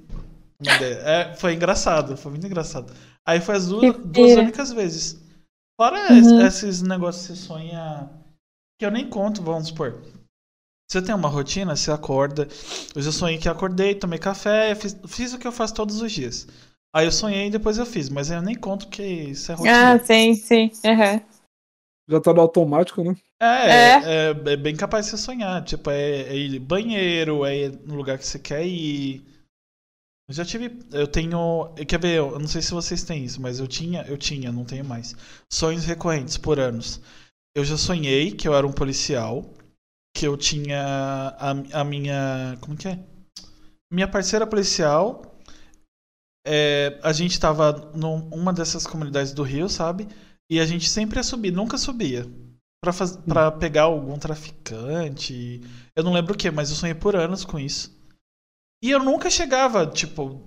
É, 1.03 1.35
foi 1.35 1.53
engraçado, 1.53 2.15
foi 2.17 2.31
muito 2.31 2.45
engraçado. 2.47 2.93
Aí 3.25 3.39
foi 3.39 3.55
as 3.55 3.67
duas, 3.67 3.97
duas 4.05 4.31
únicas 4.43 4.71
vezes. 4.71 5.19
Fora 5.79 6.11
Uhum. 6.11 6.41
es- 6.41 6.63
esses 6.63 6.81
negócios 6.81 7.27
que 7.27 7.33
você 7.33 7.47
sonha. 7.47 8.09
Que 8.79 8.85
eu 8.85 8.91
nem 8.91 9.07
conto, 9.09 9.41
vamos 9.43 9.67
supor. 9.69 10.01
Você 10.91 11.01
tem 11.01 11.15
uma 11.15 11.29
rotina, 11.29 11.73
você 11.73 11.89
acorda. 11.89 12.49
Hoje 12.93 13.07
eu 13.07 13.13
sonhei 13.13 13.37
que 13.37 13.47
eu 13.47 13.51
acordei, 13.53 13.95
tomei 13.95 14.19
café, 14.19 14.75
fiz, 14.75 14.93
fiz 15.07 15.33
o 15.33 15.39
que 15.39 15.47
eu 15.47 15.51
faço 15.51 15.73
todos 15.73 16.01
os 16.01 16.11
dias. 16.11 16.45
Aí 16.93 17.05
eu 17.05 17.11
sonhei 17.13 17.47
e 17.47 17.49
depois 17.49 17.77
eu 17.77 17.85
fiz, 17.85 18.09
mas 18.09 18.29
eu 18.29 18.41
nem 18.41 18.55
conto 18.55 18.89
que 18.89 19.01
isso 19.01 19.49
é 19.53 19.55
rotina. 19.55 19.93
Ah, 19.93 19.99
sim, 19.99 20.35
sim. 20.35 20.69
Aham. 20.83 21.21
Já 22.09 22.19
tá 22.19 22.33
no 22.33 22.41
automático, 22.41 23.05
né? 23.05 23.15
É, 23.41 23.45
É. 23.45 24.01
é, 24.03 24.29
é 24.51 24.57
bem 24.57 24.75
capaz 24.75 25.05
de 25.05 25.11
você 25.11 25.17
sonhar. 25.17 25.63
Tipo, 25.63 25.89
é, 25.91 26.23
é 26.23 26.35
ir 26.35 26.59
no 26.59 26.65
banheiro, 26.65 27.45
é 27.45 27.57
ir 27.57 27.79
no 27.85 27.95
lugar 27.95 28.17
que 28.17 28.27
você 28.27 28.37
quer 28.37 28.65
ir. 28.67 29.23
Eu 30.27 30.35
já 30.35 30.43
tive. 30.43 30.77
Eu 30.91 31.07
tenho. 31.07 31.73
Quer 31.87 32.01
ver? 32.01 32.17
Eu 32.17 32.37
não 32.37 32.49
sei 32.49 32.61
se 32.61 32.73
vocês 32.73 33.01
têm 33.01 33.23
isso, 33.23 33.41
mas 33.41 33.61
eu 33.61 33.67
tinha, 33.67 34.01
eu 34.09 34.17
tinha, 34.17 34.51
não 34.51 34.65
tenho 34.65 34.83
mais. 34.83 35.15
Sonhos 35.49 35.85
recorrentes 35.85 36.35
por 36.35 36.59
anos. 36.59 36.99
Eu 37.55 37.63
já 37.63 37.77
sonhei 37.77 38.33
que 38.33 38.45
eu 38.45 38.53
era 38.53 38.67
um 38.67 38.73
policial. 38.73 39.49
Que 40.13 40.27
eu 40.27 40.35
tinha 40.37 40.81
a, 41.39 41.51
a 41.81 41.83
minha. 41.83 42.57
Como 42.61 42.75
que 42.77 42.87
é? 42.87 42.99
Minha 43.91 44.07
parceira 44.07 44.45
policial. 44.47 45.21
é, 46.45 46.99
a 47.03 47.13
gente 47.13 47.39
tava 47.39 47.91
numa 47.95 48.51
dessas 48.53 48.85
comunidades 48.87 49.33
do 49.33 49.43
Rio, 49.43 49.69
sabe? 49.69 50.07
E 50.49 50.59
a 50.59 50.65
gente 50.65 50.89
sempre 50.89 51.17
ia 51.19 51.23
subir, 51.23 51.51
nunca 51.51 51.77
subia. 51.77 52.25
Pra, 52.83 52.91
faz... 52.91 53.15
pra 53.15 53.51
pegar 53.51 53.83
algum 53.83 54.17
traficante. 54.17 55.61
Eu 55.95 56.03
não 56.03 56.13
lembro 56.13 56.33
o 56.33 56.37
que, 56.37 56.49
mas 56.51 56.69
eu 56.69 56.75
sonhei 56.75 56.95
por 56.95 57.15
anos 57.15 57.45
com 57.45 57.59
isso. 57.59 57.95
E 58.83 58.89
eu 58.89 58.99
nunca 59.03 59.29
chegava, 59.29 59.85
tipo, 59.85 60.41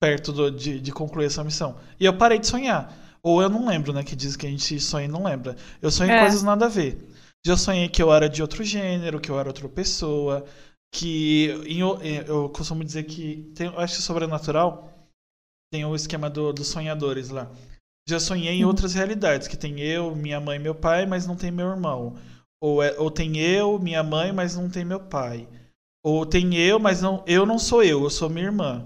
perto 0.00 0.32
do- 0.32 0.50
de, 0.50 0.80
de 0.80 0.92
concluir 0.92 1.26
essa 1.26 1.42
missão. 1.44 1.78
E 1.98 2.04
eu 2.04 2.16
parei 2.16 2.38
de 2.38 2.46
sonhar. 2.46 2.94
Ou 3.22 3.42
eu 3.42 3.48
não 3.50 3.66
lembro, 3.66 3.92
né? 3.92 4.02
Que 4.04 4.14
diz 4.16 4.36
que 4.36 4.46
a 4.46 4.50
gente 4.50 4.78
sonha 4.80 5.06
e 5.06 5.08
não 5.08 5.24
lembra. 5.24 5.56
Eu 5.82 5.90
sonhei 5.90 6.14
É. 6.14 6.20
coisas 6.20 6.42
nada 6.42 6.66
a 6.66 6.68
ver. 6.68 6.98
Já 7.46 7.56
sonhei 7.56 7.88
que 7.88 8.02
eu 8.02 8.12
era 8.12 8.28
de 8.28 8.42
outro 8.42 8.62
gênero, 8.62 9.20
que 9.20 9.30
eu 9.30 9.38
era 9.38 9.48
outra 9.48 9.68
pessoa. 9.68 10.44
Que 10.92 11.50
em- 11.66 12.26
eu 12.26 12.48
costumo 12.50 12.84
dizer 12.84 13.04
que. 13.04 13.50
Tem, 13.54 13.68
eu 13.68 13.78
acho 13.78 13.96
que 13.96 14.02
sobrenatural 14.02 14.92
tem 15.72 15.84
o 15.84 15.94
esquema 15.94 16.28
do- 16.28 16.52
dos 16.52 16.66
sonhadores 16.66 17.28
lá. 17.28 17.48
Já 18.08 18.18
sonhei 18.18 18.54
em 18.54 18.62
Uhum. 18.64 18.68
outras 18.70 18.92
realidades, 18.94 19.46
que 19.46 19.56
tem 19.56 19.78
eu, 19.80 20.14
minha 20.16 20.40
mãe 20.40 20.56
e 20.56 20.62
meu 20.62 20.74
pai, 20.74 21.06
mas 21.06 21.26
não 21.26 21.36
tem 21.36 21.50
meu 21.52 21.68
irmão. 21.68 22.16
Ou, 22.60 22.82
é- 22.82 22.98
ou 22.98 23.10
tem 23.10 23.38
eu, 23.38 23.78
minha 23.78 24.02
mãe, 24.02 24.32
mas 24.32 24.56
não 24.56 24.68
tem 24.68 24.84
meu 24.84 24.98
pai. 25.00 25.48
Ou 26.04 26.26
tem 26.26 26.56
eu, 26.56 26.78
mas 26.80 27.00
não, 27.00 27.22
eu 27.26 27.46
não 27.46 27.58
sou 27.58 27.84
eu, 27.84 28.02
eu 28.02 28.10
sou 28.10 28.28
minha 28.28 28.46
irmã. 28.46 28.84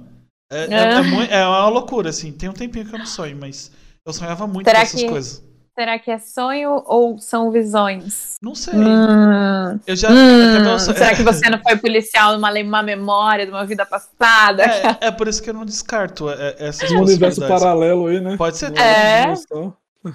É, 0.53 0.65
é- 0.65 0.79
Ah. 0.79 0.99
é 0.99 1.03
mui- 1.03 1.29
é 1.31 1.47
uma 1.47 1.69
loucura, 1.69 2.11
assim. 2.11 2.33
Tem 2.33 2.49
um 2.51 2.53
tempinho 2.53 2.87
que 2.87 2.95
eu 2.95 2.99
não 2.99 3.07
sonho, 3.07 3.37
mas 3.37 3.73
eu 4.07 4.13
sonhava 4.13 4.47
muito 4.47 4.67
Será 4.67 4.81
com 4.81 4.85
essas 4.85 5.01
que- 5.01 5.09
coisas. 5.09 5.43
Será 5.77 5.99
que 5.99 6.09
é 6.09 6.19
sonho 6.19 6.83
ou 6.87 7.19
são 7.19 7.51
visões? 7.51 8.35
Não 8.41 8.55
sei. 8.55 8.75
Hum. 8.75 9.81
Eu 9.85 9.97
já. 9.97 10.09
Hum, 10.09 10.63
meu 10.63 10.79
sonho- 10.79 10.97
Será 10.97 11.17
que 11.17 11.23
você 11.25 11.51
não 11.51 11.61
foi 11.61 11.77
policial 11.77 12.35
numa 12.35 12.53
uma 12.61 12.83
memória 12.83 13.45
de 13.45 13.51
uma 13.51 13.67
vida 13.67 13.85
passada? 13.85 14.63
É, 14.63 15.09
é 15.09 15.11
por 15.11 15.27
isso 15.27 15.43
que 15.43 15.51
eu 15.51 15.55
não 15.55 15.65
descarto 15.65 16.31
é, 16.31 16.55
essas 16.59 16.93
Um 16.93 17.01
universo 17.01 17.41
paralelo 17.41 18.07
aí, 18.07 18.21
né? 18.21 18.37
Pode 18.37 18.57
ser 18.57 18.73
É. 18.79 19.35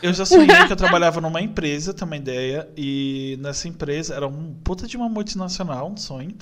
Eu 0.01 0.13
já 0.13 0.25
sonhei 0.25 0.47
que 0.67 0.71
eu 0.71 0.77
trabalhava 0.77 1.19
numa 1.19 1.41
empresa, 1.41 1.93
tem 1.93 2.05
uma 2.05 2.15
ideia, 2.15 2.69
e 2.77 3.37
nessa 3.41 3.67
empresa 3.67 4.15
era 4.15 4.27
um 4.27 4.53
puta 4.63 4.87
de 4.87 4.95
uma 4.95 5.09
multinacional, 5.09 5.89
um 5.91 5.97
sonho. 5.97 6.37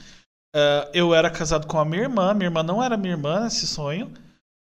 Ah, 0.55 0.89
eu 0.93 1.15
era 1.15 1.29
casado 1.29 1.65
com 1.65 1.79
a 1.79 1.85
minha 1.85 2.03
irmã, 2.03 2.33
minha 2.35 2.47
irmã 2.47 2.61
não 2.61 2.83
era 2.83 2.95
minha 2.97 3.13
irmã 3.13 3.39
nesse 3.39 3.65
sonho. 3.65 4.11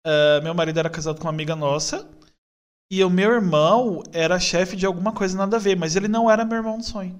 Ah, 0.05 0.41
meu 0.43 0.53
marido 0.53 0.79
era 0.79 0.89
casado 0.89 1.17
com 1.17 1.25
uma 1.25 1.29
amiga 1.29 1.55
nossa. 1.55 2.05
E 2.91 3.03
o 3.03 3.09
meu 3.09 3.31
irmão 3.31 4.03
era 4.11 4.39
chefe 4.39 4.75
de 4.75 4.85
alguma 4.85 5.11
coisa 5.11 5.37
nada 5.37 5.57
a 5.57 5.59
ver, 5.59 5.75
mas 5.75 5.95
ele 5.95 6.07
não 6.07 6.29
era 6.29 6.45
meu 6.45 6.57
irmão 6.57 6.77
no 6.77 6.83
sonho. 6.83 7.19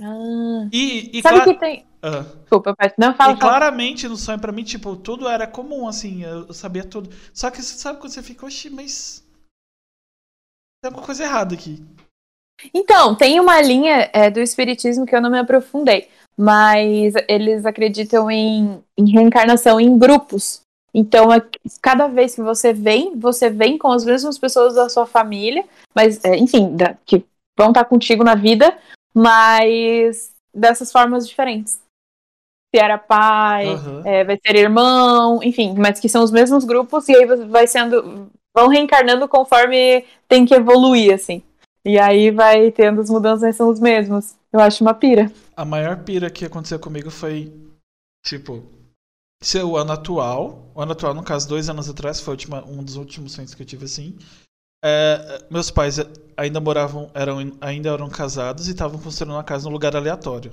Ah. 0.00 0.68
E, 0.72 1.18
e, 1.18 1.22
Sabe 1.22 1.44
que 1.44 1.54
tem. 1.54 1.86
Ah. 2.02 2.22
Desculpa, 2.40 2.74
Paty. 2.76 2.94
Não, 2.98 3.14
fala, 3.14 3.32
E 3.32 3.36
fala. 3.36 3.50
claramente 3.50 4.08
no 4.08 4.16
sonho 4.16 4.38
pra 4.38 4.52
mim, 4.52 4.64
tipo, 4.64 4.96
tudo 4.96 5.28
era 5.28 5.46
comum, 5.46 5.86
assim, 5.88 6.22
eu 6.22 6.52
sabia 6.52 6.84
tudo. 6.84 7.10
Só 7.32 7.50
que 7.50 7.62
você 7.62 7.78
sabe 7.78 7.98
quando 7.98 8.12
você 8.12 8.22
fica, 8.22 8.44
oxi, 8.44 8.68
mas. 8.68 9.24
Tem 10.82 10.88
alguma 10.90 11.06
coisa 11.06 11.24
errada 11.24 11.54
aqui. 11.54 11.82
Então, 12.72 13.14
tem 13.14 13.40
uma 13.40 13.60
linha 13.60 14.10
é, 14.12 14.30
do 14.30 14.40
espiritismo 14.40 15.06
que 15.06 15.14
eu 15.14 15.20
não 15.20 15.30
me 15.30 15.38
aprofundei, 15.38 16.08
mas 16.36 17.14
eles 17.28 17.64
acreditam 17.64 18.30
em, 18.30 18.82
em 18.98 19.10
reencarnação 19.10 19.80
em 19.80 19.98
grupos. 19.98 20.63
Então, 20.94 21.32
é- 21.32 21.42
cada 21.82 22.06
vez 22.06 22.34
que 22.36 22.42
você 22.42 22.72
vem, 22.72 23.18
você 23.18 23.50
vem 23.50 23.76
com 23.76 23.90
as 23.90 24.04
mesmas 24.04 24.38
pessoas 24.38 24.74
da 24.74 24.88
sua 24.88 25.06
família, 25.06 25.64
mas, 25.92 26.24
é, 26.24 26.36
enfim, 26.36 26.76
da- 26.76 26.94
que 27.04 27.24
vão 27.58 27.68
estar 27.68 27.84
contigo 27.84 28.22
na 28.22 28.36
vida, 28.36 28.78
mas 29.12 30.32
dessas 30.54 30.92
formas 30.92 31.26
diferentes. 31.26 31.80
Se 32.74 32.80
era 32.80 32.96
pai, 32.98 33.72
Aham. 33.74 34.02
é, 34.04 34.24
vai 34.24 34.38
ser 34.44 34.56
irmão, 34.56 35.40
enfim, 35.42 35.74
mas 35.76 35.98
que 35.98 36.08
são 36.08 36.22
os 36.22 36.30
mesmos 36.30 36.64
grupos 36.64 37.08
e 37.08 37.14
aí 37.16 37.26
vai 37.46 37.66
sendo. 37.66 38.30
vão 38.56 38.68
reencarnando 38.68 39.26
conforme 39.26 40.04
tem 40.28 40.46
que 40.46 40.54
evoluir, 40.54 41.12
assim. 41.12 41.42
E 41.84 41.98
aí 41.98 42.30
vai 42.30 42.70
tendo 42.70 43.00
as 43.00 43.10
mudanças, 43.10 43.42
mas 43.42 43.56
são 43.56 43.68
os 43.68 43.80
mesmos. 43.80 44.36
Eu 44.52 44.60
acho 44.60 44.84
uma 44.84 44.94
pira. 44.94 45.30
A 45.56 45.64
maior 45.64 46.04
pira 46.04 46.30
que 46.30 46.44
aconteceu 46.44 46.78
comigo 46.78 47.10
foi, 47.10 47.52
tipo, 48.24 48.62
ser 49.46 49.62
o 49.64 49.76
ano 49.76 49.92
atual. 49.92 50.70
O 50.74 50.80
ano 50.80 50.92
atual, 50.92 51.14
no 51.14 51.22
caso, 51.22 51.48
dois 51.48 51.68
anos 51.68 51.88
atrás, 51.88 52.20
foi 52.20 52.32
última- 52.34 52.64
um 52.64 52.82
dos 52.82 52.96
últimos 52.96 53.32
sonhos 53.32 53.54
que 53.54 53.62
eu 53.62 53.66
tive 53.66 53.84
assim. 53.84 54.16
É, 54.84 55.46
meus 55.50 55.70
pais 55.70 55.96
ainda 56.36 56.60
moravam, 56.60 57.10
eram, 57.14 57.38
ainda 57.60 57.88
eram 57.88 58.08
casados 58.10 58.68
e 58.68 58.72
estavam 58.72 59.00
construindo 59.00 59.32
uma 59.32 59.44
casa 59.44 59.64
num 59.64 59.72
lugar 59.72 59.96
aleatório. 59.96 60.52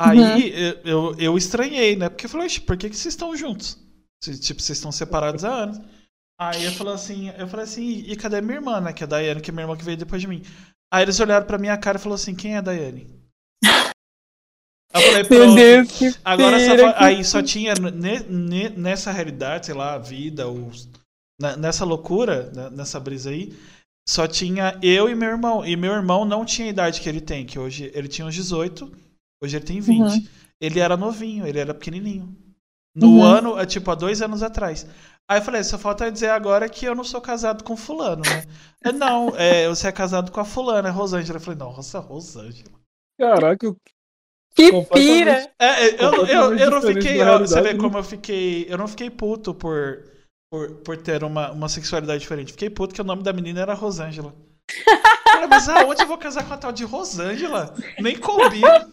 Aí 0.00 0.50
eu, 0.52 0.72
eu, 0.84 1.14
eu 1.18 1.36
estranhei, 1.38 1.96
né? 1.96 2.08
Porque 2.08 2.26
eu 2.26 2.30
falei, 2.30 2.46
"Oxe, 2.46 2.60
por 2.60 2.76
que, 2.76 2.88
que 2.88 2.96
vocês 2.96 3.14
estão 3.14 3.36
juntos? 3.36 3.78
Tipo, 4.22 4.60
vocês 4.60 4.78
estão 4.78 4.90
separados 4.92 5.44
há 5.44 5.52
anos. 5.52 5.80
Aí 6.40 6.64
eu 6.64 6.72
falei 6.72 6.94
assim, 6.94 7.28
eu 7.30 7.48
falei 7.48 7.64
assim, 7.64 8.04
e 8.06 8.16
cadê 8.16 8.40
minha 8.40 8.56
irmã, 8.58 8.80
né? 8.80 8.92
Que 8.92 9.02
é 9.02 9.06
a 9.06 9.08
Daiane, 9.08 9.40
que 9.40 9.50
é 9.50 9.52
minha 9.52 9.64
irmã 9.64 9.76
que 9.76 9.84
veio 9.84 9.96
depois 9.96 10.20
de 10.22 10.28
mim. 10.28 10.42
Aí 10.92 11.02
eles 11.02 11.18
olharam 11.20 11.46
pra 11.46 11.58
minha 11.58 11.76
cara 11.76 11.98
e 11.98 12.00
falaram 12.00 12.14
assim, 12.20 12.34
quem 12.34 12.54
é 12.54 12.58
a 12.58 12.60
Daiane? 12.60 13.08
Eu 14.94 15.00
falei, 15.02 15.24
pronto. 15.24 15.92
que 15.92 16.14
Agora 16.24 16.58
só, 16.60 16.94
aí 16.96 17.24
só 17.24 17.42
tinha 17.42 17.74
ne- 17.74 18.20
ne- 18.20 18.70
nessa 18.70 19.12
realidade, 19.12 19.66
sei 19.66 19.74
lá, 19.74 19.94
a 19.94 19.98
vida, 19.98 20.46
ou, 20.48 20.70
na- 21.40 21.56
nessa 21.56 21.84
loucura, 21.84 22.50
né, 22.54 22.70
nessa 22.70 22.98
brisa 22.98 23.30
aí, 23.30 23.52
só 24.08 24.26
tinha 24.26 24.78
eu 24.82 25.08
e 25.08 25.14
meu 25.14 25.28
irmão. 25.28 25.64
E 25.64 25.76
meu 25.76 25.92
irmão 25.92 26.24
não 26.24 26.44
tinha 26.44 26.66
a 26.68 26.70
idade 26.70 27.00
que 27.02 27.08
ele 27.08 27.20
tem, 27.20 27.44
que 27.44 27.58
hoje 27.58 27.90
ele 27.94 28.08
tinha 28.08 28.26
uns 28.26 28.34
18, 28.34 28.90
hoje 29.42 29.56
ele 29.56 29.64
tem 29.66 29.80
20. 29.80 30.00
Uhum. 30.00 30.26
Ele 30.60 30.80
era 30.80 30.96
novinho, 30.96 31.46
ele 31.46 31.58
era 31.58 31.74
pequenininho. 31.74 32.34
No 32.96 33.08
Uhum. 33.18 33.22
ano, 33.22 33.58
é, 33.58 33.66
tipo, 33.66 33.90
há 33.90 33.94
dois 33.94 34.22
anos 34.22 34.42
atrás. 34.42 34.86
Aí 35.30 35.38
eu 35.38 35.42
falei, 35.44 35.62
só 35.62 35.76
falta 35.78 36.10
dizer 36.10 36.30
agora 36.30 36.66
que 36.68 36.86
eu 36.86 36.94
não 36.94 37.04
sou 37.04 37.20
casado 37.20 37.62
com 37.62 37.76
fulano, 37.76 38.22
né? 38.22 38.44
É, 38.82 38.90
não, 38.90 39.28
é, 39.36 39.68
você 39.68 39.86
é 39.88 39.92
casado 39.92 40.32
com 40.32 40.40
a 40.40 40.44
fulana, 40.44 40.88
é 40.88 40.90
Rosângela. 40.90 41.36
Eu 41.36 41.42
falei, 41.42 41.58
nossa, 41.58 41.98
Rosângela. 41.98 42.70
Caraca, 43.20 43.66
eu- 43.66 43.76
Que 44.58 44.72
pira! 44.92 45.48
É, 45.56 45.66
é, 45.66 46.04
eu, 46.04 46.26
eu, 46.26 46.58
eu 46.58 46.70
não 46.72 46.82
fiquei. 46.82 47.22
ó, 47.22 47.38
Você 47.38 47.60
vê 47.62 47.74
né? 47.74 47.78
como 47.78 47.96
eu 47.96 48.02
fiquei. 48.02 48.66
Eu 48.68 48.76
não 48.76 48.88
fiquei 48.88 49.08
puto 49.08 49.54
por, 49.54 50.02
por, 50.50 50.70
por 50.78 50.96
ter 50.96 51.22
uma, 51.22 51.52
uma 51.52 51.68
sexualidade 51.68 52.18
diferente. 52.18 52.50
Fiquei 52.50 52.68
puto 52.68 52.92
que 52.92 53.00
o 53.00 53.04
nome 53.04 53.22
da 53.22 53.32
menina 53.32 53.60
era 53.60 53.72
Rosângela. 53.72 54.34
falei, 55.30 55.46
mas 55.46 55.68
aonde 55.68 56.02
eu 56.02 56.08
vou 56.08 56.18
casar 56.18 56.44
com 56.44 56.54
a 56.54 56.56
tal 56.56 56.72
de 56.72 56.82
Rosângela? 56.84 57.72
Nem 58.00 58.18
combina. 58.18 58.90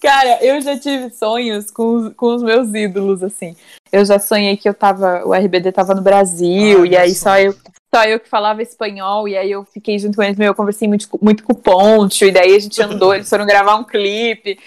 Cara, 0.00 0.42
eu 0.42 0.58
já 0.62 0.78
tive 0.78 1.10
sonhos 1.10 1.70
com, 1.70 2.10
com 2.14 2.36
os 2.36 2.42
meus 2.42 2.72
ídolos, 2.72 3.22
assim. 3.22 3.54
Eu 3.92 4.02
já 4.02 4.18
sonhei 4.18 4.56
que 4.56 4.66
eu 4.66 4.72
tava. 4.72 5.26
O 5.26 5.34
RBD 5.34 5.72
tava 5.72 5.94
no 5.94 6.00
Brasil, 6.00 6.84
Ah, 6.84 6.86
e 6.86 6.96
aí 6.96 7.14
só 7.14 7.38
eu, 7.38 7.54
só 7.94 8.04
eu 8.04 8.20
que 8.20 8.28
falava 8.28 8.62
espanhol, 8.62 9.26
e 9.28 9.36
aí 9.36 9.50
eu 9.50 9.64
fiquei 9.64 9.98
junto 9.98 10.16
com 10.16 10.22
eles, 10.22 10.36
meu, 10.36 10.48
eu 10.48 10.54
conversei 10.54 10.86
muito, 10.88 11.08
com- 11.08 11.18
muito 11.22 11.42
com 11.42 11.52
o 11.52 11.56
Poncho, 11.56 12.24
e 12.24 12.30
daí 12.30 12.54
a 12.54 12.58
gente 12.58 12.80
andou, 12.82 13.14
eles 13.14 13.28
foram 13.28 13.46
gravar 13.46 13.76
um 13.76 13.84
clipe. 13.84 14.58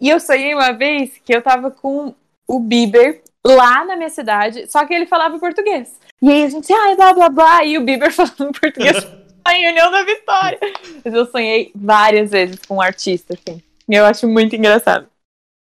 E 0.00 0.08
eu 0.08 0.18
sonhei 0.20 0.54
uma 0.54 0.72
vez 0.72 1.12
que 1.24 1.34
eu 1.34 1.42
tava 1.42 1.70
com 1.70 2.14
o 2.48 2.60
Bieber 2.60 3.22
lá 3.46 3.84
na 3.84 3.96
minha 3.96 4.08
cidade, 4.10 4.70
só 4.70 4.84
que 4.86 4.94
ele 4.94 5.06
falava 5.06 5.38
português. 5.38 5.98
E 6.22 6.28
aí 6.30 6.44
a 6.44 6.48
gente, 6.48 6.72
ai, 6.72 6.96
blá 6.96 7.12
blá 7.12 7.28
blá, 7.28 7.64
e 7.64 7.76
o 7.78 7.82
Bieber 7.82 8.10
falando 8.12 8.58
português 8.58 8.96
em 9.52 9.68
União 9.68 9.90
da 9.90 10.02
Vitória. 10.02 10.58
Mas 11.04 11.12
eu 11.14 11.26
sonhei 11.26 11.70
várias 11.74 12.30
vezes 12.30 12.58
com 12.66 12.76
um 12.76 12.80
artista, 12.80 13.34
assim. 13.34 13.62
E 13.88 13.94
eu 13.94 14.06
acho 14.06 14.26
muito 14.26 14.56
engraçado. 14.56 15.06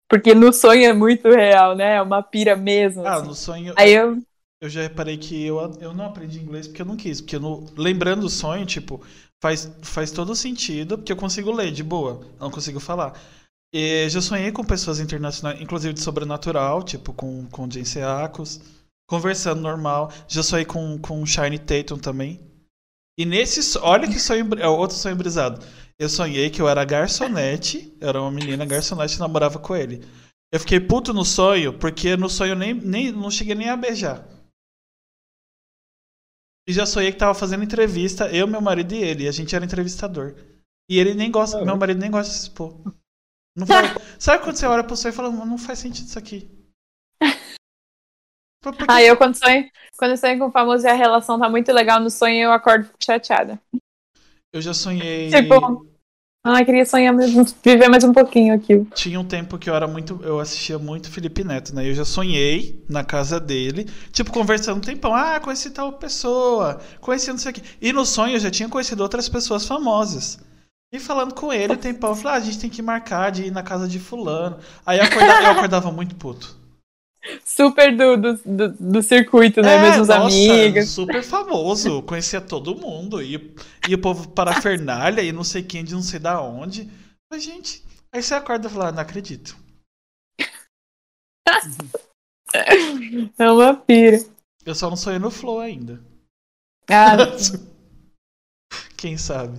Porque 0.08 0.36
no 0.36 0.52
sonho 0.54 0.84
é 0.90 0.94
muito 0.94 1.30
real, 1.30 1.74
né? 1.76 1.96
É 1.96 2.02
uma 2.02 2.22
pira 2.22 2.56
mesmo. 2.56 3.06
Ah, 3.08 3.16
assim. 3.16 3.28
no 3.28 3.34
sonho. 3.34 3.74
Aí 3.78 3.92
eu. 3.94 4.18
Eu 4.62 4.70
já 4.70 4.84
reparei 4.84 5.18
que 5.18 5.44
eu, 5.44 5.58
eu 5.80 5.92
não 5.92 6.06
aprendi 6.06 6.40
inglês 6.40 6.68
porque 6.68 6.84
eu 6.84 6.86
não 6.86 6.96
quis. 6.96 7.20
Porque 7.20 7.36
lembrando 7.76 8.26
o 8.26 8.30
sonho, 8.30 8.64
tipo, 8.64 9.04
faz, 9.42 9.72
faz 9.82 10.12
todo 10.12 10.36
sentido, 10.36 11.00
porque 11.00 11.12
eu 11.12 11.18
consigo 11.18 11.52
ler 11.52 11.72
de 11.72 11.84
boa. 11.84 12.22
Não 12.40 12.52
consigo 12.52 12.80
falar. 12.80 13.20
E 13.74 14.08
já 14.08 14.22
sonhei 14.22 14.52
com 14.52 14.64
pessoas 14.64 15.00
internacionais, 15.00 15.60
inclusive 15.60 15.94
de 15.94 16.02
sobrenatural, 16.02 16.84
tipo, 16.84 17.12
com, 17.12 17.48
com 17.48 17.68
Jace 17.68 18.02
Akos, 18.02 18.62
conversando 19.10 19.62
normal. 19.62 20.12
Já 20.28 20.44
sonhei 20.44 20.66
com, 20.66 21.00
com 21.00 21.26
Shiny 21.26 21.58
Tatum 21.58 21.98
também. 21.98 22.40
E 23.18 23.26
nesse. 23.26 23.80
Olha 23.80 24.08
que 24.08 24.20
sonho. 24.20 24.48
É 24.60 24.68
outro 24.68 24.96
sonho 24.96 25.16
brisado. 25.16 25.66
Eu 25.98 26.08
sonhei 26.08 26.52
que 26.52 26.62
eu 26.62 26.70
era 26.70 26.86
garçonete, 26.86 27.98
eu 28.00 28.10
era 28.10 28.22
uma 28.22 28.32
menina 28.32 28.64
garçonete 28.66 29.16
e 29.16 29.20
namorava 29.20 29.58
com 29.58 29.76
ele. 29.76 30.06
Eu 30.54 30.60
fiquei 30.60 30.80
puto 30.80 31.14
no 31.14 31.26
sonho, 31.26 31.74
porque 31.74 32.16
no 32.16 32.30
sonho 32.30 32.56
nem, 32.56 32.74
nem 32.74 33.12
não 33.12 33.32
cheguei 33.32 33.56
nem 33.56 33.70
a 33.70 33.78
beijar. 33.78 34.28
E 36.72 36.74
já 36.74 36.86
sonhei 36.86 37.12
que 37.12 37.18
tava 37.18 37.34
fazendo 37.34 37.66
entrevista, 37.66 38.34
eu, 38.34 38.48
meu 38.48 38.62
marido 38.62 38.94
e 38.94 39.04
ele, 39.04 39.26
e 39.26 39.28
a 39.28 39.32
gente 39.34 39.54
era 39.54 39.66
entrevistador. 39.66 40.36
E 40.90 40.98
ele 40.98 41.14
nem 41.14 41.30
gosta, 41.30 41.66
meu 41.66 41.76
marido 41.76 42.00
nem 42.00 42.10
gosta 42.10 42.32
de 42.32 42.38
se 42.40 42.44
expor. 42.44 42.82
Não 43.58 43.68
faz- 43.68 43.92
Sabe 44.18 44.42
quando 44.42 44.56
você 44.56 44.66
olha 44.66 44.82
pro 44.82 44.96
sonho 44.96 45.12
e 45.12 45.16
fala, 45.16 45.30
não 45.32 45.58
faz 45.58 45.80
sentido 45.80 46.08
isso 46.08 46.18
aqui. 46.18 46.50
Por- 48.64 48.74
por 48.74 48.88
que- 48.88 48.94
Aí 48.94 49.06
eu, 49.06 49.18
quando 49.18 49.36
sonho, 49.36 49.70
quando 49.98 50.12
eu 50.12 50.18
sonho 50.18 50.40
com 50.40 50.46
o 50.46 50.52
famoso 50.52 50.86
e 50.86 50.90
a 50.90 50.94
relação 50.94 51.38
tá 51.38 51.50
muito 51.50 51.70
legal 51.74 52.00
no 52.00 52.10
sonho, 52.10 52.36
eu 52.44 52.54
acordo 52.54 52.86
fico 52.86 53.04
chateada. 53.04 53.62
Eu 54.54 54.62
já 54.62 54.74
sonhei. 54.74 55.30
Tipo, 55.30 55.86
ai, 56.44 56.66
queria 56.66 56.86
sonhar 56.86 57.14
mesmo, 57.14 57.46
viver 57.64 57.88
mais 57.88 58.04
um 58.04 58.14
pouquinho 58.14 58.54
aqui. 58.54 58.86
Tinha 58.96 59.20
um 59.20 59.26
tempo 59.26 59.58
que 59.58 59.70
eu 59.70 59.76
era 59.76 59.88
muito. 59.88 60.20
Eu 60.24 60.40
assistia 60.40 60.80
muito 60.80 61.12
Felipe 61.12 61.44
Neto, 61.44 61.74
né? 61.76 61.88
Eu 61.88 61.94
já 61.94 62.06
sonhei 62.06 62.84
na 62.90 63.04
casa 63.04 63.40
dele, 63.40 63.88
tipo, 64.12 64.32
conversando 64.32 64.78
um 64.78 64.82
tempão. 64.82 65.14
Ah, 65.14 65.40
conheci 65.40 65.70
tal 65.70 65.94
pessoa, 65.94 66.82
conheci 67.00 67.30
não 67.30 67.38
sei 67.38 67.52
o 67.52 67.56
quê. 67.56 67.62
E 67.82 67.94
no 67.94 68.06
sonho 68.06 68.36
eu 68.36 68.40
já 68.40 68.52
tinha 68.52 68.70
conhecido 68.70 69.02
outras 69.02 69.30
pessoas 69.30 69.66
famosas. 69.66 70.40
E 70.94 71.00
falando 71.00 71.34
com 71.34 71.54
ele 71.54 71.74
um 71.74 71.78
tempão, 71.78 72.10
eu 72.10 72.16
falei, 72.18 72.38
ah, 72.38 72.42
a 72.42 72.46
gente 72.46 72.60
tem 72.60 72.70
que 72.70 72.82
marcar 72.82 73.32
de 73.32 73.46
ir 73.46 73.52
na 73.52 73.64
casa 73.64 73.88
de 73.88 73.98
fulano. 73.98 74.58
Aí 74.86 75.00
eu 75.00 75.06
acordava, 75.06 75.44
eu 75.44 75.52
acordava 75.52 75.92
muito 75.92 76.16
puto. 76.16 76.61
Super 77.46 77.96
do, 77.96 78.18
do, 78.18 78.38
do, 78.38 78.70
do 78.74 79.02
circuito, 79.04 79.62
né? 79.62 79.76
É, 79.76 79.82
Mesmos 79.82 80.08
nossa, 80.08 80.24
amigos. 80.24 80.90
Super 80.90 81.22
famoso, 81.24 82.02
conhecia 82.04 82.42
todo 82.42 82.76
mundo. 82.76 83.22
E, 83.22 83.54
e 83.88 83.94
o 83.94 84.02
povo 84.02 84.30
parafernália 84.30 85.22
e 85.24 85.32
não 85.32 85.44
sei 85.44 85.62
quem 85.62 85.84
de 85.84 85.94
não 85.94 86.02
sei 86.02 86.20
da 86.20 86.42
onde. 86.42 86.90
Mas, 87.32 87.44
gente, 87.44 87.84
aí 88.12 88.24
você 88.24 88.34
acorda 88.34 88.68
e 88.68 88.72
fala, 88.72 88.88
ah, 88.90 88.92
não 88.92 89.02
acredito. 89.02 89.56
É 93.38 93.50
uma 93.50 93.74
pira. 93.74 94.18
Eu 94.66 94.76
só 94.76 94.90
não 94.90 94.98
sonhei 94.98 95.18
no 95.18 95.32
Flow 95.32 95.62
ainda. 95.62 96.04
Ah, 96.90 97.16
Quem 98.98 99.18
sabe? 99.18 99.58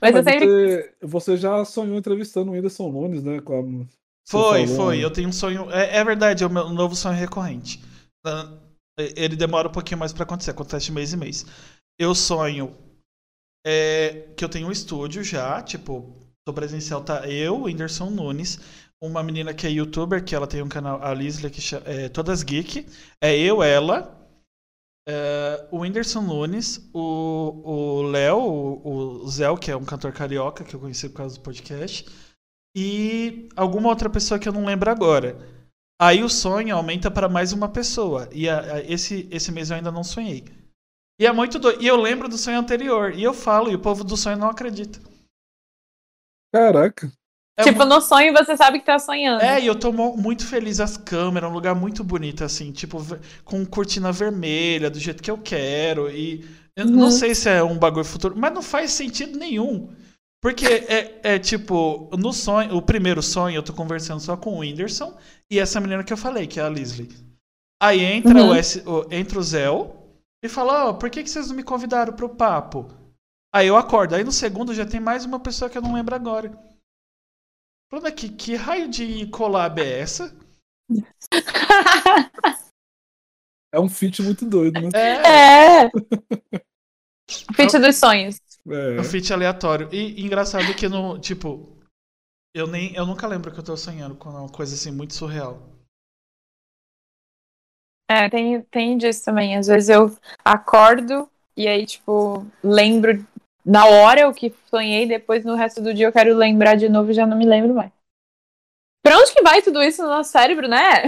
mas 0.00 0.14
eu 0.14 0.22
Mas 0.22 0.24
sempre. 0.24 0.46
você, 0.46 0.94
você 1.00 1.36
já 1.38 1.64
sonhou 1.64 1.96
entrevistando 1.96 2.50
o 2.50 2.54
Whindersson 2.54 2.92
Nunes, 2.92 3.24
né? 3.24 3.40
Com 3.40 3.54
a, 3.58 3.97
Foi, 4.28 4.66
falou, 4.66 4.76
foi. 4.76 5.02
Eu 5.02 5.10
tenho 5.10 5.28
um 5.28 5.32
sonho. 5.32 5.70
É, 5.70 5.96
é 5.96 6.04
verdade, 6.04 6.44
é 6.44 6.46
o 6.46 6.50
meu 6.50 6.68
novo 6.68 6.94
sonho 6.94 7.16
recorrente. 7.16 7.82
Ah, 8.24 8.52
Ele 8.98 9.36
demora 9.36 9.68
um 9.68 9.72
pouquinho 9.72 9.98
mais 9.98 10.12
pra 10.12 10.24
acontecer, 10.24 10.50
acontece 10.50 10.86
de 10.86 10.92
mês 10.92 11.14
em 11.14 11.16
mês. 11.16 11.46
Eu 11.98 12.14
sonho 12.14 12.76
é, 13.66 14.28
que 14.36 14.44
eu 14.44 14.48
tenho 14.48 14.68
um 14.68 14.72
estúdio 14.72 15.24
já, 15.24 15.62
tipo, 15.62 16.14
tô 16.46 16.52
presencial, 16.52 17.02
tá 17.02 17.26
eu, 17.26 17.62
Whindersson 17.62 18.10
Nunes, 18.10 18.60
uma 19.02 19.22
menina 19.22 19.54
que 19.54 19.66
é 19.66 19.70
youtuber, 19.70 20.22
que 20.22 20.34
ela 20.34 20.46
tem 20.46 20.62
um 20.62 20.68
canal, 20.68 21.02
a 21.02 21.14
Lisle, 21.14 21.50
que 21.50 21.60
chama, 21.60 21.84
é 21.86 22.08
Todas 22.08 22.42
Geek. 22.42 22.86
É 23.22 23.36
eu, 23.36 23.62
ela, 23.62 24.14
é, 25.08 25.68
o 25.70 25.78
Whindersson 25.78 26.20
Nunes, 26.20 26.90
o 26.92 27.62
o 27.64 28.02
Léo, 28.02 28.38
o, 28.38 29.22
o 29.24 29.28
Zé, 29.28 29.46
que 29.56 29.70
é 29.70 29.76
um 29.76 29.84
cantor 29.84 30.12
carioca, 30.12 30.64
que 30.64 30.74
eu 30.74 30.80
conheci 30.80 31.08
por 31.08 31.16
causa 31.16 31.36
do 31.36 31.42
podcast 31.42 32.04
e 32.76 33.48
alguma 33.56 33.88
outra 33.88 34.08
pessoa 34.10 34.38
que 34.38 34.48
eu 34.48 34.52
não 34.52 34.64
lembro 34.64 34.90
agora. 34.90 35.38
Aí 36.00 36.22
o 36.22 36.28
sonho 36.28 36.74
aumenta 36.76 37.10
para 37.10 37.28
mais 37.28 37.52
uma 37.52 37.68
pessoa. 37.68 38.28
E 38.32 38.48
a- 38.48 38.74
a- 38.76 38.80
esse, 38.82 39.28
esse 39.30 39.50
mês 39.52 39.70
eu 39.70 39.76
ainda 39.76 39.90
não 39.92 40.04
sonhei. 40.04 40.44
E 41.20 41.26
é 41.26 41.32
muito 41.32 41.58
doido. 41.58 41.82
E 41.82 41.86
eu 41.86 41.96
lembro 41.96 42.28
do 42.28 42.38
sonho 42.38 42.58
anterior. 42.58 43.12
E 43.14 43.22
eu 43.22 43.34
falo, 43.34 43.70
e 43.70 43.74
o 43.74 43.80
povo 43.80 44.04
do 44.04 44.16
sonho 44.16 44.38
não 44.38 44.50
acredita. 44.50 45.00
Caraca. 46.52 47.10
É, 47.58 47.64
tipo, 47.64 47.84
no 47.84 48.00
sonho 48.00 48.32
você 48.32 48.56
sabe 48.56 48.78
que 48.78 48.86
tá 48.86 48.98
sonhando. 48.98 49.42
é, 49.42 49.60
e 49.60 49.66
eu 49.66 49.78
tô 49.78 49.92
muito 49.92 50.46
feliz 50.46 50.80
as 50.80 50.96
câmeras, 50.96 51.50
um 51.50 51.52
lugar 51.54 51.74
muito 51.74 52.02
bonito, 52.04 52.44
assim, 52.44 52.72
tipo, 52.72 52.98
com 53.44 53.64
cortina 53.66 54.12
vermelha, 54.12 54.90
do 54.90 54.98
jeito 54.98 55.22
que 55.22 55.30
eu 55.30 55.38
quero. 55.38 56.10
E 56.10 56.44
eu 56.76 56.86
Uhum. 56.86 56.92
não 56.92 57.10
sei 57.10 57.34
se 57.34 57.48
é 57.48 57.62
um 57.62 57.76
bagulho 57.78 58.04
futuro, 58.04 58.34
mas 58.36 58.52
não 58.52 58.62
faz 58.62 58.92
sentido 58.92 59.38
nenhum. 59.38 59.92
Porque 60.40 60.66
é, 60.66 61.34
é 61.34 61.38
tipo, 61.38 62.08
no 62.16 62.32
sonho, 62.32 62.76
o 62.76 62.82
primeiro 62.82 63.22
sonho, 63.22 63.56
eu 63.56 63.62
tô 63.62 63.72
conversando 63.72 64.20
só 64.20 64.36
com 64.36 64.54
o 64.54 64.58
Whindersson 64.60 65.16
e 65.50 65.58
essa 65.58 65.80
menina 65.80 66.04
que 66.04 66.12
eu 66.12 66.16
falei, 66.16 66.46
que 66.46 66.60
é 66.60 66.62
a 66.62 66.68
Leslie. 66.68 67.08
Aí 67.82 68.00
entra, 68.00 68.38
Uhum. 68.38 68.50
o, 68.50 68.54
S, 68.54 68.82
o, 68.86 69.06
entra 69.12 69.38
o 69.38 69.42
Zéu 69.42 69.96
e 70.42 70.48
fala, 70.48 70.90
ó, 70.90 70.92
por 70.92 71.10
que, 71.10 71.22
que 71.22 71.30
vocês 71.30 71.48
não 71.48 71.56
me 71.56 71.62
convidaram 71.64 72.12
pro 72.12 72.28
papo? 72.28 72.88
Aí 73.52 73.66
eu 73.66 73.76
acordo. 73.76 74.14
Aí 74.14 74.22
no 74.22 74.32
segundo 74.32 74.74
já 74.74 74.86
tem 74.86 75.00
mais 75.00 75.24
uma 75.24 75.40
pessoa 75.40 75.68
que 75.70 75.76
eu 75.78 75.82
não 75.82 75.94
lembro 75.94 76.14
agora. 76.14 76.50
Falando 77.90 78.06
aqui, 78.06 78.28
que 78.28 78.54
raio 78.54 78.88
de 78.88 79.26
collab 79.28 79.80
é 79.80 80.00
essa? 80.00 80.36
É 83.72 83.78
um 83.78 83.88
feat 83.88 84.22
muito 84.22 84.46
doido, 84.46 84.80
né? 84.80 84.88
É, 84.94 85.84
é. 85.84 85.90
Feat 87.54 87.78
dos 87.78 87.96
sonhos. 87.96 88.40
É. 88.66 89.00
um 89.00 89.04
feat 89.04 89.32
aleatório. 89.32 89.88
E 89.92 90.24
engraçado 90.24 90.74
que 90.74 90.88
no, 90.88 91.18
tipo, 91.18 91.76
eu 92.54 92.66
nem, 92.66 92.94
eu 92.94 93.06
nunca 93.06 93.26
lembro 93.26 93.52
que 93.52 93.58
eu 93.58 93.64
tô 93.64 93.76
sonhando 93.76 94.14
com 94.14 94.30
uma 94.30 94.48
coisa 94.48 94.74
assim 94.74 94.90
muito 94.90 95.14
surreal. 95.14 95.62
É, 98.10 98.28
tem, 98.28 98.62
tem 98.62 98.96
disso 98.96 99.24
também. 99.24 99.56
Às 99.56 99.66
vezes 99.66 99.90
eu 99.90 100.16
acordo 100.44 101.28
e 101.56 101.66
aí, 101.66 101.84
tipo, 101.84 102.46
lembro 102.62 103.26
na 103.64 103.84
hora 103.84 104.28
o 104.28 104.34
que 104.34 104.54
sonhei, 104.70 105.06
depois 105.06 105.44
no 105.44 105.54
resto 105.54 105.82
do 105.82 105.92
dia 105.92 106.06
eu 106.06 106.12
quero 106.12 106.34
lembrar 106.34 106.76
de 106.76 106.88
novo 106.88 107.10
e 107.10 107.14
já 107.14 107.26
não 107.26 107.36
me 107.36 107.44
lembro 107.44 107.74
mais. 107.74 107.92
Pra 109.02 109.18
onde 109.18 109.34
que 109.34 109.42
vai 109.42 109.60
tudo 109.60 109.82
isso 109.82 110.02
no 110.02 110.08
nosso 110.08 110.30
cérebro, 110.30 110.66
né? 110.68 111.02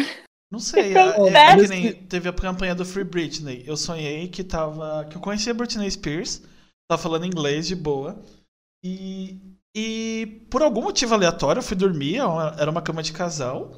Não 0.51 0.59
sei, 0.59 0.93
é, 0.93 0.99
é 0.99 1.09
acontece? 1.11 1.63
que 1.63 1.69
nem 1.69 1.93
teve 1.95 2.29
a 2.29 2.33
campanha 2.33 2.75
do 2.75 2.85
Free 2.85 3.05
Britney. 3.05 3.65
Eu 3.67 3.77
sonhei 3.77 4.29
que 4.29 4.43
tava. 4.43 5.07
que 5.09 5.17
eu 5.17 5.21
conhecia 5.21 5.53
a 5.53 5.55
Britney 5.55 5.91
Spears, 5.91 6.43
tava 6.91 7.01
falando 7.03 7.25
inglês 7.27 7.67
de 7.69 7.77
boa. 7.77 8.21
E. 8.85 9.39
E 9.73 10.45
por 10.51 10.63
algum 10.63 10.83
motivo 10.83 11.15
aleatório 11.15 11.61
eu 11.61 11.63
fui 11.65 11.77
dormir, 11.77 12.17
era 12.17 12.29
uma- 12.29 12.57
era 12.59 12.71
uma 12.73 12.83
cama 12.83 13.03
de 13.05 13.13
casal. 13.13 13.71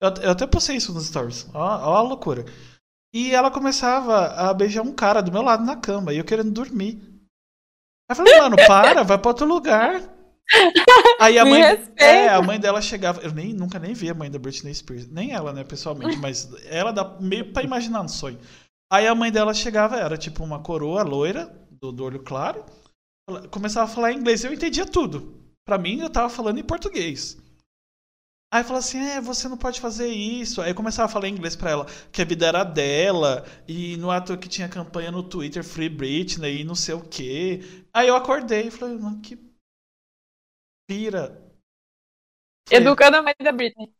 Eu, 0.00 0.08
eu 0.22 0.30
até 0.30 0.46
postei 0.46 0.76
isso 0.76 0.92
nos 0.94 1.06
stories. 1.06 1.48
Ó, 1.52 1.58
ó 1.58 1.96
a 1.96 2.00
loucura. 2.02 2.44
E 3.12 3.34
ela 3.34 3.50
começava 3.50 4.26
a 4.28 4.54
beijar 4.54 4.82
um 4.82 4.92
cara 4.92 5.20
do 5.20 5.32
meu 5.32 5.42
lado 5.42 5.64
na 5.64 5.74
cama, 5.76 6.12
e 6.12 6.18
eu 6.18 6.24
querendo 6.24 6.52
dormir. 6.52 6.96
Aí 8.08 8.10
eu 8.12 8.16
falei, 8.16 8.38
mano, 8.38 8.56
para, 8.68 9.02
vai 9.02 9.18
pra 9.18 9.30
outro 9.30 9.44
lugar. 9.46 10.00
Aí 11.20 11.38
a 11.38 11.44
mãe, 11.44 11.60
é, 11.96 12.28
a 12.28 12.40
mãe 12.42 12.60
dela 12.60 12.80
chegava. 12.80 13.20
Eu 13.20 13.32
nem, 13.32 13.52
nunca 13.52 13.78
nem 13.80 13.94
vi 13.94 14.10
a 14.10 14.14
mãe 14.14 14.30
da 14.30 14.38
Britney 14.38 14.72
Spears. 14.74 15.08
Nem 15.08 15.32
ela, 15.32 15.52
né, 15.52 15.64
pessoalmente, 15.64 16.16
mas 16.18 16.48
ela 16.66 16.92
dá 16.92 17.04
meio 17.20 17.52
pra 17.52 17.62
imaginar 17.64 18.02
no 18.04 18.08
sonho. 18.08 18.38
Aí 18.92 19.06
a 19.08 19.14
mãe 19.14 19.32
dela 19.32 19.52
chegava, 19.52 19.96
era 19.96 20.16
tipo 20.16 20.44
uma 20.44 20.60
coroa 20.60 21.02
loira, 21.02 21.52
do, 21.82 21.90
do 21.90 22.04
olho 22.04 22.22
claro. 22.22 22.64
Começava 23.50 23.90
a 23.90 23.94
falar 23.94 24.12
inglês, 24.12 24.44
eu 24.44 24.52
entendia 24.52 24.86
tudo. 24.86 25.42
Pra 25.66 25.78
mim, 25.78 26.00
eu 26.00 26.10
tava 26.10 26.28
falando 26.30 26.58
em 26.58 26.64
português. 26.64 27.36
Aí 28.52 28.62
falou 28.62 28.78
assim: 28.78 28.98
é, 28.98 29.20
você 29.20 29.48
não 29.48 29.56
pode 29.56 29.80
fazer 29.80 30.08
isso. 30.08 30.60
Aí 30.60 30.70
eu 30.70 30.74
começava 30.74 31.06
a 31.06 31.12
falar 31.12 31.28
inglês 31.28 31.56
pra 31.56 31.70
ela, 31.70 31.86
que 32.12 32.22
a 32.22 32.24
vida 32.24 32.46
era 32.46 32.62
dela, 32.64 33.44
e 33.66 33.96
no 33.96 34.10
ato 34.10 34.38
que 34.38 34.48
tinha 34.48 34.68
campanha 34.68 35.10
no 35.10 35.22
Twitter, 35.22 35.64
Free 35.64 35.88
Britney, 35.88 36.60
e 36.60 36.64
não 36.64 36.74
sei 36.74 36.94
o 36.94 37.02
quê. 37.02 37.60
Aí 37.92 38.08
eu 38.08 38.16
acordei 38.16 38.68
e 38.68 38.70
falei, 38.70 38.98
mano, 38.98 39.20
que 39.20 39.36
pira. 40.88 41.40
Foi- 42.68 42.76
Educando 42.76 43.16
a 43.16 43.22
mãe 43.22 43.34
da 43.40 43.52
Britney. 43.52 43.92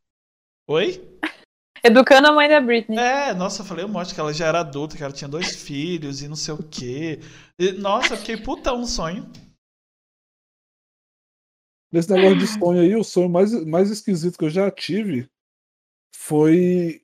Oi? 0.68 1.18
Educando 1.84 2.28
a 2.28 2.32
mãe 2.32 2.48
da 2.48 2.60
Britney. 2.60 2.96
É, 2.96 3.34
nossa, 3.34 3.62
eu 3.62 3.66
falei 3.66 3.84
um 3.84 3.88
monte 3.88 4.14
que 4.14 4.20
ela 4.20 4.32
já 4.32 4.46
era 4.46 4.60
adulta, 4.60 4.96
que 4.96 5.02
ela 5.02 5.12
tinha 5.12 5.28
dois 5.28 5.56
filhos 5.56 6.22
e 6.22 6.28
não 6.28 6.36
sei 6.36 6.54
o 6.54 6.62
quê. 6.62 7.18
E, 7.58 7.72
nossa, 7.72 8.14
eu 8.14 8.18
fiquei 8.18 8.36
putão 8.36 8.78
no 8.78 8.86
sonho. 8.86 9.28
Nesse 11.92 12.10
negócio 12.10 12.38
de 12.38 12.46
sonho 12.46 12.80
aí, 12.80 12.94
o 12.94 13.02
sonho 13.02 13.28
mais, 13.28 13.52
mais 13.66 13.90
esquisito 13.90 14.38
que 14.38 14.44
eu 14.44 14.50
já 14.50 14.70
tive 14.70 15.28
foi, 16.14 17.02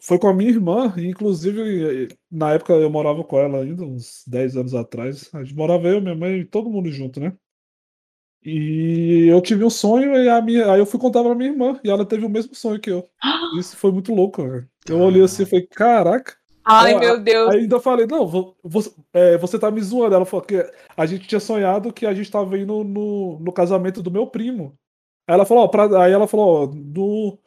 foi 0.00 0.18
com 0.18 0.28
a 0.28 0.34
minha 0.34 0.50
irmã. 0.50 0.94
e, 0.96 1.06
Inclusive, 1.06 2.08
na 2.30 2.54
época 2.54 2.72
eu 2.72 2.88
morava 2.88 3.22
com 3.22 3.38
ela 3.38 3.58
ainda, 3.58 3.84
uns 3.84 4.24
10 4.26 4.56
anos 4.56 4.74
atrás. 4.74 5.28
A 5.34 5.44
gente 5.44 5.54
morava 5.54 5.86
eu, 5.88 6.00
minha 6.00 6.14
mãe 6.14 6.40
e 6.40 6.44
todo 6.46 6.70
mundo 6.70 6.90
junto, 6.90 7.20
né? 7.20 7.36
E 8.44 9.26
eu 9.28 9.40
tive 9.42 9.64
um 9.64 9.70
sonho 9.70 10.14
e 10.16 10.28
a 10.28 10.40
minha, 10.40 10.72
aí 10.72 10.80
eu 10.80 10.86
fui 10.86 10.98
contar 10.98 11.22
pra 11.22 11.34
minha 11.34 11.50
irmã 11.50 11.78
e 11.84 11.90
ela 11.90 12.06
teve 12.06 12.24
o 12.24 12.30
mesmo 12.30 12.54
sonho 12.54 12.80
que 12.80 12.90
eu. 12.90 13.06
Isso 13.58 13.76
foi 13.76 13.92
muito 13.92 14.14
louco, 14.14 14.42
velho. 14.42 14.68
Eu 14.88 14.98
olhei 15.00 15.22
assim 15.22 15.42
e 15.42 15.46
falei, 15.46 15.66
caraca. 15.66 16.36
Ai, 16.64 16.98
meu 16.98 17.18
Deus. 17.20 17.50
Aí 17.50 17.60
ainda 17.60 17.80
falei, 17.80 18.06
não, 18.06 18.26
vo- 18.26 18.56
você, 18.62 18.90
é, 19.12 19.36
você 19.38 19.58
tá 19.58 19.70
me 19.70 19.80
zoando. 19.82 20.14
Ela 20.14 20.24
falou 20.24 20.44
que 20.44 20.64
a 20.96 21.06
gente 21.06 21.26
tinha 21.26 21.40
sonhado 21.40 21.92
que 21.92 22.06
a 22.06 22.14
gente 22.14 22.30
tava 22.30 22.56
indo 22.58 22.82
no, 22.84 23.38
no 23.40 23.52
casamento 23.52 24.02
do 24.02 24.10
meu 24.10 24.26
primo. 24.26 24.74
Aí 25.26 25.34
ela 25.34 25.44
falou, 25.44 25.64
ó, 25.64 25.68
pra- 25.68 26.04
aí 26.04 26.12
ela 26.12 26.26
falou, 26.26 26.64
ó, 26.64 26.66
no, 26.74 27.38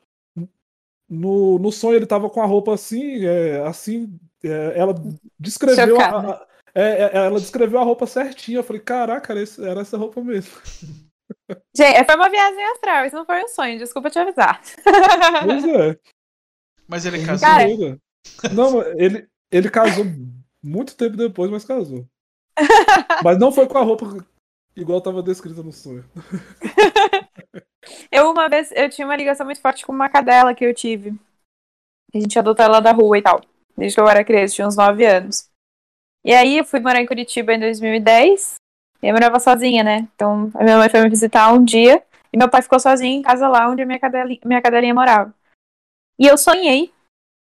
no, 1.09 1.59
no 1.59 1.71
sonho 1.71 1.95
ele 1.95 2.05
tava 2.05 2.29
com 2.29 2.41
a 2.41 2.45
roupa 2.45 2.73
assim, 2.73 3.25
é, 3.25 3.65
assim, 3.67 4.17
é, 4.43 4.73
ela 4.79 4.93
descreveu 5.39 5.97
a- 5.99 6.47
é, 6.75 7.03
é, 7.03 7.25
ela 7.25 7.39
descreveu 7.39 7.79
a 7.79 7.83
roupa 7.83 8.07
certinha. 8.07 8.59
Eu 8.59 8.63
falei, 8.63 8.81
caraca, 8.81 9.33
era, 9.33 9.81
essa 9.81 9.97
roupa 9.97 10.21
mesmo. 10.21 10.53
Gente, 11.75 12.05
foi 12.05 12.15
uma 12.15 12.29
viagem 12.29 12.63
astral, 12.71 13.05
isso 13.05 13.15
não 13.15 13.25
foi 13.25 13.43
um 13.43 13.47
sonho, 13.47 13.77
desculpa 13.77 14.09
te 14.09 14.19
avisar. 14.19 14.61
Pois 15.45 15.65
é. 15.65 15.99
Mas 16.87 17.05
ele 17.05 17.17
muito 17.17 17.29
casou. 17.29 17.47
Cara. 17.47 18.53
Não, 18.53 18.81
ele, 18.99 19.27
ele 19.51 19.69
casou 19.69 20.05
muito 20.63 20.95
tempo 20.95 21.17
depois, 21.17 21.49
mas 21.49 21.65
casou. 21.65 22.07
Mas 23.23 23.39
não 23.39 23.51
foi 23.51 23.67
com 23.67 23.77
a 23.79 23.81
roupa 23.81 24.05
igual 24.75 25.01
tava 25.01 25.23
descrita 25.23 25.63
no 25.63 25.71
sonho. 25.71 26.05
Eu 28.11 28.31
uma 28.31 28.47
vez, 28.47 28.71
eu 28.71 28.89
tinha 28.89 29.05
uma 29.05 29.15
ligação 29.15 29.45
muito 29.45 29.59
forte 29.59 29.85
com 29.85 29.91
uma 29.91 30.09
cadela 30.09 30.53
que 30.53 30.63
eu 30.63 30.73
tive. 30.73 31.13
A 32.13 32.19
gente 32.19 32.37
adotou 32.37 32.63
ela 32.63 32.79
da 32.79 32.91
rua 32.91 33.17
e 33.17 33.21
tal. 33.21 33.41
Desde 33.75 33.95
que 33.95 34.01
eu 34.01 34.07
era 34.07 34.23
criança, 34.23 34.53
tinha 34.53 34.67
uns 34.67 34.75
9 34.75 35.05
anos. 35.05 35.49
E 36.23 36.33
aí 36.33 36.57
eu 36.57 36.65
fui 36.65 36.79
morar 36.79 37.01
em 37.01 37.05
Curitiba 37.05 37.53
em 37.53 37.59
2010. 37.59 38.55
E 39.01 39.07
eu 39.07 39.13
morava 39.13 39.39
sozinha, 39.39 39.83
né? 39.83 40.07
Então 40.15 40.49
a 40.55 40.63
minha 40.63 40.77
mãe 40.77 40.89
foi 40.89 41.01
me 41.01 41.09
visitar 41.09 41.51
um 41.53 41.63
dia. 41.63 42.01
E 42.31 42.37
meu 42.37 42.49
pai 42.49 42.61
ficou 42.61 42.79
sozinho 42.79 43.19
em 43.19 43.21
casa 43.21 43.47
lá 43.47 43.69
onde 43.69 43.81
a 43.81 43.85
minha 43.85 43.99
cadelinha, 43.99 44.39
minha 44.43 44.61
cadelinha 44.61 44.93
morava. 44.93 45.33
E 46.17 46.25
eu 46.25 46.37
sonhei 46.37 46.91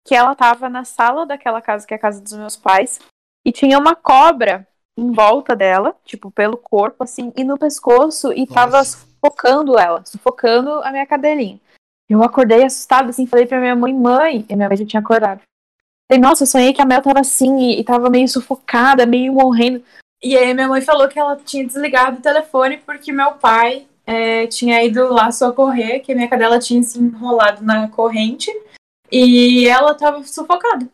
que 0.08 0.16
ela 0.16 0.34
tava 0.34 0.70
na 0.70 0.84
sala 0.84 1.26
daquela 1.26 1.62
casa, 1.62 1.86
que 1.86 1.94
é 1.94 1.98
a 1.98 2.00
casa 2.00 2.22
dos 2.22 2.34
meus 2.34 2.56
pais. 2.56 3.00
E 3.46 3.52
tinha 3.52 3.78
uma 3.78 3.96
cobra 3.96 4.68
em 4.98 5.12
volta 5.12 5.56
dela, 5.56 5.96
tipo, 6.04 6.32
pelo 6.32 6.58
corpo, 6.58 7.04
assim, 7.04 7.32
e 7.36 7.44
no 7.44 7.58
pescoço, 7.58 8.34
e 8.34 8.46
tava 8.46 8.80
Nossa. 8.80 8.98
sufocando 8.98 9.78
ela, 9.78 10.04
sufocando 10.06 10.72
a 10.84 10.92
minha 10.92 11.06
cadelinha. 11.06 11.60
Eu 12.10 12.24
acordei 12.24 12.64
assustada, 12.64 13.10
assim, 13.10 13.28
falei 13.28 13.46
pra 13.46 13.60
minha 13.60 13.76
mãe, 13.76 13.94
mãe, 13.94 14.46
e 14.50 14.56
minha 14.56 14.68
mãe 14.68 14.78
já 14.78 14.86
tinha 14.86 15.00
acordado. 15.00 15.42
Falei, 16.10 16.22
nossa, 16.22 16.44
eu 16.44 16.48
sonhei 16.48 16.74
que 16.74 16.82
a 16.82 16.86
Mel 16.86 17.04
tava 17.04 17.20
assim, 17.20 17.58
e, 17.60 17.80
e 17.80 17.84
tava 17.84 18.10
meio 18.10 18.28
sufocada, 18.28 19.06
meio 19.06 19.32
morrendo. 19.34 19.84
E 20.24 20.36
aí 20.36 20.54
minha 20.54 20.68
mãe 20.68 20.82
falou 20.82 21.08
que 21.08 21.20
ela 21.20 21.38
tinha 21.38 21.66
desligado 21.66 22.18
o 22.18 22.22
telefone 22.22 22.78
porque 22.78 23.12
meu 23.12 23.34
pai 23.34 23.88
é, 24.06 24.48
tinha 24.48 24.84
ido 24.84 25.14
lá 25.14 25.32
socorrer, 25.32 26.02
que 26.02 26.12
a 26.12 26.16
minha 26.16 26.28
cadela 26.28 26.58
tinha 26.58 26.82
se 26.82 27.00
enrolado 27.00 27.64
na 27.64 27.88
corrente, 27.88 28.52
e 29.12 29.68
ela 29.68 29.94
tava 29.94 30.24
sufocada. 30.24 30.88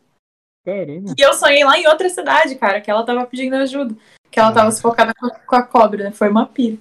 Caramba. 0.66 1.14
E 1.18 1.22
eu 1.22 1.34
sonhei 1.34 1.64
lá 1.64 1.78
em 1.78 1.88
outra 1.88 2.10
cidade, 2.10 2.56
cara, 2.56 2.82
que 2.82 2.92
ela 2.92 3.06
tava 3.06 3.26
pedindo 3.26 3.56
ajuda. 3.56 3.96
Que 4.30 4.40
ela 4.40 4.50
tava 4.50 4.72
Caraca. 4.72 4.76
sufocada 4.76 5.14
com 5.14 5.28
a, 5.28 5.30
com 5.32 5.56
a 5.56 5.64
cobra, 5.64 6.04
né? 6.06 6.12
Foi 6.12 6.28
uma 6.28 6.46
pira. 6.46 6.78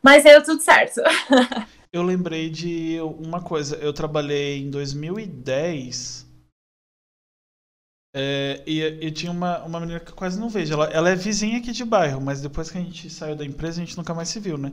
Mas 0.00 0.22
deu 0.22 0.42
tudo 0.44 0.60
certo. 0.60 1.00
Eu 1.92 2.02
lembrei 2.02 2.50
de 2.50 3.00
uma 3.00 3.40
coisa. 3.40 3.76
Eu 3.76 3.92
trabalhei 3.92 4.60
em 4.60 4.70
2010. 4.70 6.25
É, 8.18 8.62
e 8.66 8.78
eu 8.80 9.12
tinha 9.12 9.30
uma, 9.30 9.62
uma 9.64 9.78
menina 9.78 10.00
que 10.00 10.10
eu 10.10 10.14
quase 10.16 10.40
não 10.40 10.48
vejo. 10.48 10.72
Ela, 10.72 10.86
ela 10.86 11.10
é 11.10 11.14
vizinha 11.16 11.58
aqui 11.58 11.70
de 11.72 11.84
bairro, 11.84 12.20
mas 12.20 12.40
depois 12.40 12.70
que 12.70 12.78
a 12.78 12.80
gente 12.80 13.10
saiu 13.10 13.36
da 13.36 13.44
empresa, 13.44 13.80
a 13.82 13.84
gente 13.84 13.96
nunca 13.96 14.14
mais 14.14 14.28
se 14.30 14.40
viu, 14.40 14.56
né? 14.56 14.72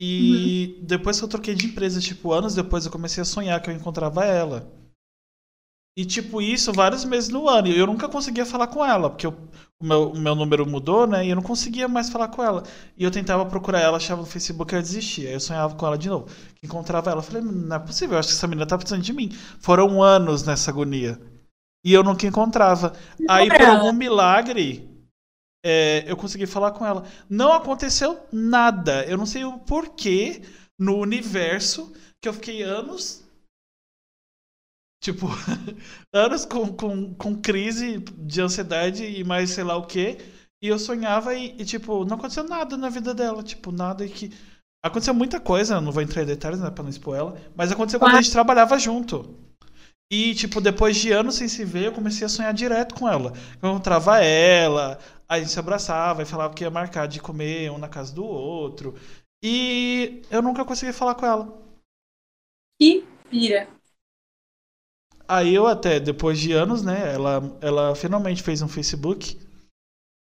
E 0.00 0.78
depois 0.82 1.18
que 1.18 1.24
eu 1.24 1.28
troquei 1.28 1.54
de 1.54 1.66
empresa, 1.66 2.00
tipo, 2.00 2.32
anos 2.32 2.54
depois, 2.54 2.84
eu 2.86 2.92
comecei 2.92 3.22
a 3.22 3.24
sonhar 3.26 3.60
que 3.62 3.70
eu 3.70 3.74
encontrava 3.74 4.24
ela. 4.24 4.70
E, 5.96 6.04
tipo, 6.04 6.42
isso 6.42 6.72
vários 6.72 7.04
meses 7.04 7.28
no 7.30 7.48
ano. 7.48 7.68
E 7.68 7.78
eu 7.78 7.86
nunca 7.86 8.08
conseguia 8.08 8.44
falar 8.44 8.66
com 8.66 8.84
ela, 8.84 9.08
porque 9.10 9.26
eu- 9.26 9.36
o, 9.80 9.84
meu, 9.86 10.10
o 10.10 10.18
meu 10.18 10.34
número 10.34 10.66
mudou, 10.68 11.06
né? 11.06 11.24
E 11.24 11.30
eu 11.30 11.36
não 11.36 11.42
conseguia 11.42 11.86
mais 11.86 12.10
falar 12.10 12.28
com 12.28 12.42
ela. 12.42 12.64
E 12.98 13.04
eu 13.04 13.10
tentava 13.12 13.46
procurar 13.46 13.80
ela, 13.80 13.96
achava 13.96 14.20
no 14.20 14.26
Facebook 14.26 14.74
e 14.74 14.76
eu 14.78 14.82
desistia. 14.82 15.28
Aí 15.28 15.34
eu 15.34 15.40
sonhava 15.40 15.74
com 15.76 15.86
ela 15.86 15.96
de 15.96 16.08
novo. 16.08 16.26
Encontrava 16.62 17.10
ela. 17.10 17.20
Eu 17.20 17.22
falei, 17.24 17.42
não 17.42 17.76
é 17.76 17.78
possível, 17.78 18.14
eu 18.14 18.18
acho 18.18 18.28
que 18.28 18.34
essa 18.34 18.46
menina 18.48 18.66
tá 18.66 18.76
precisando 18.76 19.02
de 19.04 19.12
mim. 19.12 19.30
Foram 19.60 20.02
anos 20.02 20.42
nessa 20.42 20.70
agonia. 20.70 21.20
E 21.84 21.92
eu 21.92 22.02
nunca 22.02 22.26
encontrava. 22.26 22.94
Aí, 23.28 23.48
por 23.48 23.60
algum 23.60 23.92
milagre, 23.92 24.88
é, 25.64 26.04
eu 26.06 26.16
consegui 26.16 26.46
falar 26.46 26.72
com 26.72 26.86
ela. 26.86 27.06
Não 27.28 27.52
aconteceu 27.52 28.26
nada. 28.32 29.04
Eu 29.04 29.18
não 29.18 29.26
sei 29.26 29.44
o 29.44 29.58
porquê 29.58 30.42
no 30.78 30.96
universo 30.96 31.92
que 32.22 32.28
eu 32.28 32.32
fiquei 32.32 32.62
anos. 32.62 33.22
Tipo, 35.02 35.26
anos 36.12 36.46
com, 36.46 36.72
com, 36.72 37.14
com 37.14 37.40
crise 37.40 37.98
de 37.98 38.40
ansiedade 38.40 39.04
e 39.04 39.22
mais 39.22 39.50
sei 39.50 39.64
lá 39.64 39.76
o 39.76 39.86
que. 39.86 40.16
E 40.62 40.68
eu 40.68 40.78
sonhava 40.78 41.34
e, 41.34 41.54
e, 41.58 41.64
tipo, 41.66 42.06
não 42.06 42.16
aconteceu 42.16 42.44
nada 42.44 42.78
na 42.78 42.88
vida 42.88 43.12
dela. 43.12 43.42
Tipo, 43.42 43.70
nada 43.70 44.06
e 44.06 44.08
que. 44.08 44.32
Aconteceu 44.82 45.14
muita 45.14 45.40
coisa, 45.40 45.80
não 45.80 45.92
vou 45.92 46.02
entrar 46.02 46.22
em 46.22 46.26
detalhes, 46.26 46.60
né, 46.60 46.70
pra 46.70 46.82
não 46.82 46.90
expor 46.90 47.16
ela. 47.16 47.40
Mas 47.54 47.72
aconteceu 47.72 47.98
quando 47.98 48.16
a 48.16 48.20
gente 48.20 48.32
trabalhava 48.32 48.78
junto. 48.78 49.34
E, 50.10 50.34
tipo, 50.34 50.60
depois 50.60 50.96
de 50.96 51.12
anos 51.12 51.36
sem 51.36 51.48
se 51.48 51.64
ver, 51.64 51.86
eu 51.86 51.92
comecei 51.92 52.26
a 52.26 52.28
sonhar 52.28 52.52
direto 52.52 52.94
com 52.94 53.08
ela. 53.08 53.32
Eu 53.60 53.70
encontrava 53.70 54.22
ela, 54.22 54.98
a 55.28 55.38
gente 55.38 55.50
se 55.50 55.58
abraçava 55.58 56.22
e 56.22 56.26
falava 56.26 56.54
que 56.54 56.62
ia 56.62 56.70
marcar 56.70 57.06
de 57.06 57.20
comer 57.20 57.70
um 57.70 57.78
na 57.78 57.88
casa 57.88 58.14
do 58.14 58.24
outro. 58.24 58.94
E 59.42 60.22
eu 60.30 60.40
nunca 60.40 60.64
consegui 60.64 60.92
falar 60.92 61.14
com 61.14 61.26
ela. 61.26 61.62
Que 62.80 63.04
pira. 63.30 63.68
Aí 65.26 65.54
eu 65.54 65.66
até, 65.66 65.98
depois 65.98 66.38
de 66.38 66.52
anos, 66.52 66.82
né, 66.82 67.14
ela, 67.14 67.58
ela 67.60 67.94
finalmente 67.94 68.42
fez 68.42 68.60
um 68.60 68.68
Facebook. 68.68 69.38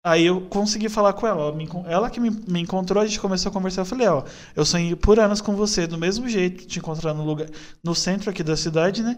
Aí 0.06 0.26
eu 0.26 0.48
consegui 0.50 0.90
falar 0.90 1.14
com 1.14 1.26
ela. 1.26 1.44
Ela, 1.44 1.56
me 1.56 1.68
ela 1.88 2.10
que 2.10 2.20
me, 2.20 2.30
me 2.30 2.60
encontrou, 2.60 3.02
a 3.02 3.06
gente 3.06 3.20
começou 3.20 3.50
a 3.50 3.54
conversar. 3.54 3.82
Eu 3.82 3.86
falei, 3.86 4.08
ó, 4.08 4.24
eu 4.56 4.66
sonhei 4.66 4.96
por 4.96 5.20
anos 5.20 5.42
com 5.42 5.56
você, 5.56 5.88
do 5.88 5.98
mesmo 5.98 6.28
jeito, 6.30 6.68
te 6.68 6.80
encontrar 6.80 7.14
no 7.14 7.24
lugar, 7.24 7.48
no 7.84 7.96
centro 7.96 8.30
aqui 8.30 8.44
da 8.44 8.58
cidade, 8.58 9.02
né? 9.02 9.18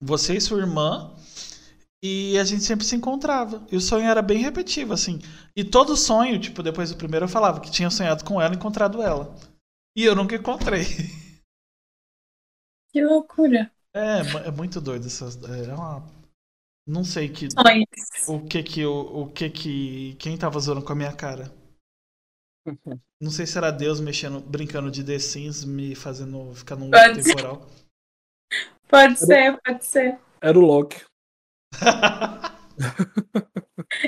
Você 0.00 0.36
e 0.36 0.40
sua 0.40 0.60
irmã. 0.60 1.14
E 2.02 2.38
a 2.38 2.44
gente 2.44 2.62
sempre 2.62 2.86
se 2.86 2.94
encontrava. 2.94 3.66
E 3.72 3.76
o 3.76 3.80
sonho 3.80 4.06
era 4.06 4.22
bem 4.22 4.38
repetitivo, 4.38 4.92
assim. 4.92 5.18
E 5.56 5.64
todo 5.64 5.96
sonho, 5.96 6.40
tipo, 6.40 6.62
depois 6.62 6.90
do 6.90 6.96
primeiro 6.96 7.24
eu 7.24 7.28
falava 7.28 7.60
que 7.60 7.70
tinha 7.70 7.90
sonhado 7.90 8.24
com 8.24 8.40
ela 8.40 8.54
e 8.54 8.56
encontrado 8.56 9.02
ela. 9.02 9.34
E 9.96 10.04
eu 10.04 10.14
nunca 10.14 10.36
encontrei. 10.36 10.84
Que 12.90 13.04
loucura. 13.04 13.70
É, 13.94 14.20
é 14.46 14.50
muito 14.50 14.80
doido 14.80 15.06
essas. 15.06 15.36
É 15.42 15.74
uma. 15.74 16.02
Não 16.86 17.04
sei 17.04 17.28
que, 17.28 17.48
Sonhos. 17.50 18.28
o 18.28 18.46
que 18.46 18.62
que 18.62 18.86
o, 18.86 19.22
o 19.22 19.30
que 19.30 19.50
que 19.50 20.14
quem 20.18 20.38
tava 20.38 20.58
zoando 20.58 20.82
com 20.82 20.92
a 20.92 20.96
minha 20.96 21.12
cara. 21.12 21.52
Não 23.20 23.30
sei 23.30 23.46
se 23.46 23.58
era 23.58 23.70
Deus 23.70 24.00
mexendo, 24.00 24.40
brincando 24.40 24.90
de 24.90 25.04
The 25.04 25.18
Sims, 25.18 25.64
me 25.64 25.94
fazendo 25.94 26.54
ficar 26.54 26.76
num 26.76 26.90
Pode 28.88 29.14
loop 29.14 29.26
ser. 29.26 29.58
Pode 29.64 29.86
ser. 29.86 30.18
Era 30.40 30.58
o 30.58 30.62
Loki. 30.62 31.04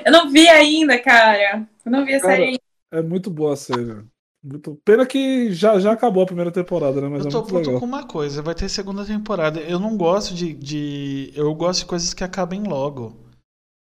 Eu 0.05 0.12
não 0.12 0.31
vi 0.31 0.48
ainda, 0.48 0.98
cara. 0.98 1.66
Eu 1.85 1.93
não 1.93 2.05
vi 2.05 2.15
a 2.15 2.20
Cara, 2.20 2.32
série 2.32 2.44
ainda. 2.44 2.61
É 2.93 3.02
muito 3.02 3.31
boa 3.31 3.55
a 3.55 3.57
série. 3.57 4.05
Muito... 4.43 4.81
Pena 4.85 5.05
que 5.05 5.52
já, 5.52 5.78
já 5.78 5.93
acabou 5.93 6.23
a 6.23 6.27
primeira 6.27 6.51
temporada, 6.51 7.01
né? 7.01 7.09
Mas 7.09 7.23
eu 7.24 7.28
é 7.28 7.31
tô 7.31 7.39
muito 7.39 7.48
puto 7.48 7.66
legal. 7.66 7.81
com 7.81 7.86
uma 7.86 8.07
coisa, 8.07 8.43
vai 8.43 8.55
ter 8.55 8.69
segunda 8.69 9.05
temporada. 9.05 9.61
Eu 9.61 9.78
não 9.78 9.97
gosto 9.97 10.35
de, 10.35 10.55
de. 10.55 11.32
Eu 11.35 11.55
gosto 11.55 11.81
de 11.81 11.86
coisas 11.86 12.15
que 12.15 12.24
acabem 12.24 12.62
logo. 12.62 13.16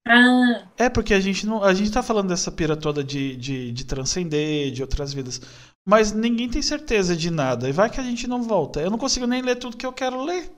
Ah. 0.08 0.68
É, 0.78 0.90
porque 0.90 1.14
a 1.14 1.20
gente 1.20 1.46
não. 1.46 1.64
A 1.64 1.74
gente 1.74 1.92
tá 1.92 2.02
falando 2.02 2.30
dessa 2.30 2.52
pira 2.52 2.76
toda 2.76 3.04
de, 3.04 3.36
de, 3.36 3.72
de 3.72 3.86
transcender, 3.86 4.72
de 4.72 4.82
outras 4.82 5.14
vidas. 5.14 5.42
Mas 5.86 6.12
ninguém 6.12 6.50
tem 6.50 6.62
certeza 6.62 7.16
de 7.16 7.30
nada. 7.30 7.70
E 7.70 7.72
vai 7.72 7.90
que 7.90 8.00
a 8.00 8.04
gente 8.04 8.28
não 8.28 8.42
volta. 8.44 8.82
Eu 8.82 8.90
não 8.90 8.98
consigo 8.98 9.28
nem 9.28 9.42
ler 9.42 9.56
tudo 9.56 9.78
que 9.78 9.86
eu 9.86 9.94
quero 9.94 10.24
ler. 10.24 10.52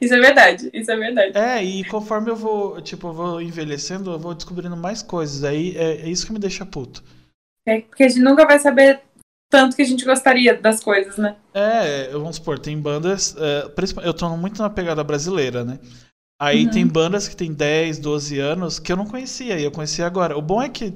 Isso 0.00 0.14
é 0.14 0.20
verdade, 0.20 0.70
isso 0.72 0.90
é 0.90 0.96
verdade. 0.96 1.36
É, 1.36 1.62
e 1.62 1.84
conforme 1.84 2.30
eu 2.30 2.36
vou, 2.36 2.80
tipo, 2.80 3.08
eu 3.08 3.12
vou 3.12 3.42
envelhecendo, 3.42 4.12
eu 4.12 4.18
vou 4.18 4.34
descobrindo 4.34 4.76
mais 4.76 5.02
coisas. 5.02 5.44
Aí 5.44 5.76
é, 5.76 6.02
é 6.02 6.08
isso 6.08 6.26
que 6.26 6.32
me 6.32 6.38
deixa 6.38 6.64
puto. 6.64 7.02
É 7.66 7.80
porque 7.80 8.04
a 8.04 8.08
gente 8.08 8.22
nunca 8.22 8.46
vai 8.46 8.58
saber 8.58 9.00
tanto 9.50 9.74
que 9.76 9.82
a 9.82 9.84
gente 9.84 10.04
gostaria 10.04 10.54
das 10.54 10.82
coisas, 10.82 11.16
né? 11.16 11.36
É, 11.54 12.08
vamos 12.12 12.36
supor, 12.36 12.58
tem 12.58 12.78
bandas. 12.78 13.34
É, 13.38 13.70
eu 14.04 14.14
tô 14.14 14.28
muito 14.36 14.60
na 14.62 14.70
pegada 14.70 15.02
brasileira, 15.02 15.64
né? 15.64 15.78
Aí 16.40 16.64
Uhum. 16.66 16.70
tem 16.70 16.86
bandas 16.86 17.26
que 17.26 17.34
tem 17.36 17.52
10, 17.52 17.98
12 17.98 18.38
anos 18.38 18.78
que 18.78 18.92
eu 18.92 18.96
não 18.96 19.06
conhecia, 19.06 19.58
e 19.58 19.64
eu 19.64 19.72
conheci 19.72 20.02
agora. 20.02 20.38
O 20.38 20.42
bom 20.42 20.62
é 20.62 20.68
que 20.68 20.94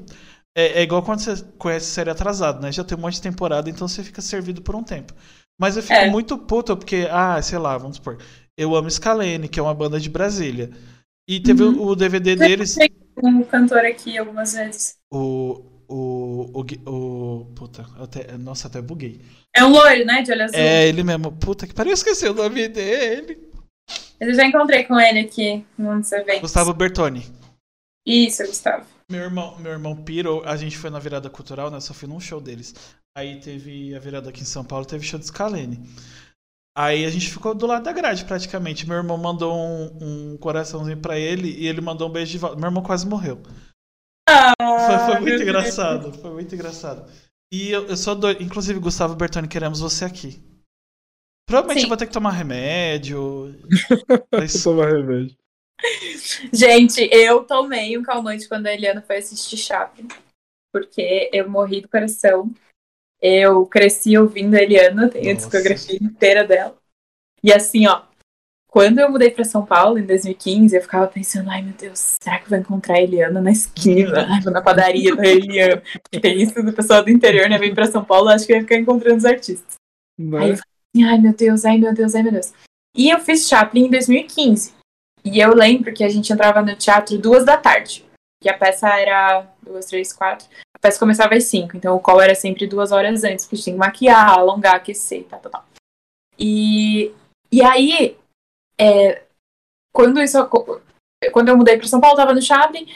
é, 0.57 0.81
é 0.81 0.83
igual 0.83 1.03
quando 1.03 1.21
você 1.21 1.43
conhece 1.59 1.87
série 1.87 2.11
atrasado, 2.11 2.61
né? 2.63 2.71
Já 2.71 2.85
tem 2.85 2.97
um 2.97 3.01
monte 3.01 3.15
de 3.15 3.23
temporada, 3.23 3.69
então 3.69 3.89
você 3.89 4.05
fica 4.05 4.21
servido 4.23 4.63
por 4.63 4.77
um 4.77 4.83
tempo. 4.85 5.13
Mas 5.61 5.77
eu 5.77 5.83
fico 5.83 5.95
É. 5.95 6.11
muito 6.11 6.37
puto 6.39 6.77
porque, 6.77 7.09
ah, 7.11 7.41
sei 7.43 7.59
lá, 7.59 7.77
vamos 7.77 7.97
supor. 7.97 8.19
Eu 8.63 8.75
amo 8.77 8.91
Scalene, 8.91 9.49
que 9.49 9.59
é 9.59 9.63
uma 9.63 9.75
banda 9.75 9.99
de 10.01 10.09
Brasília. 10.09 10.71
E 11.29 11.41
teve 11.41 11.63
Uhum. 11.63 11.87
o 11.89 11.95
DVD 11.97 12.37
deles. 12.37 12.77
Um 13.23 13.43
cantor 13.45 13.85
aqui 13.85 14.17
algumas 14.19 14.55
vezes. 14.55 14.97
O. 15.13 15.63
O. 15.89 16.51
O. 16.55 16.91
O 16.91 17.45
puta, 17.55 17.85
eu 17.97 18.05
até, 18.05 18.37
nossa, 18.39 18.69
até 18.69 18.81
buguei. 18.81 19.21
É 19.55 19.65
um 19.65 19.71
loiro, 19.71 20.05
né? 20.05 20.23
De 20.23 20.33
olho 20.33 20.45
azul. 20.45 20.59
É 20.59 20.89
ele 20.89 21.03
mesmo. 21.05 21.33
Puta 21.33 21.67
que 21.67 21.75
pariu, 21.75 21.91
eu 21.91 21.95
esqueci 21.95 22.27
o 22.27 22.35
nome 22.35 22.69
dele. 22.69 23.39
Eu 24.19 24.33
já 24.35 24.45
encontrei 24.47 24.85
com 24.85 24.99
ele 24.99 25.21
aqui 25.21 25.65
num 25.77 26.01
dos 26.01 26.11
eventos. 26.13 26.41
Gustavo 26.43 26.73
Bertoni. 26.73 27.27
Isso, 28.07 28.45
Gustavo. 28.47 28.87
Meu 29.11 29.23
irmão, 29.23 29.59
meu 29.59 29.73
irmão 29.73 29.97
pirou, 29.97 30.43
a 30.45 30.57
gente 30.57 30.79
foi 30.79 30.89
na 30.91 30.99
virada 30.99 31.29
cultural, 31.29 31.71
né? 31.71 31.79
Só 31.81 31.93
fui 31.93 32.09
num 32.09 32.21
show 32.21 32.41
deles. 32.41 32.75
Aí 33.17 33.39
teve 33.41 33.95
a 33.95 33.99
virada 33.99 34.31
aqui 34.31 34.41
em 34.41 34.47
São 34.47 34.65
Paulo, 34.65 34.87
teve 34.87 35.05
show 35.05 35.19
de 35.19 35.27
Scalene. 35.27 35.79
Aí 36.77 37.05
a 37.05 37.11
gente 37.11 37.31
ficou 37.31 37.55
do 37.55 37.67
lado 37.67 37.85
da 37.85 37.93
grade, 37.93 38.25
praticamente. 38.25 38.89
Meu 38.89 38.97
irmão 38.97 39.19
mandou 39.19 39.55
um, 39.55 40.33
um 40.33 40.39
coraçãozinho 40.39 40.99
pra 41.01 41.19
ele 41.19 41.49
e 41.51 41.67
ele 41.67 41.81
mandou 41.83 42.09
um 42.09 42.13
beijo 42.13 42.33
de 42.33 42.39
volta. 42.39 42.57
Meu 42.57 42.67
irmão 42.67 42.83
quase 42.83 43.07
morreu. 43.07 43.43
Ah, 44.29 44.55
Foi, 44.59 44.99
foi 44.99 45.21
muito 45.21 45.25
Deus. 45.31 45.41
engraçado. 45.43 46.13
Foi 46.15 46.31
muito 46.31 46.55
engraçado. 46.55 47.11
E 47.53 47.71
eu, 47.71 47.87
eu 47.87 47.97
sou 47.97 48.15
doido. 48.15 48.43
Inclusive, 48.43 48.81
Gustavo 48.81 49.15
Bertoni, 49.15 49.49
queremos 49.49 49.81
você 49.81 50.07
aqui. 50.07 50.43
Provavelmente 51.47 51.81
Sim. 51.81 51.85
eu 51.85 51.89
vou 51.89 51.97
ter 51.99 52.07
que 52.07 52.13
tomar 52.13 52.31
remédio. 52.31 53.55
Mas- 54.33 54.63
tomo 54.63 54.81
remédio. 54.81 55.37
Gente, 56.53 57.09
eu 57.13 57.45
tomei 57.45 57.99
um 57.99 58.03
calmante 58.03 58.49
quando 58.49 58.67
a 58.69 58.73
Eliana 58.73 59.03
foi 59.03 59.19
assistir 59.19 59.57
Chaplin. 59.59 60.09
Porque 60.73 61.29
eu 61.33 61.51
morri 61.51 61.83
do 61.83 61.89
coração. 61.89 62.51
Eu 63.23 63.65
cresci 63.67 64.19
ouvindo 64.19 64.55
a 64.55 64.63
Eliana, 64.63 65.09
tenho 65.09 65.31
a 65.31 65.35
Nossa. 65.35 65.47
discografia 65.47 65.99
inteira 66.03 66.45
dela. 66.45 66.77
E 67.43 67.53
assim, 67.53 67.87
ó, 67.87 68.03
quando 68.69 68.99
eu 68.99 69.11
mudei 69.11 69.31
pra 69.31 69.45
São 69.45 69.65
Paulo 69.65 69.99
em 69.99 70.07
2015, 70.07 70.75
eu 70.75 70.83
ficava 70.83 71.07
pensando, 71.07 71.51
ai 71.51 71.63
meu 71.63 71.75
Deus, 71.75 72.17
será 72.23 72.39
que 72.39 72.47
eu 72.47 72.51
vou 72.51 72.59
encontrar 72.59 72.97
a 72.97 73.03
Eliana 73.03 73.41
na 73.41 73.53
esquina? 73.53 74.27
Ai, 74.29 74.41
vou 74.41 74.53
na 74.53 74.63
padaria 74.63 75.15
da 75.15 75.27
Eliana. 75.27 75.83
Porque 76.03 76.19
tem 76.19 76.41
isso 76.41 76.61
do 76.63 76.73
pessoal 76.73 77.05
do 77.05 77.11
interior, 77.11 77.49
né? 77.49 77.59
Vem 77.59 77.75
pra 77.75 77.87
São 77.87 78.05
Paulo, 78.05 78.29
acho 78.31 78.47
que 78.47 78.53
eu 78.53 78.57
ia 78.57 78.63
ficar 78.63 78.77
encontrando 78.77 79.19
os 79.19 79.25
artistas. 79.25 79.75
Né? 80.19 80.39
Aí 80.39 80.51
eu 80.51 80.57
falei 80.57 80.73
assim, 80.95 81.05
ai 81.05 81.19
meu 81.19 81.35
Deus, 81.35 81.65
ai 81.65 81.79
meu 81.79 81.95
Deus, 81.95 82.15
ai 82.15 82.23
meu 82.23 82.33
Deus. 82.33 82.53
E 82.97 83.11
eu 83.11 83.21
fiz 83.21 83.49
Chaplin 83.49 83.87
em 83.87 83.91
2015. 83.91 84.75
E 85.25 85.39
eu 85.39 85.55
lembro 85.55 85.93
que 85.95 86.03
a 86.03 86.09
gente 86.09 86.33
entrava 86.33 86.63
no 86.63 86.75
teatro 86.75 87.17
duas 87.19 87.45
da 87.45 87.57
tarde. 87.57 88.05
Que 88.43 88.49
a 88.49 88.59
peça 88.59 88.89
era 88.89 89.47
duas, 89.63 89.87
três, 89.87 90.13
quatro. 90.13 90.49
Peça 90.83 90.99
começava 90.99 91.35
às 91.35 91.45
cinco, 91.45 91.77
então 91.77 91.95
o 91.95 92.01
call 92.01 92.21
era 92.21 92.35
sempre 92.35 92.67
duas 92.67 92.91
horas 92.91 93.23
antes, 93.23 93.47
porque 93.47 93.63
tinha 93.63 93.75
que 93.75 93.79
maquiar, 93.79 94.31
alongar, 94.31 94.75
aquecer, 94.75 95.25
tal, 95.31 95.39
tal, 95.39 95.53
tal. 95.53 95.65
E, 96.37 97.15
e 97.53 97.63
aí, 97.63 98.19
é, 98.77 99.23
quando 99.95 100.21
isso 100.21 100.39
quando 101.31 101.49
eu 101.49 101.57
mudei 101.57 101.77
para 101.77 101.87
São 101.87 102.01
Paulo, 102.01 102.17
tava 102.17 102.35
no 102.35 102.43
Chaplin, 102.43 102.89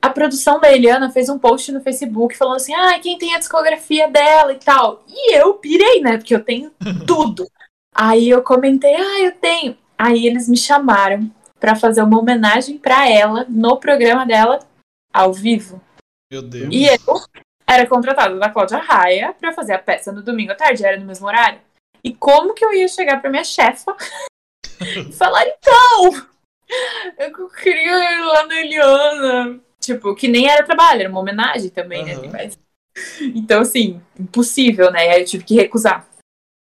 a 0.00 0.08
produção 0.08 0.60
da 0.60 0.72
Eliana 0.72 1.10
fez 1.10 1.28
um 1.28 1.38
post 1.38 1.70
no 1.72 1.82
Facebook 1.82 2.36
falando 2.36 2.56
assim: 2.56 2.74
ah, 2.74 2.98
quem 2.98 3.18
tem 3.18 3.34
a 3.34 3.38
discografia 3.38 4.08
dela 4.08 4.52
e 4.52 4.58
tal. 4.58 5.04
E 5.08 5.34
eu 5.34 5.54
pirei, 5.54 6.00
né? 6.00 6.16
Porque 6.16 6.34
eu 6.34 6.42
tenho 6.42 6.70
tudo. 7.06 7.46
Aí 7.94 8.28
eu 8.28 8.42
comentei: 8.42 8.94
ah, 8.94 9.20
eu 9.20 9.32
tenho. 9.32 9.76
Aí 9.98 10.26
eles 10.26 10.48
me 10.48 10.56
chamaram 10.56 11.30
para 11.58 11.74
fazer 11.74 12.02
uma 12.02 12.18
homenagem 12.18 12.78
para 12.78 13.08
ela 13.10 13.44
no 13.48 13.76
programa 13.76 14.24
dela 14.24 14.60
ao 15.12 15.32
vivo. 15.32 15.82
Meu 16.30 16.42
Deus. 16.42 16.74
E 16.74 16.86
eu 16.86 16.98
era 17.66 17.86
contratada 17.86 18.36
da 18.38 18.50
Cláudia 18.50 18.78
Raia 18.78 19.32
para 19.32 19.52
fazer 19.52 19.74
a 19.74 19.78
peça 19.78 20.12
no 20.12 20.22
domingo 20.22 20.52
à 20.52 20.54
tarde, 20.54 20.84
era 20.84 20.98
no 20.98 21.06
mesmo 21.06 21.26
horário. 21.26 21.60
E 22.04 22.14
como 22.14 22.54
que 22.54 22.64
eu 22.64 22.72
ia 22.72 22.86
chegar 22.88 23.20
pra 23.20 23.30
minha 23.30 23.44
chefa 23.44 23.96
e 25.08 25.12
falar, 25.12 25.44
então, 25.46 26.26
eu 27.18 27.48
queria 27.50 28.12
ir 28.14 28.20
lá 28.20 28.46
na 28.46 28.54
Eliana. 28.60 29.60
Tipo, 29.80 30.14
que 30.14 30.28
nem 30.28 30.48
era 30.48 30.64
trabalho, 30.66 31.00
era 31.00 31.08
uma 31.08 31.20
homenagem 31.20 31.70
também, 31.70 32.04
né? 32.04 32.14
Aham. 32.16 32.30
Mas- 32.32 32.58
Então, 33.34 33.60
assim, 33.62 34.00
impossível, 34.18 34.90
né? 34.90 35.08
Aí 35.10 35.20
eu 35.22 35.24
tive 35.24 35.44
que 35.44 35.54
recusar. 35.54 36.06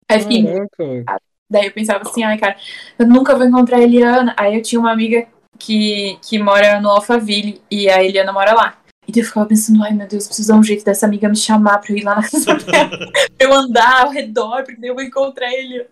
Aí, 0.09 0.43
Caraca, 0.43 0.67
velho. 0.77 1.05
Daí 1.49 1.65
eu 1.65 1.71
pensava 1.71 2.01
assim, 2.07 2.23
ai, 2.23 2.38
cara, 2.38 2.57
eu 2.99 3.07
nunca 3.07 3.35
vou 3.35 3.45
encontrar 3.45 3.77
a 3.77 3.81
Eliana. 3.81 4.35
Aí 4.38 4.55
eu 4.55 4.61
tinha 4.61 4.79
uma 4.79 4.91
amiga 4.91 5.27
que, 5.57 6.17
que 6.21 6.38
mora 6.38 6.79
no 6.81 6.89
Alphaville 6.89 7.61
e 7.71 7.89
a 7.89 8.03
Eliana 8.03 8.31
mora 8.34 8.53
lá. 8.53 8.77
E 9.07 9.17
eu 9.17 9.25
ficava 9.25 9.45
pensando, 9.45 9.81
ai 9.84 9.93
meu 9.93 10.05
Deus, 10.05 10.27
preciso 10.27 10.49
dar 10.49 10.59
um 10.59 10.63
jeito 10.63 10.84
dessa 10.84 11.05
amiga 11.05 11.29
me 11.29 11.35
chamar 11.35 11.79
pra 11.79 11.91
eu 11.91 11.97
ir 11.97 12.03
lá 12.03 12.15
na 12.15 12.21
casa 12.21 12.55
dela, 12.55 12.89
pra 13.38 13.47
eu 13.47 13.53
andar 13.53 14.01
ao 14.01 14.09
redor, 14.09 14.63
porque 14.63 14.81
daí 14.81 14.89
eu 14.89 14.95
vou 14.95 15.03
encontrar 15.03 15.51
ele. 15.53 15.88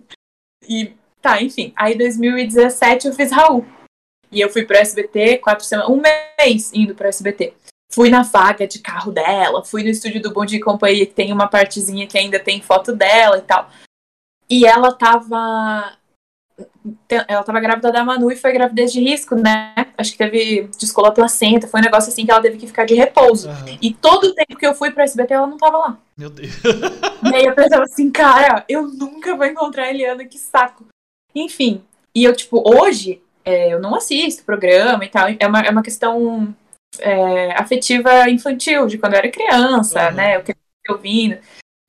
E 0.68 0.94
tá, 1.22 1.42
enfim. 1.42 1.72
Aí 1.76 1.94
em 1.94 1.98
2017 1.98 3.08
eu 3.08 3.14
fiz 3.14 3.32
Raul. 3.32 3.66
E 4.32 4.42
eu 4.42 4.50
fui 4.50 4.66
pro 4.66 4.76
SBT 4.76 5.38
quatro 5.38 5.64
semanas, 5.64 5.92
um 5.92 6.02
mês 6.02 6.72
indo 6.74 6.94
pro 6.94 7.08
SBT. 7.08 7.54
Fui 7.92 8.10
na 8.10 8.24
vaga 8.24 8.68
de 8.68 8.80
carro 8.80 9.12
dela, 9.12 9.64
fui 9.64 9.82
no 9.82 9.90
estúdio 9.90 10.22
do 10.22 10.34
Bom 10.34 10.46
Dia 10.46 10.58
e 10.58 10.62
Companhia, 10.62 11.06
que 11.06 11.14
tem 11.14 11.32
uma 11.32 11.48
partezinha 11.48 12.06
que 12.08 12.18
ainda 12.18 12.38
tem 12.38 12.62
foto 12.62 12.94
dela 12.94 13.38
e 13.38 13.42
tal. 13.42 13.70
E 14.50 14.66
ela 14.66 14.94
tava. 14.94 15.98
Ela 17.10 17.44
tava 17.44 17.60
grávida 17.60 17.92
da 17.92 18.04
Manu 18.04 18.32
e 18.32 18.36
foi 18.36 18.54
gravidez 18.54 18.92
de 18.94 19.02
risco, 19.02 19.36
né? 19.36 19.74
Acho 19.98 20.12
que 20.12 20.18
teve. 20.18 20.70
Descolou 20.80 21.10
a 21.10 21.14
placenta, 21.14 21.68
foi 21.68 21.80
um 21.80 21.84
negócio 21.84 22.10
assim 22.12 22.26
que 22.26 22.32
ela 22.32 22.42
teve 22.42 22.58
que 22.58 22.68
ficar 22.68 22.86
de 22.86 22.94
repouso. 22.94 23.50
Aham. 23.50 23.78
E 23.82 23.94
todo 23.94 24.26
o 24.26 24.34
tempo 24.36 24.56
que 24.58 24.66
eu 24.66 24.74
fui 24.76 24.92
pro 24.92 25.04
SBT, 25.04 25.34
ela 25.34 25.48
não 25.48 25.58
tava 25.58 25.78
lá. 25.78 25.98
Meu 26.18 26.30
Deus. 26.30 26.52
E 27.24 27.36
aí 27.36 27.46
eu 27.46 27.56
pensava 27.56 27.84
assim, 27.84 28.10
cara, 28.12 28.64
eu 28.70 28.88
nunca 28.88 29.36
vou 29.36 29.46
encontrar 29.46 29.84
a 29.86 29.90
Eliana, 29.90 30.26
que 30.26 30.38
saco. 30.38 30.86
Enfim. 31.34 31.84
E 32.16 32.24
eu, 32.24 32.34
tipo, 32.36 32.64
hoje, 32.66 33.22
é, 33.44 33.74
eu 33.74 33.80
não 33.80 33.96
assisto 33.96 34.44
programa 34.46 35.04
e 35.04 35.10
tal. 35.10 35.28
É 35.40 35.48
uma, 35.48 35.62
é 35.62 35.70
uma 35.70 35.84
questão 35.84 36.56
é, 37.00 37.52
afetiva 37.60 38.30
infantil, 38.30 38.88
de 38.88 38.98
quando 38.98 39.14
eu 39.14 39.20
era 39.20 39.32
criança, 39.32 40.10
Uhum. 40.10 40.16
né? 40.16 40.38
Eu 40.38 40.44
ouvindo. 40.96 41.38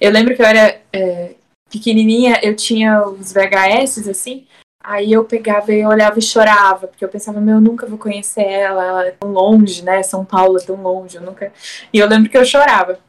Eu 0.00 0.10
lembro 0.10 0.34
que 0.34 0.42
eu 0.42 0.46
era 0.46 0.80
é, 0.92 1.34
pequenininha, 1.70 2.40
eu 2.42 2.56
tinha 2.56 3.06
os 3.06 3.32
VHS, 3.32 4.08
assim. 4.08 4.46
Aí 4.88 5.12
eu 5.12 5.24
pegava 5.24 5.72
e 5.72 5.84
olhava 5.84 6.16
e 6.16 6.22
chorava, 6.22 6.86
porque 6.86 7.04
eu 7.04 7.08
pensava, 7.08 7.40
meu, 7.40 7.56
eu 7.56 7.60
nunca 7.60 7.88
vou 7.88 7.98
conhecer 7.98 8.44
ela, 8.44 8.84
ela 8.84 9.06
é 9.08 9.10
tão 9.10 9.32
longe, 9.32 9.82
né? 9.82 10.00
São 10.04 10.24
Paulo 10.24 10.58
é 10.58 10.64
tão 10.64 10.80
longe, 10.80 11.16
eu 11.16 11.22
nunca. 11.22 11.52
E 11.92 11.98
eu 11.98 12.06
lembro 12.06 12.30
que 12.30 12.38
eu 12.38 12.44
chorava. 12.44 13.00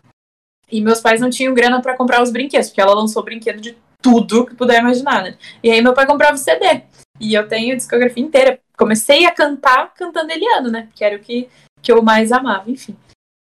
E 0.71 0.81
meus 0.81 0.99
pais 0.99 1.21
não 1.21 1.29
tinham 1.29 1.53
grana 1.53 1.79
pra 1.79 1.95
comprar 1.95 2.23
os 2.23 2.31
brinquedos, 2.31 2.69
porque 2.69 2.81
ela 2.81 2.95
lançou 2.95 3.21
brinquedo 3.21 3.61
de 3.61 3.77
tudo 4.01 4.47
que 4.47 4.55
puder 4.55 4.79
imaginar, 4.79 5.21
né? 5.21 5.37
E 5.61 5.69
aí 5.69 5.79
meu 5.79 5.93
pai 5.93 6.07
comprava 6.07 6.33
o 6.33 6.39
CD. 6.39 6.81
E 7.19 7.35
eu 7.35 7.47
tenho 7.47 7.73
a 7.73 7.77
discografia 7.77 8.23
inteira. 8.23 8.59
Comecei 8.75 9.27
a 9.27 9.31
cantar 9.31 9.93
cantando 9.93 10.31
Eliano, 10.31 10.71
né? 10.71 10.89
Que 10.95 11.03
era 11.03 11.15
o 11.15 11.19
que, 11.19 11.47
que 11.79 11.91
eu 11.91 12.01
mais 12.01 12.31
amava, 12.31 12.71
enfim. 12.71 12.97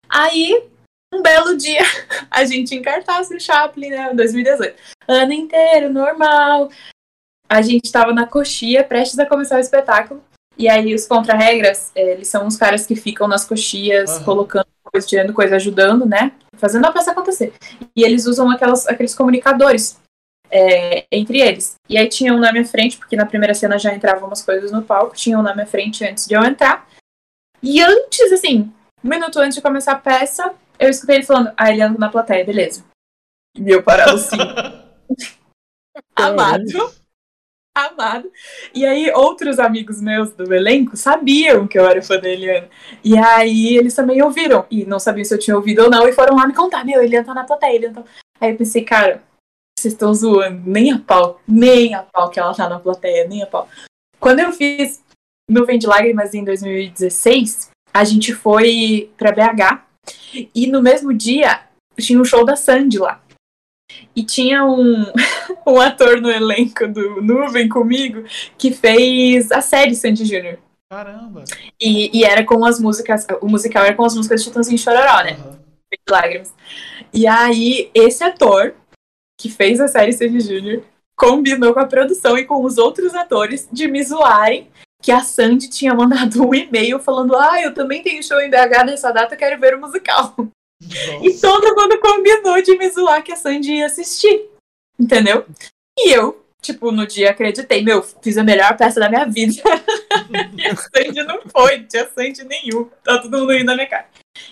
Aí, 0.07 0.63
um 1.11 1.23
belo 1.23 1.57
dia, 1.57 1.81
a 2.29 2.45
gente 2.45 2.75
em 2.75 2.83
cartaz 2.83 3.31
no 3.31 3.39
Chaplin, 3.39 3.89
né? 3.89 4.13
2018. 4.13 4.75
Ano 5.07 5.33
inteiro, 5.33 5.91
normal. 5.91 6.69
A 7.49 7.61
gente 7.61 7.91
tava 7.91 8.13
na 8.13 8.27
coxia, 8.27 8.83
prestes 8.83 9.19
a 9.19 9.25
começar 9.25 9.57
o 9.57 9.59
espetáculo. 9.59 10.23
E 10.57 10.67
aí 10.67 10.93
os 10.93 11.05
contra-regras, 11.05 11.91
eh, 11.95 12.13
eles 12.13 12.27
são 12.27 12.47
os 12.47 12.57
caras 12.57 12.85
que 12.85 12.95
ficam 12.95 13.27
nas 13.27 13.45
coxias, 13.45 14.09
Aham. 14.09 14.23
colocando 14.23 14.67
coisa, 14.83 15.07
tirando 15.07 15.33
coisa, 15.33 15.55
ajudando, 15.55 16.05
né? 16.05 16.31
Fazendo 16.55 16.85
a 16.85 16.91
peça 16.91 17.11
acontecer. 17.11 17.53
E 17.95 18.03
eles 18.03 18.25
usam 18.25 18.49
aquelas, 18.49 18.87
aqueles 18.87 19.13
comunicadores 19.13 19.99
é, 20.49 21.05
entre 21.11 21.39
eles. 21.39 21.75
E 21.87 21.97
aí 21.97 22.07
tinha 22.07 22.33
um 22.33 22.39
na 22.39 22.51
minha 22.51 22.65
frente, 22.65 22.97
porque 22.97 23.15
na 23.15 23.25
primeira 23.25 23.53
cena 23.53 23.77
já 23.77 23.93
entravam 23.93 24.27
umas 24.27 24.41
coisas 24.41 24.71
no 24.71 24.81
palco, 24.81 25.15
tinha 25.15 25.37
um 25.37 25.43
na 25.43 25.53
minha 25.53 25.67
frente 25.67 26.03
antes 26.03 26.25
de 26.25 26.33
eu 26.33 26.43
entrar. 26.43 26.87
E 27.61 27.81
antes, 27.81 28.31
assim, 28.31 28.71
um 29.03 29.09
minuto 29.09 29.39
antes 29.39 29.55
de 29.55 29.61
começar 29.61 29.93
a 29.93 29.99
peça, 29.99 30.53
eu 30.79 30.89
escutei 30.89 31.17
ele 31.17 31.25
falando, 31.25 31.51
ah, 31.55 31.71
ele 31.71 31.81
anda 31.81 31.97
na 31.97 32.09
plateia, 32.09 32.45
beleza. 32.45 32.83
E 33.55 33.69
eu 33.69 33.83
parado 33.83 34.15
assim, 34.15 34.37
amado. 36.15 36.93
Amado. 37.85 38.31
E 38.73 38.85
aí, 38.85 39.11
outros 39.11 39.59
amigos 39.59 40.01
meus 40.01 40.31
do 40.31 40.53
elenco 40.53 40.97
sabiam 40.97 41.67
que 41.67 41.77
eu 41.77 41.85
era 41.85 42.01
fã 42.01 42.19
da 42.19 42.29
Eliana. 42.29 42.69
E 43.03 43.17
aí, 43.17 43.77
eles 43.77 43.93
também 43.93 44.21
ouviram. 44.21 44.65
E 44.69 44.85
não 44.85 44.99
sabiam 44.99 45.25
se 45.25 45.33
eu 45.33 45.39
tinha 45.39 45.55
ouvido 45.55 45.83
ou 45.83 45.89
não. 45.89 46.07
E 46.07 46.13
foram 46.13 46.35
lá 46.35 46.47
me 46.47 46.53
contar: 46.53 46.85
Meu, 46.85 47.01
Eliana 47.01 47.25
tá 47.25 47.33
na 47.33 47.43
plateia. 47.43 47.75
Eliana 47.75 48.01
tá... 48.01 48.03
Aí 48.39 48.51
eu 48.51 48.57
pensei, 48.57 48.83
cara, 48.83 49.23
vocês 49.77 49.93
estão 49.93 50.13
zoando. 50.13 50.61
Nem 50.65 50.91
a 50.91 50.99
pau. 50.99 51.41
Nem 51.47 51.93
a 51.93 52.03
pau 52.03 52.29
que 52.29 52.39
ela 52.39 52.53
tá 52.53 52.67
na 52.67 52.79
plateia. 52.79 53.27
Nem 53.27 53.43
a 53.43 53.47
pau. 53.47 53.67
Quando 54.19 54.39
eu 54.39 54.51
fiz 54.51 55.03
Nuvem 55.49 55.79
de 55.79 55.87
Lágrimas 55.87 56.33
em 56.33 56.43
2016, 56.43 57.69
a 57.93 58.03
gente 58.03 58.33
foi 58.33 59.11
pra 59.17 59.31
BH. 59.31 59.83
E 60.53 60.67
no 60.67 60.81
mesmo 60.81 61.13
dia, 61.13 61.61
tinha 61.97 62.19
um 62.19 62.25
show 62.25 62.45
da 62.45 62.55
Sandy 62.55 62.99
lá. 62.99 63.21
E 64.15 64.23
tinha 64.23 64.65
um, 64.65 65.05
um 65.67 65.81
ator 65.81 66.21
no 66.21 66.29
elenco 66.31 66.87
do 66.87 67.21
Nuvem 67.21 67.67
comigo 67.67 68.23
que 68.57 68.71
fez 68.71 69.51
a 69.51 69.61
série 69.61 69.95
Sandy 69.95 70.23
Jr. 70.23 70.57
Caramba! 70.89 71.43
E, 71.79 72.17
e 72.17 72.23
era 72.23 72.45
com 72.45 72.63
as 72.63 72.79
músicas, 72.79 73.27
o 73.41 73.47
musical 73.47 73.83
era 73.83 73.93
com 73.93 74.05
as 74.05 74.15
músicas 74.15 74.41
de 74.41 74.47
Chitãozinho 74.47 74.77
Chororó, 74.77 75.21
né? 75.23 75.33
Aham. 75.33 75.57
Lágrimas. 76.09 76.53
E 77.13 77.27
aí, 77.27 77.89
esse 77.93 78.23
ator 78.23 78.73
que 79.39 79.49
fez 79.49 79.79
a 79.79 79.87
série 79.87 80.13
Sandy 80.13 80.39
Jr. 80.39 80.83
combinou 81.17 81.73
com 81.73 81.79
a 81.79 81.85
produção 81.85 82.37
e 82.37 82.45
com 82.45 82.63
os 82.63 82.77
outros 82.77 83.13
atores 83.13 83.67
de 83.71 83.87
me 83.87 84.03
zoarem 84.03 84.69
que 85.01 85.11
a 85.11 85.21
Sandy 85.21 85.69
tinha 85.69 85.93
mandado 85.93 86.45
um 86.45 86.53
e-mail 86.53 86.99
falando: 86.99 87.35
Ah, 87.35 87.61
eu 87.61 87.73
também 87.73 88.01
tenho 88.01 88.23
show 88.23 88.39
em 88.39 88.49
BH 88.49 88.85
nessa 88.85 89.11
data, 89.11 89.35
quero 89.35 89.59
ver 89.59 89.75
o 89.75 89.81
musical. 89.81 90.33
E 91.21 91.29
Nossa. 91.29 91.41
todo 91.41 91.75
mundo 91.75 91.99
combinou 91.99 92.61
de 92.61 92.77
me 92.77 92.89
zoar 92.89 93.23
que 93.23 93.31
a 93.31 93.35
Sandy 93.35 93.73
ia 93.73 93.87
assistir. 93.87 94.49
Entendeu? 94.99 95.45
E 95.97 96.11
eu, 96.11 96.45
tipo, 96.61 96.91
no 96.91 97.05
dia 97.05 97.31
acreditei, 97.31 97.83
meu, 97.83 98.01
fiz 98.01 98.37
a 98.37 98.43
melhor 98.43 98.75
peça 98.77 98.99
da 98.99 99.09
minha 99.09 99.25
vida. 99.25 99.61
e 100.57 100.65
a 100.65 100.75
Sandy 100.75 101.23
não 101.23 101.41
foi, 101.47 101.77
não 101.77 101.87
tinha 101.87 102.07
Sandy 102.07 102.43
nenhum. 102.43 102.89
Tá 103.03 103.19
todo 103.19 103.37
mundo 103.37 103.51
rindo 103.51 103.65
na 103.65 103.75
minha 103.75 103.87
cara. 103.87 104.05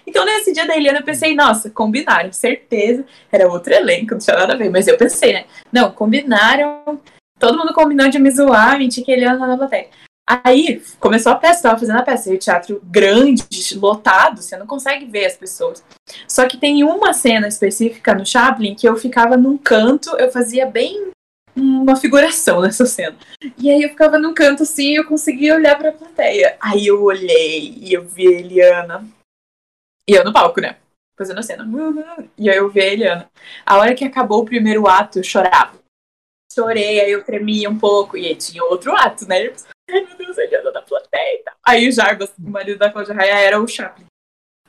Então, 0.05 0.25
nesse 0.25 0.51
dia 0.51 0.65
da 0.65 0.75
Eliana, 0.75 0.99
eu 0.99 1.03
pensei, 1.03 1.35
nossa, 1.35 1.69
combinaram, 1.69 2.31
certeza. 2.31 3.05
Era 3.31 3.47
outro 3.47 3.73
elenco, 3.73 4.13
não 4.13 4.19
tinha 4.19 4.35
nada 4.35 4.53
a 4.53 4.57
ver, 4.57 4.69
mas 4.69 4.87
eu 4.87 4.97
pensei, 4.97 5.33
né? 5.33 5.45
Não, 5.71 5.91
combinaram. 5.91 6.99
Todo 7.39 7.57
mundo 7.57 7.73
combinou 7.73 8.09
de 8.09 8.17
me 8.17 8.31
zoar, 8.31 8.77
mentir 8.77 9.03
que 9.03 9.11
a 9.11 9.15
Eliana 9.15 9.39
tá 9.39 9.47
na 9.47 9.57
plateia. 9.57 9.89
Aí 10.27 10.81
começou 10.99 11.31
a 11.31 11.35
peça, 11.35 11.63
tava 11.63 11.79
fazendo 11.79 11.99
a 11.99 12.03
peça. 12.03 12.31
E 12.31 12.35
o 12.35 12.39
teatro 12.39 12.81
grande, 12.83 13.43
lotado, 13.75 14.41
você 14.41 14.57
não 14.57 14.65
consegue 14.65 15.05
ver 15.05 15.25
as 15.25 15.37
pessoas. 15.37 15.83
Só 16.27 16.47
que 16.47 16.57
tem 16.57 16.83
uma 16.83 17.13
cena 17.13 17.47
específica 17.47 18.15
no 18.15 18.25
Chaplin 18.25 18.75
que 18.75 18.87
eu 18.89 18.95
ficava 18.95 19.37
num 19.37 19.57
canto, 19.57 20.09
eu 20.17 20.31
fazia 20.31 20.65
bem 20.65 21.11
uma 21.55 21.95
figuração 21.95 22.59
nessa 22.61 22.85
cena. 22.85 23.15
E 23.57 23.69
aí 23.69 23.83
eu 23.83 23.89
ficava 23.89 24.17
num 24.17 24.33
canto 24.33 24.63
assim 24.63 24.93
e 24.93 24.95
eu 24.95 25.05
conseguia 25.05 25.55
olhar 25.55 25.77
pra 25.77 25.91
plateia. 25.91 26.57
Aí 26.59 26.87
eu 26.87 27.03
olhei 27.03 27.75
e 27.77 27.93
eu 27.93 28.03
vi 28.03 28.27
a 28.27 28.39
Eliana. 28.39 29.07
E 30.09 30.13
eu 30.13 30.23
no 30.23 30.33
palco, 30.33 30.59
né? 30.59 30.77
Fazendo 31.17 31.39
a 31.39 31.43
cena. 31.43 31.63
Uhum. 31.63 32.29
E 32.37 32.49
aí 32.49 32.57
eu 32.57 32.69
vi 32.69 32.81
a 32.81 32.87
Eliana. 32.87 33.29
A 33.63 33.77
hora 33.77 33.93
que 33.93 34.03
acabou 34.03 34.41
o 34.41 34.45
primeiro 34.45 34.87
ato, 34.87 35.19
eu 35.19 35.23
chorava. 35.23 35.84
Chorei, 36.55 37.01
aí 37.01 37.11
eu 37.11 37.23
tremia 37.23 37.69
um 37.69 37.77
pouco. 37.77 38.17
E 38.17 38.25
aí 38.25 38.35
tinha 38.35 38.63
outro 38.63 38.95
ato, 38.95 39.27
né? 39.27 39.45
Eu 39.45 39.51
pensei, 39.51 39.69
Ai 39.91 40.01
meu 40.05 40.17
Deus, 40.17 40.37
a 40.39 40.43
Eliana 40.43 40.71
da 40.71 40.81
plateia 40.81 41.35
e 41.35 41.43
tal. 41.43 41.53
Aí 41.63 41.87
o 41.87 41.91
Jarbas, 41.91 42.33
o 42.39 42.49
marido 42.49 42.79
da 42.79 42.91
Cláudia 42.91 43.13
Raia, 43.13 43.39
era 43.39 43.61
o 43.61 43.67
Chaplin. 43.67 44.05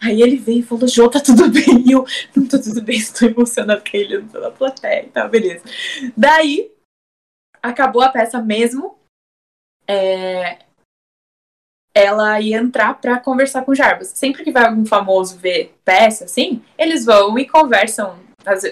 Aí 0.02 0.20
ele 0.20 0.36
veio 0.36 0.60
e 0.60 0.62
falou, 0.62 0.86
Jô, 0.86 1.08
tá 1.08 1.20
tudo 1.20 1.48
bem? 1.48 1.84
E 1.86 1.92
eu, 1.92 2.04
não 2.34 2.46
tá 2.46 2.58
tudo 2.58 2.82
bem, 2.82 2.96
estou 2.98 3.28
emocionada 3.28 3.80
com 3.80 3.96
a 3.96 4.00
Eliana 4.00 4.40
da 4.40 4.50
plateia 4.50 5.06
e 5.06 5.08
tal, 5.08 5.28
beleza. 5.28 5.64
Daí, 6.16 6.70
acabou 7.62 8.02
a 8.02 8.10
peça 8.10 8.42
mesmo. 8.42 8.98
É, 9.88 10.58
ela 11.94 12.38
ia 12.40 12.58
entrar 12.58 13.00
pra 13.00 13.18
conversar 13.18 13.64
com 13.64 13.72
o 13.72 13.74
Jarbas. 13.74 14.08
Sempre 14.08 14.44
que 14.44 14.52
vai 14.52 14.66
algum 14.66 14.84
famoso 14.84 15.38
ver 15.38 15.74
peça, 15.84 16.24
assim, 16.24 16.62
eles 16.76 17.06
vão 17.06 17.38
e 17.38 17.48
conversam. 17.48 18.18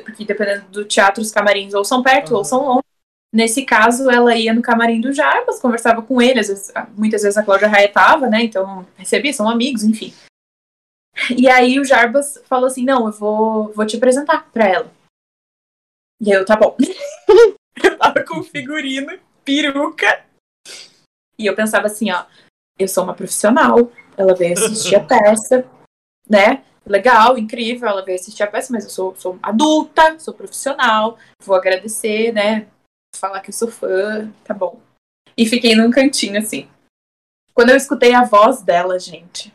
Porque 0.05 0.25
dependendo 0.25 0.67
do 0.69 0.85
teatro, 0.85 1.23
os 1.23 1.33
camarins 1.33 1.75
ou 1.75 1.85
são 1.85 2.03
perto 2.03 2.29
Aham. 2.29 2.39
ou 2.39 2.45
são 2.45 2.65
longe. 2.67 2.94
Nesse 3.35 3.65
caso, 3.65 4.09
ela 4.09 4.37
ia 4.37 4.55
no 4.55 4.63
camarim 4.63 5.01
do 5.01 5.13
Jarbas, 5.13 5.59
conversava 5.59 6.01
com 6.01 6.23
ele. 6.23 6.39
Às 6.39 6.47
vezes, 6.47 6.73
muitas 6.97 7.23
vezes 7.23 7.37
a 7.37 7.43
Cláudia 7.43 7.67
Raia 7.67 7.91
tava, 7.91 8.29
né? 8.29 8.45
Então, 8.45 8.87
recebia, 8.97 9.33
são 9.33 9.51
amigos, 9.51 9.83
enfim. 9.83 10.15
E 11.37 11.49
aí 11.49 11.81
o 11.81 11.85
Jarbas 11.85 12.41
falou 12.45 12.67
assim: 12.67 12.85
Não, 12.85 13.07
eu 13.07 13.13
vou, 13.13 13.73
vou 13.73 13.85
te 13.85 13.97
apresentar 13.97 14.49
pra 14.53 14.69
ela. 14.69 14.93
E 16.21 16.31
eu, 16.31 16.45
tá 16.45 16.55
bom. 16.55 16.77
eu 17.83 17.99
tava 17.99 18.25
com 18.25 18.41
figurino, 18.45 19.19
peruca. 19.45 20.25
E 21.37 21.45
eu 21.45 21.57
pensava 21.57 21.89
assim: 21.89 22.13
Ó, 22.13 22.25
eu 22.79 22.87
sou 22.87 23.03
uma 23.03 23.15
profissional, 23.15 23.91
ela 24.17 24.37
veio 24.37 24.53
assistir 24.53 24.95
a 24.95 25.01
peça, 25.05 25.69
né? 26.31 26.63
Legal, 26.87 27.37
incrível, 27.37 27.89
ela 27.89 28.05
veio 28.05 28.17
assistir 28.17 28.45
a 28.45 28.47
peça, 28.47 28.73
mas 28.73 28.85
eu 28.85 28.91
sou, 28.91 29.17
sou 29.17 29.39
adulta, 29.43 30.21
sou 30.21 30.33
profissional, 30.33 31.19
vou 31.45 31.57
agradecer, 31.57 32.33
né? 32.33 32.69
Falar 33.15 33.41
que 33.41 33.51
eu 33.51 33.55
sou 33.55 33.71
fã, 33.71 34.31
tá 34.45 34.53
bom. 34.53 34.81
E 35.37 35.47
fiquei 35.47 35.75
num 35.75 35.91
cantinho 35.91 36.39
assim. 36.39 36.69
Quando 37.53 37.71
eu 37.71 37.77
escutei 37.77 38.13
a 38.13 38.25
voz 38.25 38.63
dela, 38.63 38.99
gente, 38.99 39.55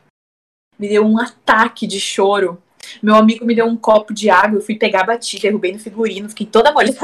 me 0.78 0.88
deu 0.88 1.06
um 1.06 1.20
ataque 1.20 1.86
de 1.86 2.00
choro. 2.00 2.62
Meu 3.04 3.16
amigo 3.16 3.46
me 3.46 3.54
deu 3.54 3.66
um 3.66 3.78
copo 3.78 4.14
de 4.14 4.30
água, 4.30 4.58
eu 4.58 4.62
fui 4.62 4.78
pegar, 4.78 5.04
bati, 5.04 5.40
derrubei 5.40 5.74
no 5.74 5.80
figurino, 5.80 6.30
fiquei 6.30 6.48
toda 6.48 6.72
molhada. 6.72 6.98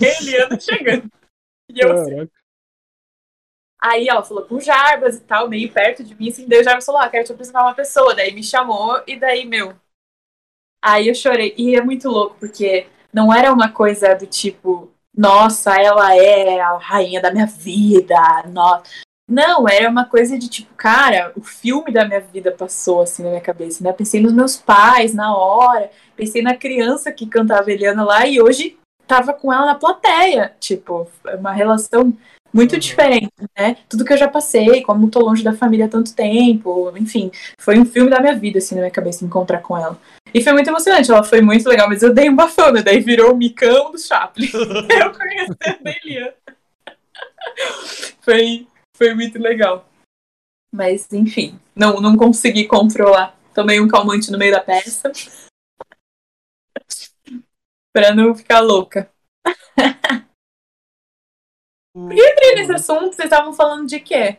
Eliana 0.00 0.58
chegando. 0.60 1.10
E 1.68 1.80
eu 1.80 1.92
assim. 1.92 2.28
Aí 3.82 4.08
ela 4.08 4.24
falou 4.24 4.46
com 4.46 4.54
o 4.54 4.60
Jarbas 4.60 5.16
e 5.16 5.20
tal, 5.20 5.46
meio 5.46 5.70
perto 5.70 6.02
de 6.02 6.14
mim, 6.14 6.30
assim, 6.30 6.48
daí 6.48 6.60
o 6.60 6.64
Jarbas 6.64 6.86
falou, 6.86 7.02
ah, 7.02 7.08
quero 7.10 7.24
te 7.24 7.32
apresentar 7.32 7.62
uma 7.62 7.74
pessoa. 7.74 8.14
Daí 8.14 8.32
me 8.32 8.42
chamou, 8.42 9.02
e 9.06 9.14
daí, 9.18 9.44
meu. 9.44 9.74
Aí 10.82 11.08
eu 11.08 11.14
chorei. 11.14 11.54
E 11.58 11.76
é 11.76 11.82
muito 11.82 12.08
louco, 12.08 12.36
porque 12.38 12.86
não 13.12 13.32
era 13.32 13.52
uma 13.52 13.70
coisa 13.70 14.14
do 14.14 14.26
tipo, 14.26 14.90
nossa, 15.16 15.74
ela 15.80 16.14
é 16.16 16.60
a 16.60 16.76
rainha 16.76 17.20
da 17.20 17.30
minha 17.30 17.46
vida, 17.46 18.16
nossa. 18.52 18.82
Não, 19.26 19.66
era 19.66 19.88
uma 19.88 20.04
coisa 20.04 20.38
de 20.38 20.48
tipo, 20.48 20.74
cara, 20.74 21.32
o 21.34 21.42
filme 21.42 21.90
da 21.90 22.04
minha 22.04 22.20
vida 22.20 22.52
passou 22.52 23.00
assim 23.00 23.22
na 23.22 23.30
minha 23.30 23.40
cabeça, 23.40 23.82
né? 23.82 23.92
Pensei 23.92 24.20
nos 24.20 24.34
meus 24.34 24.56
pais 24.56 25.14
na 25.14 25.34
hora, 25.34 25.90
pensei 26.14 26.42
na 26.42 26.54
criança 26.54 27.10
que 27.10 27.26
cantava 27.26 27.72
Eliana 27.72 28.04
lá 28.04 28.26
e 28.26 28.40
hoje 28.40 28.76
tava 29.06 29.32
com 29.32 29.50
ela 29.50 29.64
na 29.64 29.74
plateia. 29.76 30.54
Tipo, 30.60 31.08
é 31.26 31.36
uma 31.36 31.52
relação 31.52 32.12
muito 32.54 32.74
Uhum. 32.74 32.78
diferente, 32.78 33.32
né? 33.58 33.76
Tudo 33.88 34.04
que 34.04 34.12
eu 34.12 34.16
já 34.16 34.28
passei, 34.28 34.80
como 34.82 35.10
tô 35.10 35.18
longe 35.18 35.42
da 35.42 35.52
família 35.52 35.86
há 35.86 35.88
tanto 35.88 36.14
tempo, 36.14 36.96
enfim, 36.96 37.32
foi 37.58 37.76
um 37.78 37.84
filme 37.84 38.08
da 38.08 38.20
minha 38.20 38.36
vida, 38.36 38.58
assim, 38.58 38.76
na 38.76 38.82
minha 38.82 38.92
cabeça, 38.92 39.24
encontrar 39.24 39.58
com 39.58 39.76
ela. 39.76 39.98
E 40.32 40.40
foi 40.40 40.52
muito 40.52 40.68
emocionante, 40.68 41.10
ela 41.10 41.24
foi 41.24 41.40
muito 41.40 41.68
legal, 41.68 41.88
mas 41.88 42.02
eu 42.02 42.14
dei 42.14 42.30
um 42.30 42.36
bafão, 42.36 42.72
né? 42.72 42.82
Daí 42.82 43.00
virou 43.00 43.32
o 43.32 43.36
micão 43.36 43.90
do 43.90 43.98
Chaplin. 43.98 44.46
eu 44.54 45.12
conhecendo 45.12 45.80
a 45.84 45.90
Eliana. 45.90 46.34
foi, 48.20 48.66
foi 48.96 49.14
muito 49.14 49.38
legal. 49.38 49.88
Mas, 50.72 51.12
enfim, 51.12 51.58
não, 51.74 52.00
não 52.00 52.16
consegui 52.16 52.66
controlar. 52.66 53.36
Tomei 53.52 53.80
um 53.80 53.88
calmante 53.88 54.30
no 54.30 54.38
meio 54.38 54.52
da 54.52 54.60
peça. 54.60 55.10
pra 57.92 58.14
não 58.14 58.34
ficar 58.34 58.60
louca. 58.60 59.10
Por 61.94 62.12
que 62.12 62.20
eu 62.20 62.26
entrei 62.26 62.54
nesse 62.56 62.72
assunto? 62.72 63.14
Vocês 63.14 63.26
estavam 63.26 63.52
falando 63.52 63.86
de 63.86 64.00
quê? 64.00 64.38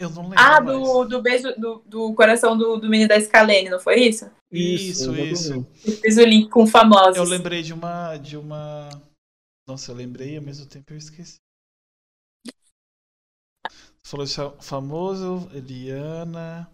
Eu 0.00 0.08
não 0.10 0.22
lembro. 0.22 0.38
Ah, 0.38 0.60
mais. 0.60 0.78
do, 0.78 1.04
do 1.04 1.22
beijo 1.22 1.54
do, 1.60 1.82
do 1.86 2.14
coração 2.14 2.56
do, 2.56 2.78
do 2.78 2.88
menino 2.88 3.08
da 3.08 3.20
Scalene, 3.20 3.68
não 3.68 3.78
foi 3.78 4.00
isso? 4.00 4.30
Isso, 4.50 5.14
isso. 5.14 5.54
Eu 5.84 5.92
fiz 5.92 6.16
o 6.16 6.24
link 6.24 6.48
com 6.48 6.66
famosos. 6.66 7.16
Eu 7.16 7.24
lembrei 7.24 7.62
de 7.62 7.74
uma. 7.74 8.16
De 8.16 8.36
uma. 8.36 8.88
Nossa, 9.68 9.92
eu 9.92 9.96
lembrei 9.96 10.34
e 10.34 10.36
ao 10.38 10.42
mesmo 10.42 10.66
tempo 10.66 10.92
eu 10.92 10.96
esqueci. 10.96 11.36
Você 14.06 14.10
falou 14.10 14.24
isso, 14.24 14.40
é 14.40 14.62
famoso, 14.62 15.50
Eliana. 15.52 16.70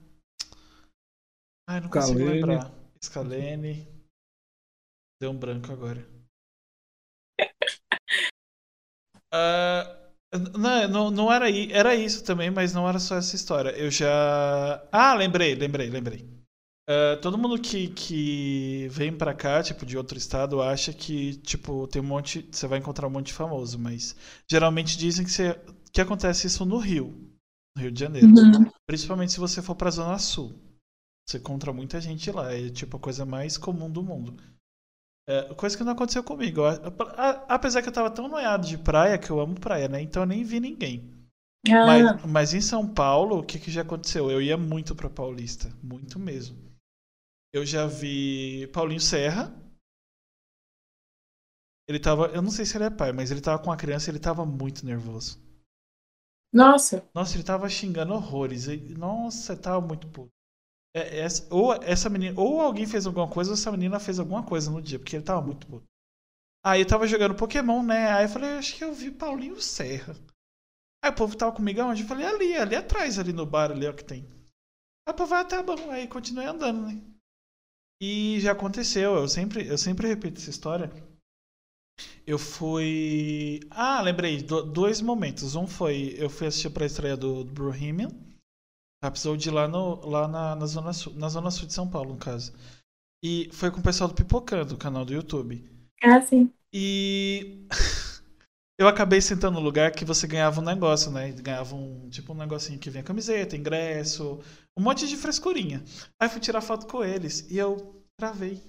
Ai, 1.69 1.81
não 1.81 1.89
consigo 1.89 2.19
Scalene. 2.19 2.41
lembrar. 2.41 2.73
Scalene. 3.03 3.89
Deu 5.21 5.31
um 5.31 5.39
branco 5.39 5.73
agora. 5.73 6.12
Ah, 9.33 9.97
não, 10.59 10.89
não, 10.89 11.11
não 11.11 11.33
era 11.33 11.51
era 11.51 11.95
isso 11.95 12.25
também, 12.25 12.51
mas 12.51 12.73
não 12.73 12.89
era 12.89 12.99
só 12.99 13.17
essa 13.17 13.37
história. 13.37 13.71
Eu 13.71 13.91
já. 13.91 14.83
Ah, 14.91 15.15
lembrei, 15.15 15.55
lembrei, 15.55 15.89
lembrei. 15.89 16.29
Ah, 16.89 17.17
todo 17.21 17.39
mundo 17.39 17.61
que, 17.61 17.89
que 17.89 18.89
vem 18.91 19.17
pra 19.17 19.35
cá, 19.35 19.63
tipo, 19.63 19.87
de 19.87 19.97
outro 19.97 20.19
estado, 20.19 20.61
acha 20.61 20.93
que, 20.93 21.37
tipo, 21.39 21.87
tem 21.89 22.03
um 22.03 22.05
monte. 22.05 22.49
Você 22.51 22.67
vai 22.67 22.79
encontrar 22.79 23.07
um 23.07 23.11
monte 23.11 23.27
de 23.29 23.33
famoso, 23.33 23.79
mas 23.79 24.17
geralmente 24.51 24.97
dizem 24.99 25.25
que, 25.25 25.31
você, 25.31 25.59
que 25.93 26.01
acontece 26.01 26.47
isso 26.47 26.65
no 26.65 26.79
Rio. 26.79 27.31
No 27.77 27.83
Rio 27.83 27.93
de 27.93 28.01
Janeiro. 28.01 28.29
Uhum. 28.29 28.71
Principalmente 28.87 29.33
se 29.33 29.41
você 29.41 29.63
for 29.63 29.75
pra 29.75 29.91
Zona 29.91 30.19
Sul. 30.19 30.53
Você 31.27 31.39
encontra 31.39 31.73
muita 31.73 32.01
gente 32.01 32.31
lá. 32.31 32.53
É 32.53 32.69
tipo 32.69 32.97
a 32.97 33.01
coisa 33.01 33.25
mais 33.25 33.57
comum 33.57 33.91
do 33.91 34.03
mundo. 34.03 34.37
É, 35.27 35.55
coisa 35.55 35.77
que 35.77 35.85
não 35.85 35.93
aconteceu 35.93 36.23
comigo. 36.25 36.63
Apesar 37.49 37.83
que 37.83 37.89
eu 37.89 37.93
tava 37.93 38.11
tão 38.11 38.29
noiado 38.29 38.67
de 38.67 38.77
praia, 38.77 39.19
que 39.19 39.31
eu 39.31 39.41
amo 39.41 39.59
praia, 39.59 39.89
né? 39.89 40.01
Então 40.01 40.23
eu 40.23 40.27
nem 40.27 40.43
vi 40.45 40.59
ninguém. 40.61 41.11
Ah, 41.69 41.87
Mas, 41.87 42.25
mas 42.27 42.55
em 42.55 42.61
São 42.61 42.89
Paulo, 42.89 43.39
o 43.41 43.45
que, 43.45 43.59
que 43.59 43.71
já 43.71 43.83
aconteceu? 43.83 44.31
Eu 44.31 44.43
ia 44.43 44.57
muito 44.57 44.95
pra 44.95 45.11
Paulista. 45.11 45.71
Muito 45.83 46.19
mesmo. 46.19 46.59
Eu 47.53 47.67
já 47.67 47.87
vi 47.87 48.69
Paulinho 48.73 49.01
Serra. 49.01 49.55
Ele 51.87 52.01
tava. 52.01 52.27
Eu 52.27 52.43
não 52.43 52.51
sei 52.51 52.65
se 52.67 52.77
ele 52.77 52.85
é 52.87 52.91
pai, 52.91 53.13
mas 53.13 53.31
ele 53.31 53.41
tava 53.41 53.63
com 53.63 53.71
a 53.71 53.77
criança 53.77 54.11
e 54.11 54.13
ele 54.13 54.19
tava 54.19 54.45
muito 54.45 54.85
nervoso. 54.85 55.39
Nossa. 56.53 57.05
Nossa, 57.15 57.37
ele 57.37 57.43
tava 57.43 57.69
xingando 57.71 58.13
horrores. 58.13 58.67
E- 58.69 58.77
Nossa, 58.77 59.57
tava 59.57 59.81
muito 59.87 60.07
puto. 60.09 60.31
É, 60.95 61.21
essa- 61.21 61.47
ou 61.55 61.73
essa 61.75 62.11
menina, 62.11 62.39
ou 62.39 62.61
alguém 62.61 62.87
fez 62.87 63.07
alguma 63.07 63.29
coisa, 63.29 63.51
ou 63.51 63.55
essa 63.55 63.71
menina 63.73 63.99
fez 64.01 64.19
alguma 64.19 64.43
coisa 64.43 64.71
no 64.71 64.83
dia, 64.83 64.99
porque 64.99 65.17
ele 65.17 65.25
tava 65.25 65.41
muito 65.41 65.67
puto. 65.67 65.85
Aí 66.65 66.83
eu 66.83 66.87
tava 66.87 67.07
jogando 67.07 67.35
Pokémon, 67.35 67.83
né? 67.83 68.13
Aí 68.13 68.27
eu 68.27 68.29
falei, 68.29 68.51
acho 68.53 68.77
que 68.77 68.85
eu 68.85 68.93
vi 68.95 69.11
Paulinho 69.11 69.61
Serra. 69.61 70.17
Aí 71.05 71.11
o 71.11 71.15
povo 71.15 71.37
tava 71.37 71.53
comigo 71.53 71.81
aonde? 71.83 72.03
Eu 72.03 72.09
falei, 72.09 72.27
ali, 72.27 72.57
ali 72.57 72.77
atrás, 72.77 73.19
ali 73.19 73.33
no 73.33 73.47
bar, 73.47 73.71
ali 73.73 73.87
é 73.87 73.91
o 73.91 73.95
que 73.97 74.05
tem. 74.05 74.25
Aí 75.07 75.13
o 75.13 75.17
povo, 75.17 75.35
ah, 75.35 75.45
tá 75.45 75.63
bom. 75.63 75.91
Aí 75.91 76.09
continuei 76.09 76.47
andando, 76.47 76.87
né? 76.87 77.01
E 78.03 78.39
já 78.41 78.53
aconteceu, 78.53 79.15
eu 79.17 79.27
sempre, 79.29 79.67
eu 79.67 79.79
sempre 79.79 80.07
repito 80.09 80.41
essa 80.41 80.51
história. 80.51 80.91
Eu 82.27 82.39
fui. 82.39 83.61
Ah, 83.71 84.01
lembrei, 84.01 84.43
do- 84.43 84.63
dois 84.63 85.01
momentos. 85.01 85.55
Um 85.55 85.67
foi, 85.67 86.15
eu 86.19 86.29
fui 86.31 86.47
assistir 86.47 86.71
pra 86.71 86.87
estreia 86.87 87.17
do, 87.17 87.45
do 87.45 87.71
episode 89.09 89.51
lá, 89.51 89.67
no, 89.67 90.07
lá 90.07 90.29
na, 90.29 90.57
na, 90.57 90.67
zona 90.67 90.93
sul, 90.93 91.13
na 91.15 91.29
Zona 91.29 91.51
Sul 91.51 91.67
de 91.67 91.75
São 91.75 91.89
Paulo, 91.89 92.13
no 92.13 92.19
caso. 92.19 92.53
E 93.23 93.49
foi 93.53 93.71
com 93.71 93.81
o 93.81 93.83
pessoal 93.83 94.09
do 94.09 94.15
Pipocando, 94.15 94.75
o 94.75 94.79
canal 94.79 95.05
do 95.05 95.13
YouTube. 95.13 95.65
Ah, 96.03 96.21
sim. 96.21 96.53
E 96.73 97.67
eu 98.79 98.89
acabei 98.89 99.21
sentando 99.21 99.59
no 99.59 99.65
lugar 99.65 99.93
que 99.93 100.05
você 100.05 100.27
ganhava 100.27 100.61
um 100.61 100.65
negócio, 100.65 101.11
né? 101.11 101.31
Ganhava 101.33 101.75
um 101.75 102.09
tipo 102.11 102.33
um 102.33 102.37
negocinho 102.37 102.79
que 102.79 102.91
vinha 102.91 103.05
camiseta, 103.05 103.57
ingresso, 103.57 104.41
um 104.77 104.83
monte 104.83 105.07
de 105.07 105.17
frescurinha. 105.17 105.85
Aí 106.21 106.29
fui 106.29 106.41
tirar 106.41 106.61
foto 106.61 106.87
com 106.87 107.05
eles 107.05 107.49
e 107.51 107.59
eu 107.59 108.05
travei. 108.19 108.61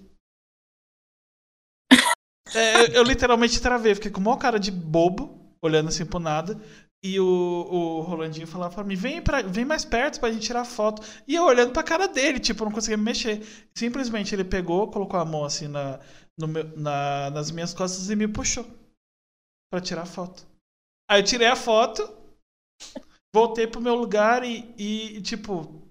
É, 2.56 2.82
eu, 2.82 2.88
eu 2.98 3.04
literalmente 3.04 3.60
travei, 3.60 3.96
fiquei 3.96 4.12
com 4.12 4.20
uma 4.20 4.38
cara 4.38 4.60
de 4.60 4.70
bobo, 4.70 5.58
olhando 5.60 5.90
assim 5.90 6.06
pro 6.06 6.20
nada. 6.20 6.62
E 7.06 7.20
o, 7.20 7.26
o 7.26 8.02
Rolandinho 8.02 8.48
falava 8.48 8.76
pra 8.76 8.84
mim, 8.84 8.96
vem, 8.96 9.22
pra, 9.22 9.42
vem 9.42 9.66
mais 9.66 9.84
perto 9.84 10.22
pra 10.22 10.32
gente 10.32 10.46
tirar 10.46 10.64
foto. 10.64 11.02
E 11.28 11.36
eu 11.36 11.44
olhando 11.44 11.74
pra 11.74 11.84
cara 11.84 12.08
dele, 12.08 12.40
tipo, 12.40 12.64
não 12.64 12.72
conseguia 12.72 12.96
me 12.96 13.04
mexer. 13.04 13.46
Simplesmente 13.78 14.34
ele 14.34 14.46
pegou, 14.46 14.90
colocou 14.90 15.20
a 15.20 15.26
mão 15.26 15.44
assim 15.44 15.68
na, 15.68 16.00
meu- 16.40 16.78
na- 16.78 17.30
nas 17.32 17.52
minhas 17.52 17.74
costas 17.74 18.10
e 18.10 18.16
me 18.16 18.28
puxou 18.28 18.66
pra 19.70 19.82
tirar 19.82 20.06
foto. 20.06 20.46
Aí 21.12 21.20
eu 21.20 21.26
tirei 21.26 21.48
a 21.48 21.58
foto, 21.58 22.10
voltei 23.36 23.68
pro 23.68 23.82
meu 23.82 23.96
lugar 23.96 24.44
e, 24.46 24.74
e, 24.78 25.22
tipo, 25.22 25.82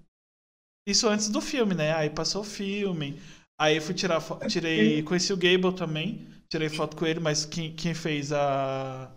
isso 0.87 1.07
antes 1.07 1.29
do 1.29 1.39
filme, 1.41 1.75
né? 1.75 1.93
Aí 1.93 2.09
passou 2.09 2.41
o 2.41 2.45
filme, 2.45 3.21
aí 3.61 3.79
fui 3.79 3.93
tirar 3.93 4.19
foto, 4.19 4.47
tirei, 4.47 5.03
conheci 5.03 5.31
o 5.31 5.37
Gable 5.37 5.75
também, 5.75 6.27
tirei 6.49 6.69
foto 6.69 6.97
com 6.97 7.05
ele, 7.05 7.19
mas 7.19 7.45
quem, 7.45 7.75
quem 7.75 7.93
fez 7.93 8.31
a 8.31 9.11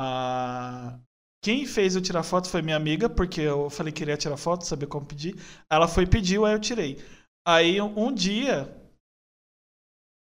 a 0.00 0.98
quem 1.42 1.66
fez 1.66 1.94
eu 1.94 2.02
tirar 2.02 2.22
foto 2.22 2.48
foi 2.48 2.60
minha 2.60 2.76
amiga, 2.76 3.08
porque 3.08 3.40
eu 3.40 3.70
falei 3.70 3.92
que 3.92 3.98
queria 3.98 4.16
tirar 4.16 4.36
foto, 4.36 4.66
saber 4.66 4.86
como 4.86 5.06
pedir. 5.06 5.36
Ela 5.70 5.88
foi 5.88 6.06
pediu, 6.06 6.44
aí 6.44 6.54
eu 6.54 6.60
tirei. 6.60 7.02
Aí 7.46 7.80
um, 7.80 8.12
dia, 8.12 8.74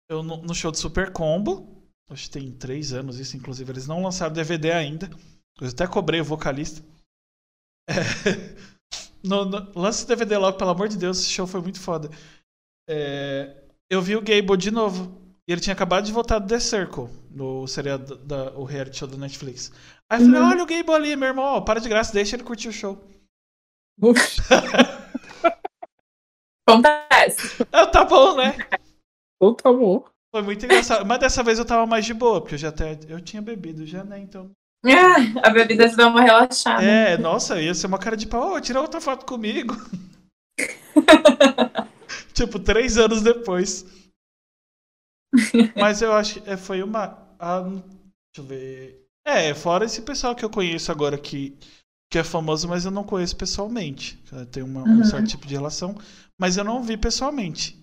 eu 0.09 0.23
no, 0.23 0.55
show 0.55 0.71
do 0.71 0.79
Super 0.79 1.13
Combo, 1.13 1.83
acho 2.09 2.25
que 2.25 2.31
tem 2.31 2.53
três 2.53 2.93
anos 2.93 3.19
isso, 3.19 3.37
inclusive, 3.37 3.73
eles 3.73 3.89
não 3.89 4.03
lançaram 4.03 4.33
DVD 4.33 4.73
ainda. 4.73 5.11
Eu 5.61 5.69
até 5.69 5.87
cobrei 5.87 6.21
o 6.21 6.25
vocalista. 6.25 6.85
É, 7.89 7.95
no, 9.25 9.45
no, 9.45 9.73
lance 9.79 10.07
DVD 10.07 10.37
logo, 10.37 10.57
pelo 10.57 10.71
amor 10.71 10.89
de 10.89 10.97
Deus, 10.97 11.19
esse 11.19 11.31
show 11.31 11.49
foi 11.49 11.61
muito 11.61 11.81
foda. 11.81 12.09
É, 12.89 13.65
eu 13.91 14.01
vi 14.01 14.17
o 14.17 14.23
Gable 14.23 14.57
de 14.57 14.71
novo. 14.71 15.21
E 15.49 15.53
ele 15.53 15.61
tinha 15.61 15.75
acabado 15.75 16.05
de 16.05 16.13
voltar 16.13 16.39
do 16.39 16.47
The 16.47 16.61
Circle, 16.61 17.11
no 17.35 17.67
seriado 17.67 18.17
da, 18.17 18.53
o 18.53 18.65
reality 18.65 18.99
show 18.99 19.09
da 19.09 19.17
Netflix. 19.17 19.73
Aí 20.11 20.21
eu 20.21 20.27
falei, 20.27 20.41
Uhum. 20.41 20.49
olha 20.51 20.63
o 20.63 20.67
Gable 20.67 20.95
ali, 20.95 21.17
meu 21.17 21.29
irmão, 21.29 21.45
ó, 21.45 21.61
para 21.61 21.81
de 21.81 21.89
graça, 21.89 22.13
deixa 22.13 22.37
ele 22.37 22.45
curtir 22.45 22.69
o 22.69 22.73
show. 22.73 23.03
Acontece. 26.69 27.67
Eu, 27.73 27.91
tá 27.91 28.05
bom, 28.05 28.37
né? 28.37 28.57
então 29.37 29.55
tá 29.55 29.73
bom. 29.73 30.05
Foi 30.35 30.43
muito 30.43 30.65
engraçado. 30.65 31.05
Mas 31.05 31.19
dessa 31.19 31.43
vez 31.43 31.59
eu 31.59 31.65
tava 31.65 31.87
mais 31.87 32.05
de 32.05 32.15
boa, 32.15 32.41
porque 32.41 32.55
eu 32.55 32.59
já 32.59 32.69
até. 32.69 32.99
Eu 33.09 33.21
tinha 33.21 33.43
bebido 33.43 33.85
já, 33.85 34.03
né? 34.05 34.19
Então. 34.19 34.51
Ah, 34.85 35.47
a 35.47 35.51
bebida 35.51 35.89
te 35.89 35.97
dá 35.97 36.09
uma 36.09 36.23
relaxada. 36.23 36.83
É, 36.83 37.17
nossa, 37.19 37.61
ia 37.61 37.75
ser 37.75 37.87
uma 37.87 37.99
cara 37.99 38.17
de 38.17 38.27
pau. 38.27 38.55
Ô, 38.55 38.61
tira 38.61 38.81
outra 38.81 39.01
foto 39.01 39.27
comigo. 39.27 39.75
tipo, 42.33 42.59
três 42.59 42.97
anos 42.97 43.23
depois. 43.23 43.85
Mas 45.77 46.03
eu 46.03 46.13
acho 46.13 46.41
que 46.41 46.51
é, 46.51 46.57
foi 46.57 46.83
uma. 46.83 47.22
Ah, 47.43 47.61
deixa 47.61 48.39
eu 48.39 48.45
ver. 48.45 49.07
É, 49.25 49.55
fora 49.55 49.85
esse 49.85 50.03
pessoal 50.03 50.35
que 50.35 50.45
eu 50.45 50.51
conheço 50.51 50.91
agora 50.91 51.19
que, 51.19 51.57
que 52.11 52.19
é 52.19 52.25
famoso, 52.25 52.69
mas 52.69 52.85
eu 52.85 52.91
não 52.91 53.05
conheço 53.05 53.37
pessoalmente. 53.37 54.23
Tenho 54.51 54.67
uma- 54.67 54.85
um 54.85 54.97
Uhum. 54.99 55.05
certo 55.05 55.29
tipo 55.29 55.47
de 55.47 55.55
relação, 55.55 55.95
mas 56.39 56.57
eu 56.57 56.65
não 56.65 56.83
vi 56.83 56.97
pessoalmente. 56.97 57.79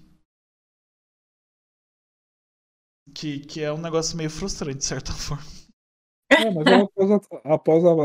Que, 3.13 3.39
que 3.39 3.61
é 3.61 3.71
um 3.71 3.77
negócio 3.77 4.17
meio 4.17 4.29
frustrante, 4.29 4.79
de 4.79 4.85
certa 4.85 5.11
forma. 5.13 5.43
É, 6.37 6.51
mas 6.51 6.67
uma 6.67 6.87
coisa, 6.89 7.19
após 7.43 7.83
a 7.85 7.95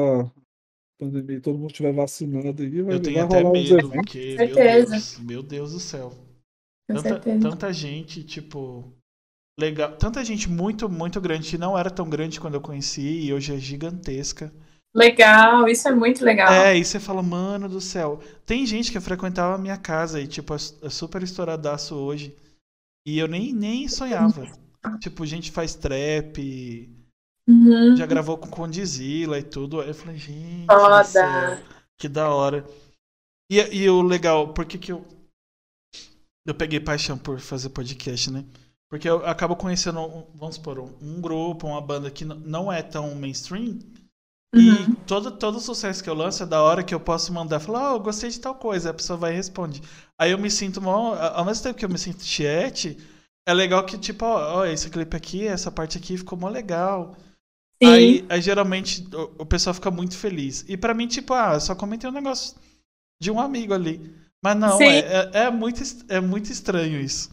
pandemia, 0.99 1.41
todo 1.41 1.59
mundo 1.59 1.71
estiver 1.71 1.93
vacinado 1.93 2.63
aí, 2.63 2.83
vai, 2.83 2.95
Eu 2.95 3.01
tenho 3.01 3.19
vai 3.19 3.27
até 3.27 3.45
medo, 3.45 3.91
porque, 3.91 4.39
meu. 4.39 4.57
Deus, 4.57 5.19
meu 5.19 5.43
Deus 5.43 5.73
do 5.73 5.81
céu. 5.81 6.13
Tanta, 6.87 7.21
tanta 7.41 7.73
gente, 7.73 8.25
tipo. 8.25 8.93
Legal. 9.59 9.97
Tanta 9.97 10.25
gente 10.25 10.49
muito, 10.49 10.89
muito 10.89 11.21
grande, 11.21 11.51
que 11.51 11.59
não 11.59 11.79
era 11.79 11.91
tão 11.91 12.09
grande 12.09 12.41
quando 12.41 12.55
eu 12.55 12.61
conheci 12.61 13.21
e 13.27 13.33
hoje 13.33 13.55
é 13.55 13.59
gigantesca. 13.59 14.53
Legal, 14.95 15.69
isso 15.69 15.89
é 15.89 15.95
muito 15.95 16.25
legal. 16.25 16.53
É, 16.53 16.77
e 16.77 16.85
você 16.85 17.01
fala, 17.01 17.23
mano 17.23 17.69
do 17.69 17.81
céu. 17.81 18.21
Tem 18.47 18.65
gente 18.65 18.93
que 18.93 19.01
frequentava 19.01 19.55
a 19.55 19.59
minha 19.59 19.77
casa 19.77 20.21
e, 20.21 20.27
tipo, 20.27 20.55
é 20.55 20.57
é 20.83 20.89
super 20.91 21.23
estouradaço 21.23 21.95
hoje. 21.97 22.35
E 23.07 23.19
eu 23.19 23.27
nem, 23.29 23.53
nem 23.53 23.89
sonhava. 23.89 24.47
Tipo, 25.01 25.27
gente 25.27 25.51
faz 25.51 25.75
trap, 25.75 26.91
Uhum. 27.49 27.95
já 27.97 28.07
gravou 28.07 28.39
com 28.39 28.49
Condizila 28.49 29.39
e 29.39 29.43
tudo. 29.43 29.81
Aí 29.81 29.89
eu 29.89 29.95
falei, 29.95 30.17
gente, 30.17 30.67
Foda. 30.67 31.05
céu, 31.05 31.59
que 31.99 32.09
da 32.09 32.31
hora. 32.31 32.65
E, 33.51 33.59
e 33.59 33.91
o 33.91 34.01
legal, 34.01 34.55
por 34.55 34.65
que 34.65 34.79
que 34.79 34.93
eu. 34.93 35.05
Eu 36.47 36.55
peguei 36.55 36.79
paixão 36.81 37.17
por 37.19 37.41
fazer 37.41 37.71
podcast, 37.71 38.31
né? 38.31 38.45
Porque 38.95 39.09
eu 39.09 39.27
acabo 39.27 39.57
conhecendo, 39.57 40.25
vamos 40.37 40.55
supor, 40.55 40.79
um, 40.79 41.21
grupo, 41.21 41.67
uma 41.67 41.81
banda 41.81 42.09
que 42.13 42.25
não 42.25 42.73
é 42.73 42.81
tão 42.81 43.13
mainstream. 43.17 43.81
Uhum. 44.55 44.93
E 44.93 44.95
todo, 45.05 45.33
todo 45.33 45.59
sucesso 45.59 46.01
que 46.01 46.09
eu 46.09 46.15
lanço 46.15 46.45
é 46.45 46.47
da 46.47 46.63
hora 46.63 46.81
que 46.85 46.95
eu 46.95 47.01
posso 47.01 47.33
mandar 47.33 47.59
falar, 47.59 47.91
oh, 47.91 47.97
eu 47.97 48.01
gostei 48.01 48.31
de 48.31 48.39
tal 48.39 48.55
coisa, 48.55 48.91
a 48.91 48.95
pessoa 48.95 49.17
vai 49.17 49.33
e 49.33 49.35
responde. 49.35 49.83
Aí 50.17 50.31
eu 50.31 50.39
me 50.39 50.49
sinto 50.49 50.81
mó, 50.81 51.13
ao 51.17 51.45
mesmo 51.45 51.65
tempo 51.65 51.77
que 51.77 51.85
eu 51.85 51.89
me 51.89 51.99
sinto 51.99 52.23
tiete, 52.23 52.97
é 53.45 53.53
legal 53.53 53.85
que, 53.85 53.99
tipo, 53.99 54.25
ó, 54.25 54.59
ó, 54.59 54.65
esse 54.65 54.89
clipe 54.89 55.17
aqui, 55.17 55.45
essa 55.45 55.73
parte 55.73 55.99
aqui 55.99 56.17
ficou 56.17 56.39
mó 56.39 56.49
legal. 56.49 57.17
Sim. 57.83 57.91
Aí, 57.91 58.25
aí 58.29 58.41
geralmente 58.41 59.05
o, 59.13 59.43
o 59.43 59.45
pessoal 59.45 59.75
fica 59.75 59.91
muito 59.91 60.17
feliz. 60.17 60.65
E 60.69 60.77
pra 60.77 60.95
mim, 60.95 61.09
tipo, 61.09 61.35
ah, 61.35 61.55
eu 61.55 61.61
só 61.61 61.75
comentei 61.75 62.09
um 62.09 62.13
negócio 62.13 62.55
de 63.21 63.29
um 63.29 63.41
amigo 63.41 63.75
ali. 63.75 64.15
Mas 64.41 64.57
não, 64.57 64.81
é, 64.81 64.99
é, 64.99 65.31
é 65.47 65.51
muito, 65.51 65.83
é 66.09 66.21
muito 66.21 66.53
estranho 66.53 67.01
isso. 67.01 67.29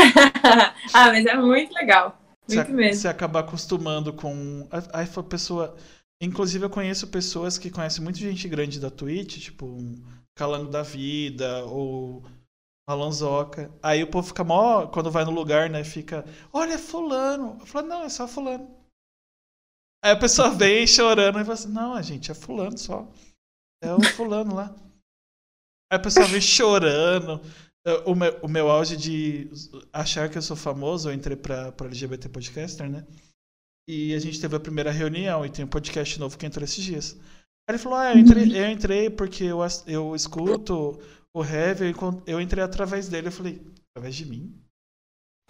ah, 0.94 1.06
mas 1.06 1.26
é 1.26 1.36
muito 1.36 1.72
legal. 1.74 2.18
Muito 2.48 2.72
mesmo. 2.72 3.00
você 3.00 3.08
acaba 3.08 3.40
acostumando 3.40 4.12
com. 4.12 4.68
Aí 4.92 5.06
a 5.14 5.22
pessoa. 5.22 5.76
Inclusive, 6.22 6.64
eu 6.64 6.70
conheço 6.70 7.08
pessoas 7.08 7.56
que 7.56 7.70
conhecem 7.70 8.04
muita 8.04 8.18
gente 8.18 8.46
grande 8.48 8.78
da 8.78 8.90
Twitch, 8.90 9.38
tipo 9.38 9.64
um 9.64 10.02
Calango 10.36 10.70
da 10.70 10.82
Vida 10.82 11.64
ou 11.64 12.22
Alonsoca. 12.86 13.70
Aí 13.82 14.02
o 14.02 14.06
povo 14.06 14.28
fica 14.28 14.44
mó. 14.44 14.86
Quando 14.86 15.10
vai 15.10 15.24
no 15.24 15.30
lugar, 15.30 15.70
né? 15.70 15.82
Fica. 15.84 16.24
Olha, 16.52 16.74
é 16.74 16.78
Fulano. 16.78 17.56
Eu 17.60 17.66
falo, 17.66 17.86
não, 17.86 18.02
é 18.02 18.08
só 18.08 18.28
Fulano. 18.28 18.68
Aí 20.02 20.12
a 20.12 20.18
pessoa 20.18 20.50
vem 20.54 20.86
chorando 20.86 21.38
e 21.38 21.44
fala 21.44 21.54
assim: 21.54 21.72
não, 21.72 22.02
gente, 22.02 22.30
é 22.30 22.34
Fulano 22.34 22.76
só. 22.76 23.08
É 23.82 23.94
o 23.94 24.02
Fulano 24.02 24.54
lá. 24.54 24.74
Aí 25.90 25.98
a 25.98 26.02
pessoa 26.02 26.26
vem 26.26 26.40
chorando. 26.40 27.40
Eh, 27.90 28.02
O 28.06 28.14
meu, 28.14 28.38
o 28.42 28.48
meu 28.48 28.70
auge 28.70 28.96
de 28.96 29.50
achar 29.92 30.28
que 30.28 30.38
eu 30.38 30.42
sou 30.42 30.56
famoso, 30.56 31.08
eu 31.08 31.14
entrei 31.14 31.36
pra, 31.36 31.72
pra 31.72 31.86
LGBT 31.86 32.28
Podcaster, 32.28 32.88
né? 32.88 33.06
E 33.88 34.14
a 34.14 34.18
gente 34.18 34.40
teve 34.40 34.54
a 34.56 34.60
primeira 34.60 34.90
reunião 34.90 35.44
e 35.44 35.50
tem 35.50 35.64
um 35.64 35.68
podcast 35.68 36.18
novo 36.20 36.38
que 36.38 36.46
entrou 36.46 36.64
esses 36.64 36.84
dias. 36.84 37.16
Aí 37.68 37.74
ele 37.74 37.78
falou: 37.78 37.98
Ah, 37.98 38.12
eu 38.12 38.18
entrei, 38.18 38.56
eu 38.56 38.70
entrei 38.70 39.10
porque 39.10 39.44
eu, 39.44 39.58
eu 39.86 40.14
escuto 40.14 41.00
o 41.34 41.44
Heavy, 41.44 41.94
eu, 42.26 42.40
entrei 42.40 42.62
através 42.62 43.08
dele. 43.08 43.28
Eu 43.28 43.32
falei: 43.32 43.60
Através 43.90 44.14
de 44.14 44.26
mim? 44.26 44.54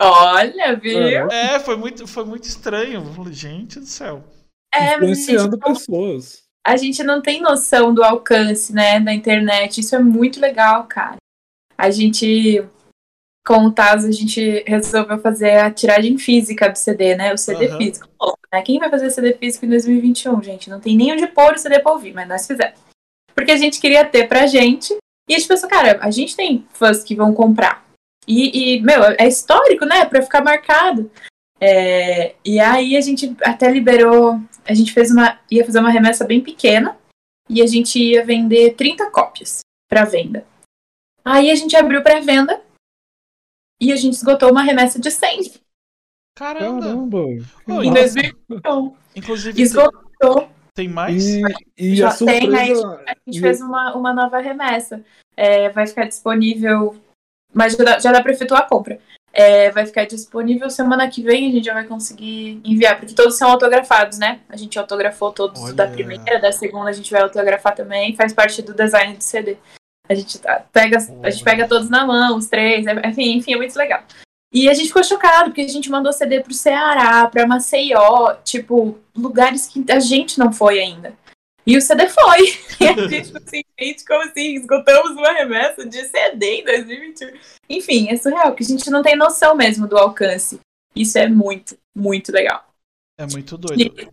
Olha, 0.01 0.75
viu? 0.77 0.99
É, 1.31 1.61
foi 1.61 1.77
muito, 1.77 2.07
foi 2.07 2.25
muito 2.25 2.45
estranho. 2.45 3.05
Eu 3.05 3.15
falei, 3.15 3.33
Gente 3.33 3.79
do 3.79 3.87
céu. 3.87 4.25
É, 4.73 4.95
influenciando 4.95 5.59
não, 5.59 5.75
pessoas. 5.75 6.45
a 6.67 6.77
gente 6.77 7.03
não 7.03 7.21
tem 7.21 7.43
noção 7.43 7.93
do 7.93 8.03
alcance, 8.03 8.73
né, 8.73 9.01
da 9.01 9.13
internet. 9.13 9.81
Isso 9.81 9.95
é 9.95 9.99
muito 9.99 10.41
legal, 10.41 10.87
cara. 10.87 11.17
A 11.81 11.91
gente, 11.91 12.63
com 13.47 13.65
o 13.65 13.73
Taz, 13.73 14.05
a 14.05 14.13
gente 14.13 14.63
resolveu 14.67 15.19
fazer 15.19 15.53
a 15.53 15.71
tiragem 15.71 16.19
física 16.19 16.69
do 16.69 16.77
CD, 16.77 17.17
né? 17.17 17.33
O 17.33 17.39
CD 17.39 17.69
Aham. 17.69 17.79
físico. 17.79 18.09
Né? 18.53 18.61
Quem 18.63 18.79
vai 18.79 18.91
fazer 18.91 19.11
CD 19.11 19.33
físico 19.33 19.65
em 19.65 19.71
2021, 19.71 20.43
gente? 20.43 20.69
Não 20.69 20.79
tem 20.79 20.95
nem 20.95 21.13
onde 21.13 21.27
pôr 21.29 21.55
o 21.55 21.59
CD 21.59 21.79
pra 21.79 21.93
ouvir, 21.93 22.13
mas 22.13 22.29
nós 22.29 22.47
fizemos. 22.47 22.79
Porque 23.35 23.53
a 23.53 23.57
gente 23.57 23.81
queria 23.81 24.05
ter 24.05 24.29
pra 24.29 24.47
gente. 24.47 24.95
E 25.27 25.35
a 25.35 25.39
gente 25.39 25.49
pensou, 25.49 25.71
cara, 25.71 25.99
a 26.03 26.11
gente 26.11 26.37
tem 26.37 26.67
fãs 26.75 27.03
que 27.03 27.15
vão 27.15 27.33
comprar. 27.33 27.83
E, 28.29 28.75
e, 28.75 28.83
meu, 28.83 29.03
é 29.19 29.27
histórico, 29.27 29.87
né? 29.87 30.05
Pra 30.05 30.21
ficar 30.21 30.45
marcado. 30.45 31.11
É, 31.59 32.35
e 32.45 32.61
aí 32.61 32.95
a 32.97 33.01
gente 33.01 33.35
até 33.43 33.71
liberou. 33.71 34.39
A 34.67 34.75
gente 34.75 34.93
fez 34.93 35.11
uma. 35.11 35.39
ia 35.51 35.65
fazer 35.65 35.79
uma 35.79 35.91
remessa 35.91 36.27
bem 36.27 36.43
pequena. 36.43 36.97
E 37.49 37.63
a 37.63 37.67
gente 37.67 37.99
ia 37.99 38.25
vender 38.25 38.75
30 38.75 39.11
cópias 39.11 39.61
pra 39.89 40.05
venda. 40.05 40.45
Aí 41.25 41.51
a 41.51 41.55
gente 41.55 41.77
abriu 41.77 42.03
pré-venda. 42.03 42.61
E 43.81 43.93
a 43.93 43.97
gente 43.97 44.13
esgotou 44.15 44.51
uma 44.51 44.63
remessa 44.63 45.01
de 45.01 45.11
100 45.11 45.53
Caramba. 46.37 46.81
Caramba. 46.87 47.19
em. 47.69 47.93
2021. 47.93 48.95
Inclusive, 49.17 49.55
tem, 49.55 49.65
Esgotou. 49.65 50.49
tem 50.75 50.89
mais? 50.89 51.25
E, 51.27 51.43
e 51.79 51.97
Já 51.97 52.09
a 52.09 52.11
surpresa. 52.11 52.41
tem, 52.41 52.57
aí 52.57 52.73
A 52.73 53.15
gente 53.27 53.39
e- 53.39 53.41
fez 53.41 53.61
uma, 53.61 53.95
uma 53.95 54.13
nova 54.13 54.39
remessa. 54.39 55.03
É, 55.37 55.71
vai 55.71 55.87
ficar 55.87 56.05
disponível. 56.07 56.95
Mas 57.53 57.73
já 57.73 57.85
dá, 57.85 57.99
já 57.99 58.13
dá 58.13 58.23
pra 58.23 58.33
efetuar 58.33 58.61
a 58.63 58.67
compra. 58.69 59.01
É, 59.33 59.71
vai 59.71 59.87
ficar 59.87 60.07
disponível 60.07 60.69
semana 60.69 61.09
que 61.09 61.23
vem, 61.23 61.49
a 61.49 61.53
gente 61.53 61.65
já 61.65 61.73
vai 61.75 61.87
conseguir 61.87 62.61
enviar, 62.65 62.99
porque 62.99 63.15
todos 63.15 63.37
são 63.39 63.49
autografados, 63.51 64.19
né? 64.19 64.41
A 64.49 64.57
gente 64.57 64.77
autografou 64.79 65.33
todos 65.33 65.63
Olha. 65.63 65.73
da 65.73 65.87
primeira, 65.87 66.41
da 66.41 66.51
segunda 66.53 66.91
a 66.91 66.93
gente 66.93 67.11
vai 67.13 67.23
autografar 67.23 67.75
também, 67.75 68.15
faz 68.17 68.33
parte 68.33 68.61
do 68.61 68.75
design 68.75 69.17
do 69.17 69.23
CD. 69.23 69.57
A 70.11 70.15
gente 70.15 70.41
tá- 70.41 70.67
pega, 70.73 70.99
a 71.23 71.31
gente 71.31 71.45
pega 71.45 71.69
todos 71.69 71.89
na 71.89 72.05
mão, 72.05 72.37
os 72.37 72.49
três, 72.49 72.85
é- 72.85 73.09
enfim, 73.09 73.37
enfim, 73.37 73.55
é 73.55 73.57
muito 73.57 73.77
legal. 73.77 74.03
E 74.53 74.69
a 74.69 74.75
gente 74.75 74.89
ficou 74.89 75.05
chocado, 75.05 75.51
porque 75.51 75.61
a 75.61 75.69
gente 75.69 75.89
mandou 75.89 76.13
CD 76.13 76.41
pro 76.41 76.53
Ceará, 76.53 77.29
pra 77.29 77.47
Maceió, 77.47 78.35
tipo, 78.43 78.99
lugares 79.17 79.69
que 79.69 79.85
a 79.89 80.01
gente 80.01 80.37
não 80.37 80.53
foi 80.53 80.81
ainda. 80.81 81.15
E 81.65 81.77
o 81.77 81.81
CD 81.81 82.09
foi. 82.09 82.59
E 82.81 82.89
a 82.89 83.09
gente 83.09 83.27
ficou 83.27 83.43
assim, 83.47 83.63
gente, 83.79 84.05
como 84.07 84.23
assim? 84.23 84.55
Esgotamos 84.57 85.13
uma 85.13 85.33
remessa 85.33 85.87
de 85.87 86.03
CD 86.09 86.63
em 86.63 86.65
2021. 86.65 87.31
Enfim, 87.69 88.09
é 88.09 88.17
surreal, 88.17 88.55
que 88.55 88.65
a 88.65 88.67
gente 88.67 88.91
não 88.91 89.03
tem 89.03 89.15
noção 89.15 89.55
mesmo 89.55 89.87
do 89.87 89.97
alcance. 89.97 90.59
Isso 90.97 91.19
é 91.19 91.29
muito, 91.29 91.77
muito 91.95 92.33
legal. 92.33 92.65
É 93.19 93.27
muito 93.27 93.57
doido. 93.57 94.11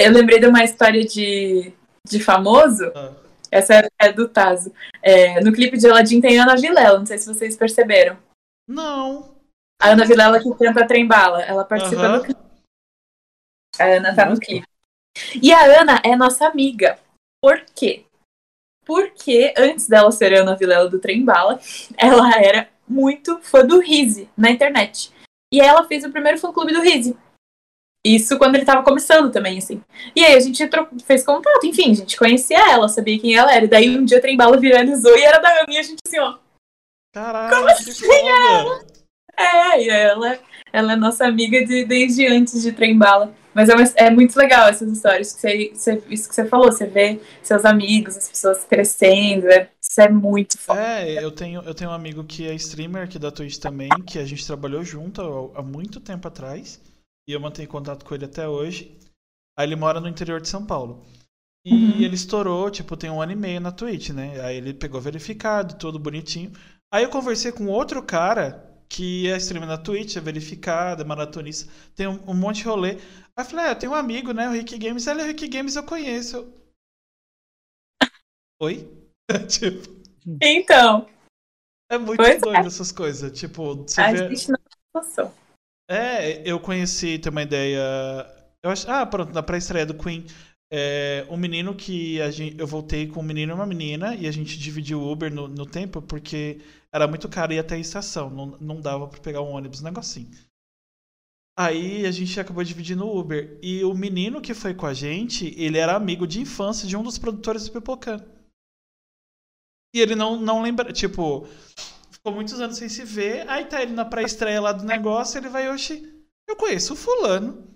Eu 0.00 0.10
lembrei 0.10 0.40
de 0.40 0.46
uma 0.46 0.64
história 0.64 1.04
de, 1.04 1.72
de 2.04 2.18
famoso. 2.18 2.90
Ah. 2.94 3.12
Essa 3.50 3.74
é, 3.74 3.88
é 4.00 4.12
do 4.12 4.28
Tazo. 4.28 4.72
É, 5.02 5.40
no 5.40 5.52
clipe 5.52 5.78
de 5.78 5.88
Aladdin 5.88 6.20
tem 6.20 6.38
Ana 6.38 6.56
Vilela, 6.56 6.98
não 6.98 7.06
sei 7.06 7.18
se 7.18 7.26
vocês 7.26 7.56
perceberam. 7.56 8.18
Não. 8.66 9.34
A 9.80 9.90
Ana 9.90 10.04
Vilela 10.04 10.40
que 10.40 10.54
canta 10.54 10.86
Trembala, 10.86 11.42
ela 11.42 11.64
participa 11.64 12.08
do 12.08 12.24
clipe. 12.24 12.40
A 13.78 13.84
Ana 13.84 14.14
tá 14.14 14.26
no 14.26 14.38
clipe. 14.38 14.66
E 15.40 15.52
a 15.52 15.80
Ana 15.80 16.00
é 16.04 16.16
nossa 16.16 16.46
amiga. 16.46 16.98
Por 17.40 17.60
quê? 17.74 18.04
Porque 18.84 19.54
antes 19.56 19.86
dela 19.86 20.10
ser 20.10 20.34
Ana 20.34 20.56
Vilela 20.56 20.88
do 20.88 20.98
Trembala, 20.98 21.60
ela 21.96 22.30
era 22.40 22.68
muito 22.88 23.38
fã 23.42 23.64
do 23.64 23.80
Rizzi 23.80 24.28
na 24.36 24.50
internet. 24.50 25.12
E 25.52 25.60
ela 25.60 25.86
fez 25.86 26.04
o 26.04 26.10
primeiro 26.10 26.38
fã-clube 26.38 26.72
do 26.72 26.80
Rizzi. 26.80 27.16
Isso 28.04 28.38
quando 28.38 28.54
ele 28.54 28.64
tava 28.64 28.82
começando 28.82 29.30
também, 29.30 29.58
assim. 29.58 29.82
E 30.14 30.24
aí 30.24 30.34
a 30.34 30.40
gente 30.40 30.68
fez 31.04 31.24
contato, 31.24 31.64
enfim, 31.66 31.90
a 31.90 31.94
gente 31.94 32.16
conhecia 32.16 32.58
ela, 32.70 32.88
sabia 32.88 33.18
quem 33.18 33.34
ela 33.34 33.52
era. 33.52 33.64
E 33.64 33.68
daí 33.68 33.98
um 33.98 34.04
dia 34.04 34.18
o 34.18 34.20
Trembala 34.20 34.56
viralizou 34.56 35.16
e 35.16 35.22
era 35.22 35.38
da 35.38 35.48
Ana. 35.50 35.66
E 35.68 35.78
a 35.78 35.82
gente 35.82 35.98
assim, 36.06 36.18
ó, 36.18 36.36
Caralho, 37.12 37.76
que 37.84 37.90
assim, 37.90 38.06
foda. 38.06 38.86
é, 39.36 39.82
e 39.84 39.88
ela, 39.88 40.38
ela 40.72 40.92
é 40.92 40.96
nossa 40.96 41.26
amiga 41.26 41.64
de- 41.64 41.84
desde 41.84 42.26
antes 42.26 42.62
de 42.62 42.72
Trembala. 42.72 43.34
Mas 43.52 43.68
é, 43.68 43.74
uma- 43.74 43.92
é 43.96 44.10
muito 44.10 44.36
legal 44.36 44.68
essas 44.68 44.90
histórias. 44.92 45.32
Que 45.32 45.40
você, 45.40 45.70
você- 45.74 46.02
isso 46.08 46.28
que 46.28 46.34
você 46.34 46.44
falou, 46.44 46.70
você 46.70 46.86
vê 46.86 47.20
seus 47.42 47.64
amigos, 47.64 48.16
as 48.16 48.28
pessoas 48.28 48.64
crescendo. 48.64 49.48
é- 49.50 49.68
isso 49.82 50.00
é 50.00 50.08
muito 50.08 50.56
foda. 50.58 50.80
É, 50.80 51.24
eu 51.24 51.32
tenho, 51.32 51.62
eu 51.62 51.74
tenho 51.74 51.90
um 51.90 51.94
amigo 51.94 52.22
que 52.22 52.46
é 52.46 52.54
streamer 52.54 53.02
aqui 53.02 53.18
da 53.18 53.32
Twitch 53.32 53.56
também, 53.56 53.88
que 54.06 54.18
a 54.18 54.24
gente 54.24 54.46
trabalhou 54.46 54.84
junto 54.84 55.50
há, 55.56 55.58
há 55.60 55.62
muito 55.62 55.98
tempo 55.98 56.28
atrás. 56.28 56.80
E 57.28 57.32
eu 57.32 57.38
mantenho 57.40 57.68
contato 57.68 58.06
com 58.06 58.14
ele 58.14 58.24
até 58.24 58.48
hoje. 58.48 58.98
Aí 59.56 59.66
ele 59.68 59.76
mora 59.76 60.00
no 60.00 60.08
interior 60.08 60.40
de 60.40 60.48
São 60.48 60.64
Paulo. 60.64 61.04
E 61.62 61.70
Uhum. 61.74 62.00
ele 62.02 62.14
estourou, 62.14 62.70
tipo, 62.70 62.96
tem 62.96 63.10
um 63.10 63.20
ano 63.20 63.32
e 63.32 63.36
meio 63.36 63.60
na 63.60 63.70
Twitch, 63.70 64.10
né? 64.10 64.40
Aí 64.40 64.56
ele 64.56 64.72
pegou 64.72 64.98
verificado, 64.98 65.76
tudo 65.76 65.98
bonitinho. 65.98 66.50
Aí 66.90 67.04
eu 67.04 67.10
conversei 67.10 67.52
com 67.52 67.66
outro 67.66 68.02
cara 68.02 68.64
que 68.88 69.28
é 69.28 69.36
streamer 69.36 69.68
na 69.68 69.76
Twitch, 69.76 70.16
é 70.16 70.20
verificado, 70.20 71.02
é 71.02 71.04
maratonista, 71.04 71.70
tem 71.94 72.06
um, 72.06 72.30
um 72.30 72.34
monte 72.34 72.58
de 72.62 72.64
rolê. 72.64 72.92
Aí 73.36 73.44
eu 73.44 73.44
falei, 73.44 73.66
ah, 73.66 73.68
eu 73.72 73.78
tenho 73.78 73.92
um 73.92 73.94
amigo, 73.94 74.32
né? 74.32 74.48
O 74.48 74.52
Rick 74.52 74.78
Games. 74.78 75.06
Ele, 75.06 75.22
o 75.22 75.26
Rick 75.26 75.46
Games 75.48 75.76
eu 75.76 75.82
conheço. 75.82 76.50
Oi? 78.62 78.88
tipo, 79.50 79.86
Então, 80.40 81.06
é 81.90 81.98
muito 81.98 82.16
Pois 82.16 82.36
é. 82.36 82.40
doido 82.40 82.66
essas 82.66 82.90
coisas. 82.90 83.38
Tipo, 83.38 83.74
você 83.74 84.00
a 84.00 84.12
vê. 84.12 84.34
gente 84.34 84.50
não. 84.50 84.58
É, 85.88 86.48
eu 86.48 86.60
conheci, 86.60 87.18
tem 87.18 87.30
uma 87.30 87.42
ideia. 87.42 87.80
Eu 88.62 88.70
acho. 88.70 88.90
Ah, 88.90 89.06
pronto, 89.06 89.32
na 89.32 89.42
pré-estreia 89.42 89.86
do 89.86 89.94
Queen. 89.94 90.26
É, 90.70 91.26
um 91.30 91.36
menino 91.36 91.74
que 91.74 92.20
a 92.20 92.30
gente, 92.30 92.58
eu 92.58 92.66
voltei 92.66 93.06
com 93.06 93.20
um 93.20 93.22
menino 93.22 93.52
e 93.52 93.54
uma 93.54 93.64
menina 93.64 94.14
e 94.14 94.26
a 94.26 94.30
gente 94.30 94.58
dividiu 94.58 95.00
o 95.00 95.10
Uber 95.10 95.32
no, 95.32 95.48
no 95.48 95.64
tempo 95.64 96.02
porque 96.02 96.60
era 96.92 97.08
muito 97.08 97.26
caro 97.26 97.54
ir 97.54 97.58
até 97.58 97.74
a 97.76 97.78
estação, 97.78 98.28
não, 98.28 98.46
não 98.60 98.78
dava 98.78 99.08
pra 99.08 99.18
pegar 99.18 99.40
um 99.40 99.50
ônibus, 99.50 99.80
um 99.80 99.84
negocinho. 99.84 100.28
Aí 101.58 102.06
a 102.06 102.10
gente 102.10 102.38
acabou 102.38 102.62
dividindo 102.62 103.04
o 103.04 103.18
Uber. 103.18 103.58
E 103.62 103.82
o 103.82 103.94
menino 103.94 104.40
que 104.40 104.54
foi 104.54 104.74
com 104.74 104.86
a 104.86 104.94
gente, 104.94 105.54
ele 105.60 105.78
era 105.78 105.96
amigo 105.96 106.26
de 106.26 106.40
infância 106.40 106.86
de 106.86 106.96
um 106.96 107.02
dos 107.02 107.18
produtores 107.18 107.64
do 107.64 107.72
Pipocano. 107.72 108.24
E 109.94 110.00
ele 110.00 110.14
não, 110.14 110.38
não 110.38 110.62
lembra, 110.62 110.92
tipo, 110.92 111.48
ficou 112.28 112.32
muitos 112.34 112.60
anos 112.60 112.76
sem 112.76 112.88
se 112.88 113.04
ver. 113.04 113.48
Aí 113.48 113.64
tá 113.64 113.82
ele 113.82 113.92
na 113.92 114.04
pré-estreia 114.04 114.60
lá 114.60 114.72
do 114.72 114.84
negócio, 114.84 115.38
ele 115.38 115.48
vai, 115.48 115.70
oxi, 115.70 116.06
eu 116.48 116.56
conheço 116.56 116.92
o 116.92 116.96
fulano. 116.96 117.66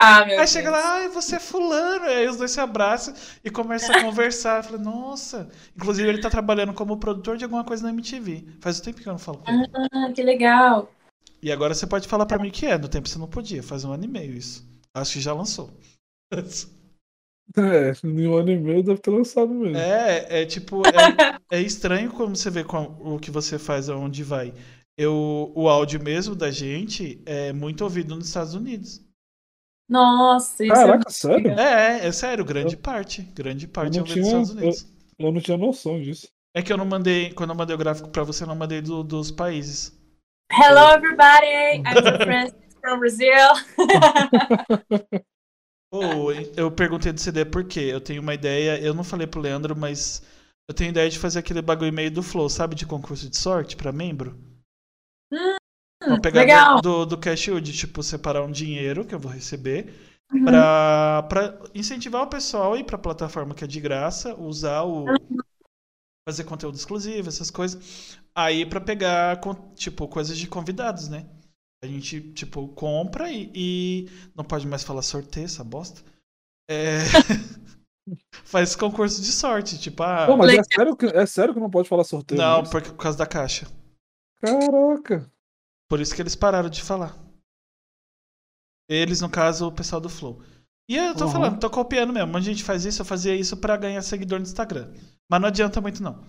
Ah, 0.00 0.24
meu 0.24 0.32
Aí 0.32 0.38
Deus. 0.38 0.50
chega 0.50 0.70
lá, 0.70 0.94
ai, 0.94 1.08
você 1.08 1.36
é 1.36 1.40
fulano. 1.40 2.04
Aí 2.06 2.28
os 2.28 2.36
dois 2.36 2.50
se 2.50 2.60
abraçam 2.60 3.14
e 3.44 3.50
começam 3.50 3.94
a 3.94 4.00
conversar. 4.02 4.58
Eu 4.58 4.64
falei, 4.64 4.80
nossa. 4.80 5.48
Inclusive, 5.76 6.08
ele 6.08 6.20
tá 6.20 6.28
trabalhando 6.28 6.74
como 6.74 6.98
produtor 6.98 7.36
de 7.36 7.44
alguma 7.44 7.64
coisa 7.64 7.84
na 7.84 7.90
MTV. 7.90 8.46
Faz 8.60 8.80
um 8.80 8.82
tempo 8.82 9.00
que 9.00 9.08
eu 9.08 9.12
não 9.12 9.18
falo 9.18 9.38
com 9.38 9.50
ele. 9.50 9.70
Ah, 9.92 10.12
que 10.12 10.22
legal. 10.22 10.90
E 11.40 11.52
agora 11.52 11.74
você 11.74 11.86
pode 11.86 12.08
falar 12.08 12.26
pra 12.26 12.38
mim 12.38 12.50
que 12.50 12.66
é. 12.66 12.76
No 12.76 12.88
tempo 12.88 13.08
você 13.08 13.18
não 13.18 13.28
podia. 13.28 13.62
Faz 13.62 13.84
um 13.84 13.92
ano 13.92 14.04
e 14.04 14.08
meio 14.08 14.32
isso. 14.34 14.68
Acho 14.92 15.12
que 15.14 15.20
já 15.20 15.32
lançou. 15.32 15.70
É, 17.56 17.92
em 18.06 18.26
um 18.28 18.36
ano 18.36 18.50
e 18.50 18.58
meio 18.58 18.82
deve 18.82 19.00
ter 19.00 19.10
lançado 19.10 19.52
mesmo. 19.52 19.76
É, 19.76 20.42
é 20.42 20.46
tipo, 20.46 20.82
é, 20.86 21.36
é 21.50 21.60
estranho 21.60 22.10
como 22.10 22.34
você 22.34 22.50
vê 22.50 22.64
com 22.64 22.82
o 23.00 23.18
que 23.18 23.30
você 23.30 23.58
faz 23.58 23.88
aonde 23.88 24.22
vai. 24.22 24.54
Eu, 24.96 25.52
o 25.54 25.68
áudio 25.68 26.02
mesmo 26.02 26.34
da 26.34 26.50
gente 26.50 27.22
é 27.26 27.52
muito 27.52 27.82
ouvido 27.82 28.14
nos 28.14 28.28
Estados 28.28 28.54
Unidos. 28.54 29.00
Nossa, 29.88 30.64
isso 30.64 30.72
é 30.72 30.76
Caraca, 30.76 30.94
muito 30.94 31.12
sério? 31.12 31.50
É, 31.58 32.06
é 32.06 32.12
sério, 32.12 32.44
grande 32.44 32.76
parte. 32.76 33.22
Grande 33.22 33.66
parte 33.66 33.98
é 33.98 34.00
ouvido 34.00 34.18
nos 34.18 34.26
Estados 34.28 34.50
Unidos. 34.50 34.86
Eu 35.18 35.32
não 35.32 35.40
tinha 35.40 35.56
noção 35.56 36.00
disso. 36.00 36.28
É 36.54 36.62
que 36.62 36.72
eu 36.72 36.76
não 36.76 36.84
mandei, 36.84 37.32
quando 37.32 37.50
eu 37.50 37.56
mandei 37.56 37.74
o 37.74 37.78
gráfico 37.78 38.10
pra 38.10 38.22
você, 38.24 38.44
eu 38.44 38.48
não 38.48 38.56
mandei 38.56 38.80
do- 38.80 39.02
dos 39.02 39.30
países. 39.30 39.98
Hello, 40.50 40.90
everybody. 40.92 41.78
I'm 41.78 41.84
Francis 42.24 42.74
from 42.80 42.98
Brazil. 42.98 43.48
Ou 45.92 46.32
eu 46.32 46.70
perguntei 46.70 47.12
do 47.12 47.20
CD 47.20 47.44
por 47.44 47.64
quê? 47.64 47.80
Eu 47.80 48.00
tenho 48.00 48.22
uma 48.22 48.34
ideia, 48.34 48.80
eu 48.80 48.94
não 48.94 49.04
falei 49.04 49.26
pro 49.26 49.40
Leandro, 49.40 49.76
mas 49.76 50.22
eu 50.68 50.74
tenho 50.74 50.90
ideia 50.90 51.08
de 51.10 51.18
fazer 51.18 51.38
aquele 51.38 51.60
bagulho 51.60 51.92
meio 51.92 52.10
do 52.10 52.22
Flow, 52.22 52.48
sabe? 52.48 52.74
De 52.74 52.86
concurso 52.86 53.28
de 53.28 53.36
sorte 53.36 53.76
pra 53.76 53.92
membro. 53.92 54.38
Uma 56.06 56.20
pegada 56.20 56.46
legal. 56.46 56.80
do, 56.80 57.06
do 57.06 57.18
Cashwood, 57.18 57.72
tipo, 57.72 58.02
separar 58.02 58.42
um 58.42 58.50
dinheiro 58.50 59.04
que 59.04 59.14
eu 59.14 59.20
vou 59.20 59.30
receber 59.30 59.92
Uhum. 60.32 60.46
pra, 60.46 61.22
pra 61.28 61.58
incentivar 61.74 62.22
o 62.22 62.26
pessoal 62.26 62.72
a 62.72 62.78
ir 62.78 62.84
pra 62.84 62.96
plataforma 62.96 63.54
que 63.54 63.64
é 63.64 63.66
de 63.66 63.78
graça, 63.78 64.34
usar 64.34 64.82
o. 64.82 65.04
fazer 66.26 66.44
conteúdo 66.44 66.76
exclusivo, 66.76 67.28
essas 67.28 67.50
coisas. 67.50 68.18
Aí 68.34 68.64
pra 68.64 68.80
pegar, 68.80 69.38
tipo, 69.74 70.08
coisas 70.08 70.38
de 70.38 70.46
convidados, 70.46 71.08
né? 71.08 71.26
A 71.82 71.86
gente, 71.86 72.20
tipo, 72.32 72.68
compra 72.68 73.30
e, 73.30 73.50
e 73.54 74.08
não 74.36 74.44
pode 74.44 74.66
mais 74.66 74.84
falar 74.84 75.02
sorteio, 75.02 75.46
essa 75.46 75.64
bosta. 75.64 76.00
É... 76.70 76.98
Faz 78.44 78.74
concurso 78.76 79.20
de 79.20 79.32
sorte, 79.32 79.78
tipo, 79.80 80.02
ah. 80.02 80.26
Pô, 80.26 80.36
mas 80.36 80.52
é 80.52 80.62
sério, 80.62 80.96
que, 80.96 81.06
é 81.06 81.26
sério 81.26 81.54
que 81.54 81.60
não 81.60 81.70
pode 81.70 81.88
falar 81.88 82.04
sorteio? 82.04 82.40
não, 82.40 82.60
nisso? 82.60 82.70
porque, 82.70 82.90
por 82.90 82.96
causa 83.02 83.18
da 83.18 83.26
caixa. 83.26 83.66
Caraca. 84.40 85.30
Por 85.88 86.00
isso 86.00 86.14
que 86.14 86.22
eles 86.22 86.34
pararam 86.36 86.68
de 86.70 86.82
falar. 86.82 87.16
Eles, 88.88 89.20
no 89.20 89.30
caso, 89.30 89.66
o 89.68 89.72
pessoal 89.72 90.00
do 90.00 90.08
Flow. 90.08 90.42
E 90.88 90.96
eu 90.96 91.14
tô 91.16 91.26
Uhum. 91.26 91.30
falando, 91.32 91.60
tô 91.60 91.70
copiando 91.70 92.12
mesmo. 92.12 92.36
A 92.36 92.40
gente 92.40 92.62
faz 92.64 92.84
isso, 92.84 93.02
eu 93.02 93.06
fazia 93.06 93.34
isso 93.34 93.56
pra 93.56 93.76
ganhar 93.76 94.02
seguidor 94.02 94.38
no 94.38 94.44
Instagram. 94.44 94.92
Mas 95.30 95.40
não 95.40 95.48
adianta 95.48 95.80
muito, 95.80 96.02
não. 96.02 96.24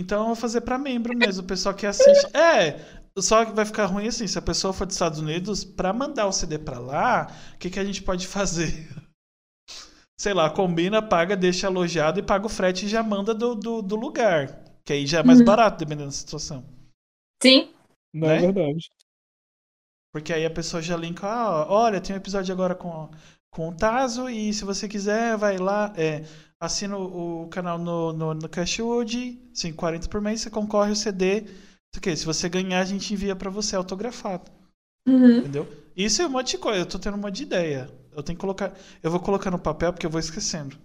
Então 0.00 0.20
eu 0.20 0.26
vou 0.28 0.36
fazer 0.36 0.62
pra 0.62 0.78
membro 0.78 1.14
mesmo, 1.14 1.42
o 1.42 1.46
pessoal 1.46 1.74
que 1.74 1.86
assiste. 1.86 2.26
É, 2.34 2.80
só 3.18 3.44
que 3.44 3.52
vai 3.52 3.64
ficar 3.66 3.86
ruim 3.86 4.06
assim, 4.08 4.26
se 4.26 4.38
a 4.38 4.42
pessoa 4.42 4.72
for 4.72 4.86
dos 4.86 4.94
Estados 4.96 5.18
Unidos, 5.18 5.64
pra 5.64 5.92
mandar 5.92 6.26
o 6.26 6.32
CD 6.32 6.58
pra 6.58 6.78
lá, 6.78 7.30
o 7.54 7.58
que, 7.58 7.68
que 7.70 7.78
a 7.80 7.84
gente 7.84 8.02
pode 8.02 8.26
fazer? 8.26 8.88
Sei 10.20 10.34
lá, 10.34 10.50
combina, 10.50 11.00
paga, 11.02 11.36
deixa 11.36 11.66
alojado 11.66 12.18
e 12.20 12.22
paga 12.22 12.46
o 12.46 12.48
frete 12.48 12.86
e 12.86 12.88
já 12.88 13.02
manda 13.02 13.34
do, 13.34 13.54
do, 13.54 13.82
do 13.82 13.96
lugar. 13.96 14.62
Que 14.84 14.92
aí 14.92 15.06
já 15.06 15.20
é 15.20 15.22
mais 15.22 15.40
Uhum. 15.40 15.44
barato, 15.44 15.78
dependendo 15.78 16.06
da 16.08 16.12
situação. 16.12 16.64
Sim. 17.42 17.68
Não 18.12 18.28
Né? 18.28 18.36
é 18.36 18.38
verdade. 18.38 18.88
Porque 20.12 20.32
aí 20.32 20.44
a 20.44 20.50
pessoa 20.50 20.82
já 20.82 20.96
linka, 20.96 21.26
ah, 21.26 21.66
olha, 21.70 22.00
tem 22.00 22.14
um 22.14 22.18
episódio 22.18 22.52
agora 22.52 22.74
com, 22.74 23.08
com 23.50 23.68
o 23.68 23.74
Tazo, 23.76 24.28
e 24.28 24.52
se 24.52 24.64
você 24.64 24.88
quiser, 24.88 25.36
vai 25.36 25.56
lá, 25.56 25.92
é, 25.96 26.24
assina 26.60 26.96
o, 26.96 27.44
o 27.44 27.48
canal 27.48 27.78
no, 27.78 28.12
no, 28.12 28.34
no 28.34 28.48
Cashwood, 28.48 29.40
5,40 29.54 30.08
por 30.08 30.20
mês, 30.20 30.42
você 30.42 30.50
concorre 30.50 30.92
o 30.92 30.96
CD. 30.96 31.46
Aqui, 31.96 32.16
se 32.16 32.24
você 32.26 32.48
ganhar, 32.48 32.80
a 32.80 32.84
gente 32.84 33.12
envia 33.14 33.34
pra 33.36 33.50
você 33.50 33.74
autografado, 33.76 34.50
Uhum. 35.06 35.42
entendeu? 35.42 35.68
Isso 35.96 36.22
é 36.22 36.26
um 36.26 36.30
monte 36.30 36.52
de 36.52 36.58
coisa, 36.58 36.80
eu 36.80 36.86
tô 36.86 36.98
tendo 36.98 37.16
uma 37.16 37.30
de 37.30 37.42
ideia. 37.44 37.90
Eu 38.12 38.22
tenho 38.22 38.36
que 38.36 38.40
colocar. 38.40 38.72
Eu 39.02 39.10
vou 39.10 39.20
colocar 39.20 39.50
no 39.50 39.58
papel 39.58 39.92
porque 39.92 40.06
eu 40.06 40.10
vou 40.10 40.20
esquecendo. 40.20 40.76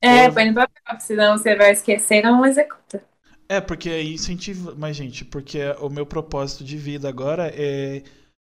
É, 0.00 0.28
Eu- 0.28 0.32
põe 0.32 0.46
no 0.50 0.54
papel, 0.54 1.00
senão 1.00 1.38
você 1.38 1.54
vai 1.56 1.72
esquecer 1.72 2.16
e 2.18 2.22
não 2.22 2.44
executa. 2.44 3.02
É, 3.48 3.60
porque 3.60 3.88
aí 3.90 4.14
incentiva. 4.14 4.74
Mas, 4.74 4.96
gente, 4.96 5.24
porque 5.24 5.58
o 5.80 5.88
meu 5.88 6.06
propósito 6.06 6.64
de 6.64 6.76
vida 6.76 7.08
agora 7.08 7.48
é 7.54 8.02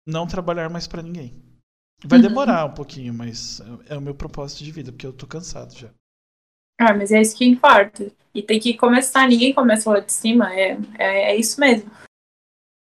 não 0.08 0.28
trabalhar 0.28 0.70
mais 0.70 0.88
pra 0.88 1.02
ninguém. 1.02 1.34
Vai 2.06 2.20
Uhum. 2.20 2.20
demorar 2.20 2.66
um 2.66 2.74
pouquinho, 2.74 3.14
mas 3.14 3.62
é 3.88 3.98
o 3.98 4.02
meu 4.02 4.16
propósito 4.16 4.64
de 4.64 4.72
vida, 4.72 4.92
porque 4.92 5.08
eu 5.08 5.14
tô 5.14 5.28
cansado 5.28 5.74
já. 5.78 5.90
Ah, 6.80 6.94
mas 6.94 7.12
é 7.12 7.22
isso 7.22 7.38
que 7.38 7.46
importa. 7.46 8.12
E 8.34 8.42
tem 8.44 8.60
que 8.60 8.76
começar, 8.76 9.28
ninguém 9.28 9.54
começa 9.54 9.90
lá 9.90 10.00
de 10.00 10.12
cima, 10.12 10.54
é, 10.54 10.78
é, 11.00 11.32
é 11.32 11.36
isso 11.36 11.60
mesmo. 11.60 11.90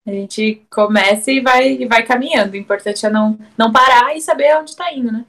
A 0.06 0.10
gente 0.10 0.66
começa 0.70 1.30
e 1.30 1.40
vai, 1.40 1.72
e 1.74 1.86
vai 1.86 2.04
caminhando. 2.06 2.54
O 2.54 2.56
importante 2.56 3.04
é 3.06 3.10
não, 3.10 3.38
não 3.59 3.72
parar 3.72 4.16
e 4.16 4.20
saber 4.20 4.56
onde 4.56 4.76
tá 4.76 4.92
indo, 4.92 5.12
né? 5.12 5.26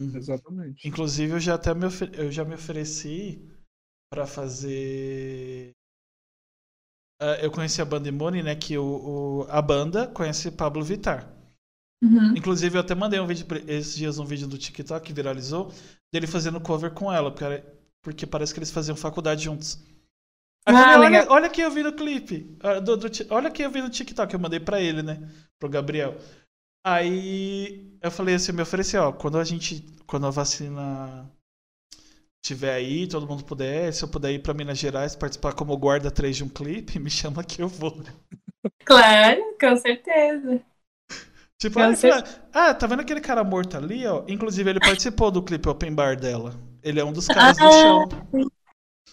Exatamente. 0.00 0.86
Inclusive, 0.88 1.32
eu 1.34 1.40
já 1.40 1.54
até 1.54 1.74
me, 1.74 1.86
eu 2.16 2.30
já 2.32 2.44
me 2.44 2.54
ofereci 2.54 3.40
pra 4.12 4.26
fazer. 4.26 5.72
Ah, 7.20 7.36
eu 7.42 7.50
conheci 7.50 7.82
a 7.82 7.84
banda 7.84 8.08
Imune, 8.08 8.42
né? 8.42 8.54
Que 8.56 8.78
o, 8.78 9.42
o- 9.42 9.46
a 9.50 9.60
banda 9.60 10.06
conhece 10.06 10.50
Pablo 10.50 10.82
Vittar. 10.82 11.28
Uhum. 12.02 12.34
Inclusive, 12.36 12.76
eu 12.76 12.80
até 12.80 12.94
mandei 12.94 13.20
um 13.20 13.26
vídeo 13.26 13.46
esses 13.68 13.94
dias 13.94 14.18
um 14.18 14.24
vídeo 14.24 14.48
do 14.48 14.56
TikTok 14.56 15.04
que 15.06 15.12
viralizou 15.12 15.70
dele 16.12 16.26
fazendo 16.26 16.60
cover 16.60 16.92
com 16.92 17.12
ela, 17.12 17.30
porque, 17.30 17.44
era- 17.44 17.64
porque 18.02 18.26
parece 18.26 18.52
que 18.54 18.58
eles 18.60 18.70
faziam 18.70 18.96
faculdade 18.96 19.44
juntos. 19.44 19.78
Aí 20.66 20.74
eu 20.74 20.76
Ah, 20.76 20.82
falei, 20.90 20.98
olha, 20.98 21.26
olha 21.30 21.50
que 21.50 21.60
eu 21.62 21.70
vi 21.70 21.82
no 21.82 21.92
clipe. 21.92 22.56
ah, 22.62 22.80
do- 22.80 22.96
do 22.96 23.08
olha 23.30 23.50
que 23.50 23.62
eu 23.62 23.70
vi 23.70 23.82
no 23.82 23.90
TikTok, 23.90 24.32
eu 24.34 24.40
mandei 24.40 24.60
pra 24.60 24.80
ele, 24.80 25.02
né? 25.02 25.28
Pro 25.60 25.68
Gabriel. 25.70 26.16
Aí 26.84 27.98
eu 28.02 28.10
falei 28.10 28.36
assim, 28.36 28.52
me 28.52 28.62
ofereci, 28.62 28.96
ó, 28.96 29.12
quando 29.12 29.38
a 29.38 29.44
gente. 29.44 29.84
Quando 30.06 30.26
a 30.26 30.30
vacina 30.30 31.30
tiver 32.42 32.72
aí, 32.72 33.06
todo 33.06 33.26
mundo 33.26 33.44
puder, 33.44 33.92
se 33.92 34.02
eu 34.04 34.08
puder 34.08 34.32
ir 34.32 34.42
pra 34.42 34.54
Minas 34.54 34.78
Gerais 34.78 35.14
participar 35.16 35.52
como 35.54 35.76
guarda 35.76 36.10
3 36.10 36.36
de 36.36 36.44
um 36.44 36.48
clipe, 36.48 36.98
me 37.00 37.10
chama 37.10 37.44
que 37.44 37.62
eu 37.62 37.68
vou. 37.68 37.96
Claro, 38.84 39.56
com 39.58 39.74
certeza. 39.76 40.62
Tipo, 41.60 41.78
aí 41.78 41.90
eu 41.92 41.96
falei, 41.96 42.24
ah, 42.54 42.72
tá 42.74 42.86
vendo 42.86 43.00
aquele 43.00 43.20
cara 43.20 43.44
morto 43.44 43.76
ali, 43.76 44.06
ó? 44.06 44.24
Inclusive, 44.26 44.70
ele 44.70 44.80
participou 44.80 45.30
do 45.30 45.42
clipe 45.42 45.68
Open 45.68 45.94
Bar 45.94 46.18
dela. 46.18 46.54
Ele 46.82 46.98
é 46.98 47.04
um 47.04 47.12
dos 47.12 47.26
caras 47.26 47.56
do 47.58 47.64
Ah. 47.64 47.70
show. 47.72 48.08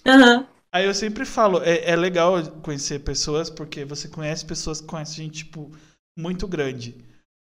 Aham. 0.05 0.47
Aí 0.71 0.85
eu 0.85 0.93
sempre 0.93 1.25
falo, 1.25 1.61
é, 1.63 1.89
é 1.91 1.95
legal 1.95 2.41
conhecer 2.61 2.99
pessoas, 2.99 3.49
porque 3.49 3.83
você 3.83 4.07
conhece 4.07 4.45
pessoas 4.45 4.79
que 4.79 4.87
conhecem 4.87 5.25
gente, 5.25 5.43
tipo, 5.43 5.71
muito 6.17 6.47
grande. 6.47 6.95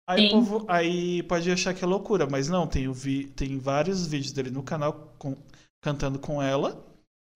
Aí 0.09 0.31
povo 0.31 0.64
aí 0.68 1.22
pode 1.22 1.51
achar 1.51 1.72
que 1.74 1.82
é 1.82 1.86
loucura, 1.86 2.26
mas 2.26 2.48
não, 2.48 2.66
tem, 2.66 2.90
vi, 2.93 3.26
tem 3.28 3.59
vários 3.59 4.06
vídeos 4.06 4.32
dele 4.32 4.51
no 4.51 4.62
canal 4.62 5.14
com- 5.18 5.36
cantando 5.82 6.18
com 6.18 6.43
ela. 6.43 6.82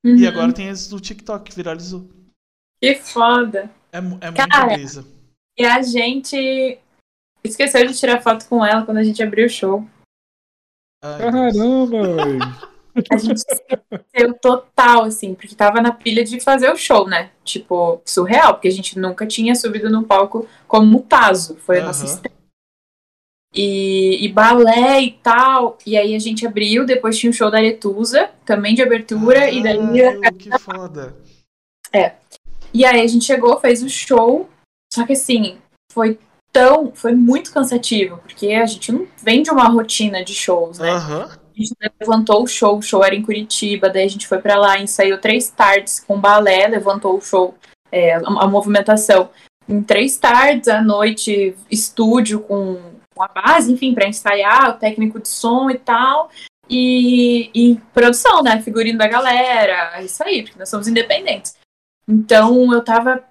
E 0.05 0.23
Uhum. 0.23 0.29
agora 0.29 0.53
tem 0.53 0.69
esse 0.69 0.89
do 0.89 1.01
TikTok 1.01 1.51
que 1.51 1.57
viralizou. 1.57 2.09
Que 2.81 2.95
foda. 2.97 3.71
É, 3.91 3.99
é 3.99 4.33
Cara, 4.33 4.67
muito 4.67 4.75
brisa. 4.79 5.05
E 5.59 5.65
a 5.65 5.83
gente 5.83 6.79
esqueceu 7.45 7.87
de 7.87 7.99
tirar 7.99 8.23
foto 8.23 8.47
com 8.49 8.65
ela 8.65 8.85
quando 8.85 8.99
a 8.99 9.03
gente 9.03 9.23
abriu 9.23 9.47
o 9.47 9.51
show. 9.51 9.85
Ai. 11.03 11.19
Caramba. 11.19 11.99
A 13.13 13.17
gente 13.17 13.37
esqueceu 13.37 14.35
total, 14.41 15.05
assim, 15.05 15.35
porque 15.35 15.55
tava 15.55 15.81
na 15.81 15.93
pilha 15.93 16.25
de 16.25 16.41
fazer 16.41 16.71
o 16.71 16.77
show, 16.77 17.07
né? 17.07 17.31
Tipo, 17.45 18.03
surreal, 18.05 18.55
porque 18.55 18.69
a 18.69 18.73
gente 18.73 18.99
nunca 18.99 19.27
tinha 19.27 19.55
subido 19.55 19.89
no 19.89 20.05
palco 20.05 20.49
como 20.67 21.03
Tazo. 21.03 21.57
Foi 21.57 21.79
a 21.79 21.85
nossa 21.85 22.05
estreia. 22.05 22.37
E, 23.55 24.25
e 24.25 24.29
balé 24.33 25.01
e 25.01 25.13
tal. 25.13 25.79
E 25.87 25.97
aí 25.97 26.15
a 26.15 26.19
gente 26.19 26.47
abriu, 26.47 26.85
depois 26.85 27.17
tinha 27.17 27.31
o 27.31 27.33
show 27.33 27.51
da 27.51 27.59
Aretusa, 27.59 28.31
também 28.45 28.75
de 28.75 28.83
abertura, 28.83 29.49
e 29.51 29.63
daí 29.63 29.79
que 30.37 30.51
foda. 30.59 31.17
E 32.75 32.85
aí 32.85 33.01
a 33.01 33.07
gente 33.07 33.25
chegou, 33.25 33.59
fez 33.61 33.83
o 33.83 33.89
show, 33.89 34.49
só 34.93 35.07
que 35.07 35.15
assim, 35.15 35.59
foi 35.91 36.19
tão, 36.59 36.91
foi 36.93 37.15
muito 37.15 37.53
cansativo, 37.53 38.19
porque 38.19 38.49
a 38.49 38.67
gente 38.67 38.91
não 38.91 39.07
vem 39.23 39.43
de 39.43 39.51
uma 39.51 39.69
rotina 39.69 40.25
de 40.25 40.35
shows, 40.35 40.81
né? 40.81 40.91
Aham. 40.91 41.31
A 41.31 41.61
gente 41.61 41.75
levantou 42.01 42.43
o 42.43 42.47
show, 42.49 42.79
o 42.79 42.83
show 42.83 43.05
era 43.05 43.15
em 43.15 43.23
Curitiba, 43.23 43.89
daí 43.89 44.05
a 44.05 44.09
gente 44.09 44.27
foi 44.27 44.39
pra 44.39 44.57
lá, 44.57 44.79
ensaiou 44.79 45.19
três 45.19 45.49
tardes 45.51 46.01
com 46.01 46.21
balé, 46.21 46.67
levantou 46.67 47.17
o 47.17 47.21
show, 47.21 47.55
é, 47.93 48.15
a, 48.15 48.21
a 48.21 48.47
movimentação 48.49 49.31
em 49.69 49.83
três 49.83 50.17
tardes, 50.17 50.69
à 50.69 50.83
noite 50.83 51.55
estúdio 51.71 52.41
com, 52.41 52.81
com 53.15 53.23
a 53.23 53.29
base, 53.29 53.73
enfim, 53.73 53.95
pra 53.95 54.09
ensaiar, 54.09 54.71
o 54.71 54.79
técnico 54.79 55.21
de 55.21 55.29
som 55.29 55.71
e 55.71 55.79
tal. 55.79 56.31
E, 56.71 57.51
e 57.55 57.81
produção, 57.95 58.43
né? 58.43 58.61
Figurino 58.61 58.99
da 58.99 59.09
galera, 59.09 59.93
é 59.95 60.05
isso 60.05 60.23
aí, 60.23 60.43
porque 60.43 60.59
nós 60.59 60.69
somos 60.69 60.87
independentes. 60.87 61.57
Então 62.07 62.73
eu 62.73 62.83
tava 62.83 63.23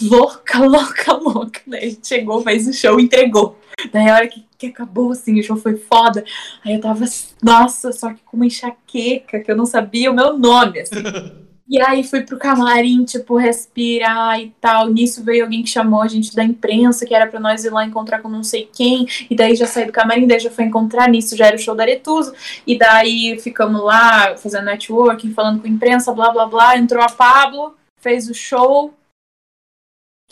louca, 0.00 0.58
louca, 0.58 1.12
louca. 1.12 1.60
Daí 1.66 1.84
a 1.84 1.88
gente 1.88 2.06
chegou, 2.06 2.42
fez 2.42 2.66
o 2.66 2.72
show, 2.72 3.00
entregou. 3.00 3.58
Daí 3.92 4.08
a 4.08 4.14
hora 4.14 4.28
que, 4.28 4.44
que 4.58 4.66
acabou, 4.66 5.12
assim, 5.12 5.38
o 5.38 5.42
show 5.42 5.56
foi 5.56 5.76
foda. 5.76 6.24
Aí 6.64 6.74
eu 6.74 6.80
tava, 6.80 7.04
nossa, 7.42 7.92
só 7.92 8.12
que 8.12 8.22
com 8.24 8.36
uma 8.36 8.46
enxaqueca, 8.46 9.40
que 9.40 9.50
eu 9.50 9.56
não 9.56 9.66
sabia 9.66 10.10
o 10.10 10.14
meu 10.14 10.38
nome, 10.38 10.80
assim. 10.80 10.96
E 11.66 11.80
aí 11.80 12.04
fui 12.04 12.20
pro 12.20 12.38
camarim, 12.38 13.04
tipo, 13.04 13.36
respirar 13.36 14.38
e 14.38 14.54
tal. 14.60 14.90
Nisso 14.90 15.24
veio 15.24 15.44
alguém 15.44 15.62
que 15.62 15.70
chamou 15.70 16.02
a 16.02 16.08
gente 16.08 16.36
da 16.36 16.44
imprensa, 16.44 17.06
que 17.06 17.14
era 17.14 17.26
pra 17.26 17.40
nós 17.40 17.64
ir 17.64 17.70
lá 17.70 17.86
encontrar 17.86 18.20
com 18.20 18.28
não 18.28 18.42
sei 18.42 18.68
quem. 18.70 19.06
E 19.30 19.34
daí 19.34 19.56
já 19.56 19.66
saí 19.66 19.86
do 19.86 19.92
camarim, 19.92 20.26
daí 20.26 20.38
já 20.38 20.50
foi 20.50 20.66
encontrar. 20.66 21.08
Nisso 21.08 21.34
já 21.34 21.46
era 21.46 21.56
o 21.56 21.58
show 21.58 21.74
da 21.74 21.84
Aretusa. 21.84 22.34
E 22.66 22.76
daí 22.76 23.38
ficamos 23.40 23.82
lá 23.82 24.36
fazendo 24.36 24.66
networking, 24.66 25.32
falando 25.32 25.62
com 25.62 25.66
a 25.66 25.70
imprensa, 25.70 26.12
blá 26.12 26.30
blá 26.30 26.44
blá. 26.44 26.76
Entrou 26.76 27.02
a 27.02 27.08
Pablo, 27.08 27.74
fez 27.98 28.28
o 28.28 28.34
show, 28.34 28.92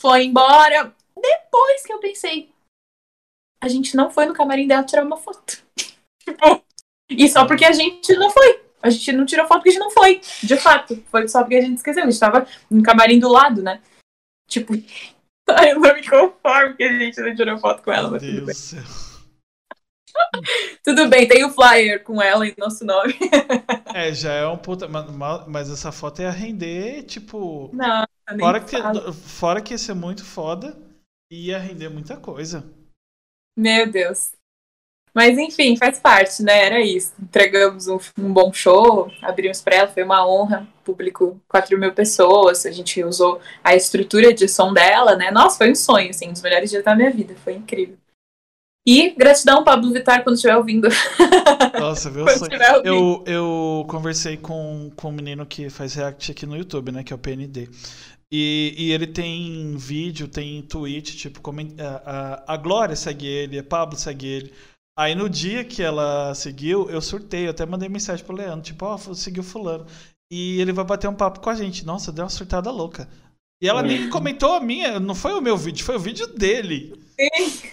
foi 0.02 0.24
embora. 0.24 0.92
Depois 1.16 1.86
que 1.86 1.92
eu 1.92 2.00
pensei, 2.00 2.50
a 3.62 3.68
gente 3.68 3.96
não 3.96 4.10
foi 4.10 4.26
no 4.26 4.34
camarim 4.34 4.66
dela 4.66 4.82
tirar 4.82 5.04
uma 5.04 5.16
foto. 5.16 5.62
e 7.08 7.28
só 7.28 7.46
porque 7.46 7.64
a 7.64 7.70
gente 7.70 8.12
não 8.16 8.28
foi. 8.28 8.60
A 8.82 8.90
gente 8.90 9.12
não 9.12 9.24
tirou 9.24 9.46
foto 9.46 9.58
porque 9.58 9.68
a 9.68 9.72
gente 9.72 9.80
não 9.80 9.90
foi. 9.92 10.20
De 10.42 10.56
fato. 10.56 11.00
Foi 11.08 11.28
só 11.28 11.42
porque 11.42 11.54
a 11.54 11.60
gente 11.60 11.76
esqueceu. 11.76 12.02
A 12.02 12.10
gente 12.10 12.18
tava 12.18 12.46
no 12.68 12.82
camarim 12.82 13.20
do 13.20 13.28
lado, 13.28 13.62
né? 13.62 13.80
Tipo. 14.48 14.74
Eu 15.46 15.80
não 15.80 15.94
me 15.94 16.08
conformo 16.08 16.76
que 16.76 16.84
a 16.84 16.98
gente 16.98 17.20
não 17.20 17.34
tirou 17.34 17.58
foto 17.58 17.82
com 17.82 17.92
ela, 17.92 18.10
Meu 18.10 18.12
mas 18.12 18.22
tudo 18.22 18.32
Deus 18.32 18.46
bem. 18.46 18.54
do 18.54 18.84
céu. 18.84 19.11
Tudo 20.84 21.08
bem, 21.08 21.26
tem 21.28 21.44
o 21.44 21.50
flyer 21.50 22.02
com 22.02 22.20
ela 22.20 22.46
e 22.46 22.54
nosso 22.58 22.84
nome. 22.84 23.14
É, 23.92 24.12
já 24.12 24.32
é 24.32 24.46
um 24.46 24.56
puta. 24.56 24.88
ma- 24.88 25.02
ma- 25.10 25.46
Mas 25.46 25.70
essa 25.70 25.92
foto 25.92 26.22
ia 26.22 26.30
render, 26.30 27.02
tipo. 27.04 27.70
Não, 27.72 28.06
nem 28.34 28.38
Fora 28.40 28.60
que, 28.64 28.76
falo. 28.80 29.12
fora 29.12 29.60
que 29.62 29.74
ia 29.74 29.78
ser 29.78 29.94
muito 29.94 30.24
foda, 30.24 30.76
ia 31.30 31.58
render 31.58 31.88
muita 31.88 32.16
coisa. 32.16 32.64
Meu 33.56 33.90
Deus. 33.90 34.32
Mas 35.14 35.38
enfim, 35.38 35.76
faz 35.76 35.98
parte, 36.00 36.42
né? 36.42 36.66
Era 36.66 36.80
isso. 36.80 37.14
Entregamos 37.22 37.88
um, 37.88 37.98
um 38.18 38.32
bom 38.32 38.52
show, 38.52 39.10
abrimos 39.22 39.60
pra 39.62 39.76
ela, 39.76 39.88
foi 39.88 40.02
uma 40.04 40.26
honra. 40.28 40.68
Público 40.84 41.40
4 41.48 41.78
mil 41.78 41.94
pessoas, 41.94 42.66
a 42.66 42.72
gente 42.72 43.04
usou 43.04 43.40
a 43.64 43.74
estrutura 43.76 44.34
de 44.34 44.48
som 44.48 44.72
dela, 44.74 45.16
né? 45.16 45.30
Nossa, 45.30 45.58
foi 45.58 45.72
um 45.72 45.74
sonho, 45.76 46.10
assim, 46.10 46.28
um 46.30 46.32
dos 46.32 46.42
melhores 46.42 46.70
dias 46.70 46.84
da 46.84 46.96
minha 46.96 47.10
vida, 47.12 47.34
foi 47.44 47.54
incrível. 47.54 47.98
E 48.86 49.10
gratidão, 49.10 49.62
Pablo 49.62 49.92
Vittar, 49.92 50.24
quando 50.24 50.34
estiver 50.34 50.56
ouvindo. 50.56 50.88
Nossa, 51.78 52.10
viu? 52.10 52.24
Quando 52.24 52.38
Só- 52.38 52.46
estiver 52.46 52.76
ouvindo. 52.76 52.88
Eu, 52.88 53.24
eu 53.26 53.86
conversei 53.88 54.36
com, 54.36 54.90
com 54.96 55.08
um 55.08 55.12
menino 55.12 55.46
que 55.46 55.70
faz 55.70 55.94
react 55.94 56.32
aqui 56.32 56.46
no 56.46 56.56
YouTube, 56.56 56.90
né? 56.90 57.04
Que 57.04 57.12
é 57.12 57.16
o 57.16 57.18
PND. 57.18 57.68
E, 58.32 58.74
e 58.76 58.92
ele 58.92 59.06
tem 59.06 59.76
vídeo, 59.76 60.26
tem 60.26 60.62
tweet, 60.62 61.16
tipo, 61.16 61.40
a, 61.78 62.42
a, 62.46 62.54
a 62.54 62.56
Glória 62.56 62.96
segue 62.96 63.26
ele, 63.26 63.58
a 63.58 63.62
Pablo 63.62 63.96
segue 63.96 64.26
ele. 64.26 64.52
Aí 64.98 65.14
no 65.14 65.28
dia 65.28 65.64
que 65.64 65.82
ela 65.82 66.34
seguiu, 66.34 66.90
eu 66.90 67.00
surtei, 67.00 67.46
eu 67.46 67.50
até 67.50 67.64
mandei 67.64 67.88
mensagem 67.88 68.24
pro 68.24 68.34
Leandro, 68.34 68.62
tipo, 68.62 68.84
ó, 68.84 68.96
seguiu 68.96 69.42
fulano. 69.42 69.86
E 70.30 70.60
ele 70.60 70.72
vai 70.72 70.84
bater 70.84 71.08
um 71.08 71.14
papo 71.14 71.40
com 71.40 71.50
a 71.50 71.54
gente. 71.54 71.84
Nossa, 71.84 72.10
deu 72.10 72.24
uma 72.24 72.30
surtada 72.30 72.70
louca. 72.70 73.08
E 73.62 73.68
ela 73.68 73.82
nem 73.82 74.08
comentou 74.10 74.54
a 74.54 74.60
minha, 74.60 74.98
não 74.98 75.14
foi 75.14 75.34
o 75.34 75.40
meu 75.40 75.56
vídeo, 75.56 75.84
foi 75.84 75.96
o 75.96 76.00
vídeo 76.00 76.26
dele. 76.26 76.98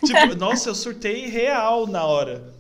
Tipo, 0.06 0.36
nossa, 0.36 0.70
eu 0.70 0.76
surtei 0.76 1.28
real 1.28 1.88
na 1.88 2.06
hora. 2.06 2.54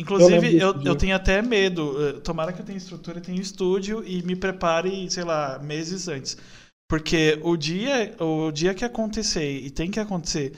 Inclusive, 0.00 0.58
eu, 0.58 0.68
eu 0.68 0.74
dia. 0.74 0.96
tenho 0.96 1.16
até 1.16 1.42
medo. 1.42 1.94
eh, 2.08 2.20
Tomara 2.20 2.52
que 2.52 2.60
eu 2.60 2.64
tenha 2.64 2.78
estrutura 2.78 3.18
e 3.18 3.22
tenha 3.22 3.40
estúdio 3.40 4.02
e 4.04 4.22
me 4.22 4.34
prepare, 4.34 5.10
sei 5.10 5.22
lá, 5.24 5.58
meses 5.58 6.08
antes. 6.08 6.36
Porque 6.90 7.38
o 7.42 7.56
dia, 7.56 8.14
o 8.20 8.50
dia 8.50 8.74
que 8.74 8.84
acontecer, 8.84 9.50
e 9.50 9.70
tem 9.70 9.90
que 9.90 10.00
acontecer, 10.00 10.56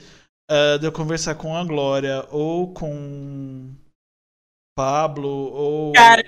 ah, 0.49 0.77
de 0.77 0.85
eu 0.85 0.91
conversar 0.91 1.35
com 1.35 1.55
a 1.55 1.63
Glória 1.63 2.25
ou 2.31 2.73
com 2.73 3.73
Pablo 4.77 5.29
ou. 5.29 5.93
Cara. 5.93 6.23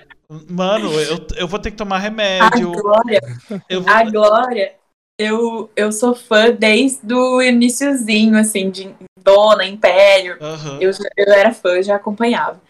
Mano, 0.48 0.92
eu, 1.00 1.26
eu 1.36 1.48
vou 1.48 1.58
ter 1.58 1.70
que 1.70 1.76
tomar 1.76 1.96
A 1.96 2.00
remédio. 2.00 2.72
Glória, 2.72 3.20
Eu 3.68 3.82
vou... 3.82 3.92
a 3.92 4.04
Glória, 4.04 4.77
eu, 5.18 5.70
eu 5.74 5.90
sou 5.90 6.14
fã 6.14 6.50
desde 6.50 7.12
o 7.12 7.42
iniciozinho, 7.42 8.38
assim, 8.38 8.70
de 8.70 8.94
Dona, 9.18 9.64
Império. 9.64 10.38
Aham. 10.40 10.78
Eu, 10.80 10.92
eu 11.16 11.32
era 11.32 11.52
fã, 11.52 11.82
já 11.82 11.96
acompanhava. 11.96 12.60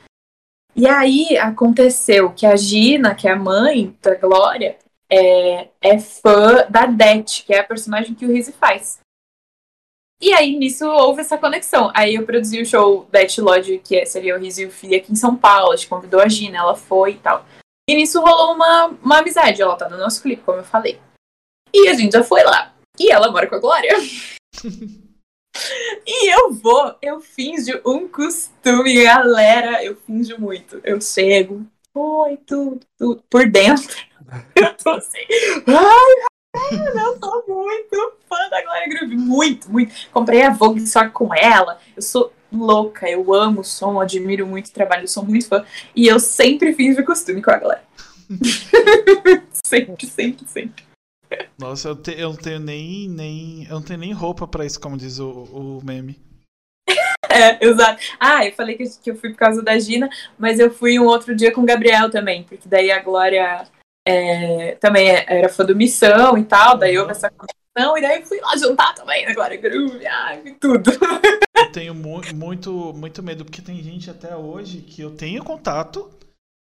E 0.74 0.86
aí 0.86 1.36
aconteceu 1.36 2.32
que 2.32 2.46
a 2.46 2.56
Gina, 2.56 3.14
que 3.14 3.28
é 3.28 3.32
a 3.32 3.36
mãe 3.36 3.94
da 4.00 4.14
Glória, 4.14 4.78
é, 5.10 5.68
é 5.80 5.98
fã 5.98 6.66
da 6.68 6.86
Det, 6.86 7.42
que 7.44 7.52
é 7.52 7.60
a 7.60 7.64
personagem 7.64 8.14
que 8.14 8.24
o 8.24 8.32
Rizzi 8.32 8.52
faz. 8.52 9.00
E 10.20 10.32
aí 10.32 10.56
nisso 10.56 10.86
houve 10.86 11.20
essa 11.20 11.38
conexão. 11.38 11.92
Aí 11.94 12.14
eu 12.14 12.24
produzi 12.24 12.60
o 12.60 12.66
show 12.66 13.06
Det 13.10 13.40
Lodge, 13.40 13.78
que 13.78 13.96
é- 13.96 14.04
seria 14.04 14.36
o 14.36 14.38
Rizzi 14.38 14.62
e 14.62 14.66
o 14.66 14.70
Fih 14.70 14.96
aqui 14.96 15.12
em 15.12 15.16
São 15.16 15.36
Paulo. 15.36 15.72
A 15.72 15.76
gente 15.76 15.88
convidou 15.88 16.20
a 16.20 16.28
Gina, 16.28 16.58
ela 16.58 16.74
foi 16.74 17.12
e 17.12 17.18
tal. 17.18 17.44
E 17.88 17.94
nisso 17.94 18.20
rolou 18.20 18.54
uma, 18.54 18.86
uma 19.02 19.18
amizade. 19.18 19.62
Ela 19.62 19.76
tá 19.76 19.88
no 19.88 19.96
nosso 19.96 20.20
clipe, 20.22 20.42
como 20.42 20.58
eu 20.58 20.64
falei. 20.64 21.00
E 21.72 21.88
a 21.88 21.94
gente 21.94 22.12
já 22.12 22.22
foi 22.22 22.42
lá. 22.42 22.74
E 22.98 23.10
ela 23.10 23.30
mora 23.30 23.46
com 23.46 23.56
a 23.56 23.60
Glória. 23.60 23.94
E 26.06 26.32
eu 26.32 26.52
vou, 26.52 26.94
eu 27.02 27.20
finjo 27.20 27.80
um 27.84 28.06
costume, 28.08 29.02
galera. 29.02 29.84
Eu 29.84 29.96
finjo 29.96 30.38
muito. 30.38 30.80
Eu 30.84 31.00
chego, 31.00 31.66
oi, 31.94 32.38
tudo, 32.46 32.80
tudo. 32.96 33.22
Por 33.28 33.48
dentro, 33.50 33.96
eu 34.54 34.74
tô 34.74 34.90
assim, 34.90 35.18
ai, 35.66 36.28
eu 36.80 37.18
sou 37.18 37.44
muito 37.48 38.12
fã 38.28 38.48
da 38.50 38.62
Glória 38.62 38.88
Groove. 38.88 39.16
Muito, 39.16 39.70
muito. 39.70 39.92
Comprei 40.12 40.42
a 40.42 40.50
Vogue 40.50 40.86
só 40.86 41.08
com 41.08 41.34
ela. 41.34 41.78
Eu 41.96 42.02
sou 42.02 42.32
louca, 42.52 43.08
eu 43.08 43.34
amo 43.34 43.60
o 43.60 43.64
som, 43.64 44.00
admiro 44.00 44.46
muito 44.46 44.68
o 44.68 44.72
trabalho, 44.72 45.04
eu 45.04 45.08
sou 45.08 45.24
muito 45.24 45.48
fã. 45.48 45.64
E 45.94 46.06
eu 46.06 46.20
sempre 46.20 46.72
finjo 46.72 47.04
costume 47.04 47.42
com 47.42 47.50
a 47.50 47.58
Glória. 47.58 47.82
sempre, 49.64 50.06
sempre, 50.06 50.46
sempre. 50.46 50.87
Nossa, 51.58 51.88
eu, 51.88 51.96
te- 51.96 52.18
eu 52.18 52.30
não 52.30 52.36
tenho 52.36 52.60
nem, 52.60 53.08
nem. 53.08 53.64
Eu 53.64 53.74
não 53.76 53.82
tenho 53.82 53.98
nem 53.98 54.12
roupa 54.12 54.46
pra 54.46 54.64
isso, 54.64 54.80
como 54.80 54.96
diz 54.96 55.18
o, 55.18 55.28
o 55.30 55.80
meme. 55.84 56.18
É, 57.30 57.64
exato. 57.64 58.02
Ah, 58.18 58.44
eu 58.46 58.52
falei 58.52 58.74
que, 58.76 58.84
que 59.02 59.10
eu 59.10 59.16
fui 59.16 59.30
por 59.30 59.36
causa 59.36 59.62
da 59.62 59.78
Gina, 59.78 60.08
mas 60.38 60.58
eu 60.58 60.70
fui 60.70 60.98
um 60.98 61.04
outro 61.04 61.36
dia 61.36 61.52
com 61.52 61.60
o 61.60 61.66
Gabriel 61.66 62.10
também, 62.10 62.42
porque 62.42 62.66
daí 62.68 62.90
a 62.90 63.00
Glória 63.02 63.64
é, 64.06 64.74
também 64.80 65.10
é- 65.10 65.24
era 65.28 65.48
fã 65.48 65.64
do 65.64 65.76
Missão 65.76 66.36
e 66.38 66.44
tal, 66.44 66.78
daí 66.78 66.98
houve 66.98 67.12
essa 67.12 67.30
conexão, 67.30 67.98
e 67.98 68.00
daí 68.00 68.20
eu 68.20 68.26
fui 68.26 68.40
lá 68.40 68.56
juntar 68.56 68.94
também 68.94 69.26
a 69.26 69.34
Glória 69.34 69.56
Groove, 69.58 70.04
tudo. 70.58 70.90
Eu 71.56 71.70
tenho 71.70 71.94
mu 71.94 72.20
muito, 72.34 72.72
muito 72.94 73.22
medo, 73.22 73.44
porque 73.44 73.60
tem 73.62 73.82
gente 73.82 74.10
até 74.10 74.34
hoje 74.34 74.78
que 74.80 75.02
eu 75.02 75.10
tenho 75.14 75.44
contato 75.44 76.10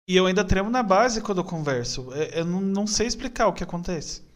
e 0.09 0.15
eu 0.17 0.25
ainda 0.25 0.43
tremo 0.43 0.69
na 0.69 0.83
base 0.83 1.21
quando 1.21 1.37
eu 1.39 1.45
converso. 1.45 2.13
É- 2.13 2.41
Eu 2.41 2.45
não, 2.45 2.59
não 2.59 2.85
sei 2.85 3.07
explicar 3.07 3.47
o 3.47 3.53
que 3.53 3.63
acontece. 3.63 4.27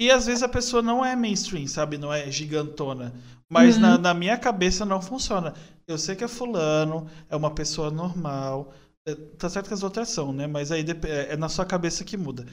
E 0.00 0.10
às 0.10 0.24
vezes 0.26 0.42
a 0.42 0.48
pessoa 0.48 0.80
não 0.82 1.04
é 1.04 1.14
mainstream, 1.14 1.66
sabe? 1.68 1.98
Não 1.98 2.10
é 2.12 2.30
gigantona. 2.30 3.12
Mas 3.52 3.74
Uhum. 3.76 3.82
na, 3.82 3.98
na 3.98 4.14
minha 4.14 4.38
cabeça 4.38 4.84
não 4.86 5.02
funciona. 5.02 5.52
Eu 5.86 5.98
sei 5.98 6.16
que 6.16 6.24
é 6.24 6.28
fulano, 6.28 7.06
é 7.28 7.36
uma 7.36 7.50
pessoa 7.54 7.90
normal. 7.90 8.72
É, 9.06 9.14
Tá 9.14 9.48
certo 9.50 9.68
que 9.68 9.74
as 9.74 9.82
outras 9.82 10.08
são, 10.08 10.32
né? 10.32 10.46
Mas 10.46 10.72
aí 10.72 10.84
é 11.06 11.32
é 11.32 11.36
na 11.36 11.48
sua 11.50 11.66
cabeça 11.66 12.02
que 12.04 12.16
muda. 12.16 12.46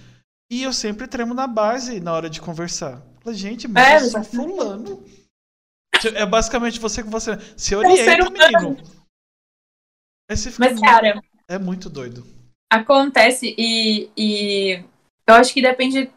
E 0.51 0.63
eu 0.63 0.73
sempre 0.73 1.07
tremo 1.07 1.33
na 1.33 1.47
base 1.47 1.99
na 2.01 2.13
hora 2.13 2.29
de 2.29 2.41
conversar. 2.41 3.01
Falei, 3.21 3.37
Gente, 3.39 3.67
mas 3.67 3.85
É, 4.03 4.05
eu 4.05 4.11
sou 4.11 4.23
fulano. 4.23 5.03
É 6.15 6.25
basicamente 6.25 6.79
você 6.79 7.01
com 7.03 7.09
você. 7.09 7.39
Se 7.57 7.69
ser 7.69 7.75
orienta, 7.77 8.29
humano. 8.29 8.69
menino. 8.69 8.97
Aí 10.29 10.35
você 10.37 10.51
fica 10.51 10.65
Mas, 10.65 10.73
muito- 10.73 10.85
cara, 10.89 11.21
É 11.47 11.57
muito 11.57 11.89
doido. 11.89 12.25
acontece 12.71 13.55
e, 13.57 14.09
e 14.17 14.83
eu 15.25 15.35
acho 15.35 15.53
que 15.53 15.61
depende 15.61 16.11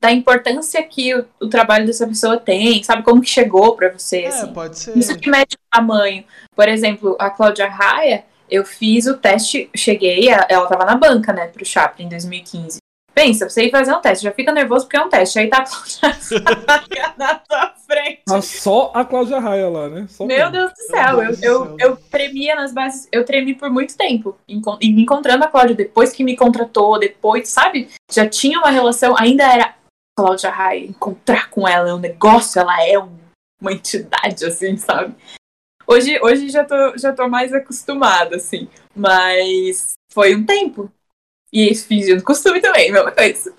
da 0.00 0.10
importância 0.10 0.82
que 0.82 1.14
o, 1.14 1.24
o 1.40 1.48
trabalho 1.48 1.86
dessa 1.86 2.06
pessoa 2.06 2.38
tem, 2.38 2.82
sabe? 2.82 3.02
Como 3.02 3.20
que 3.20 3.28
chegou 3.28 3.76
pra 3.76 3.90
você, 3.90 4.20
É, 4.22 4.28
assim. 4.28 4.52
pode 4.52 4.78
ser. 4.78 4.96
Isso 4.96 5.18
que 5.18 5.30
mede 5.30 5.56
o 5.56 5.58
tamanho. 5.76 6.24
Por 6.56 6.68
exemplo, 6.68 7.16
a 7.18 7.28
Cláudia 7.30 7.68
Raia, 7.68 8.24
eu 8.50 8.64
fiz 8.64 9.06
o 9.06 9.16
teste, 9.18 9.68
cheguei, 9.76 10.30
a- 10.32 10.46
ela 10.48 10.66
tava 10.66 10.84
na 10.84 10.94
banca, 10.96 11.32
né, 11.32 11.46
pro 11.48 11.64
Chaplin 11.64 12.06
em 12.06 12.08
2015. 12.08 12.78
Pensa, 13.12 13.48
você 13.50 13.64
ir 13.64 13.70
fazer 13.70 13.92
um 13.92 14.00
teste, 14.00 14.24
já 14.24 14.32
fica 14.32 14.50
nervoso 14.52 14.86
porque 14.86 14.96
é 14.96 15.02
um 15.02 15.08
teste. 15.08 15.38
Aí 15.38 15.48
tá 15.48 15.58
a 15.58 15.64
Cláudia 15.66 17.12
na 17.18 17.34
tua 17.34 17.74
frente. 17.86 18.22
Ah, 18.30 18.40
só 18.40 18.92
a 18.94 19.04
Cláudia 19.04 19.38
Raia 19.38 19.68
lá, 19.68 19.88
né? 19.88 20.06
Só 20.08 20.24
Meu 20.24 20.38
ela. 20.38 20.50
Deus 20.50 20.70
do 20.72 20.76
céu, 20.78 21.16
Meu 21.16 21.24
eu, 21.24 21.26
Deus 21.26 21.38
do 21.40 21.44
eu, 21.44 21.64
céu. 21.66 21.76
eu 21.80 21.96
tremia 22.10 22.54
nas 22.54 22.72
bases, 22.72 23.08
eu 23.12 23.24
tremi 23.24 23.54
por 23.54 23.68
muito 23.68 23.96
tempo. 23.96 24.36
E 24.48 24.54
me 24.92 25.02
encontrando 25.02 25.44
a 25.44 25.48
Cláudia, 25.48 25.74
depois 25.76 26.12
que 26.12 26.24
me 26.24 26.36
contratou, 26.36 26.98
depois, 26.98 27.48
sabe? 27.50 27.90
Já 28.10 28.26
tinha 28.26 28.58
uma 28.58 28.70
relação, 28.70 29.14
ainda 29.18 29.44
era 29.44 29.74
Cláudia 30.16 30.50
Raia, 30.50 30.86
encontrar 30.86 31.50
com 31.50 31.66
ela 31.66 31.88
é 31.88 31.94
um 31.94 31.98
negócio, 31.98 32.60
ela 32.60 32.84
é 32.84 32.98
um- 32.98 33.18
uma 33.60 33.72
entidade, 33.72 34.44
assim, 34.44 34.76
sabe? 34.76 35.14
Hoje, 35.86 36.20
hoje 36.22 36.48
já, 36.50 36.64
tô, 36.64 36.96
já 36.96 37.12
tô 37.12 37.28
mais 37.28 37.52
acostumada, 37.52 38.36
assim. 38.36 38.68
Mas 38.94 39.92
foi 40.12 40.34
um 40.36 40.44
tempo. 40.44 40.90
E 41.52 41.70
de 41.72 42.22
costume 42.22 42.60
também, 42.60 42.92
mesma 42.92 43.10
coisa. 43.10 43.52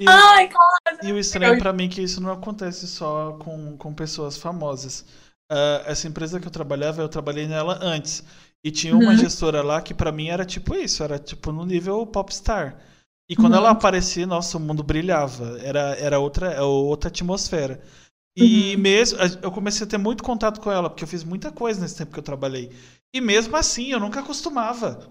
E, 0.00 0.04
Ai, 0.08 0.50
e 1.02 1.12
o 1.12 1.18
estranho 1.18 1.58
pra 1.58 1.72
mim 1.72 1.86
é 1.86 1.88
que 1.88 2.02
isso 2.02 2.20
não 2.22 2.32
acontece 2.32 2.86
só 2.86 3.32
com, 3.38 3.76
com 3.76 3.92
pessoas 3.94 4.36
famosas. 4.38 5.04
Ah, 5.50 5.82
essa 5.86 6.08
empresa 6.08 6.40
que 6.40 6.46
eu 6.46 6.50
trabalhava, 6.52 7.02
eu 7.02 7.08
trabalhei 7.08 7.46
nela 7.46 7.78
antes. 7.82 8.24
E 8.64 8.70
tinha 8.70 8.96
uma 8.96 9.10
Uhum. 9.10 9.16
gestora 9.18 9.62
lá 9.62 9.82
que 9.82 9.92
pra 9.92 10.10
mim 10.10 10.28
era 10.30 10.44
tipo 10.46 10.74
isso, 10.74 11.02
era 11.02 11.18
tipo 11.18 11.52
no 11.52 11.66
nível 11.66 12.06
popstar. 12.06 12.80
E 13.28 13.34
quando 13.36 13.52
Uhum. 13.52 13.58
ela 13.60 13.70
aparecia, 13.70 14.26
nossa, 14.26 14.56
o 14.58 14.60
mundo 14.60 14.82
brilhava. 14.82 15.58
Era, 15.60 15.94
era 15.96 16.18
outra, 16.20 16.52
é 16.52 16.60
outra 16.62 17.08
atmosfera. 17.08 17.82
E 18.36 18.74
Uhum. 18.76 18.82
mesmo, 18.82 19.18
eu 19.42 19.50
comecei 19.52 19.86
a 19.86 19.90
ter 19.90 19.98
muito 19.98 20.22
contato 20.24 20.60
com 20.60 20.70
ela, 20.70 20.90
porque 20.90 21.04
eu 21.04 21.08
fiz 21.08 21.24
muita 21.24 21.52
coisa 21.52 21.80
nesse 21.80 21.96
tempo 21.96 22.12
que 22.12 22.18
eu 22.18 22.22
trabalhei. 22.24 22.70
E 23.14 23.20
mesmo 23.20 23.56
assim, 23.56 23.92
eu 23.92 24.00
nunca 24.00 24.20
acostumava. 24.20 25.08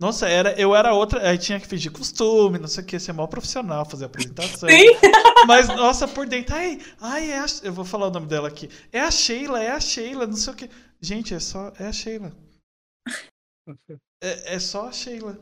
Nossa, 0.00 0.28
era, 0.28 0.58
eu 0.60 0.74
era 0.76 0.94
outra. 0.94 1.28
Aí 1.28 1.38
tinha 1.38 1.60
que 1.60 1.66
fingir 1.66 1.92
costume, 1.92 2.58
não 2.58 2.68
sei 2.68 2.84
o 2.84 2.86
que, 2.86 2.98
ser 3.00 3.12
mal 3.12 3.28
profissional, 3.28 3.84
fazer 3.86 4.04
apresentação. 4.06 4.68
Sim. 4.68 4.84
Mas, 5.42 5.68
nossa, 5.68 6.06
por 6.08 6.26
dentro, 6.26 6.54
ai, 6.54 6.80
ai, 7.00 7.30
é 7.32 7.38
a, 7.40 7.46
eu 7.62 7.72
vou 7.72 7.84
falar 7.84 8.08
o 8.08 8.10
nome 8.10 8.26
dela 8.26 8.48
aqui. 8.48 8.68
É 8.92 9.00
a 9.00 9.10
Sheila, 9.10 9.62
é 9.62 9.70
a 9.72 9.80
Sheila, 9.80 10.26
não 10.26 10.36
sei 10.36 10.52
o 10.52 10.56
que. 10.56 10.70
Gente, 11.00 11.34
é 11.34 11.40
só, 11.40 11.72
é 11.78 11.86
a 11.86 11.92
Sheila. 11.92 12.32
É, 14.22 14.54
é 14.54 14.58
só 14.58 14.88
a 14.88 14.92
Sheila. 14.92 15.38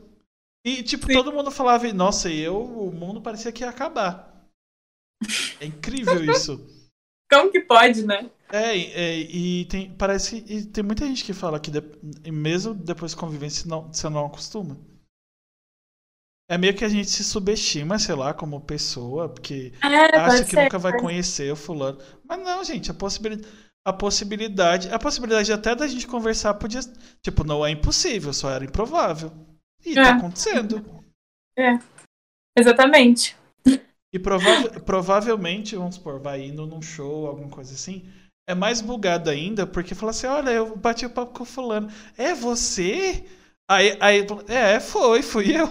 E, 0.65 0.83
tipo, 0.83 1.07
Sim. 1.07 1.13
todo 1.13 1.31
mundo 1.31 1.49
falava, 1.51 1.91
nossa, 1.93 2.29
e 2.29 2.41
eu, 2.41 2.57
o 2.61 2.91
mundo 2.91 3.21
parecia 3.21 3.51
que 3.53 3.63
ia 3.63 3.69
acabar. 3.69 4.49
É 5.59 5.65
incrível 5.65 6.23
isso. 6.23 6.65
Como 7.29 7.51
que 7.51 7.61
pode, 7.61 8.05
né? 8.05 8.29
É, 8.51 8.75
e- 8.77 8.91
é, 8.93 9.19
e 9.19 9.65
tem, 9.65 9.91
parece, 9.95 10.43
e 10.47 10.65
tem 10.65 10.83
muita 10.83 11.05
gente 11.07 11.23
que 11.23 11.33
fala 11.33 11.59
que 11.59 11.71
de- 11.71 11.81
mesmo 12.31 12.73
depois 12.73 13.11
de 13.11 13.17
convivência 13.17 13.67
não, 13.67 13.91
você 13.91 14.07
não 14.09 14.25
acostuma. 14.25 14.77
É 16.47 16.57
meio 16.57 16.75
que 16.75 16.85
a 16.85 16.89
gente 16.89 17.09
se 17.09 17.23
subestima, 17.23 17.97
sei 17.97 18.15
lá, 18.15 18.33
como 18.33 18.61
pessoa, 18.61 19.27
porque 19.29 19.73
É, 19.83 20.19
acha 20.19 20.45
que 20.45 20.55
ser. 20.55 20.55
nunca 20.55 20.77
vai 20.77 20.93
conhecer 20.93 21.51
o 21.51 21.55
fulano. 21.55 21.97
Mas 22.23 22.39
não, 22.43 22.63
gente, 22.63 22.91
a 22.91 22.93
possibilidade, 22.93 23.47
a 23.83 23.93
possibilidade, 23.93 24.89
a 24.93 24.99
possibilidade 24.99 25.51
até 25.51 25.75
da 25.75 25.87
gente 25.87 26.05
conversar 26.07 26.53
podia, 26.55 26.81
tipo, 27.21 27.43
não 27.43 27.65
é 27.65 27.71
impossível, 27.71 28.31
só 28.33 28.49
era 28.51 28.63
improvável. 28.65 29.31
E 29.85 29.91
É. 29.91 30.03
tá 30.03 30.15
acontecendo. 30.15 30.83
Exatamente. 32.57 33.37
E 34.13 34.19
prova- 34.19 34.79
provavelmente, 34.85 35.75
vamos 35.75 35.95
supor, 35.95 36.19
vai 36.19 36.45
indo 36.45 36.65
num 36.65 36.81
show, 36.81 37.27
alguma 37.27 37.49
coisa 37.49 37.73
assim, 37.73 38.05
é 38.47 38.55
mais 38.55 38.79
bugado 38.79 39.29
ainda, 39.29 39.67
porque 39.67 39.95
fala 39.95 40.11
assim: 40.11 40.27
olha, 40.27 40.51
eu 40.51 40.75
bati 40.75 41.05
o 41.05 41.09
papo 41.09 41.33
com 41.33 41.43
o 41.43 41.45
fulano. 41.45 41.89
É 42.17 42.33
você? 42.33 43.25
Aí, 43.69 43.97
aí 43.99 44.25
é, 44.47 44.79
foi, 44.79 45.21
fui 45.21 45.55
eu. 45.55 45.67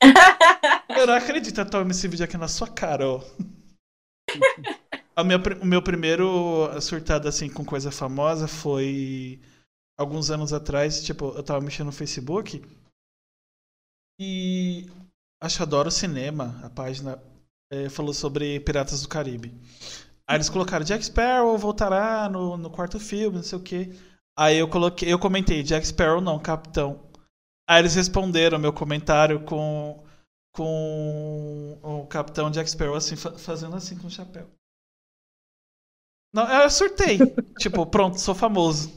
eu 0.98 1.06
não 1.06 1.14
acredito, 1.14 1.64
toma 1.66 1.90
esse 1.90 2.08
vídeo 2.08 2.24
aqui 2.24 2.36
na 2.36 2.48
sua 2.48 2.68
cara, 2.68 3.08
ó. 3.08 3.22
minha, 5.24 5.38
o 5.62 5.66
meu 5.66 5.82
primeiro 5.82 6.68
surtado 6.80 7.28
assim 7.28 7.48
com 7.48 7.64
coisa 7.64 7.90
famosa 7.90 8.48
foi 8.48 9.38
alguns 9.98 10.30
anos 10.30 10.52
atrás, 10.52 11.04
tipo, 11.04 11.26
eu 11.36 11.42
tava 11.42 11.60
mexendo 11.60 11.86
no 11.86 11.92
Facebook 11.92 12.62
e 14.20 14.86
acho 15.42 15.62
adoro 15.62 15.90
cinema, 15.90 16.60
a 16.62 16.68
página 16.68 17.18
é, 17.72 17.88
falou 17.88 18.12
sobre 18.12 18.60
Piratas 18.60 19.00
do 19.00 19.08
Caribe. 19.08 19.58
Aí 20.28 20.36
eles 20.36 20.50
colocaram 20.50 20.84
Jack 20.84 21.02
Sparrow 21.02 21.56
voltará 21.56 22.28
no, 22.28 22.58
no 22.58 22.70
quarto 22.70 23.00
filme, 23.00 23.38
não 23.38 23.42
sei 23.42 23.58
o 23.58 23.62
que. 23.62 23.88
Aí 24.38 24.58
eu 24.58 24.68
coloquei, 24.68 25.10
eu 25.10 25.18
comentei 25.18 25.62
Jack 25.62 25.86
Sparrow 25.86 26.20
não, 26.20 26.38
Capitão. 26.38 27.10
Aí 27.66 27.80
eles 27.80 27.94
responderam 27.94 28.58
meu 28.58 28.72
comentário 28.74 29.42
com 29.44 30.04
com 30.52 31.78
o 31.82 32.06
Capitão 32.08 32.50
Jack 32.50 32.68
Sparrow 32.68 32.96
assim 32.96 33.16
fazendo 33.16 33.76
assim 33.76 33.96
com 33.96 34.08
o 34.08 34.10
chapéu. 34.10 34.50
Não, 36.34 36.46
eu 36.62 36.68
surtei. 36.68 37.18
tipo, 37.58 37.86
pronto, 37.86 38.20
sou 38.20 38.34
famoso. 38.34 38.90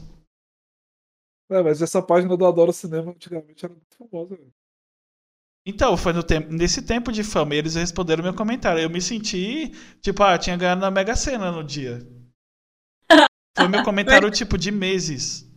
É, 1.50 1.62
mas 1.62 1.80
essa 1.80 2.02
página 2.02 2.36
do 2.36 2.46
Adoro 2.46 2.72
Cinema 2.72 3.12
antigamente 3.12 3.64
era 3.64 3.74
muito 3.74 3.96
famosa. 3.96 4.36
Véio. 4.36 4.52
Então, 5.66 5.96
foi 5.96 6.12
no 6.12 6.22
tempo, 6.22 6.52
nesse 6.52 6.82
tempo 6.82 7.10
de 7.10 7.24
fama, 7.24 7.54
eles 7.54 7.74
responderam 7.74 8.22
meu 8.22 8.34
comentário. 8.34 8.82
Eu 8.82 8.90
me 8.90 9.00
senti, 9.00 9.70
tipo, 10.02 10.22
ah, 10.22 10.36
tinha 10.36 10.56
ganhado 10.56 10.82
na 10.82 10.90
Mega 10.90 11.16
Sena 11.16 11.50
no 11.50 11.64
dia. 11.64 12.06
Foi 13.56 13.68
meu 13.68 13.82
comentário, 13.82 14.30
tipo, 14.30 14.58
de 14.58 14.70
meses. 14.70 15.48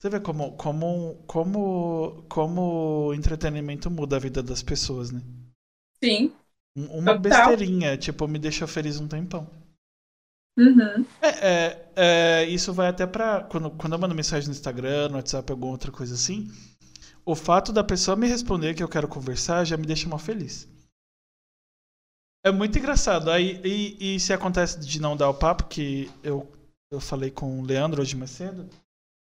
Você 0.00 0.08
vê 0.08 0.20
como, 0.20 0.56
como, 0.56 1.22
como, 1.26 2.24
como 2.28 3.08
o 3.08 3.14
entretenimento 3.14 3.90
muda 3.90 4.16
a 4.16 4.20
vida 4.20 4.42
das 4.42 4.62
pessoas, 4.62 5.10
né? 5.10 5.20
Sim. 6.02 6.32
Uma 6.74 7.16
Total. 7.16 7.18
besteirinha, 7.18 7.98
tipo, 7.98 8.26
me 8.28 8.38
deixou 8.38 8.68
feliz 8.68 8.98
um 8.98 9.08
tempão. 9.08 9.50
Uhum. 10.58 11.04
É, 11.20 11.28
é, 11.28 11.92
é, 11.96 12.44
isso 12.44 12.72
vai 12.72 12.88
até 12.88 13.06
pra. 13.06 13.42
Quando, 13.42 13.70
quando 13.72 13.92
eu 13.92 13.98
mando 13.98 14.14
mensagem 14.14 14.48
no 14.48 14.54
Instagram, 14.54 15.08
no 15.08 15.16
WhatsApp, 15.16 15.50
alguma 15.50 15.72
outra 15.72 15.92
coisa 15.92 16.14
assim 16.14 16.50
o 17.26 17.34
fato 17.34 17.72
da 17.72 17.82
pessoa 17.82 18.16
me 18.16 18.28
responder 18.28 18.72
que 18.72 18.82
eu 18.82 18.88
quero 18.88 19.08
conversar 19.08 19.64
já 19.64 19.76
me 19.76 19.84
deixa 19.84 20.08
mal 20.08 20.18
feliz. 20.18 20.68
É 22.44 22.52
muito 22.52 22.78
engraçado. 22.78 23.28
Aí, 23.28 23.60
e, 23.64 24.14
e 24.14 24.20
se 24.20 24.32
acontece 24.32 24.78
de 24.78 25.00
não 25.00 25.16
dar 25.16 25.28
o 25.28 25.34
papo, 25.34 25.64
que 25.64 26.08
eu, 26.22 26.50
eu 26.88 27.00
falei 27.00 27.32
com 27.32 27.58
o 27.58 27.64
Leandro 27.64 28.00
hoje 28.00 28.14
mais 28.14 28.30
cedo, 28.30 28.70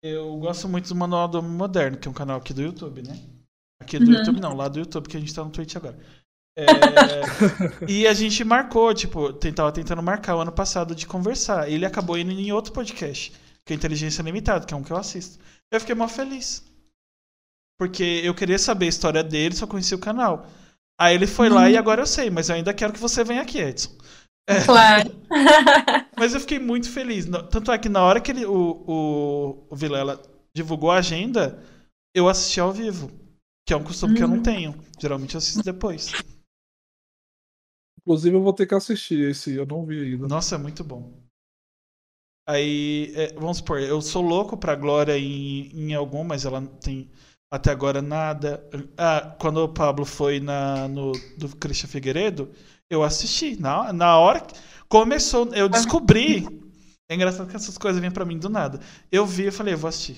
eu 0.01 0.37
gosto 0.37 0.69
muito 0.69 0.87
do 0.87 0.95
Manual 0.95 1.27
do 1.27 1.39
Homem 1.39 1.51
Moderno, 1.51 1.97
que 1.97 2.07
é 2.07 2.11
um 2.11 2.13
canal 2.13 2.37
aqui 2.37 2.53
do 2.53 2.61
YouTube, 2.61 3.03
né? 3.03 3.19
Aqui 3.81 3.99
do 3.99 4.05
uhum. 4.05 4.13
YouTube 4.13 4.39
não, 4.39 4.55
lá 4.55 4.69
do 4.69 4.79
YouTube, 4.79 5.09
que 5.09 5.17
a 5.17 5.19
gente 5.19 5.35
tá 5.35 5.43
no 5.43 5.51
Twitch 5.51 5.75
agora. 5.75 5.99
É, 6.57 6.65
e 7.91 8.07
a 8.07 8.13
gente 8.13 8.41
marcou, 8.45 8.93
tipo, 8.93 9.33
tentava 9.33 9.71
tentando 9.71 10.01
marcar 10.01 10.37
o 10.37 10.39
ano 10.39 10.51
passado 10.51 10.95
de 10.95 11.05
conversar. 11.05 11.69
Ele 11.69 11.85
acabou 11.85 12.17
indo 12.17 12.31
em 12.31 12.53
outro 12.53 12.71
podcast, 12.71 13.33
que 13.65 13.73
é 13.73 13.75
Inteligência 13.75 14.23
Limitada, 14.23 14.65
que 14.65 14.73
é 14.73 14.77
um 14.77 14.83
que 14.83 14.91
eu 14.91 14.97
assisto. 14.97 15.37
Eu 15.69 15.79
fiquei 15.81 15.95
mal 15.95 16.07
feliz. 16.07 16.70
Porque 17.81 18.21
eu 18.23 18.35
queria 18.35 18.59
saber 18.59 18.85
a 18.85 18.89
história 18.89 19.23
dele, 19.23 19.55
só 19.55 19.65
conhecia 19.65 19.97
o 19.97 19.99
canal. 19.99 20.45
Aí 20.99 21.15
ele 21.15 21.25
foi 21.25 21.49
hum. 21.49 21.55
lá 21.55 21.67
e 21.67 21.73
uhum. 21.73 21.79
agora 21.79 22.03
eu 22.03 22.05
sei, 22.05 22.29
mas 22.29 22.47
eu 22.47 22.53
ainda 22.53 22.75
quero 22.75 22.93
que 22.93 22.99
você 22.99 23.23
venha 23.23 23.41
aqui, 23.41 23.57
Edson. 23.57 23.89
É. 24.47 24.63
Claro. 24.63 25.09
mas 26.15 26.35
eu 26.35 26.39
fiquei 26.39 26.59
muito 26.59 26.87
feliz. 26.87 27.25
Tanto 27.49 27.71
é 27.71 27.79
que 27.79 27.89
na 27.89 28.03
hora 28.03 28.21
que 28.21 28.29
ele, 28.29 28.45
o, 28.45 28.83
o, 28.87 29.67
o 29.67 29.75
Vilela 29.75 30.21
divulgou 30.55 30.91
a 30.91 30.97
agenda, 30.97 31.59
eu 32.13 32.29
assisti 32.29 32.59
ao 32.59 32.71
vivo. 32.71 33.09
Que 33.67 33.73
é 33.73 33.77
um 33.77 33.83
costume 33.83 34.13
hum. 34.13 34.15
que 34.15 34.23
eu 34.23 34.27
não 34.27 34.35
uhum. 34.35 34.43
tenho. 34.43 34.79
Geralmente 34.99 35.33
eu 35.33 35.39
assisto 35.39 35.63
depois. 35.63 36.11
Inclusive 37.99 38.35
eu 38.35 38.43
vou 38.43 38.53
ter 38.53 38.67
que 38.67 38.75
assistir 38.75 39.27
esse, 39.27 39.55
eu 39.55 39.65
não 39.65 39.83
vi 39.87 40.03
ainda. 40.03 40.27
Nossa, 40.27 40.53
é 40.53 40.59
muito 40.59 40.83
bom. 40.83 41.19
Aí, 42.47 43.11
é, 43.15 43.33
vamos 43.33 43.57
supor, 43.57 43.81
eu 43.81 43.99
sou 44.03 44.21
louco 44.21 44.55
pra 44.55 44.75
Glória 44.75 45.17
em, 45.17 45.71
em 45.73 45.95
algum, 45.95 46.23
mas 46.23 46.45
ela 46.45 46.61
tem 46.79 47.09
até 47.51 47.69
agora 47.69 48.01
nada. 48.01 48.65
Ah, 48.97 49.35
quando 49.37 49.57
o 49.57 49.69
Pablo 49.69 50.05
foi 50.05 50.39
na, 50.39 50.87
no 50.87 51.11
do 51.37 51.53
Christian 51.57 51.89
Figueiredo, 51.89 52.49
eu 52.89 53.03
assisti. 53.03 53.59
Na, 53.59 53.91
na 53.91 54.17
hora 54.17 54.39
que 54.39 54.57
começou, 54.87 55.53
eu 55.53 55.67
descobri. 55.67 56.47
É 57.09 57.15
engraçado 57.15 57.49
que 57.49 57.55
essas 57.57 57.77
coisas 57.77 58.01
vêm 58.01 58.09
para 58.09 58.23
mim 58.23 58.39
do 58.39 58.49
nada. 58.49 58.79
Eu 59.11 59.25
vi 59.25 59.47
e 59.47 59.51
falei, 59.51 59.73
eu 59.73 59.77
vou 59.77 59.89
assistir. 59.89 60.17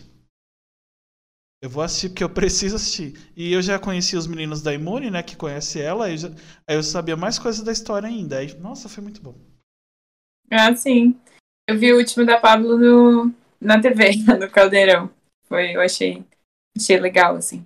Eu 1.60 1.70
vou 1.70 1.82
assistir 1.82 2.10
porque 2.10 2.24
eu 2.24 2.30
preciso 2.30 2.76
assistir. 2.76 3.32
E 3.36 3.52
eu 3.52 3.62
já 3.62 3.80
conheci 3.80 4.16
os 4.16 4.28
meninos 4.28 4.62
da 4.62 4.74
Imune, 4.74 5.10
né? 5.10 5.24
Que 5.24 5.36
conhece 5.36 5.82
ela. 5.82 6.06
Aí 6.06 6.12
eu, 6.12 6.18
já, 6.18 6.28
aí 6.68 6.76
eu 6.76 6.84
sabia 6.84 7.16
mais 7.16 7.40
coisas 7.40 7.64
da 7.64 7.72
história 7.72 8.08
ainda. 8.08 8.38
Aí, 8.38 8.54
nossa, 8.60 8.88
foi 8.88 9.02
muito 9.02 9.22
bom. 9.22 9.34
Ah, 10.52 10.76
sim. 10.76 11.16
Eu 11.68 11.80
vi 11.80 11.94
o 11.94 11.98
último 11.98 12.26
da 12.26 12.38
Pablo 12.38 12.78
no, 12.78 13.34
na 13.60 13.82
TV, 13.82 14.12
no 14.40 14.52
Caldeirão. 14.52 15.10
Foi, 15.48 15.72
eu 15.72 15.82
achei 15.82 16.24
Achei 16.76 17.00
legal, 17.00 17.36
assim. 17.36 17.66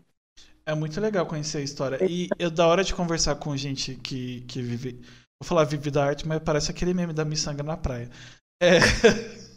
É 0.66 0.76
muito 0.76 1.00
legal 1.00 1.26
conhecer 1.26 1.60
a 1.60 1.62
história. 1.62 1.98
E 2.06 2.28
é 2.38 2.50
da 2.50 2.68
hora 2.68 2.84
de 2.84 2.94
conversar 2.94 3.36
com 3.36 3.56
gente 3.56 3.96
que, 3.96 4.42
que 4.42 4.62
vive. 4.62 5.00
Vou 5.40 5.48
falar 5.48 5.64
vive 5.64 5.90
da 5.90 6.04
arte, 6.04 6.28
mas 6.28 6.42
parece 6.44 6.72
aquele 6.72 6.94
meme 6.94 7.14
da 7.14 7.24
miçanga 7.24 7.64
na 7.64 7.78
praia. 7.78 8.10
É. 8.62 8.80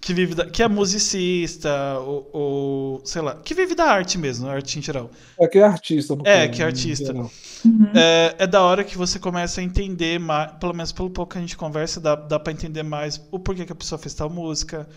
que 0.00 0.14
vive 0.14 0.34
da, 0.34 0.46
que 0.48 0.62
é 0.62 0.68
musicista, 0.68 1.98
ou, 2.00 2.30
ou, 2.32 3.06
sei 3.06 3.20
lá, 3.20 3.36
que 3.36 3.54
vive 3.54 3.74
da 3.74 3.84
arte 3.84 4.16
mesmo, 4.16 4.48
arte 4.48 4.78
em 4.78 4.82
geral. 4.82 5.10
É 5.38 5.46
que 5.46 5.58
é 5.58 5.62
artista, 5.62 6.16
no 6.16 6.26
É, 6.26 6.46
caso, 6.46 6.50
que 6.50 6.62
é 6.62 6.64
artista. 6.64 7.12
Uhum. 7.12 7.92
É, 7.94 8.36
é, 8.38 8.46
da 8.46 8.62
hora 8.62 8.84
que 8.84 8.96
você 8.96 9.18
começa 9.18 9.60
a 9.60 9.64
entender 9.64 10.18
mais, 10.18 10.52
pelo 10.52 10.74
menos 10.74 10.92
pelo 10.92 11.10
pouco 11.10 11.32
que 11.32 11.38
a 11.38 11.40
gente 11.40 11.56
conversa, 11.56 12.00
dá, 12.00 12.14
dá 12.14 12.38
pra 12.40 12.52
entender 12.52 12.82
mais 12.82 13.20
o 13.30 13.38
porquê 13.38 13.66
que 13.66 13.72
a 13.72 13.76
pessoa 13.76 13.98
fez 13.98 14.14
tal 14.14 14.30
música, 14.30 14.88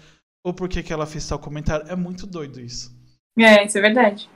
o 0.46 0.54
porquê 0.54 0.82
que 0.82 0.94
ela 0.94 1.06
fez 1.06 1.28
tal 1.28 1.40
comentário. 1.40 1.86
É 1.90 1.96
muito 1.96 2.26
doido 2.26 2.60
isso. 2.62 3.01
É, 3.38 3.66
isso 3.66 3.78
é 3.78 3.82
verdade. 3.82 4.30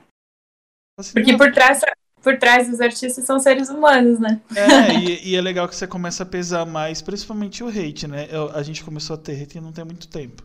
Assim, 0.98 1.12
Porque 1.12 1.36
por 1.36 1.52
trás, 1.52 1.82
por 2.22 2.38
trás 2.38 2.68
dos 2.68 2.80
artistas 2.80 3.24
são 3.24 3.38
seres 3.38 3.68
humanos, 3.68 4.18
né? 4.18 4.40
É, 4.54 4.94
e, 4.98 5.30
e, 5.30 5.36
é 5.36 5.40
legal 5.40 5.68
que 5.68 5.76
você 5.76 5.86
começa 5.86 6.22
a 6.22 6.26
pesar 6.26 6.64
mais, 6.64 7.02
principalmente 7.02 7.62
o 7.62 7.68
hate, 7.68 8.06
né? 8.06 8.26
Eu, 8.30 8.50
a 8.50 8.62
gente 8.62 8.82
começou 8.82 9.14
a 9.14 9.18
ter 9.18 9.40
hate 9.40 9.60
não 9.60 9.72
tem 9.72 9.84
muito 9.84 10.08
tempo. 10.08 10.42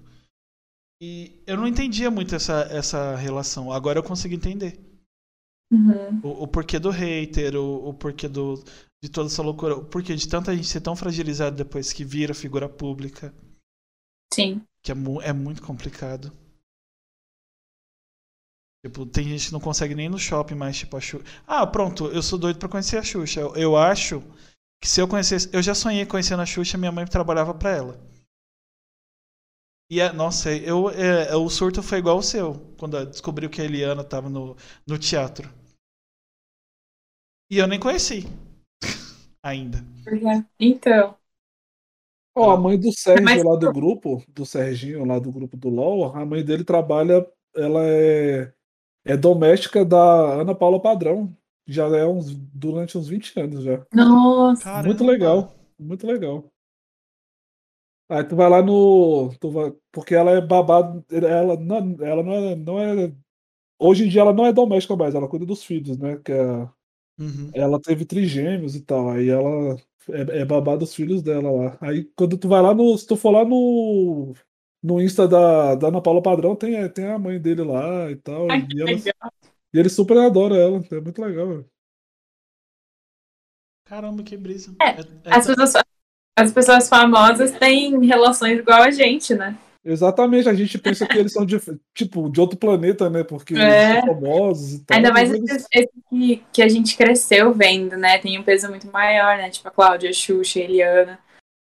E 1.01 1.41
eu 1.47 1.57
não 1.57 1.67
entendia 1.67 2.11
muito 2.11 2.35
essa, 2.35 2.67
essa 2.69 3.15
relação. 3.15 3.71
Agora 3.71 3.97
eu 3.97 4.03
consigo 4.03 4.35
entender. 4.35 4.79
Uhum. 5.71 6.19
O, 6.21 6.43
o, 6.43 6.47
porquê 6.47 6.77
do 6.77 6.91
hater, 6.91 7.55
o, 7.55 7.89
o 7.89 7.93
porquê 7.93 8.27
do, 8.27 8.61
de 9.01 9.09
toda 9.09 9.27
essa 9.27 9.41
loucura, 9.41 9.75
o 9.75 9.85
porquê 9.85 10.13
de 10.15 10.27
tanta 10.27 10.55
gente 10.55 10.67
ser 10.67 10.81
tão 10.81 10.95
fragilizada 10.95 11.55
depois 11.55 11.91
que 11.91 12.03
vira 12.03 12.35
figura 12.35 12.69
pública. 12.69 13.33
Sim. 14.31 14.61
Que 14.83 14.91
é, 14.91 14.95
é 15.23 15.33
muito 15.33 15.63
complicado. 15.63 16.31
Tipo, 18.83 19.05
tem 19.05 19.25
gente 19.25 19.47
que 19.47 19.53
não 19.53 19.59
consegue 19.59 19.93
nem 19.93 20.07
ir 20.07 20.09
no 20.09 20.17
shopping 20.17 20.55
mais, 20.55 20.77
tipo, 20.77 20.97
a 20.97 21.01
Xuxa. 21.01 21.23
Ah, 21.45 21.65
pronto, 21.67 22.07
eu 22.07 22.21
sou 22.23 22.39
doido 22.39 22.57
pra 22.57 22.67
conhecer 22.67 22.97
a 22.97 23.03
Xuxa. 23.03 23.39
Eu, 23.39 23.55
eu 23.55 23.77
acho 23.77 24.21
que 24.81 24.89
se 24.89 24.99
eu 24.99 25.07
conhecesse. 25.07 25.49
Eu 25.53 25.61
já 25.61 25.75
sonhei 25.75 26.05
conhecendo 26.05 26.41
a 26.41 26.45
Xuxa, 26.45 26.77
minha 26.77 26.91
mãe 26.91 27.05
trabalhava 27.05 27.53
pra 27.53 27.69
ela. 27.69 28.11
E, 29.89 29.99
é, 29.99 30.11
nossa, 30.11 30.51
eu, 30.51 30.89
é, 30.89 31.29
é, 31.29 31.35
o 31.35 31.49
surto 31.49 31.83
foi 31.83 31.99
igual 31.99 32.17
o 32.17 32.23
seu, 32.23 32.55
quando 32.79 33.05
descobriu 33.05 33.49
que 33.49 33.61
a 33.61 33.65
Eliana 33.65 34.03
tava 34.03 34.29
no, 34.29 34.55
no 34.87 34.97
teatro. 34.97 35.49
E 37.51 37.57
eu 37.57 37.67
nem 37.67 37.79
conheci. 37.79 38.23
Ainda. 39.43 39.79
Então. 40.57 41.17
Ó, 42.33 42.47
oh, 42.47 42.51
a 42.51 42.57
mãe 42.57 42.79
do 42.79 42.89
Sérgio 42.93 43.25
Mas... 43.25 43.43
lá 43.43 43.57
do 43.57 43.73
grupo, 43.73 44.23
do 44.29 44.45
Serginho 44.45 45.05
lá 45.05 45.19
do 45.19 45.29
grupo 45.29 45.57
do 45.57 45.67
LOL, 45.67 46.15
a 46.15 46.25
mãe 46.25 46.43
dele 46.43 46.63
trabalha, 46.63 47.29
ela 47.53 47.81
é 47.83 48.53
é 49.05 49.17
doméstica 49.17 49.83
da 49.83 50.41
Ana 50.41 50.55
Paula 50.55 50.81
Padrão. 50.81 51.35
Já 51.65 51.85
é 51.87 52.05
uns, 52.05 52.35
durante 52.35 52.97
uns 52.97 53.07
20 53.07 53.39
anos 53.39 53.63
já. 53.63 53.85
Nossa! 53.93 54.63
Caramba. 54.63 54.87
Muito 54.87 55.03
legal. 55.05 55.55
Muito 55.79 56.07
legal. 56.07 56.51
Aí 58.09 58.23
tu 58.25 58.35
vai 58.35 58.49
lá 58.49 58.61
no. 58.61 59.33
Tu 59.39 59.49
vai, 59.49 59.73
porque 59.91 60.13
ela 60.13 60.31
é 60.31 60.41
babado. 60.41 61.03
Ela, 61.09 61.55
não, 61.55 61.95
ela 62.01 62.21
não, 62.23 62.33
é, 62.33 62.55
não 62.55 62.79
é. 62.79 63.13
Hoje 63.79 64.05
em 64.05 64.09
dia 64.09 64.21
ela 64.21 64.33
não 64.33 64.45
é 64.45 64.51
doméstica 64.51 64.95
mais, 64.95 65.15
ela 65.15 65.29
cuida 65.29 65.45
dos 65.45 65.63
filhos, 65.63 65.97
né? 65.97 66.17
Que 66.23 66.33
é, 66.33 66.69
uhum. 67.17 67.49
Ela 67.53 67.79
teve 67.79 68.03
trigêmeos 68.05 68.75
e 68.75 68.81
tal. 68.81 69.09
Aí 69.09 69.29
ela 69.29 69.77
é, 70.09 70.41
é 70.41 70.45
babado 70.45 70.79
dos 70.79 70.93
filhos 70.93 71.23
dela 71.23 71.49
lá. 71.51 71.77
Aí 71.79 72.03
quando 72.15 72.37
tu 72.37 72.49
vai 72.49 72.61
lá 72.61 72.73
no. 72.73 72.97
Se 72.97 73.07
tu 73.07 73.15
for 73.15 73.31
lá 73.31 73.45
no 73.45 74.33
no 74.83 75.01
Insta 75.01 75.27
da, 75.27 75.75
da 75.75 75.87
Ana 75.87 76.01
Paula 76.01 76.21
Padrão 76.21 76.55
tem, 76.55 76.87
tem 76.89 77.05
a 77.05 77.19
mãe 77.19 77.39
dele 77.39 77.63
lá 77.63 78.09
e 78.09 78.15
tal. 78.15 78.49
Ai, 78.49 78.65
e, 78.73 78.81
ela, 78.81 78.91
e, 78.91 79.79
ele 79.79 79.89
super 79.89 80.17
adora 80.17 80.55
ela. 80.55 80.83
É 80.91 80.99
muito 81.01 81.21
legal. 81.21 81.63
Caramba, 83.85 84.23
que 84.23 84.37
brisa. 84.37 84.73
É, 84.81 84.89
é, 84.89 85.35
as 85.35 85.45
pessoas 85.45 85.73
As 86.37 86.51
pessoas 86.51 86.87
famosas 86.87 87.51
têm 87.51 88.05
relações 88.05 88.59
igual 88.59 88.81
a 88.81 88.91
gente, 88.91 89.35
né? 89.35 89.57
Exatamente, 89.83 90.47
a 90.47 90.53
gente 90.53 90.77
pensa 90.77 91.07
que 91.07 91.17
eles 91.17 91.33
são 91.33 91.45
de, 91.45 91.59
tipo, 91.93 92.29
de 92.29 92.39
outro 92.39 92.57
planeta, 92.57 93.09
né? 93.09 93.23
Porque 93.23 93.55
É. 93.55 93.91
eles 93.91 94.05
são 94.05 94.13
famosos 94.13 94.73
e 94.73 94.85
tal. 94.85 94.97
Ainda 94.97 95.11
mais 95.11 95.31
eles- 95.33 95.67
esses 95.73 95.89
que, 96.09 96.43
que 96.53 96.61
a 96.61 96.67
gente 96.67 96.95
cresceu 96.95 97.51
vendo, 97.51 97.97
né? 97.97 98.17
Tem 98.19 98.39
um 98.39 98.43
peso 98.43 98.69
muito 98.69 98.87
maior, 98.91 99.37
né? 99.37 99.49
Tipo 99.49 99.67
a 99.67 99.71
Cláudia, 99.71 100.09
a 100.09 100.13
Xuxa, 100.13 100.59
a 100.59 100.63
Eliana. 100.63 101.19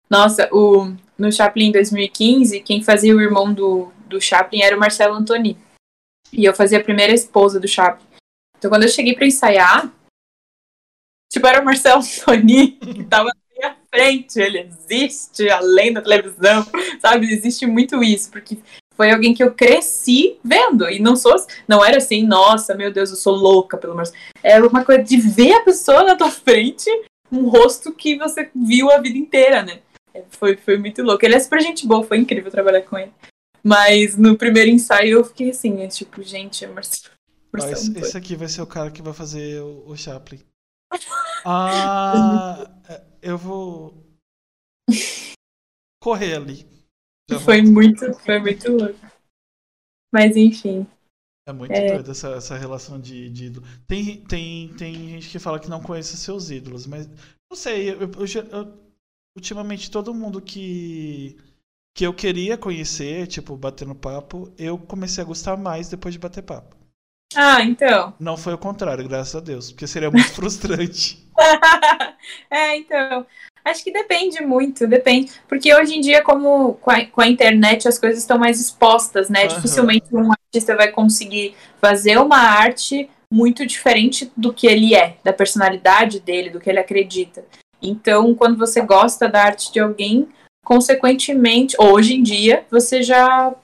Nossa, 0.09 0.49
o, 0.53 0.95
no 1.21 1.31
Chaplin 1.31 1.71
2015, 1.71 2.61
quem 2.61 2.83
fazia 2.83 3.15
o 3.15 3.21
irmão 3.21 3.53
do, 3.53 3.93
do 4.07 4.21
Chaplin 4.21 4.63
era 4.63 4.75
o 4.75 4.81
Marcelo 4.81 5.15
Antoni. 5.15 5.59
E 6.33 6.45
eu 6.45 6.55
fazia 6.55 6.79
a 6.79 6.83
primeira 6.83 7.13
esposa 7.13 7.61
do 7.61 7.69
Chaplin. 7.69 8.07
Então 8.57 8.71
quando 8.71 8.85
eu 8.85 8.89
cheguei 8.89 9.15
pra 9.15 9.27
ensaiar, 9.27 9.93
tipo, 11.31 11.47
era 11.47 11.61
o 11.61 11.65
Marcelo 11.65 12.03
Antoni 12.03 12.73
que 12.73 13.05
tava 13.05 13.29
na 13.29 13.35
minha 13.55 13.77
frente. 13.93 14.41
Ele 14.41 14.61
existe 14.61 15.49
além 15.51 15.93
da 15.93 16.01
televisão, 16.01 16.67
sabe? 17.01 17.31
Existe 17.31 17.67
muito 17.67 18.03
isso, 18.03 18.31
porque 18.31 18.59
foi 18.97 19.11
alguém 19.11 19.35
que 19.35 19.43
eu 19.43 19.53
cresci 19.53 20.39
vendo. 20.43 20.89
E 20.89 21.01
não 21.01 21.17
sou, 21.17 21.37
não 21.69 21.85
era 21.85 21.99
assim, 21.99 22.27
nossa, 22.27 22.75
meu 22.75 22.91
Deus, 22.91 23.11
eu 23.11 23.17
sou 23.17 23.35
louca 23.35 23.77
pelo 23.77 23.95
Marcelo. 23.95 24.19
Era 24.43 24.67
uma 24.67 24.85
coisa 24.87 25.03
de 25.03 25.19
ver 25.19 25.53
a 25.53 25.65
pessoa 25.65 26.03
na 26.03 26.17
tua 26.17 26.31
frente, 26.31 26.89
um 27.31 27.49
rosto 27.49 27.93
que 27.93 28.17
você 28.17 28.51
viu 28.55 28.91
a 28.91 28.99
vida 28.99 29.19
inteira, 29.19 29.63
né? 29.63 29.81
Foi, 30.31 30.57
foi 30.57 30.77
muito 30.79 31.03
louco. 31.03 31.25
Ele 31.25 31.35
é 31.35 31.41
super 31.41 31.61
gente 31.61 31.87
boa, 31.87 32.03
foi 32.05 32.19
incrível 32.19 32.51
trabalhar 32.51 32.83
com 32.83 32.99
ele. 32.99 33.13
Mas 33.63 34.17
no 34.17 34.37
primeiro 34.39 34.71
ensaio 34.71 35.19
eu 35.19 35.25
fiquei 35.25 35.51
assim, 35.51 35.81
é 35.83 35.89
tipo, 35.89 36.23
gente, 36.23 36.65
é 36.65 36.69
Marcelo. 36.69 37.15
Marcelo 37.53 37.73
esse, 37.75 37.91
Antoni. 37.91 38.07
esse 38.07 38.17
aqui 38.17 38.37
vai 38.37 38.49
ser 38.49 38.63
o 38.63 38.67
cara 38.67 38.91
que 38.91 39.03
vai 39.03 39.13
fazer 39.13 39.61
o, 39.63 39.89
o 39.89 39.97
Chaplin. 39.97 40.41
Ah, 41.43 42.71
é, 42.87 43.03
eu 43.23 43.39
vou 43.39 44.05
correr 46.03 46.35
ali. 46.37 46.67
Já 47.31 47.39
Foi 47.41 47.63
volto. 47.63 47.73
muito, 47.73 48.15
foi 48.15 48.39
muito 48.39 48.71
louco. 48.73 48.99
Mas 50.13 50.37
enfim. 50.37 50.87
É 51.49 51.53
muito 51.53 51.73
É. 51.73 51.95
doido 51.95 52.11
essa, 52.11 52.29
essa 52.33 52.57
relação 52.59 53.01
de, 53.01 53.31
de 53.31 53.47
ídolo. 53.47 53.67
Tem, 53.87 54.23
tem, 54.25 54.75
tem 54.77 54.95
gente 55.11 55.31
que 55.31 55.39
fala 55.39 55.59
que 55.59 55.71
não 55.71 55.83
conhece 55.83 56.17
seus 56.17 56.51
ídolos, 56.51 56.87
mas 56.87 57.07
não 57.09 57.57
sei, 57.57 57.91
eu, 57.91 58.01
eu 58.03 58.11
eu- 58.53 58.90
ultimamente 59.37 59.91
todo 59.91 60.15
mundo 60.15 60.41
que, 60.41 61.37
que 61.95 62.07
eu 62.07 62.15
queria 62.15 62.57
conhecer, 62.57 63.27
tipo, 63.27 63.57
batendo 63.57 63.95
papo, 63.95 64.53
eu 64.59 64.79
comecei 64.79 65.23
a 65.23 65.27
gostar 65.27 65.57
mais 65.57 65.89
depois 65.89 66.15
de 66.15 66.21
bater 66.21 66.43
papo. 66.43 66.77
Ah, 67.35 67.63
então. 67.63 68.15
Não 68.19 68.37
foi 68.37 68.55
o 68.55 68.59
contrário, 68.59 69.09
graças 69.09 69.37
a 69.37 69.41
Deus, 69.41 69.71
porque 69.71 69.87
seria 69.87 70.11
muito 70.11 70.31
frustrante. 70.35 71.25
é, 72.51 72.77
então. 72.77 73.27
Acho 73.65 73.85
que 73.85 73.93
depende 73.93 74.43
muito, 74.43 74.87
depende. 74.87 75.33
Porque 75.47 75.75
hoje 75.75 75.95
em 75.95 76.01
dia, 76.01 76.23
como 76.23 76.75
com 76.75 76.91
a, 76.91 77.05
com 77.05 77.21
a 77.21 77.29
internet, 77.29 77.87
as 77.87 77.99
coisas 77.99 78.19
estão 78.19 78.39
mais 78.39 78.59
expostas, 78.61 79.29
né? 79.29 79.45
Aham. 79.45 79.57
Dificilmente 79.57 80.07
um 80.13 80.33
artista 80.33 80.75
vai 80.75 80.91
conseguir 80.91 81.55
fazer 81.81 82.19
uma 82.19 82.39
arte 82.39 83.09
muito 83.33 83.65
diferente 83.65 84.33
do 84.37 84.53
que 84.53 84.67
ele 84.67 84.95
é, 84.95 85.17
da 85.23 85.33
personalidade 85.33 86.19
dele, 86.19 86.51
do 86.51 86.59
que 86.59 86.69
ele 86.69 86.81
acredita. 86.81 87.45
Então, 87.83 88.35
quando 88.35 88.59
você 88.59 88.81
gosta 88.81 89.29
da 89.29 89.43
arte 89.43 89.73
de 89.73 89.81
alguém, 89.81 90.29
consequentemente, 90.65 91.77
hoje 91.79 92.15
em 92.15 92.23
dia, 92.23 92.65
você 92.71 93.03
já 93.03 93.55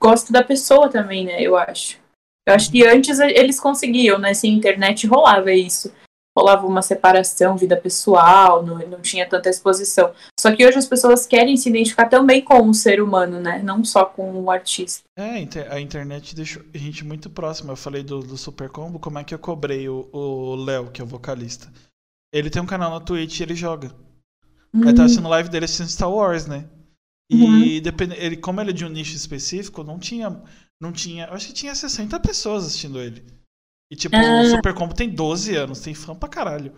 gosta 0.00 0.32
da 0.32 0.42
pessoa 0.42 0.88
também, 0.88 1.24
né? 1.24 1.40
Eu 1.40 1.56
acho. 1.56 1.98
Eu 2.46 2.54
acho 2.54 2.70
que 2.70 2.86
antes 2.86 3.18
eles 3.18 3.58
conseguiam, 3.58 4.18
né? 4.18 4.34
Se 4.34 4.46
a 4.46 4.50
internet 4.50 5.06
rolava 5.06 5.52
isso 5.52 5.92
rolava 6.36 6.66
uma 6.66 6.82
separação, 6.82 7.56
vida 7.56 7.76
pessoal, 7.76 8.64
não, 8.64 8.78
não 8.78 9.00
tinha 9.00 9.28
tanta 9.28 9.48
exposição. 9.48 10.12
Só 10.38 10.54
que 10.54 10.66
hoje 10.66 10.78
as 10.78 10.86
pessoas 10.86 11.26
querem 11.26 11.56
se 11.56 11.68
identificar 11.68 12.08
também 12.08 12.42
com 12.42 12.68
o 12.68 12.74
ser 12.74 13.00
humano, 13.00 13.40
né? 13.40 13.62
Não 13.62 13.84
só 13.84 14.04
com 14.04 14.42
o 14.42 14.50
artista. 14.50 15.04
É, 15.16 15.46
a 15.70 15.80
internet 15.80 16.34
deixou 16.34 16.62
a 16.74 16.78
gente 16.78 17.04
muito 17.04 17.30
próximo. 17.30 17.70
Eu 17.70 17.76
falei 17.76 18.02
do, 18.02 18.20
do 18.20 18.36
Super 18.36 18.68
Combo, 18.68 18.98
como 18.98 19.18
é 19.18 19.24
que 19.24 19.32
eu 19.32 19.38
cobrei 19.38 19.88
o 19.88 20.56
Léo, 20.56 20.90
que 20.90 21.00
é 21.00 21.04
o 21.04 21.06
vocalista. 21.06 21.68
Ele 22.34 22.50
tem 22.50 22.60
um 22.60 22.66
canal 22.66 22.90
na 22.90 23.00
Twitch 23.00 23.38
e 23.38 23.42
ele 23.44 23.54
joga. 23.54 23.94
Aí 24.84 24.92
tá 24.92 25.04
assistindo 25.04 25.28
live 25.28 25.48
dele 25.48 25.66
assistindo 25.66 25.88
Star 25.88 26.10
Wars, 26.10 26.46
né? 26.46 26.68
E 27.30 27.80
depende, 27.80 28.14
ele, 28.18 28.36
como 28.36 28.60
ele 28.60 28.70
é 28.70 28.72
de 28.74 28.84
um 28.84 28.88
nicho 28.88 29.14
específico, 29.16 29.84
não 29.84 29.98
tinha. 29.98 30.42
Não 30.80 30.92
tinha. 30.92 31.26
Eu 31.26 31.34
acho 31.34 31.46
que 31.46 31.52
tinha 31.52 31.74
60 31.74 32.18
pessoas 32.20 32.66
assistindo 32.66 33.00
ele. 33.00 33.24
E 33.90 33.96
tipo, 33.96 34.16
Ah. 34.16 34.40
o 34.42 34.50
Super 34.50 34.74
Combo 34.74 34.92
tem 34.94 35.08
12 35.08 35.54
anos, 35.54 35.80
tem 35.80 35.94
fã 35.94 36.14
pra 36.14 36.28
caralho. 36.28 36.72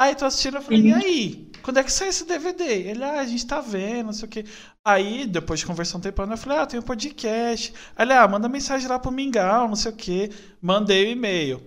Aí 0.00 0.14
tô 0.14 0.24
assistindo, 0.24 0.56
eu 0.56 0.62
falei, 0.62 0.80
e 0.80 0.92
Uhum. 0.92 0.98
aí? 0.98 1.50
Quando 1.62 1.78
é 1.78 1.84
que 1.84 1.92
sai 1.92 2.08
esse 2.08 2.24
DVD? 2.24 2.64
Ele, 2.64 3.04
ah, 3.04 3.20
a 3.20 3.26
gente 3.26 3.46
tá 3.46 3.60
vendo, 3.60 4.06
não 4.06 4.12
sei 4.12 4.24
o 4.26 4.28
quê. 4.28 4.44
Aí, 4.84 5.26
depois 5.26 5.60
de 5.60 5.66
conversar 5.66 5.98
um 5.98 6.00
tempo, 6.00 6.22
eu 6.22 6.36
falei, 6.36 6.58
ah, 6.58 6.66
tem 6.66 6.80
um 6.80 6.82
podcast. 6.82 7.72
Aí 7.96 8.04
ele, 8.06 8.12
ah, 8.14 8.26
manda 8.26 8.48
mensagem 8.48 8.88
lá 8.88 8.98
pro 8.98 9.12
Mingau, 9.12 9.68
não 9.68 9.76
sei 9.76 9.92
o 9.92 9.96
quê. 9.96 10.30
Mandei 10.60 11.06
o 11.06 11.10
e-mail. 11.10 11.62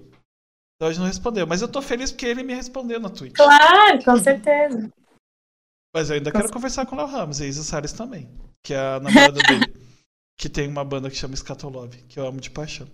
Então 0.76 0.90
hoje 0.90 1.00
não 1.00 1.08
respondeu. 1.08 1.48
Mas 1.48 1.62
eu 1.62 1.68
tô 1.72 1.82
feliz 1.82 2.12
porque 2.12 2.26
ele 2.26 2.44
me 2.44 2.54
respondeu 2.54 3.00
na 3.00 3.10
Twitch. 3.10 3.36
Claro, 3.36 4.04
com 4.04 4.18
certeza. 4.18 4.90
Mas 5.94 6.10
eu 6.10 6.18
ainda 6.18 6.32
Com 6.32 6.40
quero 6.40 6.52
conversar 6.52 6.86
com 6.86 6.96
o 6.96 6.98
Léo 6.98 7.08
Ramos 7.08 7.40
e 7.40 7.44
a 7.44 7.48
Isa 7.48 7.64
Salles 7.64 7.94
também. 7.94 8.30
Que 8.64 8.74
é 8.74 8.78
a 8.80 9.00
namorada 9.00 9.42
dele. 9.42 9.74
Que 10.38 10.50
tem 10.50 10.68
uma 10.68 10.84
banda 10.84 11.10
que 11.10 11.16
chama 11.16 11.34
Scatolove, 11.34 12.02
que 12.10 12.20
eu 12.20 12.28
amo 12.28 12.42
de 12.42 12.52
paixão. 12.52 12.86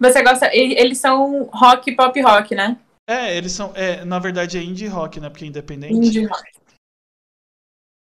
Você 0.00 0.22
gosta. 0.22 0.46
e- 0.54 0.72
Eles 0.72 0.96
são 0.96 1.44
rock, 1.52 1.94
pop 1.94 2.18
rock, 2.22 2.54
né? 2.54 2.80
É, 3.06 3.36
eles 3.36 3.52
são. 3.52 3.72
É, 3.76 4.02
na 4.02 4.18
verdade 4.18 4.56
é 4.56 4.62
indie 4.62 4.86
rock, 4.86 5.20
né? 5.20 5.28
Porque 5.28 5.44
é 5.44 5.48
independente. 5.48 5.94
Indie 5.94 6.24
rock. 6.24 6.52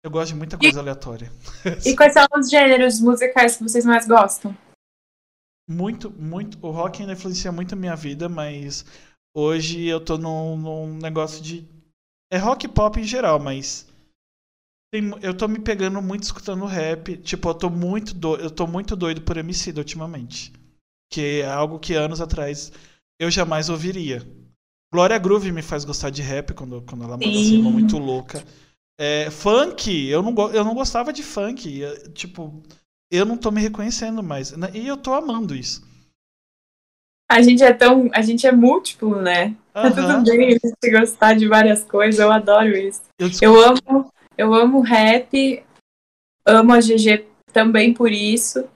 Eu 0.02 0.10
gosto 0.10 0.32
de 0.32 0.38
muita 0.38 0.56
coisa 0.58 0.80
aleatória. 0.80 1.30
E 1.84 1.94
quais 1.94 2.14
são 2.14 2.26
os 2.36 2.48
gêneros 2.48 3.00
musicais 3.00 3.56
que 3.58 3.62
vocês 3.62 3.84
mais 3.84 4.08
gostam? 4.08 4.56
Muito, 5.72 6.10
muito. 6.10 6.58
O 6.64 6.70
rock 6.70 7.00
ainda 7.00 7.14
influencia 7.14 7.50
muito 7.50 7.72
a 7.74 7.76
minha 7.76 7.96
vida, 7.96 8.28
mas 8.28 8.84
hoje 9.34 9.86
eu 9.86 10.00
tô 10.00 10.18
num, 10.18 10.56
num 10.56 10.96
negócio 10.98 11.42
de. 11.42 11.66
É 12.30 12.38
rock 12.38 12.66
e 12.66 12.68
pop 12.68 13.00
em 13.00 13.04
geral, 13.04 13.38
mas. 13.38 13.86
tem 14.92 15.10
eu 15.22 15.36
tô 15.36 15.48
me 15.48 15.58
pegando 15.58 16.00
muito 16.02 16.24
escutando 16.24 16.66
rap. 16.66 17.16
Tipo, 17.18 17.48
eu 17.50 17.54
tô 17.54 17.70
muito 17.70 18.14
doido, 18.14 18.42
eu 18.44 18.50
tô 18.50 18.66
muito 18.66 18.94
doido 18.94 19.22
por 19.22 19.36
Emicida 19.36 19.80
ultimamente. 19.80 20.52
Que 21.10 21.40
é 21.40 21.46
algo 21.46 21.78
que 21.78 21.94
anos 21.94 22.20
atrás 22.20 22.72
eu 23.20 23.30
jamais 23.30 23.68
ouviria. 23.68 24.22
Glória 24.92 25.18
Groove 25.18 25.52
me 25.52 25.62
faz 25.62 25.84
gostar 25.84 26.10
de 26.10 26.20
rap 26.20 26.52
quando, 26.52 26.82
quando 26.82 27.04
ela 27.04 27.16
manda 27.16 27.30
assim, 27.30 27.58
muito 27.58 27.96
louca. 27.96 28.44
É, 29.00 29.30
funk, 29.30 29.90
eu 30.08 30.22
não, 30.22 30.34
eu 30.52 30.64
não 30.64 30.74
gostava 30.74 31.12
de 31.12 31.22
funk. 31.22 31.82
é, 31.82 32.08
Tipo, 32.10 32.62
eu 33.12 33.26
não 33.26 33.36
tô 33.36 33.50
me 33.50 33.60
reconhecendo 33.60 34.22
mais. 34.22 34.52
né? 34.52 34.70
E 34.72 34.86
eu 34.86 34.96
tô 34.96 35.12
amando 35.12 35.54
isso. 35.54 35.82
A 37.30 37.40
gente 37.40 37.62
é 37.62 37.72
tão. 37.72 38.10
A 38.12 38.22
gente 38.22 38.46
é 38.46 38.52
múltiplo, 38.52 39.20
né? 39.20 39.54
Tá 39.72 39.88
Aham. 39.88 40.20
tudo 40.22 40.30
bem 40.30 40.48
a 40.48 40.50
gente 40.52 41.00
gostar 41.00 41.34
de 41.34 41.46
várias 41.46 41.84
coisas, 41.84 42.18
eu 42.20 42.30
adoro 42.30 42.76
isso. 42.76 43.02
Eu 43.18 43.30
Eu 43.40 43.60
amo, 43.60 44.12
eu 44.36 44.54
amo 44.54 44.80
rap, 44.80 45.62
amo 46.46 46.72
a 46.72 46.80
GG 46.80 47.24
também 47.52 47.94
por 47.94 48.10
isso. 48.10 48.68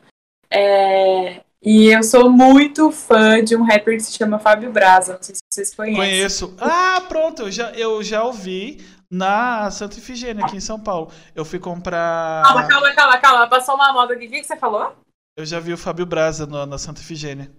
É, 0.51 1.43
e 1.63 1.89
eu 1.89 2.03
sou 2.03 2.31
muito 2.31 2.91
fã 2.91 3.43
de 3.45 3.57
um 3.57 3.63
rapper 3.63 3.97
que 3.97 4.05
se 4.05 4.13
chama 4.13 4.39
Fábio 4.39 4.73
Braza, 4.73 5.15
não 5.15 5.23
sei 5.23 5.35
se 5.35 5.41
vocês 5.53 5.75
conhecem. 5.75 5.97
Conheço. 5.97 6.55
Ah, 6.59 7.03
pronto, 7.09 7.43
eu 7.43 7.51
já, 7.51 7.73
eu 7.73 8.03
já 8.03 8.25
ouvi 8.25 8.79
na 9.11 9.71
Santa 9.71 9.99
Ifigênia, 9.99 10.45
aqui 10.45 10.57
em 10.57 10.61
São 10.61 10.79
Paulo. 10.81 11.11
Eu 11.35 11.45
fui 11.45 11.59
comprar. 11.59 12.43
Calma, 12.45 12.69
calma, 12.69 12.95
calma, 12.95 13.19
calma. 13.19 13.49
Passou 13.49 13.75
uma 13.75 13.93
moda 13.93 14.15
aqui. 14.15 14.27
O 14.27 14.31
que, 14.31 14.41
que 14.41 14.47
você 14.47 14.57
falou? 14.57 14.95
Eu 15.37 15.45
já 15.47 15.61
vi 15.61 15.73
o 15.73 15.79
Fábio 15.79 16.07
Braza 16.07 16.47
no- 16.47 16.67
na 16.67 16.79
Santa 16.79 17.01
Ifigênia. 17.01 17.53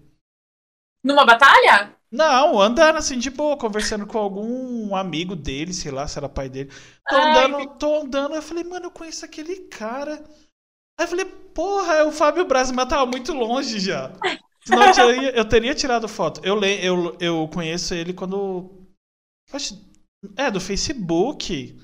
Numa 1.04 1.26
batalha? 1.26 1.96
Não, 2.12 2.60
andando 2.62 2.98
assim 2.98 3.20
de 3.20 3.30
boa, 3.30 3.58
conversando 3.58 4.08
com 4.08 4.18
algum 4.18 4.96
amigo 4.96 5.36
dele, 5.36 5.74
sei 5.74 5.92
lá, 5.92 6.08
se 6.08 6.18
era 6.18 6.30
pai 6.30 6.50
dele. 6.50 6.72
Tô 7.08 7.16
Ai, 7.16 7.30
andando, 7.46 7.78
tô 7.78 7.96
andando, 8.02 8.36
eu 8.36 8.42
falei, 8.42 8.64
mano, 8.64 8.86
eu 8.86 8.92
conheço 8.92 9.26
aquele 9.26 9.68
cara. 9.68 10.24
Aí 11.00 11.06
eu 11.06 11.08
falei, 11.08 11.26
porra, 11.26 11.94
é 11.96 12.04
o 12.04 12.12
Fábio 12.12 12.46
Braza, 12.46 12.74
mas 12.74 12.88
tava 12.90 13.06
muito 13.06 13.34
longe 13.34 13.80
já. 13.80 14.12
Senão 14.66 14.84
eu 14.88 14.94
teria, 14.96 15.32
eu 15.38 15.46
teria 15.50 15.76
tirado 15.76 16.08
foto. 16.08 16.42
Eu, 16.44 16.56
le- 16.56 16.84
eu, 16.86 17.16
eu 17.20 17.48
conheço 17.54 17.94
ele 17.94 18.14
quando. 18.14 18.86
acho- 19.54 19.78
É, 20.36 20.50
do 20.50 20.60
Facebook. 20.60 21.78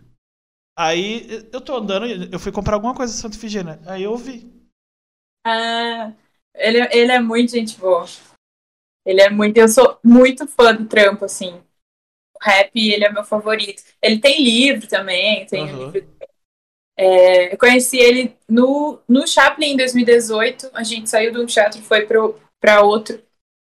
Aí 0.78 1.48
eu 1.52 1.62
tô 1.62 1.76
andando, 1.76 2.06
eu 2.06 2.40
fui 2.40 2.52
comprar 2.52 2.76
alguma 2.76 2.96
coisa 2.96 3.14
em 3.14 3.18
Santa 3.18 3.36
Ifigênia. 3.36 3.80
Aí 3.86 4.04
eu 4.04 4.18
vi. 4.18 4.52
Ah, 5.46 6.14
ele, 6.56 6.80
ele 6.92 7.12
é 7.12 7.20
muito 7.20 7.52
gente 7.52 7.78
boa. 7.78 8.06
Ele 9.06 9.22
é 9.22 9.30
muito. 9.30 9.58
Eu 9.58 9.68
sou 9.68 10.00
muito 10.04 10.48
fã 10.48 10.74
do 10.74 10.88
trampo, 10.88 11.26
assim. 11.26 11.62
O 12.36 12.40
rap, 12.42 12.72
ele 12.76 13.04
é 13.04 13.12
meu 13.12 13.24
favorito. 13.24 13.84
Ele 14.02 14.20
tem 14.20 14.44
livro 14.44 14.88
também, 14.88 15.46
tem 15.46 15.64
Aham. 15.64 15.92
livro. 15.92 16.14
É, 16.96 17.54
eu 17.54 17.58
conheci 17.58 17.98
ele 17.98 18.38
no, 18.48 19.00
no 19.08 19.28
Chaplin 19.28 19.74
em 19.74 19.78
2018. 19.78 20.72
A 20.74 20.84
gente 20.84 21.10
saiu 21.10 21.32
de 21.32 21.40
um 21.40 21.46
teatro 21.46 21.80
e 21.80 21.84
foi 21.84 22.08
para 22.60 22.82
outro, 22.82 23.22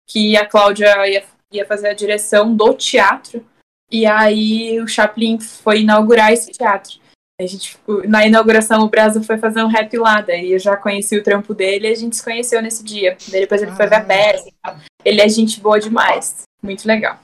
que 0.06 0.36
a 0.36 0.46
Cláudia 0.46 1.08
ia, 1.08 1.24
ia 1.52 1.66
fazer 1.66 1.88
a 1.88 1.94
direção 1.94 2.54
do 2.54 2.74
teatro. 2.74 3.46
E 3.90 4.04
aí 4.04 4.80
o 4.80 4.86
Chaplin 4.86 5.40
foi 5.40 5.80
inaugurar 5.80 6.32
esse 6.32 6.50
teatro. 6.52 6.98
A 7.40 7.46
gente, 7.46 7.78
na 8.08 8.26
inauguração, 8.26 8.82
o 8.82 8.88
Brasil 8.88 9.22
foi 9.22 9.38
fazer 9.38 9.62
um 9.62 9.68
rap 9.68 9.96
lá, 9.96 10.20
daí 10.20 10.52
eu 10.52 10.58
já 10.58 10.76
conheci 10.76 11.16
o 11.16 11.22
trampo 11.22 11.54
dele 11.54 11.86
e 11.86 11.92
a 11.92 11.94
gente 11.94 12.16
se 12.16 12.24
conheceu 12.24 12.60
nesse 12.60 12.82
dia. 12.82 13.16
Daí 13.28 13.42
depois 13.42 13.62
ele 13.62 13.70
foi 13.72 13.86
ver 13.86 13.94
a 13.94 14.04
peça 14.04 14.48
e 14.48 14.54
tal. 14.60 14.76
Ele 15.04 15.20
é 15.20 15.28
gente 15.28 15.60
boa 15.60 15.78
demais. 15.78 16.42
Muito 16.60 16.86
legal. 16.86 17.18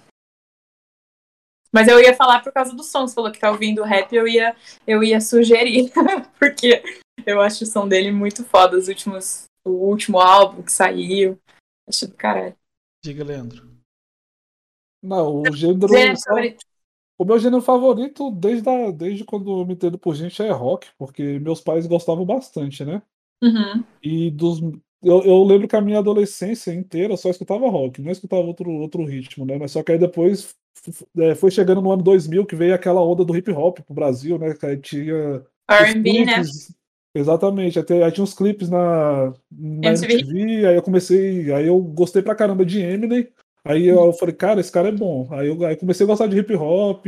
Mas 1.73 1.89
eu 1.89 1.99
ia 1.99 2.15
falar 2.15 2.41
por 2.41 2.53
causa 2.53 2.73
do 2.73 2.85
som. 2.85 3.09
Você 3.09 3.15
falou 3.16 3.32
que 3.32 3.41
tá 3.41 3.51
ouvindo 3.51 3.82
rap, 3.82 4.15
eu 4.15 4.28
ia, 4.28 4.55
eu 4.86 5.03
ia 5.03 5.20
sugerir. 5.20 5.91
porque 6.39 6.81
eu 7.27 7.41
acho 7.41 7.65
o 7.65 7.66
som 7.66 7.89
dele 7.89 8.12
muito 8.12 8.45
foda. 8.45 8.78
Os 8.78 8.86
últimos, 8.86 9.47
o 9.66 9.70
último 9.70 10.20
álbum 10.20 10.62
que 10.62 10.70
saiu. 10.70 11.36
Acho 11.89 12.07
do 12.07 12.15
caralho. 12.15 12.55
Diga, 13.05 13.24
Leandro. 13.24 13.74
Não, 15.05 15.43
o 15.43 15.53
gênero. 15.53 15.87
Favorito. 15.89 16.65
O 17.17 17.25
meu 17.25 17.39
gênero 17.39 17.63
favorito, 17.63 18.31
desde, 18.33 18.69
a, 18.69 18.91
desde 18.91 19.23
quando 19.25 19.61
eu 19.61 19.67
me 19.67 19.75
entendo 19.75 19.97
por 19.97 20.17
gente, 20.17 20.43
é 20.43 20.51
rock, 20.51 20.89
porque 20.99 21.39
meus 21.39 21.61
pais 21.61 21.87
gostavam 21.87 22.25
bastante, 22.25 22.85
né? 22.85 23.01
Uhum. 23.43 23.85
E 24.03 24.31
dos. 24.31 24.61
Eu, 25.03 25.23
eu 25.23 25.45
lembro 25.45 25.69
que 25.69 25.77
a 25.77 25.81
minha 25.81 25.99
adolescência 25.99 26.73
inteira 26.73 27.17
só 27.17 27.29
escutava 27.29 27.69
rock, 27.69 28.01
não 28.01 28.11
escutava 28.11 28.43
outro, 28.43 28.71
outro 28.71 29.05
ritmo, 29.05 29.45
né? 29.45 29.59
Mas 29.59 29.73
só 29.73 29.83
que 29.83 29.93
aí 29.93 29.99
depois 29.99 30.57
é, 31.19 31.35
foi 31.35 31.51
chegando 31.51 31.83
no 31.83 31.93
ano 31.93 32.03
2000 32.03 32.47
que 32.47 32.57
veio 32.57 32.75
aquela 32.75 33.03
onda 33.03 33.25
do 33.25 33.37
hip 33.37 33.53
hop 33.53 33.81
pro 33.81 33.95
Brasil, 33.95 34.39
né? 34.39 34.55
Que 34.55 34.67
aí 34.67 34.77
tinha. 34.79 35.45
R&B, 35.69 36.25
né? 36.25 36.43
Exatamente, 37.15 37.79
até, 37.79 38.03
aí 38.03 38.11
tinha 38.11 38.25
uns 38.25 38.35
clipes 38.35 38.69
na, 38.69 39.33
na 39.53 39.91
MTV. 39.91 40.15
MTV, 40.15 40.67
aí 40.67 40.75
eu 40.75 40.83
comecei, 40.83 41.53
aí 41.53 41.69
eu 41.69 41.79
gostei 41.79 42.23
pra 42.23 42.35
caramba 42.35 42.67
de 42.67 42.81
Eminem, 42.81 43.29
aí 43.65 43.86
eu 43.86 44.12
falei, 44.12 44.35
cara, 44.35 44.61
esse 44.61 44.70
cara 44.70 44.89
é 44.89 44.93
bom. 44.93 45.27
Aí 45.31 45.49
eu 45.49 45.65
aí 45.65 45.77
comecei 45.77 46.05
a 46.05 46.07
gostar 46.07 46.27
de 46.27 46.39
hip 46.39 46.55
hop, 46.55 47.07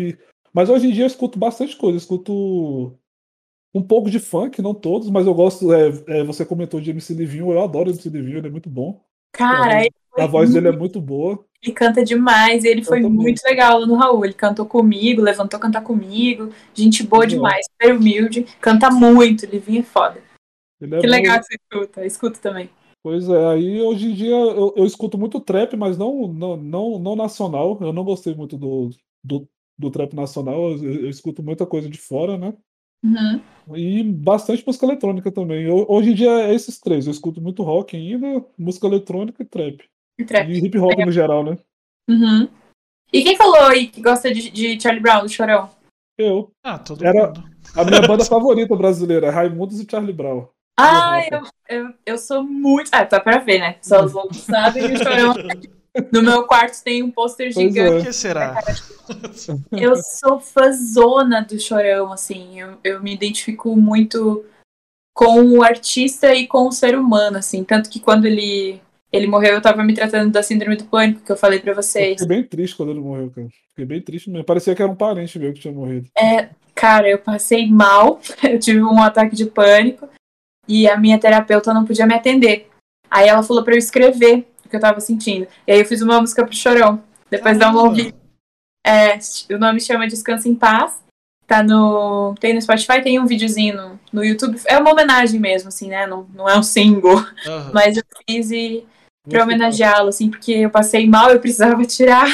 mas 0.52 0.68
hoje 0.68 0.86
em 0.88 0.92
dia 0.92 1.04
eu 1.04 1.08
escuto 1.08 1.38
bastante 1.38 1.76
coisa, 1.76 1.94
eu 1.96 2.00
escuto 2.00 2.98
um 3.74 3.82
pouco 3.82 4.10
de 4.10 4.18
funk, 4.18 4.62
não 4.62 4.72
todos, 4.74 5.10
mas 5.10 5.26
eu 5.26 5.34
gosto, 5.34 5.72
é, 5.72 5.88
é, 6.08 6.24
você 6.24 6.44
comentou 6.46 6.80
de 6.80 6.90
MC 6.90 7.12
Livinho, 7.12 7.52
eu 7.52 7.62
adoro 7.62 7.90
MC 7.90 8.08
Livinho, 8.08 8.38
ele 8.38 8.48
é 8.48 8.50
muito 8.50 8.70
bom. 8.70 9.04
Cara, 9.32 9.82
foi 10.10 10.24
A 10.24 10.26
voz 10.26 10.50
dele 10.54 10.68
é 10.68 10.70
muito- 10.70 10.80
muito 10.80 11.00
boa. 11.00 11.44
ele 11.62 11.72
canta 11.74 12.02
demais. 12.02 12.64
Ele 12.64 12.82
foi 12.82 13.02
também. 13.02 13.18
muito 13.18 13.42
legal 13.44 13.80
lá 13.80 13.86
no 13.86 13.94
Raul. 13.96 14.24
Ele 14.24 14.32
cantou 14.32 14.64
comigo, 14.64 15.20
levantou 15.20 15.60
cantar 15.60 15.82
comigo. 15.82 16.50
Gente 16.72 17.02
boa 17.02 17.26
demais, 17.26 17.66
super 17.70 17.94
humilde. 17.94 18.46
Canta 18.60 18.90
muito, 18.90 19.44
ele 19.44 19.58
vinha 19.58 19.82
foda. 19.82 20.22
Ele 20.80 20.94
é 20.94 21.00
que 21.00 21.06
bom. 21.06 21.12
legal 21.12 21.38
que 21.40 21.46
você 21.46 21.54
escuta. 21.54 22.06
Escuta 22.06 22.38
também. 22.40 22.70
Pois 23.06 23.28
é, 23.28 23.46
aí 23.46 23.80
hoje 23.80 24.06
em 24.10 24.14
dia 24.14 24.34
eu, 24.34 24.74
eu 24.76 24.84
escuto 24.84 25.16
muito 25.16 25.38
trap, 25.38 25.76
mas 25.76 25.96
não, 25.96 26.26
não, 26.26 26.56
não, 26.56 26.98
não 26.98 27.14
nacional. 27.14 27.78
Eu 27.80 27.92
não 27.92 28.02
gostei 28.02 28.34
muito 28.34 28.58
do, 28.58 28.90
do, 29.22 29.48
do 29.78 29.92
trap 29.92 30.12
nacional, 30.12 30.72
eu, 30.72 31.02
eu 31.02 31.08
escuto 31.08 31.40
muita 31.40 31.64
coisa 31.64 31.88
de 31.88 31.98
fora, 31.98 32.36
né? 32.36 32.52
Uhum. 33.04 33.76
E 33.76 34.02
bastante 34.02 34.66
música 34.66 34.86
eletrônica 34.86 35.30
também. 35.30 35.62
Eu- 35.62 35.86
hoje 35.88 36.10
em 36.10 36.14
dia 36.14 36.48
é 36.48 36.52
esses 36.52 36.80
três. 36.80 37.06
Eu 37.06 37.12
escuto 37.12 37.40
muito 37.40 37.62
rock 37.62 37.96
ainda, 37.96 38.44
música 38.58 38.88
eletrônica 38.88 39.40
e 39.40 39.46
trap. 39.46 39.84
E 40.18 40.24
trap. 40.24 40.50
E 40.50 40.66
hip 40.66 40.76
hop 40.76 40.98
no 40.98 41.12
geral, 41.12 41.44
né? 41.44 41.56
Uhum. 42.10 42.48
E 43.12 43.22
quem 43.22 43.36
falou 43.36 43.66
aí 43.66 43.86
que 43.86 44.02
gosta 44.02 44.34
de, 44.34 44.50
de 44.50 44.82
Charlie 44.82 45.00
Brown, 45.00 45.22
do 45.22 45.28
Chorão? 45.28 45.70
Eu. 46.18 46.50
Ah, 46.60 46.76
todo 46.76 47.06
Era- 47.06 47.28
mundo. 47.28 47.44
A 47.76 47.84
minha 47.84 48.00
banda 48.00 48.24
favorita 48.26 48.74
brasileira 48.74 49.28
é 49.28 49.30
Raimundos 49.30 49.78
e 49.78 49.86
Charlie 49.88 50.12
Brown. 50.12 50.48
Ah, 50.78 51.22
eu, 51.30 51.42
eu, 51.68 51.94
eu 52.04 52.18
sou 52.18 52.42
muito. 52.42 52.90
Ah, 52.92 53.04
tá 53.06 53.18
pra 53.18 53.38
ver, 53.38 53.58
né? 53.58 53.76
Só 53.80 54.04
os 54.04 54.14
outros 54.14 54.42
sabem 54.42 54.86
que 54.88 54.94
o 54.94 54.98
Chorão. 54.98 55.34
No 56.12 56.22
meu 56.22 56.44
quarto 56.44 56.82
tem 56.84 57.02
um 57.02 57.10
pôster 57.10 57.50
Pois 57.54 57.66
gigante. 57.66 57.90
Por 57.90 58.00
é. 58.00 58.04
que 58.04 58.12
será? 58.12 58.62
Eu 59.72 59.96
sou 59.96 60.38
fãzona 60.38 61.42
do 61.42 61.58
Chorão, 61.58 62.12
assim. 62.12 62.60
Eu, 62.60 62.76
eu 62.84 63.02
me 63.02 63.14
identifico 63.14 63.74
muito 63.74 64.44
com 65.14 65.42
o 65.42 65.62
artista 65.62 66.34
e 66.34 66.46
com 66.46 66.68
o 66.68 66.72
ser 66.72 66.98
humano, 66.98 67.38
assim. 67.38 67.64
Tanto 67.64 67.88
que 67.88 67.98
quando 67.98 68.26
ele, 68.26 68.78
ele 69.10 69.26
morreu, 69.26 69.54
eu 69.54 69.62
tava 69.62 69.82
me 69.82 69.94
tratando 69.94 70.30
da 70.30 70.42
síndrome 70.42 70.76
do 70.76 70.84
pânico, 70.84 71.22
que 71.22 71.32
eu 71.32 71.36
falei 71.36 71.60
pra 71.60 71.72
Eu 71.72 71.76
vocês. 71.76 72.20
fiquei 72.20 72.26
bem 72.26 72.44
triste 72.44 72.76
quando 72.76 72.90
ele 72.90 73.00
morreu, 73.00 73.30
cara. 73.34 73.48
Fiquei 73.70 73.86
bem 73.86 74.02
triste 74.02 74.28
mesmo. 74.28 74.44
Parecia 74.44 74.74
que 74.74 74.82
era 74.82 74.92
um 74.92 74.96
parente 74.96 75.38
meu 75.38 75.54
que 75.54 75.60
tinha 75.60 75.72
morrido. 75.72 76.10
Cara, 76.74 77.08
eu 77.08 77.18
passei 77.18 77.66
mal, 77.70 78.20
eu 78.44 78.58
tive 78.58 78.82
um 78.82 79.02
ataque 79.02 79.34
de 79.34 79.46
pânico 79.46 80.06
e 80.68 80.88
a 80.88 80.96
minha 80.96 81.18
terapeuta 81.18 81.72
não 81.72 81.84
podia 81.84 82.06
me 82.06 82.14
atender. 82.14 82.70
Aí 83.10 83.28
ela 83.28 83.42
falou 83.42 83.62
pra 83.62 83.74
eu 83.74 83.78
escrever 83.78 84.46
o 84.64 84.68
que 84.68 84.76
eu 84.76 84.80
tava 84.80 85.00
sentindo. 85.00 85.46
E 85.66 85.72
aí 85.72 85.80
eu 85.80 85.86
fiz 85.86 86.02
uma 86.02 86.20
música 86.20 86.44
pro 86.44 86.54
Chorão. 86.54 87.02
Depois 87.30 87.58
dá 87.58 87.70
uma 87.70 87.82
ouvida. 87.82 88.14
É, 88.86 89.18
o 89.52 89.58
nome 89.58 89.80
chama 89.80 90.06
Descansa 90.06 90.48
em 90.48 90.54
Paz. 90.54 91.00
Tá 91.46 91.62
no. 91.62 92.34
Tem 92.40 92.52
no 92.52 92.60
Spotify, 92.60 93.02
tem 93.02 93.20
um 93.20 93.26
videozinho 93.26 93.76
no, 93.76 94.00
no 94.12 94.24
YouTube. 94.24 94.60
É 94.66 94.78
uma 94.78 94.90
homenagem 94.90 95.38
mesmo, 95.38 95.68
assim, 95.68 95.88
né? 95.88 96.06
Não, 96.06 96.26
não 96.34 96.48
é 96.48 96.58
um 96.58 96.62
single. 96.62 97.24
Aham. 97.46 97.70
Mas 97.72 97.96
eu 97.96 98.02
fiz 98.28 98.50
e 98.50 98.84
pra 99.28 99.44
homenageá-lo, 99.44 100.08
assim, 100.08 100.30
porque 100.30 100.52
eu 100.52 100.70
passei 100.70 101.08
mal, 101.08 101.30
eu 101.30 101.40
precisava 101.40 101.82
tirar. 101.86 102.26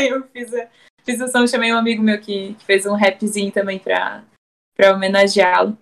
Eu 0.00 0.24
fiz 0.32 0.52
a, 0.54 0.66
fiz 1.04 1.20
a 1.20 1.28
som, 1.28 1.46
chamei 1.46 1.72
um 1.72 1.78
amigo 1.78 2.02
meu 2.02 2.18
que, 2.20 2.54
que 2.54 2.64
fez 2.64 2.86
um 2.86 2.94
rapzinho 2.94 3.50
também 3.50 3.78
pra, 3.78 4.22
pra 4.76 4.94
homenageá-lo. 4.94 5.76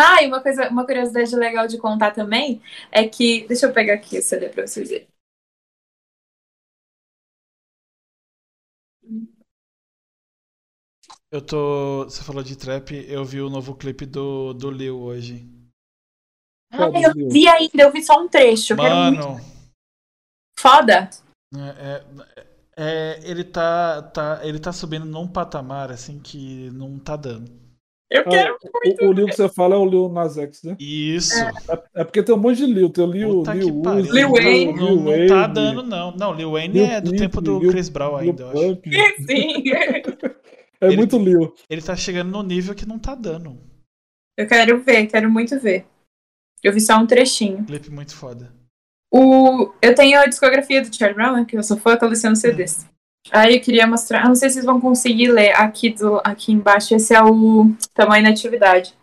Ah, 0.00 0.22
e 0.22 0.26
uma 0.26 0.42
coisa, 0.42 0.68
uma 0.70 0.84
curiosidade 0.86 1.34
legal 1.36 1.66
de 1.66 1.78
contar 1.78 2.12
também 2.12 2.62
é 2.90 3.06
que. 3.06 3.46
Deixa 3.46 3.66
eu 3.66 3.72
pegar 3.72 3.94
aqui 3.94 4.18
o 4.18 4.22
CD 4.22 4.48
pra 4.48 4.66
vocês 4.66 4.88
verem. 4.88 5.08
Eu 11.30 11.40
tô. 11.44 12.04
Você 12.04 12.22
falou 12.22 12.42
de 12.42 12.56
trap, 12.56 12.92
eu 13.08 13.24
vi 13.24 13.40
o 13.40 13.50
novo 13.50 13.74
clipe 13.76 14.04
do, 14.06 14.52
do 14.52 14.70
Lil 14.70 14.98
hoje. 15.00 15.46
Ah, 16.72 16.88
eu 16.94 17.12
vi 17.30 17.48
ainda, 17.48 17.82
eu 17.82 17.92
vi 17.92 18.02
só 18.02 18.20
um 18.20 18.28
trecho. 18.28 18.76
Quero 18.76 18.96
muito. 18.96 19.28
Mano, 19.28 19.40
Foda. 20.58 21.10
é, 21.54 21.96
é- 21.96 22.50
é, 22.76 23.20
ele 23.28 23.44
tá, 23.44 24.02
tá. 24.02 24.40
Ele 24.42 24.58
tá 24.58 24.72
subindo 24.72 25.04
num 25.04 25.28
patamar 25.28 25.90
assim 25.90 26.18
que 26.18 26.70
não 26.70 26.98
tá 26.98 27.16
dando. 27.16 27.69
Eu 28.10 28.22
Ah, 28.22 28.24
quero. 28.28 28.58
O, 29.02 29.06
o 29.08 29.12
Lil 29.12 29.26
que 29.26 29.34
você 29.36 29.48
fala 29.48 29.76
é 29.76 29.78
o 29.78 29.86
Lil 29.86 30.08
Nas 30.08 30.36
X, 30.36 30.62
né? 30.64 30.76
Isso. 30.80 31.34
É, 31.38 31.82
é 32.00 32.04
porque 32.04 32.22
tem 32.22 32.34
um 32.34 32.38
monte 32.38 32.56
de 32.56 32.66
Lil. 32.66 32.90
Tem 32.90 33.04
o 33.04 33.38
Puta 33.38 33.54
Lil 33.54 33.82
pariu. 33.82 34.02
Uzi, 34.02 34.12
Lil 34.12 34.30
Wayne. 34.32 34.72
Não, 34.74 34.96
não 34.96 35.26
tá 35.28 35.46
dando, 35.46 35.82
não. 35.84 36.16
Não, 36.16 36.34
Lil 36.34 36.50
Wayne 36.52 36.74
Lil 36.74 36.84
é 36.86 37.00
do 37.00 37.10
Peep, 37.10 37.20
tempo 37.20 37.40
do 37.40 37.60
Chris 37.60 37.88
Brown 37.88 38.16
ainda, 38.16 38.42
eu 38.42 38.48
acho. 38.50 38.80
Sim. 39.26 39.62
É 40.82 40.86
Ele- 40.86 40.96
muito 40.96 41.18
Lil. 41.18 41.52
Ele 41.68 41.82
tá 41.82 41.94
chegando 41.94 42.30
no 42.30 42.42
nível 42.42 42.74
que 42.74 42.88
não 42.88 42.98
tá 42.98 43.14
dando. 43.14 43.58
Eu 44.34 44.46
quero 44.46 44.80
ver, 44.82 45.06
quero 45.08 45.30
muito 45.30 45.60
ver. 45.60 45.84
Eu 46.64 46.72
vi 46.72 46.80
só 46.80 46.96
um 46.96 47.06
trechinho. 47.06 47.66
Clipe 47.66 47.90
muito 47.90 48.16
foda. 48.16 48.50
O... 49.12 49.70
Eu 49.82 49.94
tenho 49.94 50.18
a 50.18 50.24
discografia 50.24 50.80
do 50.80 50.94
Charlie 50.96 51.14
Brown, 51.14 51.34
né, 51.36 51.44
que 51.46 51.54
eu 51.54 51.62
sou 51.62 51.76
fã, 51.76 51.98
coleciono 51.98 52.34
CDs. 52.34 52.86
Aí 53.30 53.56
eu 53.56 53.60
queria 53.60 53.86
mostrar, 53.86 54.26
não 54.26 54.34
sei 54.34 54.48
se 54.48 54.54
vocês 54.54 54.64
vão 54.64 54.80
conseguir 54.80 55.28
ler 55.28 55.52
aqui, 55.52 55.90
do... 55.90 56.20
aqui 56.24 56.52
embaixo, 56.52 56.94
esse 56.94 57.14
é 57.14 57.22
o 57.22 57.74
tamanho 57.92 58.24
da 58.24 58.30
atividade. 58.30 58.94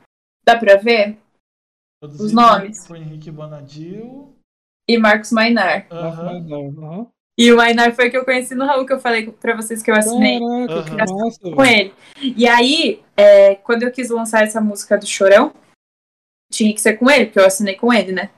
Dá 0.43 0.57
pra 0.57 0.75
ver? 0.75 1.17
Produzido 2.01 2.33
nomes. 2.33 2.87
Por 2.87 2.97
Henrique 2.97 3.29
Bonadil. 3.31 4.33
E 4.89 4.97
Marcos 4.97 5.31
Mainar. 5.31 5.85
Não, 5.89 5.97
aham. 5.97 7.07
E 7.39 7.51
o 7.51 7.57
Mainar 7.57 7.93
foi 7.93 8.09
que 8.09 8.17
eu 8.17 8.25
conheci 8.25 8.55
no 8.55 8.65
Raul, 8.65 8.85
que 8.85 8.93
eu 8.93 8.99
falei 8.99 9.31
pra 9.31 9.55
vocês 9.55 9.83
que 9.83 9.91
eu 9.91 9.95
assinei 9.95 10.39
Caraca, 10.67 11.13
massa, 11.13 11.39
com 11.39 11.63
ele. 11.63 11.93
E 12.19 12.47
aí, 12.47 13.03
é, 13.15 13.55
quando 13.55 13.83
eu 13.83 13.91
quis 13.91 14.09
lançar 14.09 14.43
essa 14.43 14.59
música 14.59 14.97
do 14.97 15.05
Chorão, 15.05 15.53
tinha 16.51 16.73
que 16.73 16.81
ser 16.81 16.93
com 16.93 17.09
ele, 17.11 17.25
porque 17.25 17.39
eu 17.39 17.45
assinei 17.45 17.75
com 17.75 17.93
ele, 17.93 18.11
né? 18.11 18.31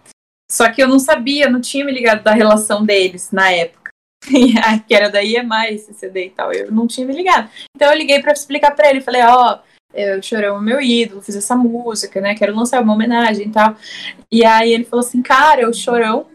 Só 0.51 0.69
que 0.69 0.83
eu 0.83 0.87
não 0.87 0.99
sabia, 0.99 1.49
não 1.49 1.61
tinha 1.61 1.85
me 1.85 1.93
ligado 1.93 2.23
da 2.23 2.33
relação 2.33 2.83
deles 2.85 3.31
na 3.31 3.51
época. 3.51 3.78
Aí, 4.27 4.53
que 4.87 4.93
era 4.93 5.09
da 5.09 5.23
EMI, 5.23 5.73
esse 5.73 5.93
CD 5.93 6.25
e 6.25 6.29
tal. 6.31 6.51
Eu 6.51 6.71
não 6.71 6.87
tinha 6.87 7.05
me 7.05 7.13
ligado. 7.13 7.49
Então 7.75 7.91
eu 7.91 7.97
liguei 7.97 8.21
pra 8.21 8.33
explicar 8.33 8.71
pra 8.71 8.89
ele. 8.89 9.01
Falei, 9.01 9.21
ó, 9.23 9.59
eu 9.93 10.21
Chorão 10.21 10.57
é 10.57 10.61
meu 10.61 10.81
ídolo, 10.81 11.21
fiz 11.21 11.35
essa 11.35 11.55
música, 11.55 12.21
né? 12.21 12.35
Quero 12.35 12.55
lançar 12.55 12.81
uma 12.81 12.93
homenagem 12.93 13.47
e 13.47 13.51
tal. 13.51 13.75
E 14.31 14.45
aí 14.45 14.73
ele 14.73 14.83
falou 14.83 15.05
assim, 15.05 15.21
cara, 15.21 15.69
o 15.69 15.73
Chorão 15.73 16.27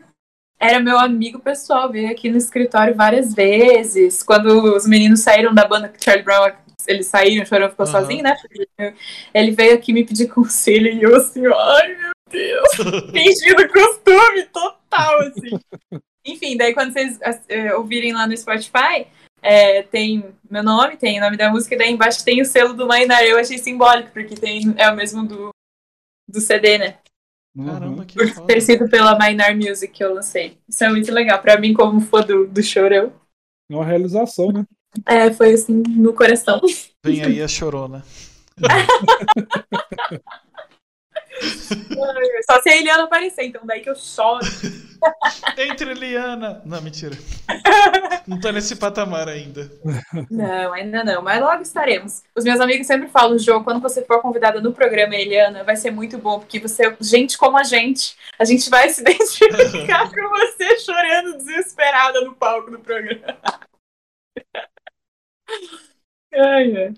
era 0.59 0.81
meu 0.81 0.99
amigo 0.99 1.39
pessoal, 1.39 1.91
veio 1.91 2.11
aqui 2.11 2.31
no 2.31 2.39
escritório 2.39 2.95
várias 2.95 3.35
vezes. 3.35 4.23
Quando 4.23 4.75
os 4.75 4.87
meninos 4.87 5.21
saíram 5.21 5.55
da 5.55 5.67
banda 5.67 5.93
Charlie 5.99 6.25
Brown, 6.25 6.53
eles 6.87 7.07
saíram, 7.07 7.45
o 7.45 7.47
Chorão 7.47 7.71
ficou 7.71 7.87
Aham. 7.87 8.01
sozinho, 8.01 8.23
né? 8.23 8.37
Ele 9.33 9.51
veio 9.53 9.75
aqui 9.75 9.93
me 9.93 10.05
pedir 10.05 10.29
conselho 10.33 10.89
e 10.89 11.03
eu 11.03 11.15
assim, 11.17 11.43
ai 11.47 11.97
meu 11.97 12.13
Deus, 12.31 12.71
fingindo 13.13 13.69
costume 13.69 14.45
total, 14.53 15.21
assim. 15.21 15.59
Enfim, 16.25 16.57
daí 16.57 16.73
quando 16.73 16.93
vocês 16.93 17.19
eh, 17.49 17.75
ouvirem 17.75 18.13
lá 18.13 18.27
no 18.27 18.37
Spotify, 18.37 19.07
é, 19.43 19.83
tem 19.83 20.25
meu 20.51 20.63
nome, 20.63 20.97
tem 20.97 21.19
o 21.19 21.21
nome 21.21 21.37
da 21.37 21.51
música, 21.51 21.75
e 21.75 21.79
daí 21.79 21.91
embaixo 21.91 22.25
tem 22.25 22.41
o 22.41 22.47
selo 22.47 22.73
do 22.73 22.87
Mainar. 22.87 23.23
Eu 23.23 23.39
achei 23.39 23.59
simbólico, 23.59 24.11
porque 24.13 24.35
tem, 24.35 24.75
é 24.79 24.91
o 24.91 24.97
mesmo 24.97 25.27
do, 25.27 25.51
do 26.29 26.41
CD, 26.41 26.79
né? 26.79 26.99
Uhum. 27.57 27.67
Caramba, 27.67 28.05
que 28.05 28.15
Por 28.15 28.29
foda. 28.29 28.47
ter 28.47 28.61
sido 28.61 28.89
pela 28.89 29.19
Mainar 29.19 29.55
Music 29.55 29.93
que 29.93 30.03
eu 30.03 30.15
lancei. 30.15 30.59
Isso 30.69 30.83
é 30.83 30.89
muito 30.89 31.13
legal. 31.13 31.41
Pra 31.41 31.59
mim, 31.59 31.75
como 31.75 32.01
fã 32.01 32.21
do, 32.23 32.47
do 32.47 32.63
Chorão, 32.63 33.13
É 33.71 33.75
uma 33.75 33.85
realização, 33.85 34.51
né? 34.51 34.65
É, 35.07 35.31
foi 35.33 35.53
assim, 35.53 35.83
no 35.89 36.13
coração. 36.15 36.61
Vem 37.05 37.23
aí 37.23 37.43
a 37.43 37.49
chorona. 37.49 38.05
Só 42.49 42.61
se 42.63 42.69
a 42.69 42.77
Eliana 42.77 43.05
aparecer, 43.05 43.45
então 43.45 43.65
daí 43.65 43.81
que 43.81 43.91
eu 43.91 43.97
choro. 43.97 44.45
Entre 45.59 45.91
Eliana. 45.91 46.63
Não, 46.65 46.81
mentira. 46.81 47.17
Não 48.27 48.41
tô 48.41 48.51
nesse 48.51 48.77
patamar 48.77 49.29
ainda. 49.29 49.71
Não, 50.31 50.73
ainda 50.73 51.05
não, 51.05 51.23
mas 51.23 51.41
logo 51.41 51.63
estaremos. 51.63 52.23
Os 52.35 52.45
meus 52.45 52.61
amigos 52.61 52.87
sempre 52.87 53.09
falam, 53.09 53.39
Jô, 53.39 53.63
quando 53.63 53.81
você 53.81 54.05
for 54.05 54.21
convidada 54.23 54.61
no 54.61 54.73
programa, 54.73 55.15
Eliana, 55.15 55.65
vai 55.65 55.77
ser 55.77 55.91
muito 55.91 56.19
bom, 56.19 56.39
porque 56.39 56.59
você 56.59 56.87
é 56.87 56.97
gente 57.01 57.37
como 57.37 57.59
a 57.59 57.65
gente. 57.65 58.17
A 58.39 58.45
gente 58.45 58.69
vai 58.71 58.89
se 58.89 59.03
identificar 59.03 60.11
com 60.11 60.29
você 60.31 60.79
chorando 60.79 61.37
desesperada 61.37 62.21
no 62.23 62.35
palco 62.35 62.71
do 62.71 62.79
programa. 62.79 63.39
Ai, 66.33 66.77
ai. 66.77 66.95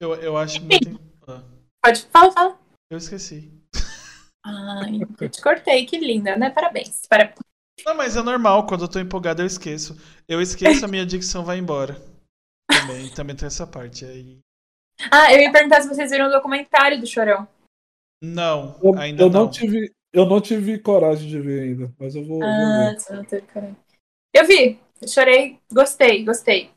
Eu, 0.00 0.14
eu 0.16 0.36
acho 0.36 0.60
muito. 0.62 1.00
Ah, 1.26 1.42
Pode, 1.84 2.06
fala, 2.12 2.32
fala. 2.32 2.58
eu 2.90 2.98
esqueci. 2.98 3.61
Ai, 4.44 5.04
eu 5.20 5.28
te 5.30 5.40
cortei, 5.42 5.84
que 5.86 5.98
linda, 5.98 6.36
né? 6.36 6.50
Parabéns. 6.50 7.06
Parabéns. 7.08 7.38
Não, 7.86 7.94
mas 7.94 8.16
é 8.16 8.22
normal, 8.22 8.66
quando 8.66 8.82
eu 8.84 8.88
tô 8.88 8.98
empolgado 8.98 9.40
eu 9.42 9.46
esqueço. 9.46 9.96
Eu 10.28 10.40
esqueço, 10.42 10.84
a 10.84 10.88
minha 10.88 11.06
dicção 11.06 11.44
vai 11.44 11.58
embora. 11.58 12.00
Também, 12.70 13.08
também 13.10 13.36
tem 13.36 13.46
essa 13.46 13.66
parte 13.66 14.04
aí. 14.04 14.40
Ah, 15.12 15.32
eu 15.32 15.40
ia 15.40 15.52
perguntar 15.52 15.80
se 15.80 15.88
vocês 15.88 16.10
viram 16.10 16.26
o 16.26 16.30
documentário 16.30 16.98
do 17.00 17.06
Chorão. 17.06 17.46
Não, 18.22 18.74
Eu, 18.82 18.92
ainda 18.94 19.26
eu 19.26 19.30
não. 19.30 19.46
não. 19.46 19.50
tive, 19.50 19.92
eu 20.12 20.24
não 20.26 20.40
tive 20.40 20.78
coragem 20.78 21.28
de 21.28 21.40
ver 21.40 21.62
ainda, 21.62 21.94
mas 21.98 22.14
eu 22.14 22.24
vou, 22.24 22.42
Ah, 22.42 22.56
ver. 22.72 22.96
você 22.96 23.12
não 23.14 23.24
teve 23.24 23.46
coragem. 23.46 23.76
Eu 24.34 24.46
vi, 24.46 24.80
eu 25.02 25.08
chorei, 25.08 25.60
gostei, 25.72 26.24
gostei. 26.24 26.72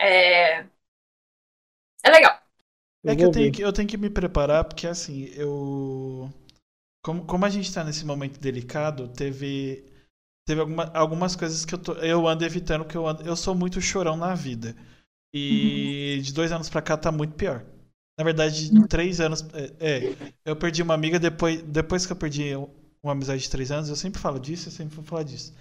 É, 0.00 0.60
é 2.02 2.10
legal. 2.10 2.38
É 3.06 3.14
Eu 3.14 3.16
que 3.16 3.24
eu 3.24 3.30
tenho 3.30 3.52
que, 3.52 3.62
eu 3.62 3.72
tenho 3.72 3.88
que 3.88 3.96
me 3.96 4.10
preparar, 4.10 4.64
porque 4.64 4.86
assim, 4.86 5.26
eu. 5.34 6.30
Como, 7.02 7.24
como 7.24 7.44
a 7.44 7.50
gente 7.50 7.72
tá 7.72 7.82
nesse 7.82 8.04
momento 8.04 8.38
delicado, 8.38 9.08
teve. 9.08 9.84
Teve 10.44 10.60
alguma, 10.60 10.84
algumas 10.92 11.36
coisas 11.36 11.64
que 11.64 11.74
eu, 11.74 11.78
tô, 11.78 11.92
eu 11.94 12.26
ando 12.26 12.44
evitando, 12.44 12.84
que 12.84 12.96
eu 12.96 13.06
ando. 13.06 13.22
Eu 13.22 13.36
sou 13.36 13.54
muito 13.54 13.80
chorão 13.80 14.16
na 14.16 14.34
vida. 14.34 14.76
E 15.34 16.20
de 16.22 16.32
dois 16.32 16.52
anos 16.52 16.68
pra 16.68 16.82
cá 16.82 16.96
tá 16.96 17.10
muito 17.12 17.34
pior. 17.34 17.64
Na 18.18 18.24
verdade, 18.24 18.68
de 18.68 18.88
três 18.88 19.20
anos. 19.20 19.44
É, 19.54 19.72
é, 19.80 20.16
eu 20.44 20.56
perdi 20.56 20.82
uma 20.82 20.94
amiga 20.94 21.18
depois, 21.18 21.62
depois 21.62 22.04
que 22.04 22.12
eu 22.12 22.16
perdi 22.16 22.54
uma 23.02 23.12
amizade 23.12 23.42
de 23.42 23.50
três 23.50 23.70
anos, 23.70 23.88
eu 23.88 23.96
sempre 23.96 24.20
falo 24.20 24.38
disso, 24.38 24.68
eu 24.68 24.72
sempre 24.72 24.94
vou 24.94 25.04
falar 25.04 25.22
disso. 25.22 25.54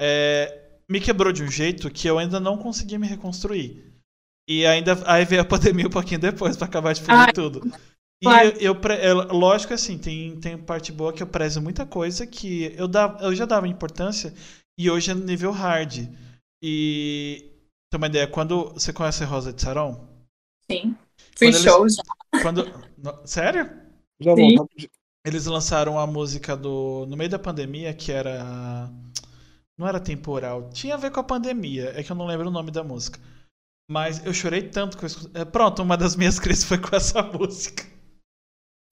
É, 0.00 0.78
me 0.88 1.00
quebrou 1.00 1.32
de 1.32 1.42
um 1.42 1.50
jeito 1.50 1.90
que 1.90 2.08
eu 2.08 2.18
ainda 2.18 2.38
não 2.38 2.58
consegui 2.58 2.98
me 2.98 3.06
reconstruir. 3.06 3.94
E 4.48 4.66
ainda 4.66 4.98
aí 5.06 5.24
veio 5.24 5.42
a 5.42 5.46
pandemia 5.46 5.86
um 5.86 5.90
pouquinho 5.90 6.20
depois 6.20 6.56
pra 6.56 6.66
acabar 6.66 6.92
de 6.92 7.02
Ai, 7.08 7.32
tudo. 7.32 7.62
E 8.22 8.26
claro. 8.26 8.48
eu, 8.50 8.60
eu 8.60 8.80
pre- 8.80 9.12
lógico 9.32 9.74
assim, 9.74 9.98
tem, 9.98 10.38
tem 10.40 10.56
parte 10.56 10.90
boa 10.92 11.12
que 11.12 11.22
eu 11.22 11.26
prezo 11.26 11.60
muita 11.60 11.84
coisa 11.86 12.26
que 12.26 12.72
eu, 12.76 12.88
dava, 12.88 13.22
eu 13.24 13.34
já 13.34 13.44
dava 13.44 13.68
importância 13.68 14.32
e 14.78 14.90
hoje 14.90 15.10
é 15.10 15.14
no 15.14 15.24
nível 15.24 15.50
hard. 15.50 16.08
E 16.62 17.50
tem 17.90 17.98
uma 17.98 18.06
ideia, 18.06 18.26
quando 18.26 18.72
você 18.72 18.92
conhece 18.92 19.22
a 19.22 19.26
Rosa 19.26 19.52
de 19.52 19.60
Saron? 19.60 20.08
Sim. 20.70 20.96
Free 21.36 21.52
Quando 21.52 21.54
eles- 21.56 21.62
show 21.62 21.88
já. 21.88 22.02
Quando, 22.40 22.64
no- 22.98 23.26
sério? 23.26 23.70
Já 24.20 24.34
Sim. 24.34 24.56
Eles 25.26 25.46
lançaram 25.46 25.98
a 25.98 26.06
música 26.06 26.56
do 26.56 27.06
no 27.06 27.16
meio 27.16 27.30
da 27.30 27.38
pandemia 27.38 27.94
que 27.94 28.12
era 28.12 28.90
não 29.78 29.86
era 29.88 30.00
temporal, 30.00 30.70
tinha 30.70 30.94
a 30.94 30.98
ver 30.98 31.10
com 31.10 31.20
a 31.20 31.24
pandemia, 31.24 31.92
é 31.98 32.02
que 32.02 32.12
eu 32.12 32.16
não 32.16 32.26
lembro 32.26 32.48
o 32.48 32.50
nome 32.50 32.70
da 32.70 32.84
música. 32.84 33.18
Mas 33.90 34.24
eu 34.26 34.34
chorei 34.34 34.62
tanto 34.68 34.98
que 34.98 35.04
eu 35.04 35.08
escu- 35.08 35.30
é, 35.34 35.44
Pronto, 35.44 35.82
uma 35.82 35.96
das 35.96 36.16
minhas 36.16 36.38
crises 36.40 36.64
foi 36.64 36.78
com 36.78 36.94
essa 36.96 37.22
música. 37.32 37.84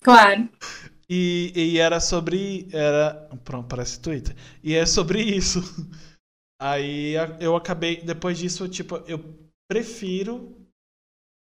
Claro. 0.02 0.48
E, 1.08 1.52
e 1.54 1.78
era 1.78 2.00
sobre. 2.00 2.68
Era. 2.72 3.28
Pronto, 3.44 3.68
parece 3.68 4.00
Twitter. 4.00 4.34
E 4.62 4.74
é 4.74 4.86
sobre 4.86 5.22
isso. 5.22 5.60
Aí 6.60 7.14
eu 7.40 7.56
acabei. 7.56 8.02
Depois 8.02 8.38
disso, 8.38 8.68
tipo, 8.68 8.96
eu 9.06 9.22
prefiro. 9.70 10.56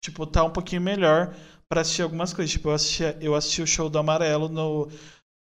Tipo, 0.03 0.27
tá 0.27 0.43
um 0.45 0.51
pouquinho 0.51 0.81
melhor 0.81 1.35
pra 1.69 1.83
assistir 1.83 2.03
algumas 2.03 2.33
coisas. 2.33 2.51
Tipo, 2.51 2.71
eu 2.71 2.75
assisti, 2.75 3.03
eu 3.21 3.35
assisti 3.35 3.63
o 3.63 3.67
show 3.67 3.91
do 3.91 3.99
Amarelo 3.99 4.49
no, 4.49 4.89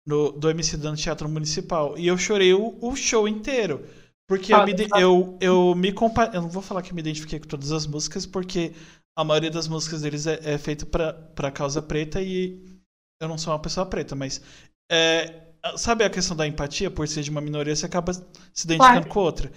no, 0.05 0.31
do 0.31 0.49
MC 0.49 0.77
Dan 0.77 0.95
Teatro 0.95 1.29
Municipal. 1.29 1.97
E 1.97 2.07
eu 2.07 2.17
chorei 2.17 2.53
o, 2.53 2.77
o 2.81 2.95
show 2.95 3.27
inteiro. 3.27 3.85
Porque 4.27 4.53
eu 4.53 4.57
Foda, 4.57 4.71
me, 4.73 5.01
eu, 5.01 5.37
eu 5.39 5.75
me 5.75 5.93
compa... 5.93 6.31
Eu 6.33 6.41
não 6.41 6.49
vou 6.49 6.61
falar 6.61 6.81
que 6.81 6.93
me 6.93 6.99
identifiquei 6.99 7.39
com 7.39 7.47
todas 7.47 7.71
as 7.71 7.87
músicas, 7.87 8.25
porque 8.25 8.73
a 9.15 9.23
maioria 9.23 9.49
das 9.49 9.69
músicas 9.69 10.01
deles 10.01 10.27
é, 10.27 10.39
é 10.43 10.57
feita 10.57 10.85
pra, 10.85 11.13
pra 11.13 11.51
causa 11.51 11.81
preta 11.81 12.21
e 12.21 12.76
eu 13.21 13.27
não 13.27 13.37
sou 13.37 13.53
uma 13.53 13.59
pessoa 13.59 13.85
preta, 13.85 14.15
mas 14.15 14.41
é, 14.91 15.43
sabe 15.77 16.03
a 16.03 16.09
questão 16.09 16.35
da 16.35 16.47
empatia? 16.47 16.89
Por 16.91 17.07
ser 17.07 17.23
de 17.23 17.29
uma 17.31 17.41
minoria, 17.41 17.75
você 17.75 17.85
acaba 17.85 18.13
se 18.13 18.21
identificando 18.65 18.77
Claro. 19.01 19.09
com 19.09 19.19
outra. 19.19 19.51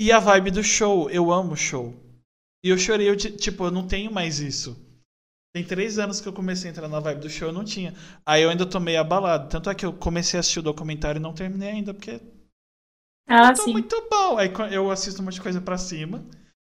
E 0.00 0.10
a 0.10 0.18
vibe 0.18 0.50
do 0.50 0.62
show, 0.64 1.10
eu 1.10 1.30
amo 1.32 1.56
show. 1.56 1.94
E 2.64 2.68
eu 2.70 2.78
chorei, 2.78 3.08
eu, 3.08 3.16
ti- 3.16 3.36
tipo, 3.36 3.64
eu 3.64 3.70
não 3.70 3.86
tenho 3.86 4.10
mais 4.12 4.40
isso. 4.40 4.76
Tem 5.54 5.62
três 5.64 5.98
anos 5.98 6.20
que 6.20 6.26
eu 6.28 6.32
comecei 6.32 6.70
a 6.70 6.72
entrar 6.72 6.88
na 6.88 6.98
vibe 7.00 7.20
do 7.20 7.28
show, 7.30 7.48
eu 7.48 7.52
não 7.52 7.64
tinha. 7.64 7.94
Aí 8.24 8.42
eu 8.42 8.48
ainda 8.50 8.64
tô 8.64 8.80
meio 8.80 9.00
abalado. 9.00 9.48
Tanto 9.50 9.68
é 9.68 9.74
que 9.74 9.84
eu 9.84 9.92
comecei 9.92 10.38
a 10.38 10.40
assistir 10.40 10.60
o 10.60 10.62
documentário 10.62 11.18
e 11.18 11.22
não 11.22 11.34
terminei 11.34 11.68
ainda, 11.70 11.92
porque 11.92 12.20
Ah, 13.28 13.52
tá 13.52 13.56
sim. 13.62 13.72
muito 13.72 14.08
bom. 14.10 14.38
Aí 14.38 14.50
eu 14.72 14.90
assisto 14.90 15.20
um 15.20 15.24
monte 15.26 15.34
de 15.34 15.42
coisa 15.42 15.60
pra 15.60 15.76
cima. 15.76 16.24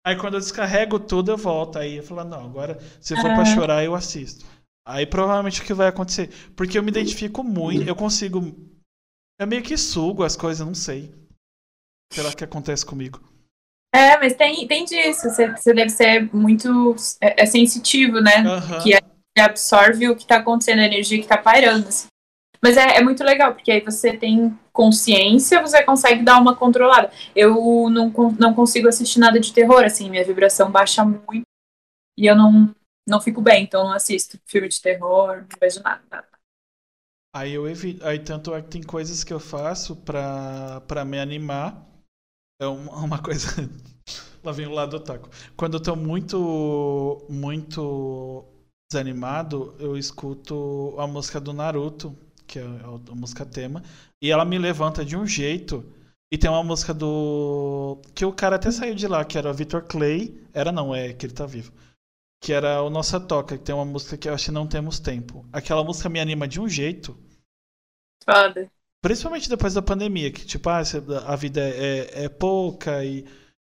Aí 0.06 0.16
quando 0.18 0.36
eu 0.36 0.40
descarrego 0.40 1.00
tudo, 1.00 1.32
eu 1.32 1.38
volto. 1.38 1.80
Aí 1.80 1.96
eu 1.98 2.04
falo, 2.04 2.24
não, 2.26 2.46
agora 2.46 2.78
se 3.00 3.16
for 3.16 3.24
pra 3.24 3.42
Ah. 3.42 3.46
chorar, 3.46 3.84
eu 3.84 3.96
assisto. 3.96 4.46
Aí 4.88 5.06
provavelmente 5.06 5.62
o 5.62 5.66
que 5.66 5.74
vai 5.74 5.88
acontecer. 5.88 6.30
Porque 6.56 6.78
eu 6.78 6.84
me 6.84 6.90
identifico 6.92 7.44
muito, 7.44 7.88
eu 7.88 7.96
consigo. 7.96 8.56
Eu 9.40 9.48
meio 9.48 9.64
que 9.64 9.76
sugo 9.78 10.24
as 10.24 10.36
coisas, 10.36 10.66
não 10.66 10.76
sei. 10.76 11.14
Será 12.14 12.32
que 12.32 12.44
acontece 12.44 12.86
comigo? 12.86 13.20
É, 13.94 14.18
mas 14.18 14.36
tem, 14.36 14.68
tem 14.68 14.86
disso. 14.86 15.30
Você, 15.30 15.52
você 15.52 15.74
deve 15.74 15.90
ser 15.90 16.30
muito 16.34 16.96
é, 17.20 17.44
é 17.44 17.46
sensitivo, 17.46 18.22
né? 18.22 18.38
Aham. 18.46 18.84
Que 18.84 18.94
é- 18.94 19.02
absorve 19.38 20.08
o 20.08 20.16
que 20.16 20.26
tá 20.26 20.38
acontecendo, 20.38 20.80
a 20.80 20.86
energia 20.86 21.22
que 21.22 21.28
tá 21.28 21.38
pairando. 21.38 21.90
assim. 21.90 22.08
Mas 22.62 22.78
é, 22.78 22.98
é 22.98 23.04
muito 23.04 23.24
legal, 23.24 23.54
porque 23.54 23.72
aí 23.72 23.82
você 23.82 24.16
tem 24.16 24.58
consciência, 24.72 25.62
você 25.62 25.84
consegue 25.84 26.24
dar 26.24 26.40
uma 26.40 26.56
controlada. 26.56 27.12
Eu 27.36 27.90
não, 27.90 28.12
não 28.40 28.54
consigo 28.54 28.88
assistir 28.88 29.20
nada 29.20 29.40
de 29.40 29.52
terror, 29.54 29.84
assim, 29.84 30.10
minha 30.10 30.24
vibração 30.24 30.72
baixa 30.72 31.04
muito. 31.04 31.44
E 32.18 32.26
eu 32.26 32.36
não, 32.36 32.74
não 33.08 33.22
fico 33.22 33.42
bem, 33.42 33.64
então 33.64 33.84
não 33.84 33.94
assisto 33.94 34.40
filme 34.46 34.68
de 34.68 34.82
terror, 34.82 35.38
não 35.38 35.48
vejo 35.60 35.82
nada. 35.82 36.02
nada. 36.10 36.28
Aí 37.36 37.54
eu 37.54 37.68
evito. 37.68 38.06
Aí 38.06 38.18
tanto 38.18 38.56
é 38.56 38.62
que 38.62 38.70
tem 38.70 38.82
coisas 38.82 39.22
que 39.22 39.34
eu 39.34 39.42
faço 39.42 39.94
pra, 39.98 40.80
pra 40.88 41.04
me 41.04 41.20
animar. 41.20 41.86
É 42.62 42.66
uma, 42.66 43.22
coisa. 43.22 43.48
Lá 44.42 44.54
vem 44.54 44.66
o 44.66 44.72
lado 44.72 44.98
do 44.98 45.04
taco. 45.04 45.30
Quando 45.58 45.76
eu 45.76 45.82
tô 45.82 45.96
muito. 45.98 47.26
muito 47.30 48.46
desanimado, 48.90 49.76
eu 49.80 49.98
escuto 49.98 50.96
a 50.98 51.08
música 51.08 51.42
do 51.42 51.52
Naruto, 51.52 52.16
que 52.48 52.60
é 52.60 52.64
a 52.64 53.16
música 53.16 53.46
tema. 53.46 53.84
E 54.22 54.32
ela 54.32 54.46
me 54.46 54.58
levanta 54.58 55.04
de 55.04 55.18
um 55.18 55.28
jeito. 55.28 55.86
E 56.32 56.38
tem 56.38 56.50
uma 56.50 56.64
música 56.64 56.94
do. 56.94 58.00
Que 58.16 58.24
o 58.24 58.32
cara 58.32 58.56
até 58.56 58.72
saiu 58.72 58.96
de 58.96 59.08
lá, 59.08 59.26
que 59.26 59.38
era 59.38 59.52
o 59.52 59.54
Victor 59.54 59.84
Clay. 59.84 60.42
Era 60.54 60.72
não, 60.72 60.96
é 60.96 61.12
que 61.12 61.26
ele 61.26 61.34
tá 61.34 61.46
vivo. 61.46 61.74
Que 62.46 62.54
era 62.54 62.84
o 62.84 62.92
Nossa 62.92 63.20
Toca, 63.20 63.58
que 63.58 63.64
tem 63.64 63.74
uma 63.74 63.84
música 63.84 64.16
que 64.16 64.30
eu 64.30 64.34
acho 64.36 64.46
que 64.46 64.52
não 64.52 64.68
temos 64.68 65.00
tempo. 65.00 65.44
Aquela 65.52 65.84
música 65.84 66.08
me 66.08 66.20
anima 66.20 66.48
de 66.48 66.62
um 66.62 66.70
jeito. 66.70 67.18
Foda. 68.24 68.70
Principalmente 69.02 69.50
depois 69.50 69.74
da 69.74 69.82
pandemia, 69.82 70.32
que 70.32 70.46
tipo, 70.46 70.70
ah, 70.70 70.84
a 71.26 71.36
vida 71.36 71.60
é, 71.60 72.26
é 72.26 72.30
pouca 72.30 73.04
e 73.04 73.24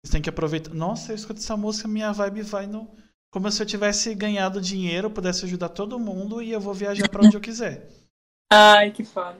você 0.01 0.13
tem 0.13 0.21
que 0.21 0.29
aproveitar. 0.29 0.73
Nossa, 0.73 1.11
eu 1.11 1.17
escuto 1.17 1.41
essa 1.41 1.57
música, 1.57 1.85
minha 1.85 2.13
vibe 2.13 2.43
vai 2.43 2.65
no. 2.65 2.89
Como 3.29 3.51
se 3.51 3.61
eu 3.61 3.65
tivesse 3.65 4.15
ganhado 4.15 4.61
dinheiro, 4.61 5.11
pudesse 5.11 5.43
ajudar 5.43 5.67
todo 5.67 5.99
mundo 5.99 6.41
e 6.41 6.53
eu 6.53 6.61
vou 6.61 6.73
viajar 6.73 7.09
pra 7.09 7.25
onde 7.25 7.35
eu 7.35 7.41
quiser. 7.41 7.89
Ai, 8.49 8.91
que 8.91 9.03
foda. 9.03 9.37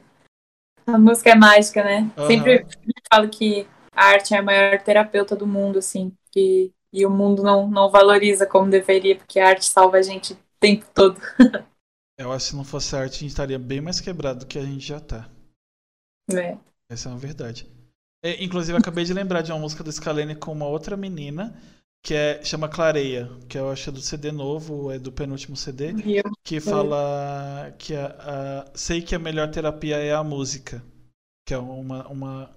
A 0.86 0.98
música 0.98 1.30
é 1.30 1.36
mágica, 1.36 1.82
né? 1.86 2.12
Aham. 2.18 2.28
Sempre 2.28 2.66
falo 3.10 3.30
que 3.30 3.66
a 3.94 4.08
arte 4.08 4.34
é 4.34 4.40
a 4.40 4.44
maior 4.44 4.82
terapeuta 4.84 5.38
do 5.38 5.48
mundo, 5.48 5.80
assim. 5.80 6.14
Que, 6.34 6.74
e 6.94 7.06
o 7.06 7.10
mundo 7.10 7.44
não, 7.44 7.68
não 7.70 7.90
valoriza 7.90 8.46
como 8.46 8.70
deveria, 8.70 9.16
porque 9.18 9.40
a 9.40 9.50
arte 9.50 9.66
salva 9.66 9.98
a 9.98 10.02
gente 10.02 10.34
o 10.34 10.38
tempo 10.60 10.86
todo. 10.94 11.20
Eu 12.18 12.32
acho 12.32 12.46
que 12.46 12.50
se 12.52 12.56
não 12.56 12.64
fosse 12.64 12.96
arte, 12.96 13.16
a 13.16 13.20
gente 13.20 13.32
estaria 13.32 13.60
bem 13.60 13.82
mais 13.82 14.00
quebrado 14.00 14.40
do 14.40 14.46
que 14.46 14.58
a 14.58 14.64
gente 14.64 14.80
já 14.88 14.98
tá. 15.02 15.30
né? 16.28 16.60
Essa 16.90 17.10
é 17.10 17.12
uma 17.12 17.18
verdade. 17.18 17.68
É, 18.24 18.44
inclusive, 18.44 18.78
acabei 18.78 19.04
de 19.06 19.14
lembrar 19.14 19.42
de 19.42 19.52
uma 19.52 19.60
música 19.60 19.84
do 19.84 19.92
Scalene 19.92 20.36
com 20.36 20.52
uma 20.52 20.68
outra 20.68 20.96
menina, 20.98 21.56
que 22.04 22.14
é, 22.14 22.44
chama 22.44 22.70
Clareia, 22.70 23.30
que 23.50 23.58
eu 23.58 23.70
acho 23.70 23.90
é 23.90 23.94
do 23.94 24.02
CD 24.02 24.32
novo, 24.32 24.92
é 24.92 25.00
do 25.00 25.12
penúltimo 25.12 25.56
CD. 25.58 25.96
Eu- 26.06 26.32
que 26.44 26.60
fala 26.60 27.74
que 27.80 27.96
a, 27.96 28.66
a- 28.68 28.72
sei 28.76 29.02
que 29.02 29.16
a 29.16 29.20
melhor 29.20 29.50
terapia 29.52 29.98
é 29.98 30.14
a 30.14 30.24
música, 30.24 30.84
que 31.46 31.54
é 31.54 31.58
uma, 31.58 32.08
uma, 32.10 32.52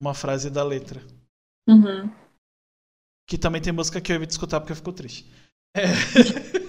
uma 0.00 0.14
frase 0.14 0.50
da 0.50 0.64
letra. 0.64 1.02
Uhum. 1.68 2.12
Que 3.28 3.36
também 3.36 3.60
tem 3.60 3.72
música 3.72 4.00
que 4.00 4.12
eu 4.12 4.16
evito 4.16 4.30
escutar 4.32 4.60
porque 4.60 4.72
eu 4.72 4.76
fico 4.76 4.92
triste. 4.92 5.26
É, 5.76 5.84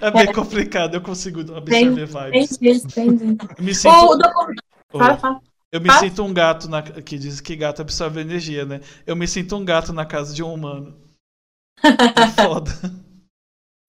é 0.00 0.10
bem 0.10 0.32
complicado, 0.32 0.94
eu 0.94 1.00
consigo 1.02 1.40
absorver 1.54 2.06
vibes. 2.06 2.52
Entendi, 2.52 2.86
entendi. 2.86 3.36
Eu 3.56 3.64
me 3.64 3.70
Ô, 3.70 3.74
sinto, 3.74 3.94
o 4.06 4.16
docu- 4.16 4.52
Fala, 4.92 5.16
fala. 5.16 5.40
eu 5.72 5.80
me 5.80 5.88
fala. 5.88 6.00
sinto 6.00 6.22
um 6.22 6.34
gato 6.34 6.68
na, 6.68 6.82
que 6.82 7.18
diz 7.18 7.40
que 7.40 7.56
gato 7.56 7.80
absorve 7.80 8.20
energia, 8.20 8.66
né? 8.66 8.80
Eu 9.06 9.16
me 9.16 9.26
sinto 9.26 9.56
um 9.56 9.64
gato 9.64 9.92
na 9.92 10.04
casa 10.04 10.34
de 10.34 10.42
um 10.42 10.52
humano. 10.52 11.00
É 11.82 11.82
foda. 12.44 12.70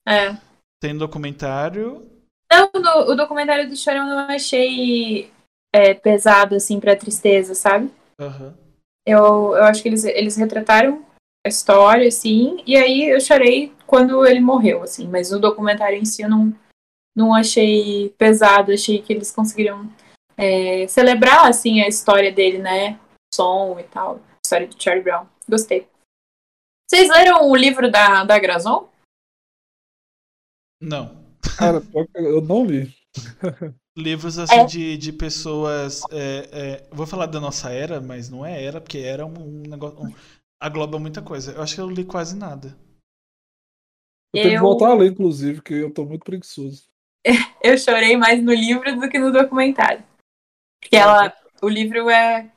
É. 0.08 0.38
Tem 0.82 0.98
documentário. 0.98 2.10
Não, 2.52 2.70
no- 2.74 3.12
o 3.12 3.16
documentário 3.16 3.68
do 3.70 3.76
Chorão 3.76 4.08
eu 4.08 4.16
não 4.16 4.30
achei 4.34 5.30
é, 5.74 5.94
pesado, 5.94 6.56
assim, 6.56 6.80
pra 6.80 6.96
tristeza, 6.96 7.54
sabe? 7.54 7.92
Aham. 8.20 8.54
Eu, 9.06 9.56
eu 9.58 9.64
acho 9.66 9.82
que 9.82 9.90
eles, 9.90 10.06
eles 10.06 10.38
retrataram 10.38 11.06
a 11.46 11.50
história, 11.50 12.08
assim, 12.08 12.64
e 12.66 12.76
aí 12.76 13.10
eu 13.10 13.20
chorei 13.20 13.74
quando 13.86 14.26
ele 14.26 14.40
morreu, 14.40 14.82
assim, 14.84 15.08
mas 15.08 15.32
o 15.32 15.40
documentário 15.40 15.98
em 15.98 16.06
si 16.06 16.22
eu 16.22 16.30
não, 16.30 16.54
não 17.16 17.34
achei 17.34 18.10
pesado, 18.18 18.72
achei 18.72 19.02
que 19.02 19.12
eles 19.12 19.32
conseguiram 19.32 19.90
é, 20.38 20.88
celebrar, 20.88 21.46
assim, 21.48 21.82
a 21.82 21.88
história 21.88 22.32
dele, 22.32 22.60
né? 22.60 23.00
Som 23.34 23.78
e 23.80 23.84
tal, 23.84 24.16
a 24.18 24.40
história 24.46 24.68
do 24.68 24.82
Charlie 24.82 25.04
Brown. 25.04 25.26
Gostei. 25.50 25.88
Vocês 26.90 27.10
leram 27.10 27.50
o 27.50 27.56
livro 27.56 27.92
da, 27.92 28.24
da 28.24 28.40
Grazon? 28.40 28.90
Não. 30.82 31.24
Cara, 31.58 31.82
eu 32.16 32.42
não 32.42 32.66
li. 32.66 32.94
Livros 33.98 34.40
assim 34.40 34.56
É. 34.56 34.66
de, 34.66 34.98
de 34.98 35.12
pessoas. 35.14 36.02
é, 36.12 36.50
é, 36.52 36.88
vou 36.92 37.06
falar 37.06 37.26
da 37.28 37.40
nossa 37.40 37.70
era, 37.72 38.00
mas 38.02 38.30
não 38.30 38.46
é 38.46 38.64
era, 38.64 38.82
porque 38.82 39.00
era 39.00 39.26
um, 39.26 39.34
um 39.34 39.62
negócio. 39.70 40.00
um- 40.00 40.14
agloba 40.64 40.98
muita 40.98 41.22
coisa. 41.22 41.52
Eu 41.52 41.62
acho 41.62 41.76
que 41.76 41.82
eu 41.82 41.90
li 41.90 42.06
quase 42.06 42.38
nada. 42.38 42.78
Eu 44.34 44.42
tenho 44.42 44.50
que 44.52 44.56
Eu- 44.56 44.62
voltar 44.62 44.90
a 44.90 44.94
ler, 44.94 45.12
inclusive, 45.12 45.56
porque 45.56 45.74
eu 45.74 45.94
tô 45.94 46.06
muito 46.06 46.24
preguiçoso. 46.24 46.86
Eu 47.64 47.78
chorei 47.78 48.18
mais 48.18 48.42
no 48.44 48.54
livro 48.54 49.00
do 49.00 49.08
que 49.10 49.18
no 49.20 49.32
documentário. 49.32 50.04
Porque 50.82 50.96
ela, 50.96 51.34
o 51.62 51.70
livro 51.70 52.10
é 52.10 52.50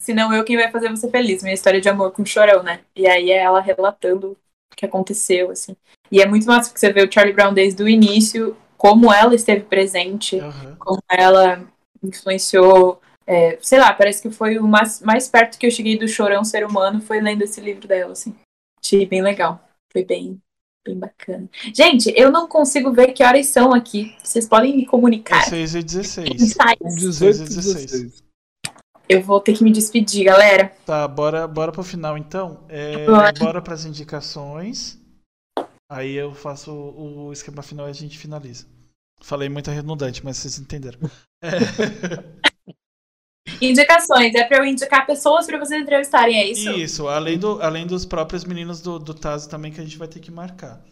Se 0.00 0.12
não 0.12 0.32
eu, 0.34 0.44
quem 0.44 0.56
vai 0.56 0.70
fazer 0.70 0.88
você 0.88 1.08
feliz? 1.08 1.42
Minha 1.42 1.54
história 1.54 1.80
de 1.80 1.88
amor 1.88 2.10
com 2.12 2.22
o 2.22 2.26
chorão, 2.26 2.62
né? 2.62 2.84
E 2.94 3.06
aí 3.06 3.30
é 3.30 3.38
ela 3.38 3.60
relatando 3.60 4.32
o 4.32 4.76
que 4.76 4.84
aconteceu, 4.84 5.50
assim. 5.50 5.76
E 6.10 6.20
é 6.20 6.26
muito 6.26 6.44
massa 6.46 6.68
porque 6.68 6.80
você 6.80 6.92
vê 6.92 7.02
o 7.02 7.10
Charlie 7.12 7.32
Brown 7.34 7.54
desde 7.54 7.80
o 7.82 7.88
início, 7.88 8.56
como 8.76 9.12
ela 9.12 9.34
esteve 9.34 9.62
presente, 9.64 10.40
Aham. 10.40 10.76
como 10.78 11.00
ela 11.08 11.64
influenciou. 12.02 13.00
É, 13.26 13.58
sei 13.60 13.78
lá, 13.78 13.92
parece 13.92 14.22
que 14.22 14.30
foi 14.30 14.58
o 14.58 14.66
mais, 14.66 15.00
mais 15.00 15.28
perto 15.28 15.58
que 15.58 15.66
eu 15.66 15.70
cheguei 15.70 15.98
do 15.98 16.08
chorão 16.08 16.44
ser 16.44 16.66
humano 16.66 17.00
foi 17.00 17.20
lendo 17.20 17.42
esse 17.42 17.60
livro 17.60 17.86
dela, 17.86 18.12
assim. 18.12 18.34
Achei 18.82 19.06
bem 19.06 19.22
legal. 19.22 19.62
Foi 19.92 20.04
bem, 20.04 20.40
bem 20.84 20.98
bacana. 20.98 21.48
Gente, 21.74 22.12
eu 22.16 22.30
não 22.30 22.48
consigo 22.48 22.92
ver 22.92 23.12
que 23.12 23.22
horas 23.22 23.46
são 23.46 23.72
aqui. 23.72 24.16
Vocês 24.22 24.48
podem 24.48 24.76
me 24.76 24.86
comunicar. 24.86 25.44
6 25.44 25.74
e 25.74 25.82
16. 25.82 26.28
Insights. 26.30 26.96
18 26.96 27.36
e 27.36 27.44
16. 27.44 27.86
16. 27.86 28.22
Eu 29.08 29.22
vou 29.22 29.40
ter 29.40 29.54
que 29.54 29.64
me 29.64 29.70
despedir, 29.70 30.24
galera. 30.24 30.72
Tá, 30.86 31.06
bora, 31.06 31.46
bora 31.46 31.70
pro 31.70 31.82
final 31.82 32.16
então. 32.16 32.64
É, 32.68 33.04
Bora. 33.04 33.32
bora 33.32 33.62
pras 33.62 33.84
indicações. 33.84 34.98
Aí 35.90 36.14
eu 36.14 36.32
faço 36.32 36.72
o, 36.72 37.26
o 37.26 37.32
esquema 37.32 37.62
final 37.62 37.86
e 37.86 37.90
a 37.90 37.94
gente 37.94 38.18
finaliza. 38.18 38.66
Falei 39.20 39.48
muito 39.48 39.70
redundante, 39.70 40.24
mas 40.24 40.38
vocês 40.38 40.58
entenderam. 40.58 40.98
É. 41.42 41.48
Indicações, 43.60 44.34
é 44.34 44.44
pra 44.44 44.58
eu 44.58 44.64
indicar 44.64 45.06
pessoas 45.06 45.46
pra 45.46 45.58
vocês 45.58 45.80
entrevistarem, 45.80 46.36
é 46.36 46.50
isso? 46.50 46.70
Isso, 46.70 47.08
além, 47.08 47.38
do, 47.38 47.60
além 47.62 47.86
dos 47.86 48.04
próprios 48.04 48.44
meninos 48.44 48.80
do, 48.80 48.98
do 48.98 49.14
Tazo 49.14 49.48
também 49.48 49.72
que 49.72 49.80
a 49.80 49.84
gente 49.84 49.98
vai 49.98 50.08
ter 50.08 50.20
que 50.20 50.30
marcar. 50.30 50.82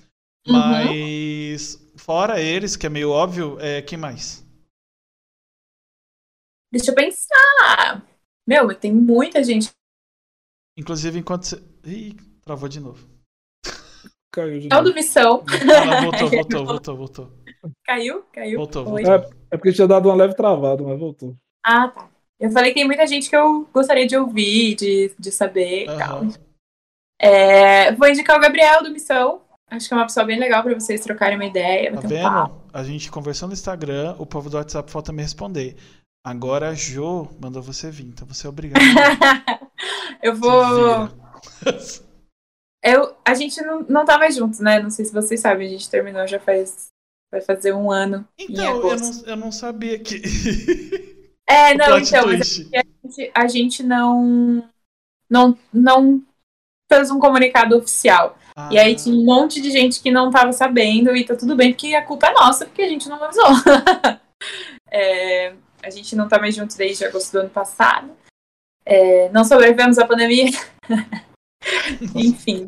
Uhum. 0.46 0.52
Mas, 0.54 1.78
fora 1.96 2.40
eles, 2.40 2.76
que 2.76 2.86
é 2.86 2.90
meio 2.90 3.10
óbvio, 3.10 3.58
é, 3.60 3.82
quem 3.82 3.98
mais? 3.98 4.46
Deixa 6.72 6.90
eu 6.90 6.94
pensar. 6.94 8.06
Meu, 8.46 8.74
tem 8.74 8.92
muita 8.92 9.42
gente. 9.42 9.70
Inclusive, 10.76 11.18
enquanto 11.18 11.44
você. 11.44 11.62
Ih, 11.84 12.16
travou 12.42 12.68
de 12.68 12.80
novo. 12.80 13.08
Caiu 14.32 14.60
de 14.60 14.68
É 14.70 14.74
o 14.74 14.78
novo. 14.78 14.90
do 14.90 14.94
Missão. 14.94 15.44
Ah, 15.48 16.02
voltou, 16.02 16.30
voltou, 16.30 16.64
voltou, 16.64 16.96
voltou. 16.96 17.32
Caiu? 17.84 18.22
Caiu? 18.32 18.58
Voltou, 18.58 18.84
voltou. 18.84 19.12
É 19.50 19.56
porque 19.56 19.72
tinha 19.72 19.88
dado 19.88 20.08
uma 20.08 20.14
leve 20.14 20.34
travada, 20.34 20.82
mas 20.82 20.98
voltou. 20.98 21.36
Ah, 21.64 21.88
tá. 21.88 22.08
Eu 22.40 22.50
falei 22.50 22.70
que 22.70 22.80
tem 22.80 22.86
muita 22.86 23.06
gente 23.06 23.28
que 23.28 23.36
eu 23.36 23.68
gostaria 23.72 24.06
de 24.06 24.16
ouvir, 24.16 24.74
de, 24.74 25.12
de 25.18 25.30
saber 25.30 25.82
e 25.84 25.86
tal. 25.86 26.22
É, 27.20 27.92
vou 27.92 28.08
indicar 28.08 28.38
o 28.38 28.40
Gabriel 28.40 28.82
do 28.82 28.90
Missão. 28.90 29.42
Acho 29.70 29.86
que 29.86 29.94
é 29.94 29.96
uma 29.96 30.06
pessoa 30.06 30.24
bem 30.24 30.40
legal 30.40 30.62
pra 30.62 30.74
vocês 30.74 31.02
trocarem 31.02 31.36
uma 31.36 31.44
ideia, 31.44 31.92
Tá 31.92 32.00
um 32.00 32.08
vendo? 32.08 32.62
A 32.72 32.82
gente 32.82 33.10
conversou 33.10 33.46
no 33.46 33.52
Instagram, 33.52 34.16
o 34.18 34.24
povo 34.24 34.48
do 34.48 34.56
WhatsApp 34.56 34.90
falta 34.90 35.12
me 35.12 35.22
responder. 35.22 35.76
Agora 36.24 36.70
a 36.70 36.74
Jo 36.74 37.28
mandou 37.40 37.62
você 37.62 37.90
vir, 37.90 38.06
então 38.06 38.26
você 38.26 38.46
é 38.46 38.50
obrigado. 38.50 38.80
eu 40.22 40.34
vou. 40.34 41.08
Eu, 42.82 43.14
a 43.26 43.34
gente 43.34 43.60
não, 43.60 43.82
não 43.82 44.04
tá 44.06 44.18
mais 44.18 44.34
juntos, 44.34 44.58
né? 44.58 44.80
Não 44.80 44.88
sei 44.88 45.04
se 45.04 45.12
vocês 45.12 45.38
sabem, 45.40 45.66
a 45.66 45.70
gente 45.70 45.90
terminou 45.90 46.26
já 46.26 46.40
faz. 46.40 46.88
Vai 47.30 47.42
fazer 47.42 47.74
um 47.74 47.92
ano. 47.92 48.26
Então, 48.38 48.88
eu 48.88 48.96
não, 48.96 49.22
eu 49.26 49.36
não 49.36 49.52
sabia 49.52 49.98
que. 49.98 50.20
É, 51.50 51.74
não, 51.74 51.98
então, 51.98 52.26
mas 52.26 52.56
twist. 52.56 52.70
a 52.74 52.82
gente, 52.82 53.30
a 53.34 53.48
gente 53.48 53.82
não, 53.82 54.64
não, 55.28 55.58
não 55.72 56.22
fez 56.90 57.10
um 57.10 57.18
comunicado 57.18 57.76
oficial. 57.76 58.36
E 58.70 58.78
aí 58.78 58.92
Ah, 58.92 58.96
tinha 58.96 59.14
um 59.14 59.24
monte 59.24 59.60
de 59.60 59.70
gente 59.70 60.02
que 60.02 60.10
não 60.10 60.30
tava 60.30 60.52
sabendo, 60.52 61.16
e 61.16 61.24
tá 61.24 61.34
tudo 61.34 61.56
bem, 61.56 61.72
porque 61.72 61.94
a 61.94 62.04
culpa 62.04 62.26
é 62.26 62.32
nossa, 62.32 62.66
porque 62.66 62.82
a 62.82 62.88
gente 62.88 63.08
não 63.08 63.22
avisou. 63.22 63.46
É, 64.92 65.54
a 65.84 65.88
gente 65.88 66.16
não 66.16 66.26
tá 66.26 66.36
mais 66.40 66.56
juntos 66.56 66.74
desde 66.74 67.04
agosto 67.04 67.30
do 67.30 67.40
ano 67.40 67.50
passado. 67.50 68.10
É, 68.84 69.28
não 69.28 69.44
sobrevivemos 69.44 69.98
à 69.98 70.06
pandemia. 70.06 70.50
Enfim. 72.14 72.66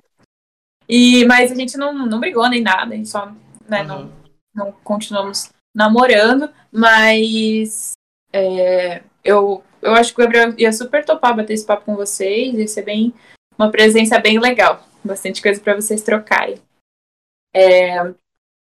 E, 0.88 1.24
mas 1.26 1.50
a 1.50 1.54
gente 1.54 1.76
não, 1.76 1.92
não 2.06 2.20
brigou 2.20 2.48
nem 2.48 2.62
nada, 2.62 2.94
a 2.94 2.96
gente 2.96 3.08
só 3.08 3.26
né, 3.68 3.82
não, 3.82 4.00
aham. 4.00 4.12
não 4.54 4.72
continuamos 4.84 5.50
namorando, 5.74 6.52
mas 6.70 7.92
é, 8.32 9.02
eu, 9.24 9.62
eu 9.80 9.94
acho 9.94 10.14
que 10.14 10.20
o 10.20 10.24
Gabriel 10.24 10.54
ia 10.58 10.72
super 10.72 11.04
topar 11.04 11.36
bater 11.36 11.52
esse 11.54 11.66
papo 11.66 11.84
com 11.84 11.94
vocês, 11.96 12.54
ia 12.54 12.68
ser 12.68 12.82
bem 12.82 13.12
uma 13.58 13.70
presença 13.70 14.18
bem 14.18 14.38
legal, 14.38 14.86
bastante 15.04 15.42
coisa 15.42 15.60
para 15.60 15.74
vocês 15.74 16.02
trocarem. 16.02 16.56
É, 17.54 18.12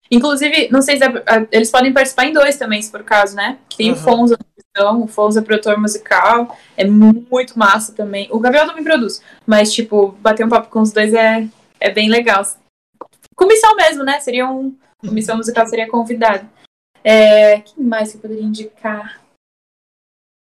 inclusive, 0.10 0.70
não 0.72 0.82
sei 0.82 0.98
se 0.98 1.04
a- 1.04 1.48
eles 1.52 1.70
podem 1.70 1.94
participar 1.94 2.26
em 2.26 2.34
dois 2.34 2.58
também, 2.58 2.82
se 2.82 2.92
for 2.92 3.02
o 3.02 3.06
caso, 3.06 3.36
né? 3.36 3.60
Tem 3.78 3.92
o 3.92 3.94
Aham. 3.94 4.04
Fonza 4.04 4.38
na 4.38 4.64
questão, 4.64 5.04
o 5.04 5.08
Fonza 5.08 5.40
é 5.40 5.44
produtor 5.44 5.80
musical, 5.80 6.58
é 6.76 6.86
muito 6.86 7.58
massa 7.58 7.94
também. 7.94 8.28
O 8.32 8.40
Gabriel 8.40 8.68
também 8.68 8.84
produz, 8.84 9.22
mas 9.46 9.72
tipo, 9.72 10.14
bater 10.14 10.46
um 10.46 10.50
papo 10.50 10.70
com 10.70 10.82
os 10.82 10.92
dois 10.92 11.14
é, 11.14 11.48
é 11.80 11.90
bem 11.92 12.10
legal. 12.10 12.44
Comissão 13.36 13.76
mesmo, 13.76 14.04
né? 14.04 14.20
Seria 14.20 14.50
um, 14.50 14.76
Comissão 15.00 15.38
musical 15.38 15.66
seria 15.66 15.88
convidado. 15.88 16.48
É, 17.04 17.62
quem 17.62 17.84
mais 17.84 18.12
que 18.12 18.18
eu 18.18 18.22
poderia 18.22 18.44
indicar? 18.44 19.21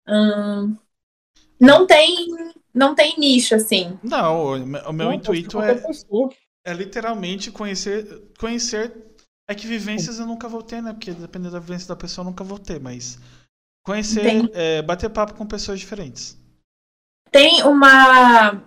Hum, 0.08 0.78
não 1.60 1.86
tem 1.86 2.28
não 2.74 2.96
tem 2.96 3.20
nicho, 3.20 3.56
assim. 3.56 4.00
Não, 4.04 4.46
o 4.46 4.66
me- 4.66 4.80
o 4.80 4.94
meu 4.94 5.08
Não, 5.08 5.14
intuito 5.14 5.62
é, 5.62 5.76
pessoa. 5.76 6.30
é 6.66 6.74
literalmente 6.74 7.52
conhecer. 7.52 8.32
Conhecer. 8.40 9.12
É 9.50 9.56
que 9.56 9.68
vivências 9.68 10.18
eu 10.20 10.26
nunca 10.26 10.48
vou 10.48 10.64
ter, 10.64 10.82
né? 10.82 10.94
Porque 10.94 11.12
dependendo 11.12 11.52
da 11.54 11.60
vivência 11.60 11.88
da 11.88 11.96
pessoa, 11.96 12.24
eu 12.24 12.30
nunca 12.30 12.44
vou 12.44 12.58
ter, 12.58 12.80
mas. 12.80 13.20
Conhecer, 13.84 14.50
é, 14.54 14.82
bater 14.82 15.10
papo 15.10 15.34
com 15.34 15.46
pessoas 15.46 15.80
diferentes. 15.80 16.38
Tem 17.32 17.64
uma 17.64 18.62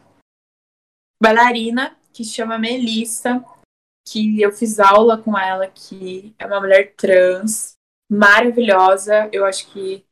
bailarina 1.23 1.97
que 2.13 2.25
chama 2.25 2.59
Melissa, 2.59 3.43
que 4.07 4.41
eu 4.41 4.53
fiz 4.53 4.79
aula 4.79 5.17
com 5.17 5.39
ela, 5.39 5.67
que 5.69 6.35
é 6.39 6.47
uma 6.47 6.61
mulher 6.61 6.95
trans, 6.97 7.75
maravilhosa. 8.11 9.29
Eu 9.33 9.45
acho 9.45 9.71
que 9.73 10.04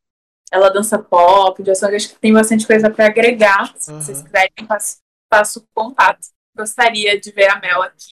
ela 0.52 0.68
dança 0.68 0.98
pop, 0.98 1.62
eu 1.66 1.72
acho 1.72 2.10
que 2.10 2.20
tem 2.20 2.32
bastante 2.32 2.66
coisa 2.66 2.90
para 2.90 3.06
agregar. 3.06 3.74
Se 3.78 3.90
Aham. 3.90 4.00
vocês 4.00 4.22
quiserem, 4.22 4.52
faço, 4.68 4.98
faço 5.32 5.66
contato. 5.74 6.28
Gostaria 6.54 7.18
de 7.18 7.32
ver 7.32 7.50
a 7.50 7.58
Mel 7.58 7.82
aqui. 7.82 8.10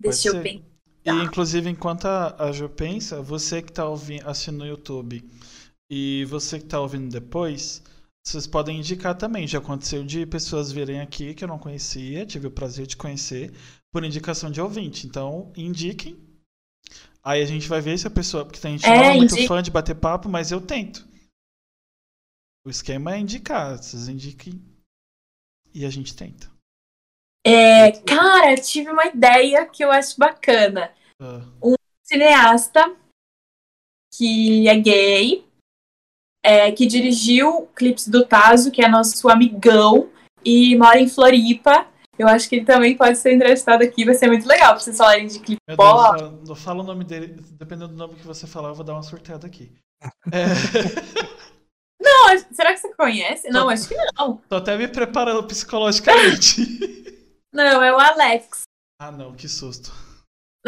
Deixa 0.00 0.28
eu 0.28 0.42
pensar. 0.42 0.64
E, 1.04 1.10
inclusive, 1.10 1.68
enquanto 1.68 2.06
a, 2.06 2.34
a 2.42 2.52
Jo 2.52 2.68
pensa, 2.70 3.20
você 3.20 3.60
que 3.60 3.70
está 3.70 3.86
ouvindo, 3.86 4.26
assistindo 4.26 4.58
no 4.58 4.66
YouTube 4.66 5.22
e 5.90 6.24
você 6.24 6.58
que 6.58 6.64
está 6.64 6.80
ouvindo 6.80 7.10
depois, 7.10 7.82
vocês 8.26 8.46
podem 8.46 8.78
indicar 8.78 9.14
também. 9.14 9.46
Já 9.46 9.58
aconteceu 9.58 10.02
de 10.04 10.24
pessoas 10.24 10.72
virem 10.72 11.00
aqui 11.00 11.34
que 11.34 11.44
eu 11.44 11.48
não 11.48 11.58
conhecia, 11.58 12.24
tive 12.24 12.46
o 12.46 12.50
prazer 12.50 12.86
de 12.86 12.96
conhecer, 12.96 13.52
por 13.92 14.04
indicação 14.04 14.50
de 14.50 14.60
ouvinte. 14.60 15.06
Então, 15.06 15.52
indiquem. 15.54 16.27
Aí 17.28 17.42
a 17.42 17.46
gente 17.46 17.68
vai 17.68 17.82
ver 17.82 17.98
se 17.98 18.06
a 18.06 18.10
pessoa. 18.10 18.44
Porque 18.44 18.58
tem 18.58 18.78
gente 18.78 18.88
É, 18.88 18.96
não 18.96 19.04
é 19.04 19.14
muito 19.16 19.34
indica. 19.34 19.48
fã 19.48 19.62
de 19.62 19.70
bater 19.70 19.94
papo, 19.94 20.30
mas 20.30 20.50
eu 20.50 20.62
tento. 20.64 21.06
O 22.64 22.70
esquema 22.70 23.14
é 23.14 23.18
indicar. 23.18 23.76
Vocês 23.76 24.08
indiquem 24.08 24.54
e 25.74 25.84
a 25.84 25.90
gente 25.90 26.16
tenta. 26.16 26.50
É, 27.46 27.92
cara, 28.00 28.56
tive 28.56 28.90
uma 28.90 29.04
ideia 29.06 29.66
que 29.66 29.84
eu 29.84 29.90
acho 29.92 30.18
bacana. 30.18 30.94
Ah, 31.20 31.42
Cineasta 32.02 32.96
que 34.16 34.66
é 34.66 34.76
gay, 34.76 35.46
é, 36.42 36.72
que 36.72 36.86
dirigiu 36.86 37.66
clipes 37.76 38.08
do 38.08 38.24
Tazo, 38.24 38.70
que 38.70 38.82
é 38.82 38.88
nosso 38.88 39.28
amigão, 39.28 40.10
e 40.42 40.74
mora 40.76 40.98
em 40.98 41.08
Floripa. 41.08 41.86
Eu 42.18 42.26
acho 42.26 42.48
que 42.48 42.56
ele 42.56 42.64
também 42.64 42.96
pode 42.96 43.16
ser 43.18 43.32
entrevistado 43.32 43.84
aqui, 43.84 44.04
vai 44.04 44.14
ser 44.14 44.26
muito 44.26 44.46
legal 44.46 44.70
pra 44.74 44.80
vocês 44.80 44.96
falarem 44.96 45.26
de 45.28 45.38
clipe 45.38 45.60
meu 45.68 45.76
Deus, 45.76 46.48
não 46.48 46.56
fala 46.56 46.82
o 46.82 46.86
nome 46.86 47.04
dele. 47.04 47.36
Dependendo 47.52 47.88
do 47.88 47.96
nome 47.96 48.14
que 48.14 48.26
você 48.26 48.46
falar, 48.46 48.70
eu 48.70 48.74
vou 48.74 48.84
dar 48.84 48.94
uma 48.94 49.02
surtada 49.02 49.46
aqui. 49.46 49.72
É, 50.32 50.46
Não, 52.00 52.38
será 52.52 52.72
que 52.72 52.78
você 52.78 52.94
conhece? 52.94 53.48
Não, 53.50 53.68
acho 53.68 53.88
que 53.88 53.96
não. 54.16 54.36
tô 54.48 54.56
até 54.56 54.76
me 54.76 54.86
preparando 54.86 55.42
psicologicamente. 55.44 56.62
Não, 57.52 57.82
é 57.82 57.92
o 57.92 57.98
Alex. 57.98 58.62
ah, 59.00 59.10
não, 59.10 59.34
que 59.34 59.48
susto. 59.48 59.92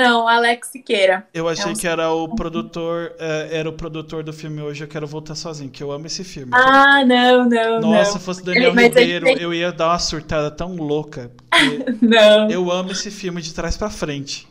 Não, 0.01 0.27
Alex 0.29 0.69
Siqueira. 0.69 1.27
Eu 1.35 1.49
achei 1.49 1.71
um- 1.73 1.75
que 1.75 1.87
era 1.87 2.11
o 2.11 2.35
produtor, 2.35 3.13
é, 3.19 3.59
era 3.59 3.69
o 3.69 3.73
produtor 3.73 4.23
do 4.23 4.33
filme 4.33 4.61
Hoje 4.63 4.83
Eu 4.85 4.89
Quero 4.89 5.07
Voltar 5.07 5.35
Sozinho, 5.35 5.71
que 5.71 5.83
eu 5.83 5.93
amo 5.93 6.07
esse 6.07 6.25
filme. 6.25 6.51
Ah, 6.55 7.05
não, 7.05 7.49
não, 7.49 7.81
Nossa, 7.81 8.13
se 8.13 8.15
não. 8.17 8.21
fosse 8.25 8.45
Daniel 8.45 8.71
Ele- 8.73 8.83
Ribeiro, 8.89 9.25
tem- 9.27 9.39
eu 9.41 9.53
ia 9.53 9.71
dar 9.73 9.89
uma 9.89 9.99
surtada 9.99 10.51
tão 10.51 10.75
louca. 10.77 11.31
Não. 12.01 12.51
eu 12.51 12.71
amo 12.71 12.93
esse 12.93 13.11
filme 13.11 13.43
de 13.43 13.53
trás 13.53 13.77
pra 13.77 13.91
frente. 13.91 14.49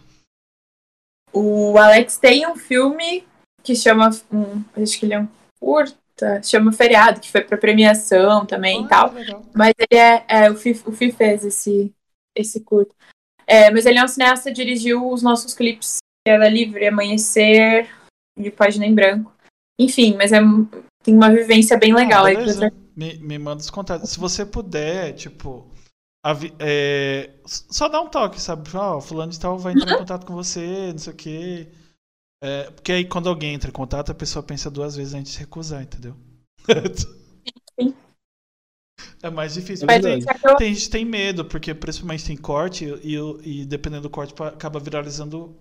O 1.34 1.77
Alex 1.77 2.17
tem 2.17 2.47
um 2.47 2.55
filme 2.55 3.23
que 3.63 3.76
chama. 3.76 4.09
Um, 4.31 4.63
acho 4.81 4.99
que 4.99 5.05
ele 5.05 5.13
é 5.13 5.19
um 5.19 5.27
curta, 5.59 6.41
chama 6.43 6.71
Feriado, 6.71 7.19
que 7.19 7.31
foi 7.31 7.41
pra 7.41 7.57
premiação 7.57 8.45
também 8.45 8.81
e 8.81 8.85
Ah, 8.85 8.88
tal. 8.88 9.09
que 9.09 9.15
legal. 9.15 9.41
Mas 9.53 9.73
ele 9.80 9.99
é. 9.99 10.26
é, 10.27 10.51
o, 10.51 10.55
Fi, 10.55 10.71
o 10.85 10.91
Fi 10.91 11.11
fez 11.11 11.45
esse, 11.45 11.93
esse 12.35 12.61
curto. 12.61 12.93
É, 13.49 13.71
mas 13.71 13.85
ele 13.88 13.97
é 13.97 14.03
um 14.03 14.07
cineasta, 14.07 14.51
dirigiu 14.53 15.09
os 15.11 15.23
nossos 15.23 15.55
clipes 15.55 15.97
Queda 16.27 16.47
Livre, 16.47 16.85
Amanhecer 16.85 17.89
e 18.38 18.51
Página 18.51 18.85
em 18.85 18.93
Branco. 18.93 19.34
Enfim, 19.80 20.15
mas 20.15 20.31
é, 20.31 20.39
tem 21.03 21.15
uma 21.15 21.31
vivência 21.31 21.76
bem 21.77 21.93
legal 21.93 22.26
Ah, 22.26 22.27
aí. 22.27 22.35
pra 22.35 22.71
Me, 22.95 23.17
me 23.17 23.39
manda 23.39 23.61
os 23.61 23.69
contatos. 23.71 24.11
Se 24.11 24.19
você 24.19 24.45
puder, 24.45 25.13
tipo. 25.13 25.67
avi- 26.23 26.53
é, 26.59 27.31
só 27.45 27.88
dá 27.88 27.99
um 27.99 28.09
toque, 28.09 28.39
sabe? 28.39 28.69
Ó, 28.76 29.01
fulano 29.01 29.31
de 29.31 29.39
tal 29.39 29.57
vai 29.57 29.73
entrar 29.73 29.91
em 29.91 29.97
contato 29.97 30.27
com 30.27 30.34
você, 30.35 30.91
não 30.91 30.99
sei 30.99 31.13
o 31.13 31.15
quê. 31.15 31.67
É, 32.43 32.69
porque 32.71 32.91
aí 32.91 33.05
quando 33.05 33.30
alguém 33.30 33.53
entra 33.55 33.69
em 33.69 33.73
contato, 33.73 34.11
a 34.11 34.15
pessoa 34.15 34.43
pensa 34.43 34.69
duas 34.69 34.95
vezes 34.95 35.13
antes 35.13 35.31
de 35.34 35.39
recusar, 35.39 35.81
entendeu? 35.81 36.15
Sim. 37.80 37.95
É 39.21 39.30
mais 39.30 39.53
difícil. 39.53 39.88
É 39.89 39.99
tem, 39.99 40.23
tem 40.57 40.73
gente 40.73 40.89
tem 40.89 41.05
medo, 41.05 41.45
porque 41.45 41.73
principalmente 41.73 42.26
tem 42.26 42.38
corte 42.38 42.85
e, 43.03 43.15
e, 43.43 43.65
dependendo 43.65 44.03
do 44.03 44.09
corte 44.09 44.34
acaba 44.43 44.80
viralizando 44.80 45.55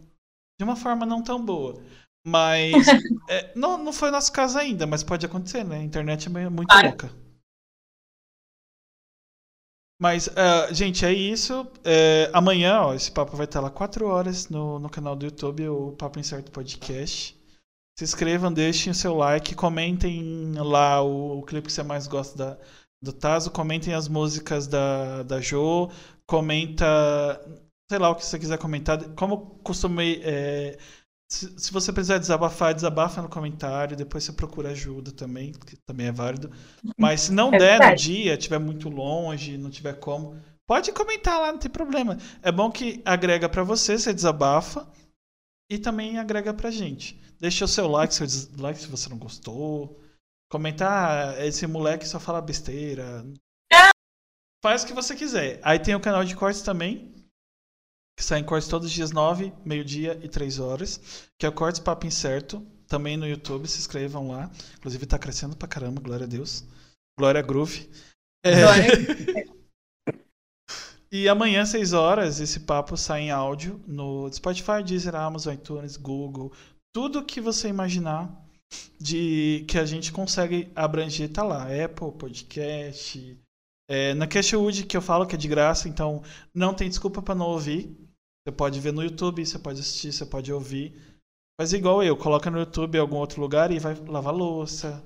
de 0.58 0.64
uma 0.64 0.76
forma 0.76 1.06
não 1.06 1.22
tão 1.22 1.44
boa. 1.44 1.80
Mas 2.26 2.72
é, 3.28 3.52
não, 3.54 3.82
não 3.82 3.92
foi 3.92 4.10
nosso 4.10 4.32
caso 4.32 4.58
ainda, 4.58 4.86
mas 4.86 5.02
pode 5.02 5.24
acontecer, 5.24 5.64
né? 5.64 5.78
A 5.78 5.82
internet 5.82 6.26
é 6.26 6.48
muito 6.48 6.72
Vai. 6.72 6.88
louca. 6.88 7.10
Mas, 10.00 10.28
ah, 10.36 10.72
gente, 10.72 11.04
é 11.04 11.12
isso. 11.12 11.66
É, 11.84 12.30
amanhã, 12.32 12.82
ó, 12.82 12.94
esse 12.94 13.10
papo 13.10 13.36
vai 13.36 13.46
estar 13.46 13.60
lá 13.60 13.68
4 13.68 14.06
horas 14.06 14.48
no, 14.48 14.78
no 14.78 14.88
canal 14.88 15.16
do 15.16 15.26
YouTube, 15.26 15.68
o 15.68 15.92
Papo 15.92 16.20
Incerto 16.20 16.52
Podcast. 16.52 17.36
Se 17.98 18.04
inscrevam, 18.04 18.52
deixem 18.52 18.92
o 18.92 18.94
seu 18.94 19.16
like, 19.16 19.56
comentem 19.56 20.52
lá 20.54 21.02
o, 21.02 21.40
o 21.40 21.42
clipe 21.42 21.66
que 21.66 21.72
você 21.72 21.82
mais 21.82 22.06
gosta 22.06 22.38
da, 22.38 22.58
do 23.02 23.12
Tazo, 23.12 23.50
comentem 23.50 23.94
as 23.94 24.08
músicas 24.08 24.66
da, 24.66 25.22
da 25.22 25.40
Jo, 25.40 25.90
comenta, 26.26 26.86
sei 27.90 27.98
lá 27.98 28.10
o 28.10 28.14
que 28.14 28.24
você 28.24 28.38
quiser 28.38 28.58
comentar. 28.58 29.02
Como 29.14 29.58
costumei, 29.62 30.20
é, 30.24 30.78
se, 31.30 31.54
se 31.58 31.72
você 31.72 31.92
precisar 31.92 32.18
desabafar, 32.18 32.74
desabafa 32.74 33.22
no 33.22 33.28
comentário, 33.28 33.96
depois 33.96 34.24
você 34.24 34.32
procura 34.32 34.70
ajuda 34.70 35.12
também, 35.12 35.52
que 35.52 35.76
também 35.86 36.08
é 36.08 36.12
válido. 36.12 36.50
Mas 36.98 37.22
se 37.22 37.32
não 37.32 37.52
É 37.52 37.58
der 37.58 37.80
no 37.80 37.90
verdade. 37.90 37.94
dia, 37.94 38.34
estiver 38.34 38.58
muito 38.58 38.88
longe, 38.88 39.58
não 39.58 39.70
tiver 39.70 39.94
como, 39.94 40.36
pode 40.66 40.92
comentar 40.92 41.40
lá, 41.40 41.52
não 41.52 41.58
tem 41.58 41.70
problema. 41.70 42.18
É 42.42 42.50
bom 42.52 42.70
que 42.70 43.00
agrega 43.04 43.48
pra 43.48 43.62
você, 43.62 43.98
você 43.98 44.12
desabafa, 44.14 44.88
e 45.70 45.78
também 45.78 46.18
agrega 46.18 46.52
pra 46.54 46.70
gente. 46.70 47.20
Deixa 47.40 47.64
o 47.64 47.68
seu 47.68 47.86
like, 47.88 48.14
seu 48.14 48.26
dislike 48.26 48.80
se 48.80 48.88
você 48.88 49.08
não 49.08 49.18
gostou. 49.18 50.00
Comentar, 50.50 51.36
"Ah, 51.36 51.46
esse 51.46 51.66
moleque 51.66 52.08
só 52.08 52.18
fala 52.18 52.40
besteira. 52.40 53.24
Faz 54.62 54.82
o 54.82 54.86
que 54.86 54.92
você 54.92 55.14
quiser. 55.14 55.60
Aí 55.62 55.78
tem 55.78 55.94
o 55.94 56.00
canal 56.00 56.24
de 56.24 56.34
cortes 56.34 56.62
também, 56.62 57.14
que 58.18 58.24
sai 58.24 58.40
em 58.40 58.44
cortes 58.44 58.68
todos 58.68 58.88
os 58.88 58.92
dias 58.92 59.12
9, 59.12 59.52
meio-dia 59.64 60.18
e 60.22 60.28
3 60.28 60.58
horas, 60.58 61.30
que 61.38 61.46
é 61.46 61.48
o 61.48 61.52
Cortes 61.52 61.80
Papo 61.80 62.06
Incerto, 62.06 62.60
também 62.88 63.16
no 63.16 63.28
YouTube, 63.28 63.68
se 63.68 63.78
inscrevam 63.78 64.28
lá. 64.28 64.50
Inclusive 64.78 65.06
tá 65.06 65.18
crescendo 65.18 65.56
pra 65.56 65.68
caramba, 65.68 66.00
glória 66.00 66.24
a 66.24 66.28
Deus. 66.28 66.64
Glória 67.16 67.38
a 67.38 67.42
Groove. 67.42 67.88
É, 68.44 68.62
Glória. 68.62 69.54
e 71.12 71.28
amanhã, 71.28 71.64
6 71.64 71.92
horas, 71.92 72.40
esse 72.40 72.60
papo 72.60 72.96
sai 72.96 73.22
em 73.22 73.30
áudio 73.30 73.80
no 73.86 74.32
Spotify, 74.32 74.82
Deezer, 74.84 75.14
Amazon, 75.14 75.54
iTunes, 75.54 75.96
Google. 75.96 76.52
Tudo 76.92 77.24
que 77.24 77.40
você 77.40 77.68
imaginar 77.68 78.47
de 79.00 79.64
que 79.68 79.78
a 79.78 79.84
gente 79.84 80.12
consegue 80.12 80.70
abranger 80.74 81.32
tá 81.32 81.42
lá. 81.42 81.64
Apple, 81.64 82.12
podcast. 82.12 83.38
É, 83.88 84.12
na 84.14 84.26
Cashwood 84.26 84.84
que 84.84 84.96
eu 84.96 85.02
falo 85.02 85.26
que 85.26 85.34
é 85.34 85.38
de 85.38 85.48
graça, 85.48 85.88
então 85.88 86.22
não 86.52 86.74
tem 86.74 86.88
desculpa 86.88 87.22
para 87.22 87.34
não 87.34 87.46
ouvir. 87.46 87.96
Você 88.46 88.52
pode 88.52 88.80
ver 88.80 88.92
no 88.92 89.02
YouTube, 89.02 89.44
você 89.44 89.58
pode 89.58 89.80
assistir, 89.80 90.12
você 90.12 90.26
pode 90.26 90.52
ouvir. 90.52 90.94
Faz 91.60 91.72
igual 91.72 92.02
eu, 92.02 92.16
coloca 92.16 92.50
no 92.50 92.58
YouTube 92.58 92.96
em 92.96 93.00
algum 93.00 93.16
outro 93.16 93.40
lugar 93.40 93.70
e 93.72 93.78
vai 93.78 93.94
lavar 93.94 94.34
louça, 94.34 95.02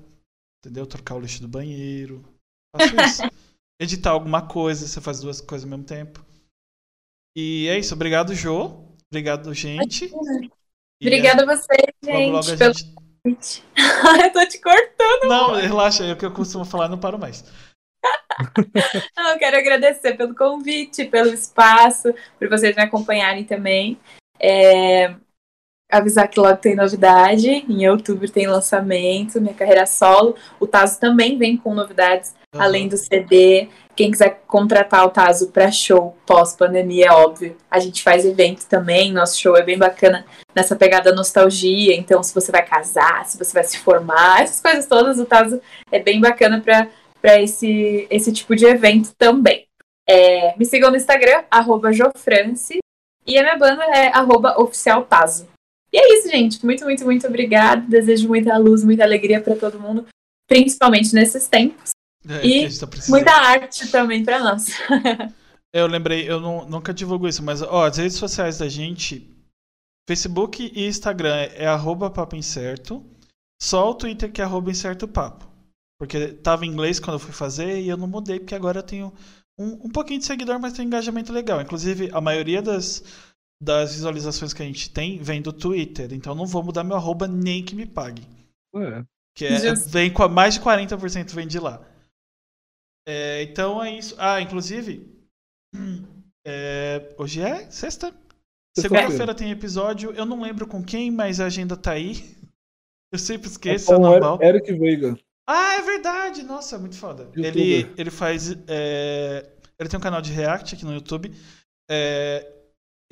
entendeu? 0.59 0.85
Trocar 0.85 1.15
o 1.15 1.19
lixo 1.19 1.41
do 1.41 1.47
banheiro. 1.47 2.23
Faço 2.75 2.95
isso. 2.95 3.21
Editar 3.81 4.11
alguma 4.11 4.47
coisa, 4.47 4.87
você 4.87 5.01
faz 5.01 5.19
duas 5.19 5.41
coisas 5.41 5.65
ao 5.65 5.69
mesmo 5.69 5.85
tempo. 5.85 6.23
E 7.35 7.67
é 7.67 7.79
isso, 7.79 7.93
obrigado, 7.95 8.35
Jô. 8.35 8.85
Obrigado, 9.11 9.53
gente. 9.53 10.05
E, 11.01 11.07
Obrigada 11.07 11.43
a 11.43 11.45
vocês, 11.45 11.87
é, 12.05 12.11
gente, 12.11 12.31
Logo, 12.31 12.37
logo 12.37 12.51
a 12.51 12.57
pelo 12.57 12.73
gente. 12.73 13.02
eu 13.25 14.33
tô 14.33 14.45
te 14.47 14.59
cortando. 14.59 15.29
Não, 15.29 15.53
relaxa, 15.53 16.03
é 16.03 16.11
o 16.11 16.17
que 16.17 16.25
eu 16.25 16.33
costumo 16.33 16.65
falar, 16.65 16.89
não 16.89 16.99
paro 16.99 17.17
mais. 17.17 17.43
Eu 19.17 19.39
quero 19.39 19.57
agradecer 19.57 20.17
pelo 20.17 20.35
convite, 20.35 21.05
pelo 21.05 21.33
espaço, 21.33 22.13
por 22.37 22.49
vocês 22.49 22.75
me 22.75 22.81
acompanharem 22.81 23.45
também. 23.45 23.97
É, 24.37 25.15
Avisar 25.93 26.27
que 26.27 26.39
logo 26.39 26.57
tem 26.57 26.75
novidade. 26.75 27.47
Em 27.47 27.87
outubro 27.87 28.27
tem 28.27 28.47
lançamento, 28.47 29.39
minha 29.39 29.53
carreira 29.53 29.85
solo. 29.85 30.35
O 30.59 30.65
Tazo 30.65 30.99
também 30.99 31.37
vem 31.37 31.55
com 31.55 31.73
novidades, 31.75 32.33
além 32.51 32.87
do 32.87 32.97
CD. 32.97 33.69
Quem 33.95 34.09
quiser 34.09 34.41
contratar 34.47 35.05
o 35.05 35.09
Tazo 35.09 35.51
para 35.51 35.71
show 35.71 36.17
pós-pandemia, 36.25 37.07
é 37.07 37.11
óbvio. 37.11 37.55
A 37.69 37.79
gente 37.79 38.01
faz 38.01 38.25
evento 38.25 38.65
também. 38.65 39.11
Nosso 39.11 39.39
show 39.39 39.55
é 39.55 39.61
bem 39.61 39.77
bacana 39.77 40.25
nessa 40.55 40.75
pegada 40.75 41.13
nostalgia. 41.13 41.95
Então, 41.95 42.23
se 42.23 42.33
você 42.33 42.51
vai 42.51 42.65
casar, 42.65 43.25
se 43.25 43.37
você 43.37 43.53
vai 43.53 43.63
se 43.63 43.77
formar, 43.77 44.41
essas 44.41 44.61
coisas 44.61 44.87
todas, 44.87 45.19
o 45.19 45.25
Tazo 45.25 45.61
é 45.91 45.99
bem 45.99 46.19
bacana 46.19 46.59
para 46.59 47.41
esse, 47.41 48.07
esse 48.09 48.33
tipo 48.33 48.55
de 48.55 48.65
evento 48.65 49.13
também. 49.15 49.67
É, 50.09 50.57
me 50.57 50.65
sigam 50.65 50.89
no 50.89 50.97
Instagram, 50.97 51.43
Jofrance, 51.91 52.79
e 53.25 53.37
a 53.37 53.41
minha 53.41 53.57
banda 53.57 53.83
é 53.85 54.07
arroba 54.07 54.59
oficial 54.59 55.03
Tazo. 55.03 55.47
E 55.91 55.97
é 55.97 56.17
isso, 56.17 56.29
gente. 56.29 56.65
Muito, 56.65 56.83
muito, 56.83 57.05
muito 57.05 57.27
obrigada. 57.27 57.85
Desejo 57.87 58.27
muita 58.27 58.57
luz, 58.57 58.83
muita 58.83 59.03
alegria 59.03 59.39
para 59.39 59.55
todo 59.55 59.79
mundo, 59.79 60.07
principalmente 60.47 61.13
nesses 61.13 61.47
tempos. 61.47 61.92
É, 62.27 62.45
E 62.45 62.77
tá. 62.77 62.87
Muita 63.09 63.31
arte 63.31 63.87
também 63.91 64.23
para 64.23 64.39
nós. 64.39 64.67
Eu 65.73 65.87
lembrei, 65.87 66.29
eu 66.29 66.39
não- 66.39 66.69
nunca 66.69 66.93
divulgo 66.93 67.27
isso, 67.27 67.41
mas 67.41 67.63
ó, 67.63 67.87
as 67.87 67.97
redes 67.97 68.15
sociais 68.17 68.59
da 68.59 68.69
gente, 68.69 69.27
Facebook 70.07 70.71
e 70.71 70.85
Instagram 70.85 71.33
é 71.55 71.65
arroba 71.65 72.11
papo 72.11 72.35
incerto, 72.35 73.03
só 73.59 73.89
o 73.89 73.95
Twitter 73.95 74.31
que 74.31 74.39
é 74.39 74.43
arroba 74.43 74.69
incerto 74.69 75.07
papo. 75.07 75.51
Porque 75.99 76.27
tava 76.27 76.63
em 76.63 76.69
inglês 76.69 76.99
quando 76.99 77.13
eu 77.15 77.19
fui 77.19 77.33
fazer 77.33 77.81
e 77.81 77.89
eu 77.89 77.97
não 77.97 78.05
mudei, 78.07 78.39
porque 78.39 78.53
agora 78.53 78.79
eu 78.79 78.83
tenho 78.83 79.11
um, 79.57 79.85
um 79.85 79.89
pouquinho 79.89 80.19
de 80.19 80.25
seguidor, 80.25 80.59
mas 80.59 80.73
tem 80.73 80.85
um 80.85 80.87
engajamento 80.87 81.33
legal. 81.33 81.59
Inclusive, 81.59 82.11
a 82.13 82.21
maioria 82.21 82.61
das, 82.61 83.03
das 83.59 83.93
visualizações 83.95 84.53
que 84.53 84.61
a 84.61 84.65
gente 84.65 84.91
tem 84.91 85.17
vem 85.23 85.41
do 85.41 85.51
Twitter, 85.51 86.13
então 86.13 86.33
eu 86.33 86.37
não 86.37 86.45
vou 86.45 86.61
mudar 86.61 86.83
meu 86.83 86.97
arroba 86.97 87.27
nem 87.27 87.63
que 87.63 87.75
me 87.75 87.87
pague. 87.87 88.27
É. 88.75 89.03
Que 89.35 89.45
é, 89.45 89.59
Justo. 89.59 89.89
vem 89.89 90.11
com 90.13 90.21
a, 90.21 90.27
mais 90.27 90.53
de 90.53 90.59
40% 90.61 91.33
vem 91.33 91.47
de 91.47 91.57
lá. 91.57 91.81
É, 93.07 93.43
então 93.43 93.83
é 93.83 93.91
isso. 93.91 94.15
Ah, 94.17 94.41
inclusive, 94.41 95.07
é, 96.45 97.13
hoje 97.17 97.41
é 97.41 97.69
sexta. 97.69 98.13
Segunda-feira 98.77 99.35
tem 99.35 99.51
episódio. 99.51 100.11
Eu 100.11 100.25
não 100.25 100.41
lembro 100.41 100.65
com 100.65 100.83
quem, 100.83 101.11
mas 101.11 101.39
a 101.39 101.45
agenda 101.45 101.77
tá 101.77 101.91
aí. 101.91 102.35
Eu 103.13 103.19
sempre 103.19 103.47
É 103.47 103.51
esqueço, 103.51 103.93
é 103.93 103.95
com 103.95 104.01
o 104.01 104.05
normal. 104.05 104.39
Eric 104.41 104.73
Veiga. 104.73 105.15
Ah, 105.47 105.75
é 105.75 105.81
verdade! 105.83 106.41
Nossa, 106.41 106.79
muito 106.79 106.97
foda. 106.97 107.23
Youtuber. 107.35 107.55
Ele, 107.55 107.93
ele 107.95 108.09
faz 108.09 108.51
é, 108.67 109.47
Ele 109.77 109.87
tem 109.89 109.99
um 109.99 110.01
canal 110.01 110.19
de 110.19 110.31
React 110.31 110.73
aqui 110.73 110.83
no 110.83 110.93
YouTube. 110.95 111.31
É, 111.87 112.51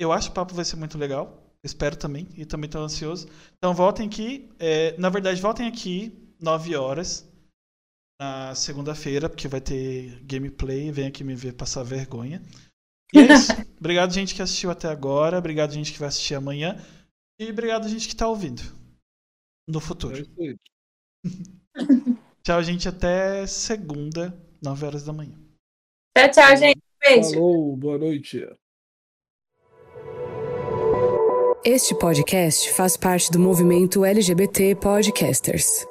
eu 0.00 0.10
acho 0.10 0.28
que 0.28 0.32
o 0.32 0.34
papo 0.34 0.54
vai 0.54 0.64
ser 0.64 0.74
muito 0.74 0.98
legal. 0.98 1.54
Espero 1.62 1.94
também. 1.94 2.26
E 2.36 2.44
também 2.44 2.66
estou 2.66 2.82
ansioso. 2.82 3.28
Então 3.56 3.72
voltem 3.72 4.08
aqui. 4.08 4.50
É, 4.58 4.96
na 4.98 5.08
verdade, 5.08 5.40
voltem 5.40 5.68
aqui 5.68 6.12
9 6.40 6.74
horas. 6.74 7.31
Na 8.22 8.54
segunda-feira, 8.54 9.28
porque 9.28 9.48
vai 9.48 9.60
ter 9.60 10.22
gameplay. 10.22 10.92
Vem 10.92 11.08
aqui 11.08 11.24
me 11.24 11.34
ver 11.34 11.54
passar 11.54 11.82
vergonha. 11.82 12.40
E 13.12 13.18
é 13.18 13.32
isso. 13.32 13.50
obrigado, 13.80 14.12
gente, 14.12 14.32
que 14.32 14.40
assistiu 14.40 14.70
até 14.70 14.86
agora. 14.86 15.38
Obrigado, 15.38 15.72
gente, 15.72 15.92
que 15.92 15.98
vai 15.98 16.06
assistir 16.06 16.36
amanhã. 16.36 16.76
E 17.40 17.50
obrigado, 17.50 17.88
gente, 17.88 18.06
que 18.06 18.14
está 18.14 18.28
ouvindo. 18.28 18.62
No 19.68 19.80
futuro. 19.80 20.24
É. 20.38 20.54
Tchau, 22.46 22.62
gente. 22.62 22.88
Até 22.88 23.44
segunda, 23.44 24.32
9 24.62 24.86
horas 24.86 25.04
da 25.04 25.12
manhã. 25.12 25.36
Tchau, 26.16 26.30
tchau, 26.30 26.56
gente. 26.56 26.80
Beijo. 27.00 27.30
Falou, 27.30 27.76
boa 27.76 27.98
noite. 27.98 28.46
Este 31.64 31.92
podcast 31.98 32.72
faz 32.72 32.96
parte 32.96 33.32
do 33.32 33.40
movimento 33.40 34.04
LGBT 34.04 34.76
Podcasters. 34.76 35.90